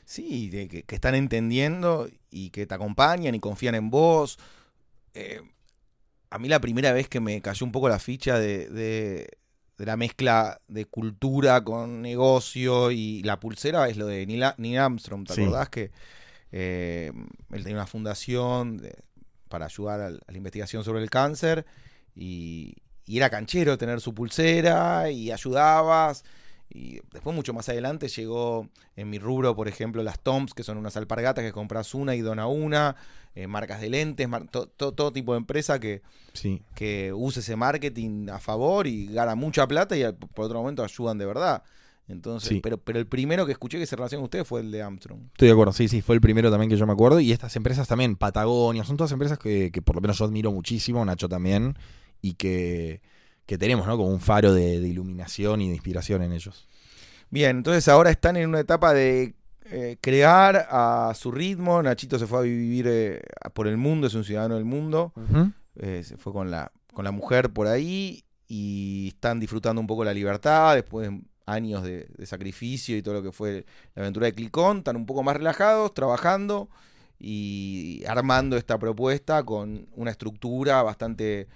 Sí, 0.05 0.51
de 0.51 0.69
que, 0.69 0.83
que 0.83 0.95
están 0.95 1.15
entendiendo 1.15 2.09
y 2.31 2.51
que 2.51 2.67
te 2.67 2.75
acompañan 2.75 3.35
y 3.35 3.41
confían 3.41 3.75
en 3.75 3.91
vos. 3.91 4.39
Eh, 5.15 5.41
a 6.31 6.39
mí 6.39 6.49
la 6.49 6.61
primera 6.61 6.93
vez 6.93 7.09
que 7.09 7.21
me 7.21 7.41
cayó 7.43 7.65
un 7.67 7.73
poco 7.73 7.89
la 7.89 7.99
ficha 7.99 8.39
de, 8.39 8.69
de, 8.69 9.29
de 9.79 9.87
la 9.87 9.97
mezcla 9.97 10.61
de 10.69 10.87
cultura 10.87 11.63
con 11.63 12.03
negocio 12.03 12.91
y 12.91 13.23
la 13.23 13.39
pulsera 13.41 13.89
es 13.89 13.97
lo 13.97 14.07
de 14.07 14.27
Neil, 14.27 14.45
Neil 14.59 14.79
Armstrong, 14.79 15.27
¿te 15.27 15.35
Sí. 15.35 15.43
acordás 15.43 15.69
que 15.69 15.91
eh, 16.53 17.13
él 17.53 17.63
tenía 17.63 17.77
una 17.79 17.87
fundación 17.87 18.83
para 19.49 19.67
ayudar 19.67 20.01
a, 20.01 20.07
a 20.07 20.11
la 20.33 20.37
investigación 20.37 20.85
sobre 20.85 21.03
el 21.03 21.11
cáncer 21.11 21.67
y, 22.15 22.75
y 23.07 23.17
era 23.19 23.31
canchero 23.31 23.79
tener 23.79 24.01
su 24.01 24.15
pulsera 24.15 25.11
y 25.11 25.31
ayudabas. 25.31 26.25
Y 26.75 27.01
después, 27.13 27.37
mucho 27.37 27.53
más 27.53 27.69
adelante, 27.69 28.09
llegó 28.09 28.67
en 28.97 29.11
mi 29.11 29.19
rubro, 29.19 29.55
por 29.55 29.69
ejemplo, 29.69 30.03
las 30.03 30.19
Toms, 30.21 30.55
que 30.55 30.63
son 30.63 30.79
unas 30.79 30.97
alpargatas 30.97 31.45
que 31.45 31.53
compras 31.53 31.95
una 31.95 32.15
y 32.15 32.21
dona 32.23 32.47
una, 32.47 32.97
eh, 33.35 33.47
marcas 33.47 33.81
de 33.83 33.91
lentes, 33.91 34.27
mar- 34.29 34.49
to- 34.51 34.69
to- 34.69 34.93
todo 34.93 35.13
tipo 35.13 35.33
de 35.33 35.39
empresa 35.39 35.79
que, 35.79 36.01
Sí. 36.33 36.63
que 36.75 37.13
use 37.13 37.41
ese 37.41 37.57
marketing 37.57 38.29
a 38.31 38.39
favor 38.39 38.87
y 38.87 39.07
gana 39.09 39.35
mucha 39.35 39.67
plata 39.67 39.97
y 39.97 40.03
por 40.35 40.47
otro 40.47 40.61
momento 40.61 40.83
ayudan 40.83 41.19
de 41.19 41.27
verdad. 41.27 41.63
Entonces, 42.09 42.49
Sí. 42.49 42.61
pero, 42.63 42.79
pero 42.79 42.99
el 42.99 43.07
primero 43.07 43.45
que 43.47 43.53
escuché 43.53 43.79
que 43.79 43.87
se 43.87 43.95
relaciona 43.97 44.21
con 44.21 44.25
ustedes 44.25 44.47
fue 44.49 44.61
el 44.61 44.71
de 44.71 44.83
Armstrong. 44.83 45.21
Estoy 45.33 45.49
de 45.49 45.53
acuerdo, 45.53 45.73
sí, 45.73 45.89
sí, 45.89 46.01
fue 46.03 46.15
el 46.15 46.21
primero 46.21 46.51
también 46.51 46.69
que 46.71 46.77
yo 46.77 46.87
me 46.87 46.93
acuerdo. 46.95 47.21
Y 47.21 47.33
estas 47.33 47.55
empresas 47.57 47.87
también, 47.87 48.17
Patagonia, 48.17 48.83
son 48.85 48.97
todas 48.97 49.13
empresas 49.13 49.39
que, 49.39 49.71
que 49.71 49.83
por 49.83 49.95
lo 49.95 50.01
menos 50.01 50.19
yo 50.19 50.25
admiro 50.25 50.51
muchísimo, 50.53 51.05
Nacho 51.05 51.29
también, 51.29 51.77
y 52.21 52.35
que, 52.35 53.01
que 53.53 53.59
tenemos, 53.59 53.87
¿no? 53.87 53.99
Como 53.99 54.09
un 54.09 54.19
faro 54.19 54.55
de, 54.55 54.81
de 54.81 54.89
iluminación 54.89 55.61
y 55.61 55.69
de 55.69 55.75
inspiración 55.75 56.23
en 56.23 56.33
ellos. 56.33 56.67
Bien, 57.29 57.59
entonces 57.59 57.87
ahora 57.87 58.11
están 58.11 58.39
en 58.39 58.49
una 58.49 58.61
etapa 58.61 58.95
de 58.95 59.35
eh, 59.67 59.99
crear 60.01 60.67
a 60.71 61.13
su 61.15 61.31
ritmo. 61.31 61.83
Nachito 61.83 62.19
se 62.19 62.27
fue 62.27 62.39
a 62.39 62.43
vivir 62.43 62.87
eh, 62.89 63.21
por 63.53 63.67
el 63.67 63.77
mundo, 63.77 64.07
es 64.07 64.15
un 64.15 64.25
ciudadano 64.25 64.55
del 64.55 64.65
mundo. 64.65 65.13
Eh, 65.77 66.03
se 66.03 66.17
fue 66.17 66.33
con 66.33 66.51
la, 66.51 66.73
con 66.95 67.05
la 67.05 67.11
mujer 67.11 67.51
por 67.51 67.67
ahí 67.67 68.25
y 68.49 69.09
están 69.09 69.39
disfrutando 69.39 69.83
un 69.83 69.87
poco 69.87 70.03
la 70.03 70.15
libertad 70.15 70.75
después 70.75 71.11
de 71.11 71.21
años 71.45 71.83
de, 71.83 72.07
de 72.17 72.25
sacrificio 72.25 72.97
y 72.97 73.03
todo 73.03 73.17
lo 73.17 73.23
que 73.23 73.33
fue 73.33 73.67
la 73.95 74.01
aventura 74.01 74.25
de 74.25 74.33
Clicón. 74.33 74.79
Están 74.79 74.97
un 74.97 75.05
poco 75.05 75.23
más 75.23 75.37
relajados, 75.37 75.93
trabajando 75.93 76.71
y 77.19 78.03
armando 78.09 78.57
esta 78.57 78.79
propuesta 78.79 79.45
con 79.45 79.89
una 79.95 80.11
estructura 80.11 80.83
bastante 80.83 81.49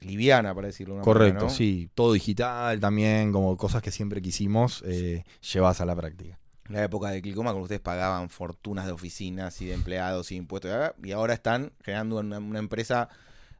liviana, 0.00 0.54
para 0.54 0.68
decirlo 0.68 0.94
de 0.94 0.98
una 0.98 1.04
Correcto, 1.04 1.34
manera, 1.34 1.50
¿no? 1.52 1.56
sí. 1.56 1.88
Todo 1.94 2.12
digital 2.12 2.80
también, 2.80 3.32
como 3.32 3.56
cosas 3.56 3.82
que 3.82 3.90
siempre 3.90 4.20
quisimos, 4.22 4.82
eh, 4.86 5.24
llevadas 5.52 5.80
a 5.80 5.86
la 5.86 5.94
práctica. 5.96 6.38
En 6.68 6.74
la 6.76 6.84
época 6.84 7.10
de 7.10 7.20
Clicoma, 7.20 7.50
cuando 7.50 7.64
ustedes 7.64 7.80
pagaban 7.80 8.28
fortunas 8.30 8.86
de 8.86 8.92
oficinas 8.92 9.60
y 9.60 9.66
de 9.66 9.74
empleados 9.74 10.30
y 10.30 10.36
de 10.36 10.38
impuestos, 10.38 10.70
y 11.02 11.12
ahora 11.12 11.34
están 11.34 11.72
generando 11.82 12.18
una, 12.18 12.38
una 12.38 12.58
empresa 12.60 13.08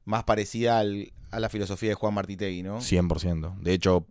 más 0.04 0.24
parecida 0.24 0.78
al- 0.78 1.12
a 1.30 1.40
la 1.40 1.48
filosofía 1.48 1.88
de 1.90 1.94
Juan 1.94 2.14
Martitegui, 2.14 2.62
¿no? 2.62 2.78
100%. 2.80 3.58
De 3.60 3.72
hecho, 3.72 4.06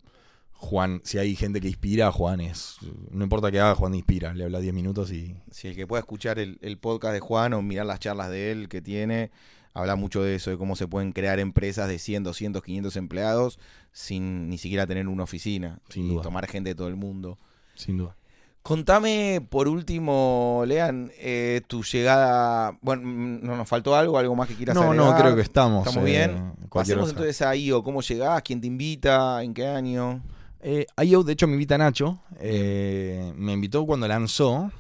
Juan, 0.54 1.02
si 1.04 1.18
hay 1.18 1.36
gente 1.36 1.60
que 1.62 1.68
inspira, 1.68 2.12
Juan 2.12 2.40
es. 2.42 2.78
No 3.12 3.24
importa 3.24 3.50
qué 3.52 3.60
haga, 3.60 3.76
Juan 3.76 3.96
inspira. 3.96 4.34
Le 4.34 4.44
habla 4.44 4.60
10 4.60 4.74
minutos 4.74 5.12
y. 5.12 5.36
Si 5.52 5.68
el 5.68 5.76
que 5.76 5.88
pueda 5.88 6.02
escuchar 6.02 6.38
el, 6.40 6.60
el 6.62 6.78
podcast 6.78 7.14
de 7.14 7.20
Juan 7.20 7.54
o 7.54 7.62
mirar 7.62 7.86
las 7.88 8.00
charlas 8.00 8.30
de 8.30 8.52
él 8.52 8.70
que 8.70 8.82
tiene, 8.82 9.32
habla 9.74 9.96
mucho 9.96 10.22
de 10.24 10.36
eso, 10.36 10.50
de 10.52 10.58
cómo 10.58 10.76
se 10.76 10.88
pueden 10.88 11.12
crear 11.14 11.40
empresas 11.40 11.88
de 11.88 12.00
100, 12.00 12.24
200, 12.24 12.62
500 12.64 12.96
empleados 12.98 13.60
sin 13.92 14.50
ni 14.50 14.58
siquiera 14.58 14.86
tener 14.88 15.08
una 15.08 15.24
oficina 15.24 15.80
Sin 15.90 16.06
y 16.06 16.10
duda. 16.10 16.22
tomar 16.24 16.48
gente 16.48 16.70
de 16.72 16.76
todo 16.76 16.88
el 16.88 16.96
mundo. 16.96 17.38
Sin 17.76 17.98
duda. 17.98 18.16
Contame 18.64 19.46
por 19.50 19.68
último, 19.68 20.64
Lean, 20.68 21.12
eh, 21.18 21.62
tu 21.68 21.82
llegada. 21.84 22.78
Bueno, 22.82 23.02
mm, 23.06 23.44
¿no 23.44 23.58
nos 23.58 23.68
faltó 23.68 23.96
algo? 23.96 24.20
¿Algo 24.20 24.36
más 24.36 24.48
que 24.48 24.54
quieras 24.54 24.76
No, 24.76 24.94
no, 24.94 25.06
agregar? 25.06 25.22
creo 25.24 25.36
que 25.36 25.42
estamos. 25.42 25.88
¿Estamos 25.88 26.08
eh, 26.08 26.12
bien? 26.12 26.54
Pasemos 26.70 27.02
cosa. 27.06 27.10
entonces 27.12 27.42
a 27.42 27.56
IO. 27.56 27.82
¿Cómo 27.84 28.02
llegás? 28.02 28.42
¿Quién 28.44 28.62
te 28.62 28.68
invita? 28.68 29.42
¿En 29.44 29.56
qué 29.56 29.66
año? 29.66 30.22
Eh, 30.60 30.86
IO, 31.04 31.24
de 31.24 31.34
hecho, 31.34 31.48
me 31.48 31.54
invita 31.54 31.76
Nacho. 31.80 32.20
eh, 32.40 33.34
me 33.36 33.54
invitó 33.54 33.84
cuando 33.86 34.08
lanzó. 34.08 34.72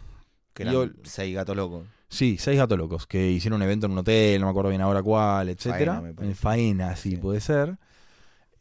Que 0.53 0.61
eran 0.61 0.75
IO 0.75 0.89
seis 1.03 1.33
gatos 1.33 1.55
locos. 1.55 1.87
Sí, 2.11 2.35
seis 2.37 2.57
gatos 2.57 2.77
locos 2.77 3.07
que 3.07 3.31
hicieron 3.31 3.55
un 3.61 3.63
evento 3.63 3.85
en 3.85 3.93
un 3.93 3.99
hotel, 3.99 4.41
no 4.41 4.47
me 4.47 4.51
acuerdo 4.51 4.69
bien 4.69 4.81
ahora 4.81 5.01
cuál, 5.01 5.47
etcétera. 5.47 6.01
Faena. 6.01 6.21
En 6.21 6.35
Faena, 6.35 6.95
sí, 6.97 7.11
Sí. 7.11 7.17
puede 7.17 7.39
ser. 7.39 7.77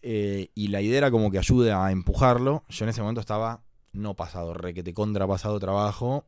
Eh, 0.03 0.51
y 0.55 0.68
la 0.68 0.80
idea 0.80 0.98
era 0.98 1.11
como 1.11 1.32
que 1.32 1.38
ayude 1.38 1.72
a 1.72 1.90
empujarlo. 1.90 2.64
Yo 2.68 2.84
en 2.84 2.90
ese 2.90 3.01
momento 3.03 3.20
estaba 3.20 3.64
no 3.92 4.14
pasado, 4.14 4.55
requete 4.55 4.94
contra 4.94 5.26
pasado 5.26 5.59
trabajo. 5.59 6.24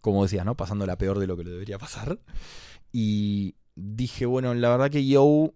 Como 0.00 0.22
decías, 0.22 0.46
¿no? 0.46 0.56
Pasando 0.56 0.86
la 0.86 0.96
peor 0.96 1.18
de 1.18 1.26
lo 1.26 1.36
que 1.36 1.44
le 1.44 1.50
debería 1.50 1.78
pasar. 1.78 2.18
Y 2.90 3.54
dije, 3.76 4.24
bueno, 4.24 4.54
la 4.54 4.70
verdad 4.70 4.90
que 4.90 5.06
Yo 5.06 5.52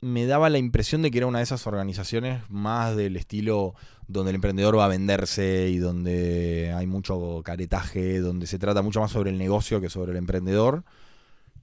me 0.00 0.24
daba 0.24 0.48
la 0.48 0.56
impresión 0.56 1.02
de 1.02 1.10
que 1.10 1.18
era 1.18 1.26
una 1.26 1.38
de 1.40 1.44
esas 1.44 1.66
organizaciones 1.66 2.42
más 2.48 2.96
del 2.96 3.16
estilo 3.16 3.74
donde 4.10 4.30
el 4.30 4.36
emprendedor 4.36 4.78
va 4.78 4.86
a 4.86 4.88
venderse 4.88 5.68
y 5.68 5.78
donde 5.78 6.72
hay 6.74 6.86
mucho 6.86 7.42
caretaje, 7.44 8.20
donde 8.20 8.46
se 8.46 8.58
trata 8.58 8.82
mucho 8.82 9.00
más 9.00 9.10
sobre 9.10 9.30
el 9.30 9.38
negocio 9.38 9.80
que 9.80 9.88
sobre 9.88 10.12
el 10.12 10.18
emprendedor. 10.18 10.84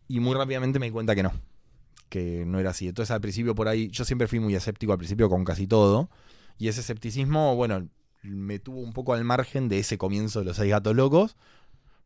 Y 0.07 0.19
muy 0.19 0.35
rápidamente 0.35 0.79
me 0.79 0.87
di 0.87 0.91
cuenta 0.91 1.15
que 1.15 1.23
no, 1.23 1.33
que 2.09 2.45
no 2.45 2.59
era 2.59 2.71
así. 2.71 2.87
Entonces 2.87 3.11
al 3.11 3.21
principio 3.21 3.55
por 3.55 3.67
ahí, 3.67 3.89
yo 3.89 4.05
siempre 4.05 4.27
fui 4.27 4.39
muy 4.39 4.55
escéptico 4.55 4.91
al 4.93 4.97
principio 4.97 5.29
con 5.29 5.43
casi 5.43 5.67
todo. 5.67 6.09
Y 6.57 6.69
ese 6.69 6.79
escepticismo, 6.79 7.55
bueno, 7.55 7.87
me 8.23 8.59
tuvo 8.59 8.79
un 8.79 8.93
poco 8.93 9.13
al 9.13 9.23
margen 9.23 9.69
de 9.69 9.79
ese 9.79 9.97
comienzo 9.97 10.39
de 10.39 10.45
los 10.45 10.57
seis 10.57 10.71
gatos 10.71 10.95
locos. 10.95 11.35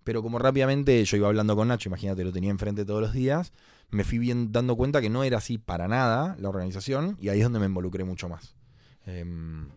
Pero 0.03 0.23
como 0.23 0.39
rápidamente 0.39 1.03
yo 1.05 1.17
iba 1.17 1.27
hablando 1.27 1.55
con 1.55 1.67
Nacho, 1.67 1.89
imagínate, 1.89 2.23
lo 2.23 2.31
tenía 2.31 2.49
enfrente 2.49 2.85
todos 2.85 3.01
los 3.01 3.13
días, 3.13 3.53
me 3.91 4.03
fui 4.03 4.17
bien 4.17 4.51
dando 4.51 4.75
cuenta 4.75 4.99
que 5.01 5.09
no 5.09 5.23
era 5.23 5.37
así 5.37 5.57
para 5.57 5.87
nada 5.87 6.35
la 6.39 6.49
organización 6.49 7.17
y 7.19 7.29
ahí 7.29 7.39
es 7.39 7.43
donde 7.43 7.59
me 7.59 7.67
involucré 7.67 8.03
mucho 8.03 8.27
más. 8.27 8.55
Em, 9.05 9.69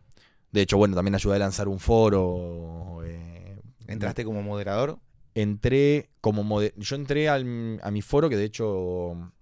de 0.54 0.62
hecho, 0.62 0.76
bueno, 0.78 0.94
también 0.94 1.16
ayudé 1.16 1.34
a 1.34 1.38
lanzar 1.40 1.66
un 1.66 1.80
foro. 1.80 3.02
eh, 3.04 3.60
¿Entraste 3.88 4.24
como 4.24 4.40
moderador? 4.42 4.98
entré 5.34 6.10
como 6.20 6.44
mode- 6.44 6.72
yo 6.76 6.94
entré 6.94 7.28
al- 7.28 7.80
a 7.82 7.90
mi 7.90 8.02
foro 8.02 8.28
que 8.28 8.36
de 8.36 8.44
hecho 8.44 9.32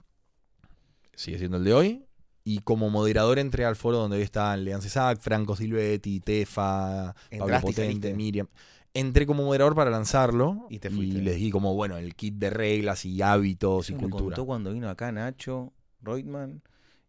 sigue 1.14 1.36
siendo 1.38 1.58
el 1.58 1.64
de 1.64 1.74
hoy. 1.74 2.04
Y 2.44 2.60
como 2.60 2.88
moderador 2.90 3.38
entré 3.38 3.66
al 3.66 3.76
foro 3.76 3.98
donde 3.98 4.16
hoy 4.16 4.22
están 4.22 4.64
Lean 4.64 4.80
Cesac, 4.80 5.20
Franco 5.20 5.54
Silvetti, 5.54 6.18
Tefa, 6.20 7.14
Pablo 7.38 7.56
y 7.56 7.60
Potente. 7.60 8.14
Miriam. 8.14 8.48
Entré 8.94 9.26
como 9.26 9.44
moderador 9.44 9.74
para 9.74 9.90
lanzarlo 9.90 10.66
Y 10.70 10.78
te 10.78 10.90
fuiste. 10.90 11.20
les 11.20 11.36
di 11.36 11.50
como, 11.50 11.74
bueno, 11.74 11.98
el 11.98 12.14
kit 12.14 12.34
de 12.36 12.50
reglas 12.50 13.04
y 13.04 13.20
hábitos 13.22 13.90
y 13.90 13.92
Eso 13.92 14.02
me 14.02 14.08
cultura. 14.08 14.36
contó 14.36 14.46
cuando 14.46 14.72
vino 14.72 14.88
acá 14.88 15.12
Nacho 15.12 15.72
Reutemann 16.00 16.62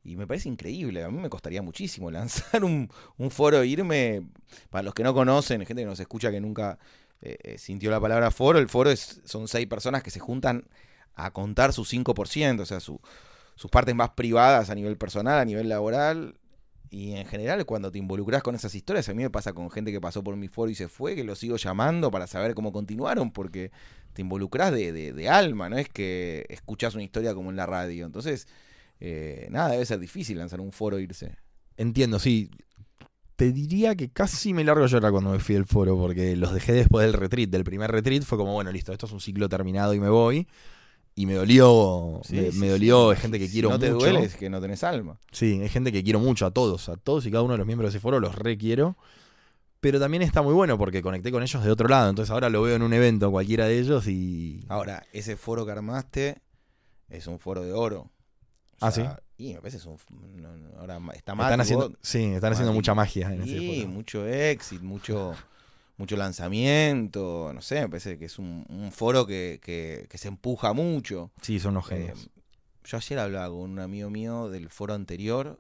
y 0.04 0.16
me 0.18 0.28
parece 0.28 0.50
increíble. 0.50 1.04
A 1.04 1.10
mí 1.10 1.18
me 1.20 1.30
costaría 1.30 1.62
muchísimo 1.62 2.12
lanzar 2.12 2.64
un, 2.64 2.90
un 3.18 3.32
foro 3.32 3.64
irme. 3.64 4.24
Para 4.70 4.84
los 4.84 4.94
que 4.94 5.04
no 5.04 5.14
conocen, 5.14 5.66
gente 5.66 5.82
que 5.84 5.88
nos 5.88 6.00
escucha 6.00 6.32
que 6.32 6.42
nunca 6.42 6.78
eh, 7.22 7.38
eh, 7.44 7.58
sintió 7.58 7.90
la 7.92 8.00
palabra 8.00 8.32
foro, 8.32 8.60
el 8.60 8.70
foro 8.70 8.90
es, 8.92 9.22
son 9.26 9.48
seis 9.48 9.68
personas 9.68 10.04
que 10.04 10.12
se 10.12 10.20
juntan 10.20 10.66
a 11.16 11.32
contar 11.32 11.74
su 11.74 11.86
5%, 11.86 12.62
o 12.62 12.66
sea, 12.66 12.80
su- 12.80 13.00
sus 13.56 13.70
partes 13.70 13.94
más 13.96 14.10
privadas 14.12 14.70
a 14.70 14.76
nivel 14.76 14.98
personal, 14.98 15.40
a 15.40 15.46
nivel 15.46 15.70
laboral. 15.70 16.36
Y 16.90 17.14
en 17.16 17.26
general, 17.26 17.66
cuando 17.66 17.92
te 17.92 17.98
involucras 17.98 18.44
con 18.44 18.54
esas 18.56 18.76
historias, 18.76 19.10
a 19.10 19.14
mí 19.16 19.24
me 19.24 19.30
pasa 19.32 19.54
con 19.54 19.72
gente 19.72 19.92
que 19.92 20.00
pasó 20.02 20.24
por 20.24 20.36
mi 20.36 20.48
foro 20.48 20.70
y 20.70 20.76
se 20.76 20.88
fue, 20.88 21.16
que 21.16 21.24
lo 21.24 21.36
sigo 21.36 21.56
llamando 21.58 22.12
para 22.12 22.28
saber 22.28 22.54
cómo 22.54 22.72
continuaron, 22.72 23.32
porque 23.32 23.72
te 24.14 24.22
involucras 24.22 24.72
de, 24.72 24.92
de- 24.92 25.14
de 25.14 25.30
alma, 25.30 25.70
no 25.70 25.78
es 25.78 25.90
que 25.90 26.46
escuchas 26.50 26.94
una 26.94 27.04
historia 27.04 27.34
como 27.34 27.50
en 27.50 27.56
la 27.56 27.66
radio. 27.66 28.06
Entonces, 28.06 28.48
eh, 29.00 29.48
nada, 29.52 29.70
debe 29.72 29.86
ser 29.86 30.00
difícil 30.00 30.38
lanzar 30.38 30.62
un 30.62 30.72
foro 30.72 30.98
e 30.98 31.04
irse. 31.04 31.36
Entiendo, 31.78 32.20
sí. 32.20 32.50
Te 33.36 33.52
diría 33.52 33.96
que 33.96 34.10
casi 34.12 34.54
me 34.54 34.64
largo 34.64 34.84
a 34.84 34.88
llorar 34.88 35.12
cuando 35.12 35.32
me 35.32 35.40
fui 35.40 35.56
del 35.56 35.66
foro, 35.66 35.98
porque 35.98 36.36
los 36.36 36.54
dejé 36.54 36.74
después 36.74 37.06
del 37.06 37.14
retreat. 37.14 37.50
Del 37.50 37.64
primer 37.64 37.92
retreat 37.92 38.24
fue 38.24 38.38
como, 38.38 38.54
bueno, 38.54 38.72
listo, 38.72 38.92
esto 38.92 39.08
es 39.08 39.12
un 39.12 39.20
ciclo 39.20 39.50
terminado 39.50 39.94
y 39.94 40.00
me 40.00 40.10
voy. 40.10 40.48
Y 41.16 41.26
me 41.26 41.34
dolió, 41.34 42.22
Sí, 42.24 42.36
me, 42.36 42.52
sí, 42.52 42.58
me 42.60 42.66
sí. 42.68 42.72
dolió, 42.72 43.12
es 43.12 43.20
gente 43.20 43.38
que 43.40 43.46
Si 43.48 43.54
quiero 43.54 43.70
no 43.70 43.78
te 43.80 43.92
mucho. 43.92 44.06
duele 44.06 44.24
es 44.26 44.36
que 44.36 44.50
no 44.50 44.60
tenés 44.62 44.84
alma. 44.84 45.20
Sí, 45.32 45.60
es 45.62 45.72
gente 45.72 45.92
que 45.92 46.04
quiero 46.04 46.20
mucho, 46.20 46.46
a 46.46 46.52
todos, 46.52 46.90
a 46.90 46.98
todos 46.98 47.26
y 47.26 47.32
cada 47.32 47.44
uno 47.44 47.54
de 47.54 47.60
los 47.60 47.68
miembros 47.68 47.92
de 47.92 47.98
ese 47.98 48.02
foro 48.02 48.20
los 48.20 48.34
requiero. 48.36 48.98
Pero 49.80 50.00
también 50.00 50.24
está 50.24 50.42
muy 50.42 50.54
bueno 50.54 50.78
porque 50.78 51.02
conecté 51.02 51.32
con 51.32 51.44
ellos 51.44 51.64
de 51.64 51.70
otro 51.70 51.88
lado. 51.88 52.10
Entonces 52.10 52.32
ahora 52.32 52.50
lo 52.50 52.62
veo 52.62 52.76
en 52.78 52.82
un 52.84 52.94
evento 52.94 53.30
cualquiera 53.32 53.66
de 53.68 53.80
ellos 53.80 54.08
y. 54.08 54.64
Ahora, 54.70 55.04
ese 55.12 55.36
foro 55.38 55.66
que 55.66 55.72
armaste 55.74 56.38
es 57.10 57.28
un 57.28 57.38
foro 57.38 57.62
de 57.64 57.74
oro. 57.74 58.10
Ah, 58.88 58.92
sea, 58.92 59.20
Y 59.38 59.54
me 59.54 59.60
parece 59.60 59.78
es 59.78 59.86
un. 59.86 59.98
no, 60.42 60.56
no, 60.58 60.80
ahora 60.80 60.98
está 61.14 61.34
están 61.34 61.36
mal. 61.38 61.62
haciendo, 61.62 61.92
sí, 62.02 62.24
están 62.34 62.54
haciendo 62.54 62.74
mucha 62.74 62.94
magia 62.94 63.34
en 63.34 63.42
ese 63.42 63.58
Sí, 63.58 63.80
foro. 63.82 63.90
mucho 63.90 64.28
éxito, 64.28 64.84
mucho, 64.84 65.36
mucho 65.98 66.16
lanzamiento. 66.16 67.52
No 67.54 67.62
sé, 67.62 67.82
me 67.82 67.90
parece 67.90 68.18
que 68.18 68.26
es 68.26 68.40
un, 68.40 68.66
un 68.70 68.92
foro 68.92 69.26
que, 69.26 69.60
que- 69.62 70.08
que 70.10 70.18
se 70.18 70.28
empuja 70.28 70.74
mucho. 70.74 71.32
Sí, 71.42 71.60
son 71.60 71.74
los 71.76 71.86
Eh, 71.86 71.90
genios. 71.90 72.30
yo 72.84 72.98
ayer 72.98 73.20
hablaba 73.20 73.50
con 73.50 73.72
un 73.72 73.80
amigo 73.80 74.10
mío 74.10 74.50
del 74.50 74.70
foro 74.70 74.94
anterior 74.94 75.60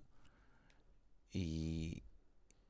y, 1.31 2.03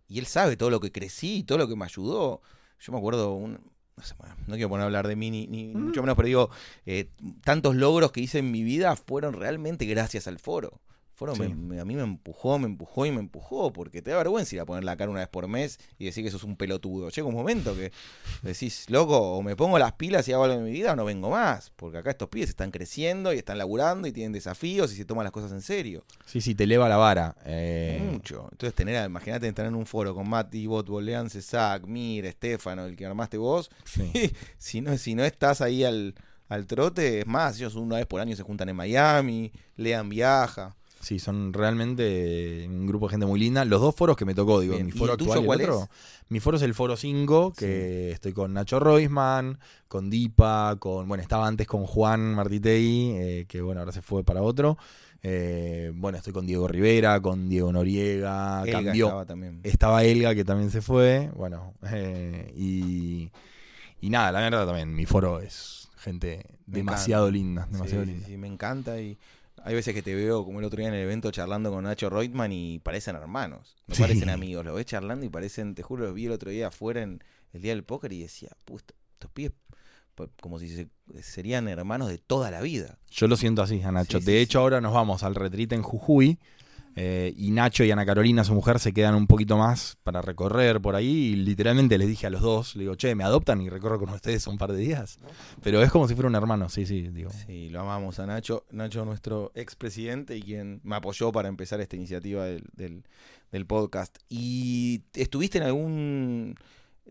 y 0.07 0.19
él 0.19 0.25
sabe 0.25 0.57
todo 0.57 0.69
lo 0.69 0.79
que 0.79 0.91
crecí, 0.91 1.43
todo 1.43 1.57
lo 1.57 1.67
que 1.67 1.75
me 1.75 1.85
ayudó. 1.85 2.41
Yo 2.79 2.91
me 2.93 2.97
acuerdo, 2.99 3.33
un, 3.33 3.59
bueno, 4.17 4.35
no 4.47 4.55
quiero 4.55 4.69
poner 4.69 4.83
a 4.83 4.85
hablar 4.85 5.07
de 5.07 5.15
mí 5.15 5.29
ni, 5.31 5.47
ni 5.47 5.73
Mm. 5.73 5.85
mucho 5.85 6.01
menos, 6.01 6.15
pero 6.15 6.27
digo, 6.27 6.49
eh, 6.85 7.09
tantos 7.43 7.75
logros 7.75 8.11
que 8.11 8.21
hice 8.21 8.39
en 8.39 8.51
mi 8.51 8.63
vida 8.63 8.95
fueron 8.95 9.33
realmente 9.33 9.85
gracias 9.85 10.27
al 10.27 10.39
foro. 10.39 10.81
Foro 11.25 11.35
me- 11.35 11.47
Sí. 11.47 11.53
me- 11.53 11.79
a 11.79 11.85
mí 11.85 11.95
me 11.95 12.03
empujó, 12.03 12.59
me 12.59 12.65
empujó 12.67 13.05
y 13.05 13.11
me 13.11 13.19
empujó, 13.19 13.71
porque 13.71 14.01
te 14.01 14.11
da 14.11 14.17
vergüenza 14.17 14.55
ir 14.55 14.61
a 14.61 14.65
poner 14.65 14.83
la 14.83 14.95
cara 14.97 15.09
una 15.09 15.21
vez 15.21 15.29
por 15.29 15.47
mes 15.47 15.79
y 15.97 16.05
decir 16.05 16.23
que 16.23 16.31
sos 16.31 16.43
un 16.43 16.55
pelotudo. 16.57 17.09
Llega 17.09 17.27
un 17.27 17.33
momento 17.33 17.75
que 17.75 17.91
decís, 18.41 18.89
loco, 18.89 19.17
o 19.19 19.41
me 19.41 19.55
pongo 19.55 19.79
las 19.79 19.93
pilas 19.93 20.27
y 20.27 20.33
hago 20.33 20.43
algo 20.43 20.57
en 20.57 20.63
mi 20.65 20.71
vida 20.71 20.93
o 20.93 20.95
no 20.95 21.05
vengo 21.05 21.29
más, 21.29 21.71
porque 21.75 21.97
acá 21.97 22.11
estos 22.11 22.29
pibes 22.29 22.49
están 22.49 22.71
creciendo 22.71 23.33
y 23.33 23.37
están 23.37 23.57
laburando 23.57 24.07
y 24.07 24.11
tienen 24.11 24.33
desafíos 24.33 24.91
y 24.93 24.95
se 24.95 25.05
toman 25.05 25.23
las 25.23 25.31
cosas 25.31 25.51
en 25.51 25.61
serio. 25.61 26.03
Sí, 26.25 26.41
sí, 26.41 26.55
te 26.55 26.65
eleva 26.65 26.89
la 26.89 26.97
vara. 26.97 27.35
eh, 27.45 28.07
Mucho. 28.11 28.47
Entonces, 28.51 28.73
tener, 28.75 29.05
imagínate 29.05 29.47
estar 29.47 29.65
en 29.65 29.75
un 29.75 29.85
foro 29.85 30.13
con 30.13 30.27
Mati, 30.27 30.67
Bot, 30.67 30.87
Boleán, 30.89 31.29
Cesac, 31.29 31.85
Mir, 31.85 32.25
Estefano, 32.25 32.85
el 32.85 32.95
que 32.95 33.05
armaste 33.05 33.37
vos. 33.37 33.69
sí. 33.85 34.11
si, 34.57 34.81
no, 34.81 34.97
si 34.97 35.15
no 35.15 35.23
estás 35.23 35.61
ahí 35.61 35.83
al, 35.83 36.15
al 36.49 36.67
trote, 36.67 37.21
es 37.21 37.27
más, 37.27 37.55
ellos 37.57 37.75
una 37.75 37.95
vez 37.97 38.05
por 38.05 38.19
año 38.21 38.35
se 38.35 38.43
juntan 38.43 38.69
en 38.69 38.75
Miami, 38.75 39.51
Lean 39.77 40.09
viaja. 40.09 40.75
Sí, 41.03 41.19
son 41.19 41.51
realmente 41.51 42.65
un 42.69 42.87
grupo 42.87 43.07
de 43.07 43.11
gente 43.11 43.25
muy 43.25 43.39
linda. 43.39 43.65
Los 43.65 43.81
dos 43.81 43.93
foros 43.93 44.15
que 44.15 44.25
me 44.25 44.33
tocó, 44.33 44.61
digo, 44.61 44.75
Bien. 44.75 44.85
mi 44.85 44.91
¿Y 44.93 44.93
foro 44.93 45.17
tuyo 45.17 45.33
actual 45.33 45.43
y 45.43 45.43
el 45.43 45.51
otro. 45.51 45.83
es? 45.83 45.89
Mi 46.29 46.39
foro 46.39 46.55
es 46.57 46.63
el 46.63 46.73
foro 46.73 46.95
5, 46.95 47.53
que 47.53 48.11
estoy 48.11 48.31
con 48.33 48.53
Nacho 48.53 48.79
Roisman, 48.79 49.59
con 49.89 50.09
Dipa, 50.09 50.77
con, 50.79 51.07
bueno, 51.07 51.21
estaba 51.21 51.45
antes 51.45 51.67
con 51.67 51.85
Juan 51.85 52.33
Martitei, 52.35 53.11
eh, 53.17 53.45
que 53.47 53.61
bueno, 53.61 53.81
ahora 53.81 53.91
se 53.91 54.01
fue 54.01 54.23
para 54.23 54.41
otro. 54.41 54.77
Eh, 55.21 55.91
bueno, 55.95 56.17
estoy 56.17 56.33
con 56.33 56.45
Diego 56.45 56.67
Rivera, 56.67 57.19
con 57.21 57.49
Diego 57.49 57.71
Noriega, 57.71 58.63
Elga 58.63 58.83
cambió. 58.83 59.05
estaba 59.07 59.25
también. 59.25 59.59
Estaba 59.63 60.03
Elga, 60.05 60.33
que 60.35 60.45
también 60.45 60.71
se 60.71 60.81
fue. 60.81 61.29
Bueno, 61.35 61.73
eh, 61.91 62.51
y, 62.55 63.29
y 64.01 64.09
nada, 64.09 64.31
la 64.31 64.39
verdad 64.41 64.65
también, 64.65 64.95
mi 64.95 65.05
foro 65.05 65.39
es 65.41 65.89
gente 65.97 66.45
Me 66.65 66.77
demasiado 66.79 67.27
encanta. 67.27 67.37
linda, 67.37 67.67
demasiado 67.71 68.03
Sí, 68.03 68.09
sí, 68.09 68.13
linda. 68.13 68.27
sí, 68.27 68.37
me 68.37 68.47
encanta 68.47 68.99
y 68.99 69.17
hay 69.63 69.73
veces 69.75 69.93
que 69.93 70.01
te 70.01 70.13
veo 70.13 70.43
como 70.45 70.59
el 70.59 70.65
otro 70.65 70.77
día 70.79 70.89
en 70.89 70.93
el 70.93 71.01
evento 71.01 71.31
charlando 71.31 71.71
con 71.71 71.83
Nacho 71.85 72.09
Reutemann 72.09 72.51
y 72.51 72.79
parecen 72.79 73.15
hermanos, 73.15 73.75
no 73.87 73.95
Sí. 73.95 74.01
parecen 74.01 74.29
amigos, 74.29 74.65
los 74.65 74.75
ves 74.75 74.85
charlando 74.85 75.25
y 75.25 75.29
parecen, 75.29 75.73
te 75.75 75.83
juro, 75.83 76.05
los 76.05 76.13
vi 76.13 76.25
el 76.25 76.31
otro 76.33 76.51
día 76.51 76.67
afuera 76.67 77.01
en 77.01 77.23
el 77.53 77.61
día 77.61 77.71
del 77.73 77.83
póker 77.83 78.11
y 78.13 78.21
decía, 78.21 78.49
"Pu, 78.65 78.77
esto- 78.77 78.93
estos 79.13 79.31
pibes 79.31 79.53
pa- 80.15 80.27
como 80.41 80.59
si 80.59 80.69
se- 80.69 80.89
serían 81.23 81.67
hermanos 81.67 82.07
de 82.09 82.17
toda 82.19 82.51
la 82.51 82.61
vida. 82.61 82.99
Yo 83.09 83.27
lo 83.27 83.35
siento 83.35 83.61
así, 83.63 83.81
a 83.81 83.91
Nacho. 83.91 84.19
Sí, 84.19 84.25
de 84.25 84.31
sí, 84.33 84.37
hecho, 84.39 84.59
ahora 84.59 84.79
nos 84.81 84.93
vamos 84.93 85.23
al 85.23 85.33
retreat 85.35 85.71
en 85.73 85.81
Jujuy. 85.81 86.37
Eh, 86.95 87.33
y 87.35 87.51
Nacho 87.51 87.83
y 87.83 87.91
Ana 87.91 88.05
Carolina, 88.05 88.43
su 88.43 88.53
mujer, 88.53 88.79
se 88.79 88.93
quedan 88.93 89.15
un 89.15 89.25
poquito 89.25 89.57
más 89.57 89.97
para 90.03 90.21
recorrer 90.21 90.79
por 90.81 90.95
ahí. 90.95 91.07
Y 91.07 91.35
literalmente 91.35 91.97
les 91.97 92.07
dije 92.07 92.27
a 92.27 92.29
los 92.29 92.41
dos, 92.41 92.75
le 92.75 92.83
digo, 92.83 92.95
che, 92.95 93.15
me 93.15 93.23
adoptan 93.23 93.61
y 93.61 93.69
recorro 93.69 93.99
con 93.99 94.09
ustedes 94.09 94.45
un 94.47 94.57
par 94.57 94.71
de 94.71 94.79
días. 94.79 95.17
Pero 95.61 95.81
es 95.81 95.91
como 95.91 96.07
si 96.07 96.13
fuera 96.13 96.27
un 96.29 96.35
hermano, 96.35 96.69
sí, 96.69 96.85
sí, 96.85 97.09
digo. 97.09 97.31
Sí, 97.47 97.69
lo 97.69 97.81
amamos 97.81 98.19
a 98.19 98.25
Nacho, 98.25 98.65
Nacho 98.71 99.05
nuestro 99.05 99.51
expresidente 99.55 100.37
y 100.37 100.41
quien 100.41 100.81
me 100.83 100.95
apoyó 100.95 101.31
para 101.31 101.49
empezar 101.49 101.81
esta 101.81 101.95
iniciativa 101.95 102.45
del, 102.45 102.63
del, 102.75 103.03
del 103.51 103.65
podcast. 103.65 104.17
¿Y 104.29 105.01
estuviste 105.13 105.57
en 105.57 105.63
algún 105.63 106.55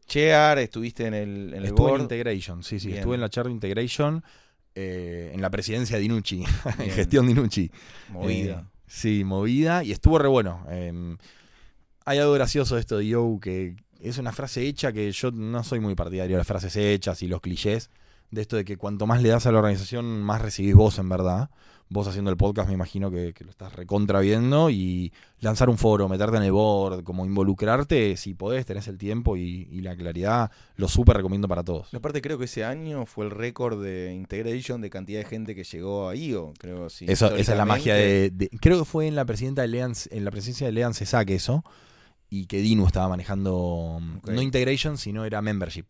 chair? 0.07 0.59
¿Estuviste 0.59 1.07
en 1.07 1.15
el, 1.15 1.49
en 1.55 1.55
el 1.55 1.65
Estuve 1.67 1.95
en? 1.95 2.03
Integration, 2.03 2.63
sí, 2.63 2.79
sí, 2.79 2.89
Bien. 2.89 2.99
estuve 2.99 3.17
en 3.17 3.21
la 3.21 3.29
charla 3.31 3.51
Integration, 3.51 4.23
eh, 4.75 5.33
en 5.35 5.43
la 5.43 5.51
presidencia 5.51 5.97
de 5.97 6.03
Dinucci, 6.03 6.45
en 6.79 6.91
gestión 6.91 7.27
Dinucci. 7.27 7.71
Movida. 8.11 8.61
Eh, 8.61 8.72
sí, 8.93 9.25
movida. 9.25 9.83
Y 9.85 9.93
estuvo 9.93 10.19
re 10.19 10.29
bueno. 10.29 10.65
Eh, 10.69 11.17
hay 12.05 12.19
algo 12.19 12.33
gracioso 12.33 12.75
de 12.75 12.81
esto 12.81 12.99
de 12.99 13.07
Yo, 13.07 13.39
que 13.41 13.77
es 14.01 14.19
una 14.19 14.33
frase 14.33 14.67
hecha 14.67 14.93
que 14.93 15.11
yo 15.13 15.31
no 15.31 15.63
soy 15.65 15.81
muy 15.81 15.95
partidario 15.95 16.35
de 16.35 16.39
las 16.39 16.47
frases 16.47 16.77
hechas 16.77 17.23
y 17.23 17.29
los 17.29 17.41
clichés. 17.41 17.91
De 18.33 18.41
esto 18.43 18.57
de 18.57 18.65
que 18.65 18.77
cuanto 18.77 19.07
más 19.07 19.23
le 19.23 19.29
das 19.29 19.47
a 19.47 19.53
la 19.53 19.59
organización, 19.59 20.23
más 20.23 20.43
recibís 20.43 20.75
vos 20.75 20.99
en 20.99 21.09
verdad. 21.09 21.51
Vos 21.91 22.09
haciendo 22.09 22.31
el 22.31 22.39
podcast 22.39 22.69
me 22.69 22.75
imagino 22.75 23.11
que, 23.11 23.35
que 23.35 23.45
lo 23.45 23.51
estás 23.51 23.75
recontra 23.77 24.21
viendo 24.21 24.71
y 24.71 25.13
lanzar 25.41 25.69
un 25.69 25.77
foro, 25.77 26.09
meterte 26.09 26.39
en 26.39 26.43
el 26.45 26.51
board, 26.53 27.05
como 27.05 27.27
involucrarte, 27.27 28.17
si 28.17 28.33
podés, 28.33 28.65
tenés 28.65 28.89
el 28.89 28.97
tiempo 28.97 29.37
y, 29.37 29.69
y 29.71 29.83
la 29.83 29.95
claridad, 29.95 30.51
lo 30.77 30.89
súper 30.89 31.19
recomiendo 31.19 31.49
para 31.49 31.63
todos. 31.63 31.93
Aparte 31.93 32.23
creo 32.23 32.39
que 32.39 32.47
ese 32.47 32.65
año 32.65 33.05
fue 33.05 33.27
el 33.27 33.31
récord 33.31 33.83
de 33.85 34.15
Integration 34.15 34.81
de 34.81 34.89
cantidad 34.89 35.19
de 35.21 35.27
gente 35.27 35.55
que 35.55 35.65
llegó 35.65 36.09
a 36.09 36.17
IO, 36.17 36.55
creo 36.59 36.89
sí. 36.89 37.05
Eso, 37.09 37.27
esa 37.37 37.53
es 37.53 37.59
la 37.59 37.67
magia 37.67 37.95
de, 37.95 38.31
de- 38.31 38.49
Creo 38.59 38.79
que 38.79 38.85
fue 38.87 39.07
en 39.07 39.15
la 39.15 39.27
presidenta 39.27 39.61
de 39.61 39.69
Lean, 39.69 39.93
en 40.11 40.25
la 40.25 40.31
presidencia 40.31 40.67
de 40.67 40.73
Lean 40.73 40.95
Cesac 40.95 41.29
eso. 41.29 41.63
Y 42.31 42.47
que 42.47 42.63
Dinu 42.63 42.87
estaba 42.87 43.11
manejando 43.11 44.01
no 44.27 44.41
integration, 44.41 44.97
sino 44.97 45.27
era 45.27 45.43
membership. 45.43 45.85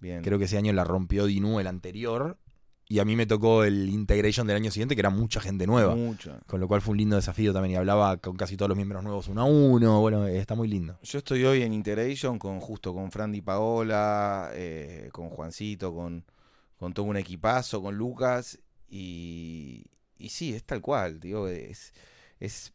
Bien. 0.00 0.22
Creo 0.22 0.38
que 0.38 0.44
ese 0.44 0.56
año 0.56 0.72
la 0.72 0.84
rompió 0.84 1.26
Dinu 1.26 1.60
el 1.60 1.66
anterior. 1.66 2.38
Y 2.86 2.98
a 2.98 3.06
mí 3.06 3.16
me 3.16 3.24
tocó 3.24 3.64
el 3.64 3.88
integration 3.88 4.46
del 4.46 4.56
año 4.56 4.70
siguiente, 4.70 4.94
que 4.94 5.00
era 5.00 5.08
mucha 5.08 5.40
gente 5.40 5.66
nueva. 5.66 5.94
Mucho. 5.94 6.38
Con 6.46 6.60
lo 6.60 6.68
cual 6.68 6.82
fue 6.82 6.92
un 6.92 6.98
lindo 6.98 7.16
desafío 7.16 7.52
también. 7.54 7.72
Y 7.72 7.76
hablaba 7.76 8.18
con 8.18 8.36
casi 8.36 8.58
todos 8.58 8.68
los 8.68 8.76
miembros 8.76 9.02
nuevos 9.02 9.26
uno 9.28 9.40
a 9.40 9.44
uno. 9.44 10.00
Bueno, 10.00 10.26
está 10.26 10.54
muy 10.54 10.68
lindo. 10.68 10.98
Yo 11.02 11.18
estoy 11.18 11.44
hoy 11.44 11.62
en 11.62 11.72
Integration 11.72 12.38
con 12.38 12.60
justo 12.60 12.92
con 12.92 13.10
Frandy 13.10 13.40
Paola, 13.40 14.50
eh, 14.52 15.08
con 15.12 15.30
Juancito, 15.30 15.94
con, 15.94 16.24
con 16.76 16.92
todo 16.92 17.06
un 17.06 17.16
equipazo, 17.16 17.80
con 17.80 17.96
Lucas. 17.96 18.58
Y, 18.86 19.86
y 20.18 20.28
sí, 20.28 20.54
es 20.54 20.64
tal 20.64 20.82
cual, 20.82 21.20
digo, 21.20 21.48
es, 21.48 21.94
es 22.38 22.74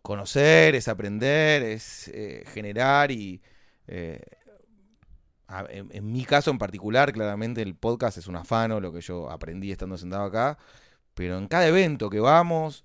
conocer, 0.00 0.74
es 0.74 0.88
aprender, 0.88 1.62
es 1.62 2.08
eh, 2.08 2.44
generar 2.46 3.10
y 3.10 3.42
eh, 3.86 4.20
a- 5.48 5.66
en, 5.70 5.88
en 5.92 6.12
mi 6.12 6.24
caso 6.24 6.50
en 6.50 6.58
particular, 6.58 7.12
claramente 7.12 7.62
el 7.62 7.74
podcast 7.74 8.18
es 8.18 8.26
un 8.26 8.36
afano, 8.36 8.80
lo 8.80 8.92
que 8.92 9.00
yo 9.00 9.30
aprendí 9.30 9.70
estando 9.72 9.96
sentado 9.98 10.24
acá, 10.24 10.58
pero 11.14 11.38
en 11.38 11.46
cada 11.48 11.66
evento 11.66 12.10
que 12.10 12.20
vamos, 12.20 12.84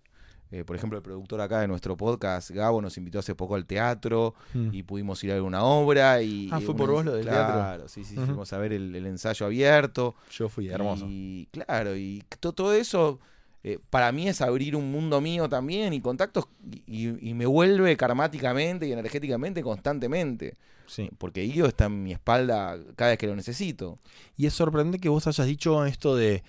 eh, 0.52 0.64
por 0.66 0.76
ejemplo 0.76 0.98
el 0.98 1.04
productor 1.04 1.40
acá 1.42 1.62
de 1.62 1.68
nuestro 1.68 1.96
podcast, 1.98 2.52
Gabo, 2.52 2.82
nos 2.82 2.98
invitó 2.98 3.20
hace 3.20 3.36
poco 3.36 3.56
al 3.56 3.66
teatro 3.66 4.36
y 4.54 4.84
pudimos 4.84 5.24
ir 5.24 5.32
a 5.32 5.36
ver 5.36 5.44
una 5.44 5.64
obra 5.64 6.22
y... 6.22 6.50
Ah, 6.52 6.60
fue 6.60 6.76
por 6.76 6.92
vos 6.92 7.06
lo 7.06 7.14
del 7.14 7.26
claro, 7.26 7.54
teatro. 7.54 7.88
sí, 7.88 8.04
sí, 8.04 8.18
Ujú. 8.18 8.26
fuimos 8.28 8.52
a 8.54 8.58
ver 8.58 8.74
el, 8.74 8.94
el 8.96 9.06
ensayo 9.06 9.46
abierto. 9.46 10.14
Yo 10.32 10.50
fui 10.50 10.68
hermoso. 10.70 11.06
Y 11.08 11.48
claro, 11.52 11.96
y 11.96 12.24
to- 12.42 12.52
todo 12.54 12.74
eso 12.74 13.20
eh, 13.64 13.80
para 13.90 14.12
mí 14.12 14.28
es 14.28 14.42
abrir 14.42 14.76
un 14.76 14.92
mundo 14.92 15.22
mío 15.22 15.48
también 15.48 15.94
y 15.94 16.02
contactos 16.02 16.46
y, 16.86 17.30
y 17.30 17.34
me 17.34 17.46
vuelve 17.46 17.96
karmáticamente 17.96 18.88
y 18.88 18.92
energéticamente 18.92 19.64
constantemente. 19.64 20.58
Sí. 20.92 21.10
Porque 21.18 21.46
Io 21.46 21.68
está 21.68 21.86
en 21.86 22.04
mi 22.04 22.12
espalda 22.12 22.78
cada 22.98 23.12
vez 23.12 23.18
que 23.18 23.28
lo 23.28 23.36
necesito. 23.36 23.98
Y 24.36 24.46
es 24.46 24.54
sorprendente 24.54 25.00
que 25.00 25.08
vos 25.08 25.26
hayas 25.26 25.48
dicho 25.48 25.86
esto 25.86 26.18
de 26.18 26.44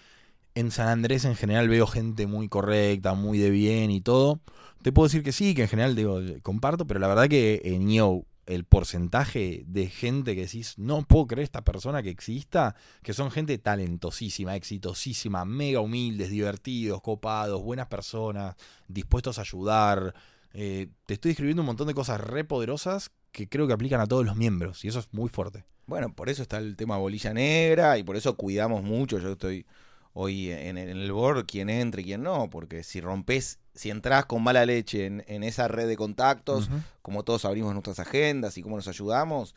en 0.56 0.72
San 0.72 0.88
Andrés 0.88 1.24
en 1.24 1.36
general 1.36 1.68
veo 1.68 1.86
gente 1.86 2.26
muy 2.26 2.48
correcta, 2.48 3.14
muy 3.14 3.38
de 3.38 3.50
bien 3.50 3.92
y 3.92 4.00
todo. 4.00 4.40
Te 4.82 4.90
puedo 4.90 5.06
decir 5.06 5.22
que 5.22 5.30
sí, 5.30 5.54
que 5.54 5.62
en 5.62 5.68
general 5.68 5.94
digo, 5.94 6.20
comparto, 6.42 6.88
pero 6.88 6.98
la 6.98 7.06
verdad 7.06 7.28
que 7.28 7.62
en 7.64 7.88
IO 7.88 8.26
el 8.46 8.64
porcentaje 8.64 9.62
de 9.68 9.86
gente 9.86 10.34
que 10.34 10.42
decís, 10.42 10.76
no 10.76 11.02
puedo 11.04 11.28
creer 11.28 11.44
esta 11.44 11.62
persona 11.62 12.02
que 12.02 12.10
exista, 12.10 12.74
que 13.04 13.14
son 13.14 13.30
gente 13.30 13.56
talentosísima, 13.58 14.56
exitosísima, 14.56 15.44
mega 15.44 15.78
humildes, 15.78 16.30
divertidos, 16.30 17.00
copados, 17.00 17.62
buenas 17.62 17.86
personas, 17.86 18.56
dispuestos 18.88 19.38
a 19.38 19.42
ayudar. 19.42 20.14
Eh, 20.52 20.88
te 21.06 21.14
estoy 21.14 21.30
describiendo 21.30 21.62
un 21.62 21.66
montón 21.66 21.86
de 21.86 21.94
cosas 21.94 22.20
re 22.20 22.42
poderosas 22.44 23.12
que 23.32 23.48
creo 23.48 23.66
que 23.66 23.72
aplican 23.72 24.00
a 24.00 24.06
todos 24.06 24.24
los 24.24 24.36
miembros 24.36 24.84
y 24.84 24.88
eso 24.88 25.00
es 25.00 25.08
muy 25.12 25.28
fuerte. 25.28 25.64
Bueno, 25.86 26.14
por 26.14 26.28
eso 26.28 26.42
está 26.42 26.58
el 26.58 26.76
tema 26.76 26.96
bolilla 26.96 27.34
negra 27.34 27.98
y 27.98 28.04
por 28.04 28.16
eso 28.16 28.36
cuidamos 28.36 28.82
mucho. 28.82 29.18
Yo 29.18 29.32
estoy 29.32 29.66
hoy 30.14 30.50
en, 30.50 30.76
el 30.76 31.10
board, 31.10 31.46
quién 31.46 31.70
entre 31.70 32.02
y 32.02 32.04
quién 32.04 32.22
no, 32.22 32.50
porque 32.50 32.82
si 32.82 33.00
rompes, 33.00 33.58
si 33.74 33.90
entras 33.90 34.26
con 34.26 34.42
mala 34.42 34.64
leche 34.66 35.06
en, 35.06 35.42
esa 35.42 35.68
red 35.68 35.88
de 35.88 35.96
contactos, 35.96 36.68
como 37.00 37.24
todos 37.24 37.44
abrimos 37.44 37.72
nuestras 37.72 37.98
agendas 37.98 38.58
y 38.58 38.62
cómo 38.62 38.76
nos 38.76 38.88
ayudamos, 38.88 39.54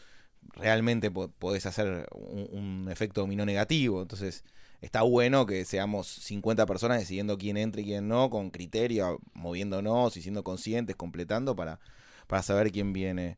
realmente 0.54 1.12
podés 1.12 1.66
hacer 1.66 2.08
un, 2.14 2.88
efecto 2.90 3.22
dominó 3.22 3.46
negativo. 3.46 4.02
Entonces, 4.02 4.44
está 4.82 5.02
bueno 5.02 5.46
que 5.46 5.66
seamos 5.66 6.08
50 6.08 6.66
personas 6.66 7.00
decidiendo 7.00 7.38
quién 7.38 7.58
entra 7.58 7.82
y 7.82 7.86
quién 7.86 8.08
no, 8.08 8.30
con 8.30 8.50
criterio, 8.50 9.20
moviéndonos 9.34 10.16
y 10.16 10.22
siendo 10.22 10.44
conscientes, 10.44 10.96
completando 10.96 11.56
para, 11.56 11.80
para 12.28 12.42
saber 12.42 12.72
quién 12.72 12.94
viene. 12.94 13.38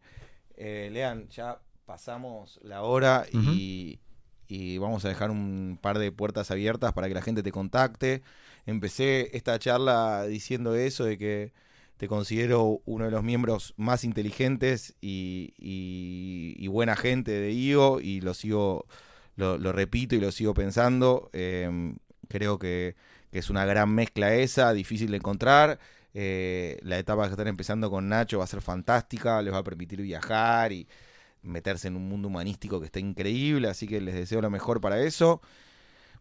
Eh, 0.58 0.90
Lean, 0.92 1.30
ya 1.30 1.60
pasamos 1.86 2.60
la 2.64 2.82
hora 2.82 3.26
y, 3.32 4.00
y 4.48 4.78
vamos 4.78 5.06
a 5.06 5.10
dejar 5.10 5.32
un 5.32 5.80
par 5.82 6.00
de 6.00 6.12
puertas 6.12 6.52
abiertas 6.52 6.94
para 6.94 7.08
que 7.08 7.14
la 7.14 7.22
gente 7.22 7.44
te 7.44 7.52
contacte. 7.52 8.22
Empecé 8.66 9.36
esta 9.36 9.58
charla 9.60 10.26
diciendo 10.26 10.76
eso, 10.76 11.06
de 11.06 11.18
que 11.18 11.54
te 11.98 12.08
considero 12.08 12.82
uno 12.86 13.06
de 13.06 13.12
los 13.12 13.24
miembros 13.24 13.74
más 13.76 14.04
inteligentes 14.04 14.96
y, 15.02 16.68
buena 16.68 16.96
gente 16.96 17.32
de 17.32 17.52
IO 17.54 18.00
y 18.00 18.22
lo 18.22 18.34
sigo, 18.36 18.86
lo, 19.36 19.72
repito 19.72 20.16
y 20.16 20.20
lo 20.20 20.32
sigo 20.32 20.54
pensando. 20.54 21.30
Em, 21.34 21.98
creo 22.28 22.60
que, 22.60 22.96
es 23.32 23.50
una 23.52 23.66
gran 23.66 23.94
mezcla 23.94 24.34
esa, 24.34 24.74
difícil 24.74 25.12
de 25.12 25.18
encontrar. 25.18 25.80
Eh, 26.20 26.80
la 26.82 26.98
etapa 26.98 27.26
que 27.26 27.32
están 27.32 27.48
empezando 27.48 27.92
con 27.92 28.10
Nacho 28.10 28.40
va 28.40 28.46
a 28.46 28.48
ser 28.48 28.62
fantástica, 28.62 29.40
les 29.44 29.54
va 29.54 29.60
a 29.60 29.64
permitir 29.64 30.02
viajar 30.02 30.72
y 30.72 30.88
meterse 31.44 31.90
en 31.90 31.96
un 31.96 32.10
mundo 32.10 32.28
humanístico 32.28 32.80
que 32.80 32.88
está 32.88 33.00
increíble, 33.00 33.70
así 33.70 33.88
que 33.88 34.02
les 34.02 34.16
deseo 34.16 34.42
lo 34.42 34.50
mejor 34.50 34.82
para 34.82 35.00
eso. 35.00 35.42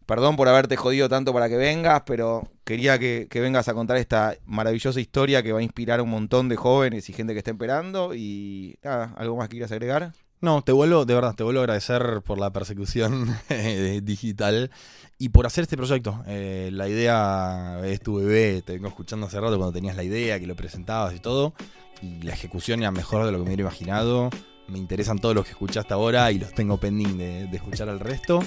Perdón 0.05 0.35
por 0.35 0.47
haberte 0.49 0.75
jodido 0.75 1.09
tanto 1.09 1.33
para 1.33 1.49
que 1.49 1.57
vengas, 1.57 2.03
pero 2.05 2.47
quería 2.63 2.99
que, 2.99 3.27
vengas 3.33 3.69
a 3.69 3.73
contar 3.73 3.97
esta 3.97 4.37
maravillosa 4.45 4.99
historia 4.99 5.41
que 5.41 5.51
va 5.51 5.59
a 5.59 5.63
inspirar 5.63 5.99
a 5.99 6.03
un 6.03 6.11
montón 6.11 6.47
de 6.47 6.57
jóvenes 6.57 7.09
y 7.09 7.13
gente 7.13 7.33
que 7.33 7.39
está 7.39 7.51
esperando. 7.51 8.13
Y 8.13 8.77
nada, 8.83 9.15
¿algo 9.17 9.35
más 9.37 9.49
que 9.49 9.53
quieras 9.53 9.71
agregar? 9.71 10.13
No, 10.39 10.61
te 10.61 10.71
vuelvo, 10.71 11.05
de 11.05 11.15
verdad, 11.15 11.35
te 11.35 11.43
vuelvo 11.43 11.61
a 11.61 11.63
agradecer 11.63 12.21
por 12.23 12.37
la 12.37 12.51
persecución 12.51 13.35
digital 14.03 14.71
y 15.17 15.29
por 15.29 15.45
hacer 15.45 15.63
este 15.63 15.77
proyecto. 15.77 16.23
Eh, 16.27 16.69
la 16.71 16.87
idea 16.87 17.79
es 17.83 18.01
tu 18.01 18.17
bebé, 18.17 18.61
te 18.61 18.73
vengo 18.73 18.87
escuchando 18.87 19.25
hace 19.25 19.39
rato 19.39 19.57
cuando 19.57 19.73
tenías 19.73 19.95
la 19.95 20.03
idea, 20.03 20.39
que 20.39 20.47
lo 20.47 20.55
presentabas 20.55 21.15
y 21.15 21.19
todo. 21.19 21.53
Y 22.01 22.21
la 22.21 22.33
ejecución 22.33 22.81
era 22.81 22.91
mejor 22.91 23.25
de 23.25 23.31
lo 23.31 23.39
que 23.39 23.43
me 23.43 23.49
hubiera 23.49 23.63
imaginado 23.63 24.29
me 24.67 24.77
interesan 24.77 25.19
todos 25.19 25.35
los 25.35 25.45
que 25.45 25.51
escuchaste 25.51 25.93
ahora 25.93 26.31
y 26.31 26.39
los 26.39 26.53
tengo 26.53 26.77
pending 26.77 27.17
de, 27.17 27.43
escuchar 27.53 27.89
al 27.89 27.99
resto. 27.99 28.43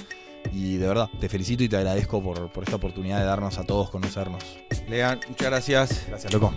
Y 0.52 0.76
de 0.76 0.88
verdad, 0.88 1.10
te 1.20 1.28
felicito 1.28 1.62
y 1.62 1.68
te 1.68 1.76
agradezco 1.76 2.22
por, 2.22 2.50
por 2.50 2.64
esta 2.64 2.76
oportunidad 2.76 3.18
de 3.18 3.26
darnos 3.26 3.58
a 3.58 3.64
todos 3.64 3.90
conocernos. 3.90 4.42
Lean, 4.88 5.20
muchas 5.28 5.48
gracias. 5.48 6.04
Gracias, 6.08 6.32
loco. 6.32 6.54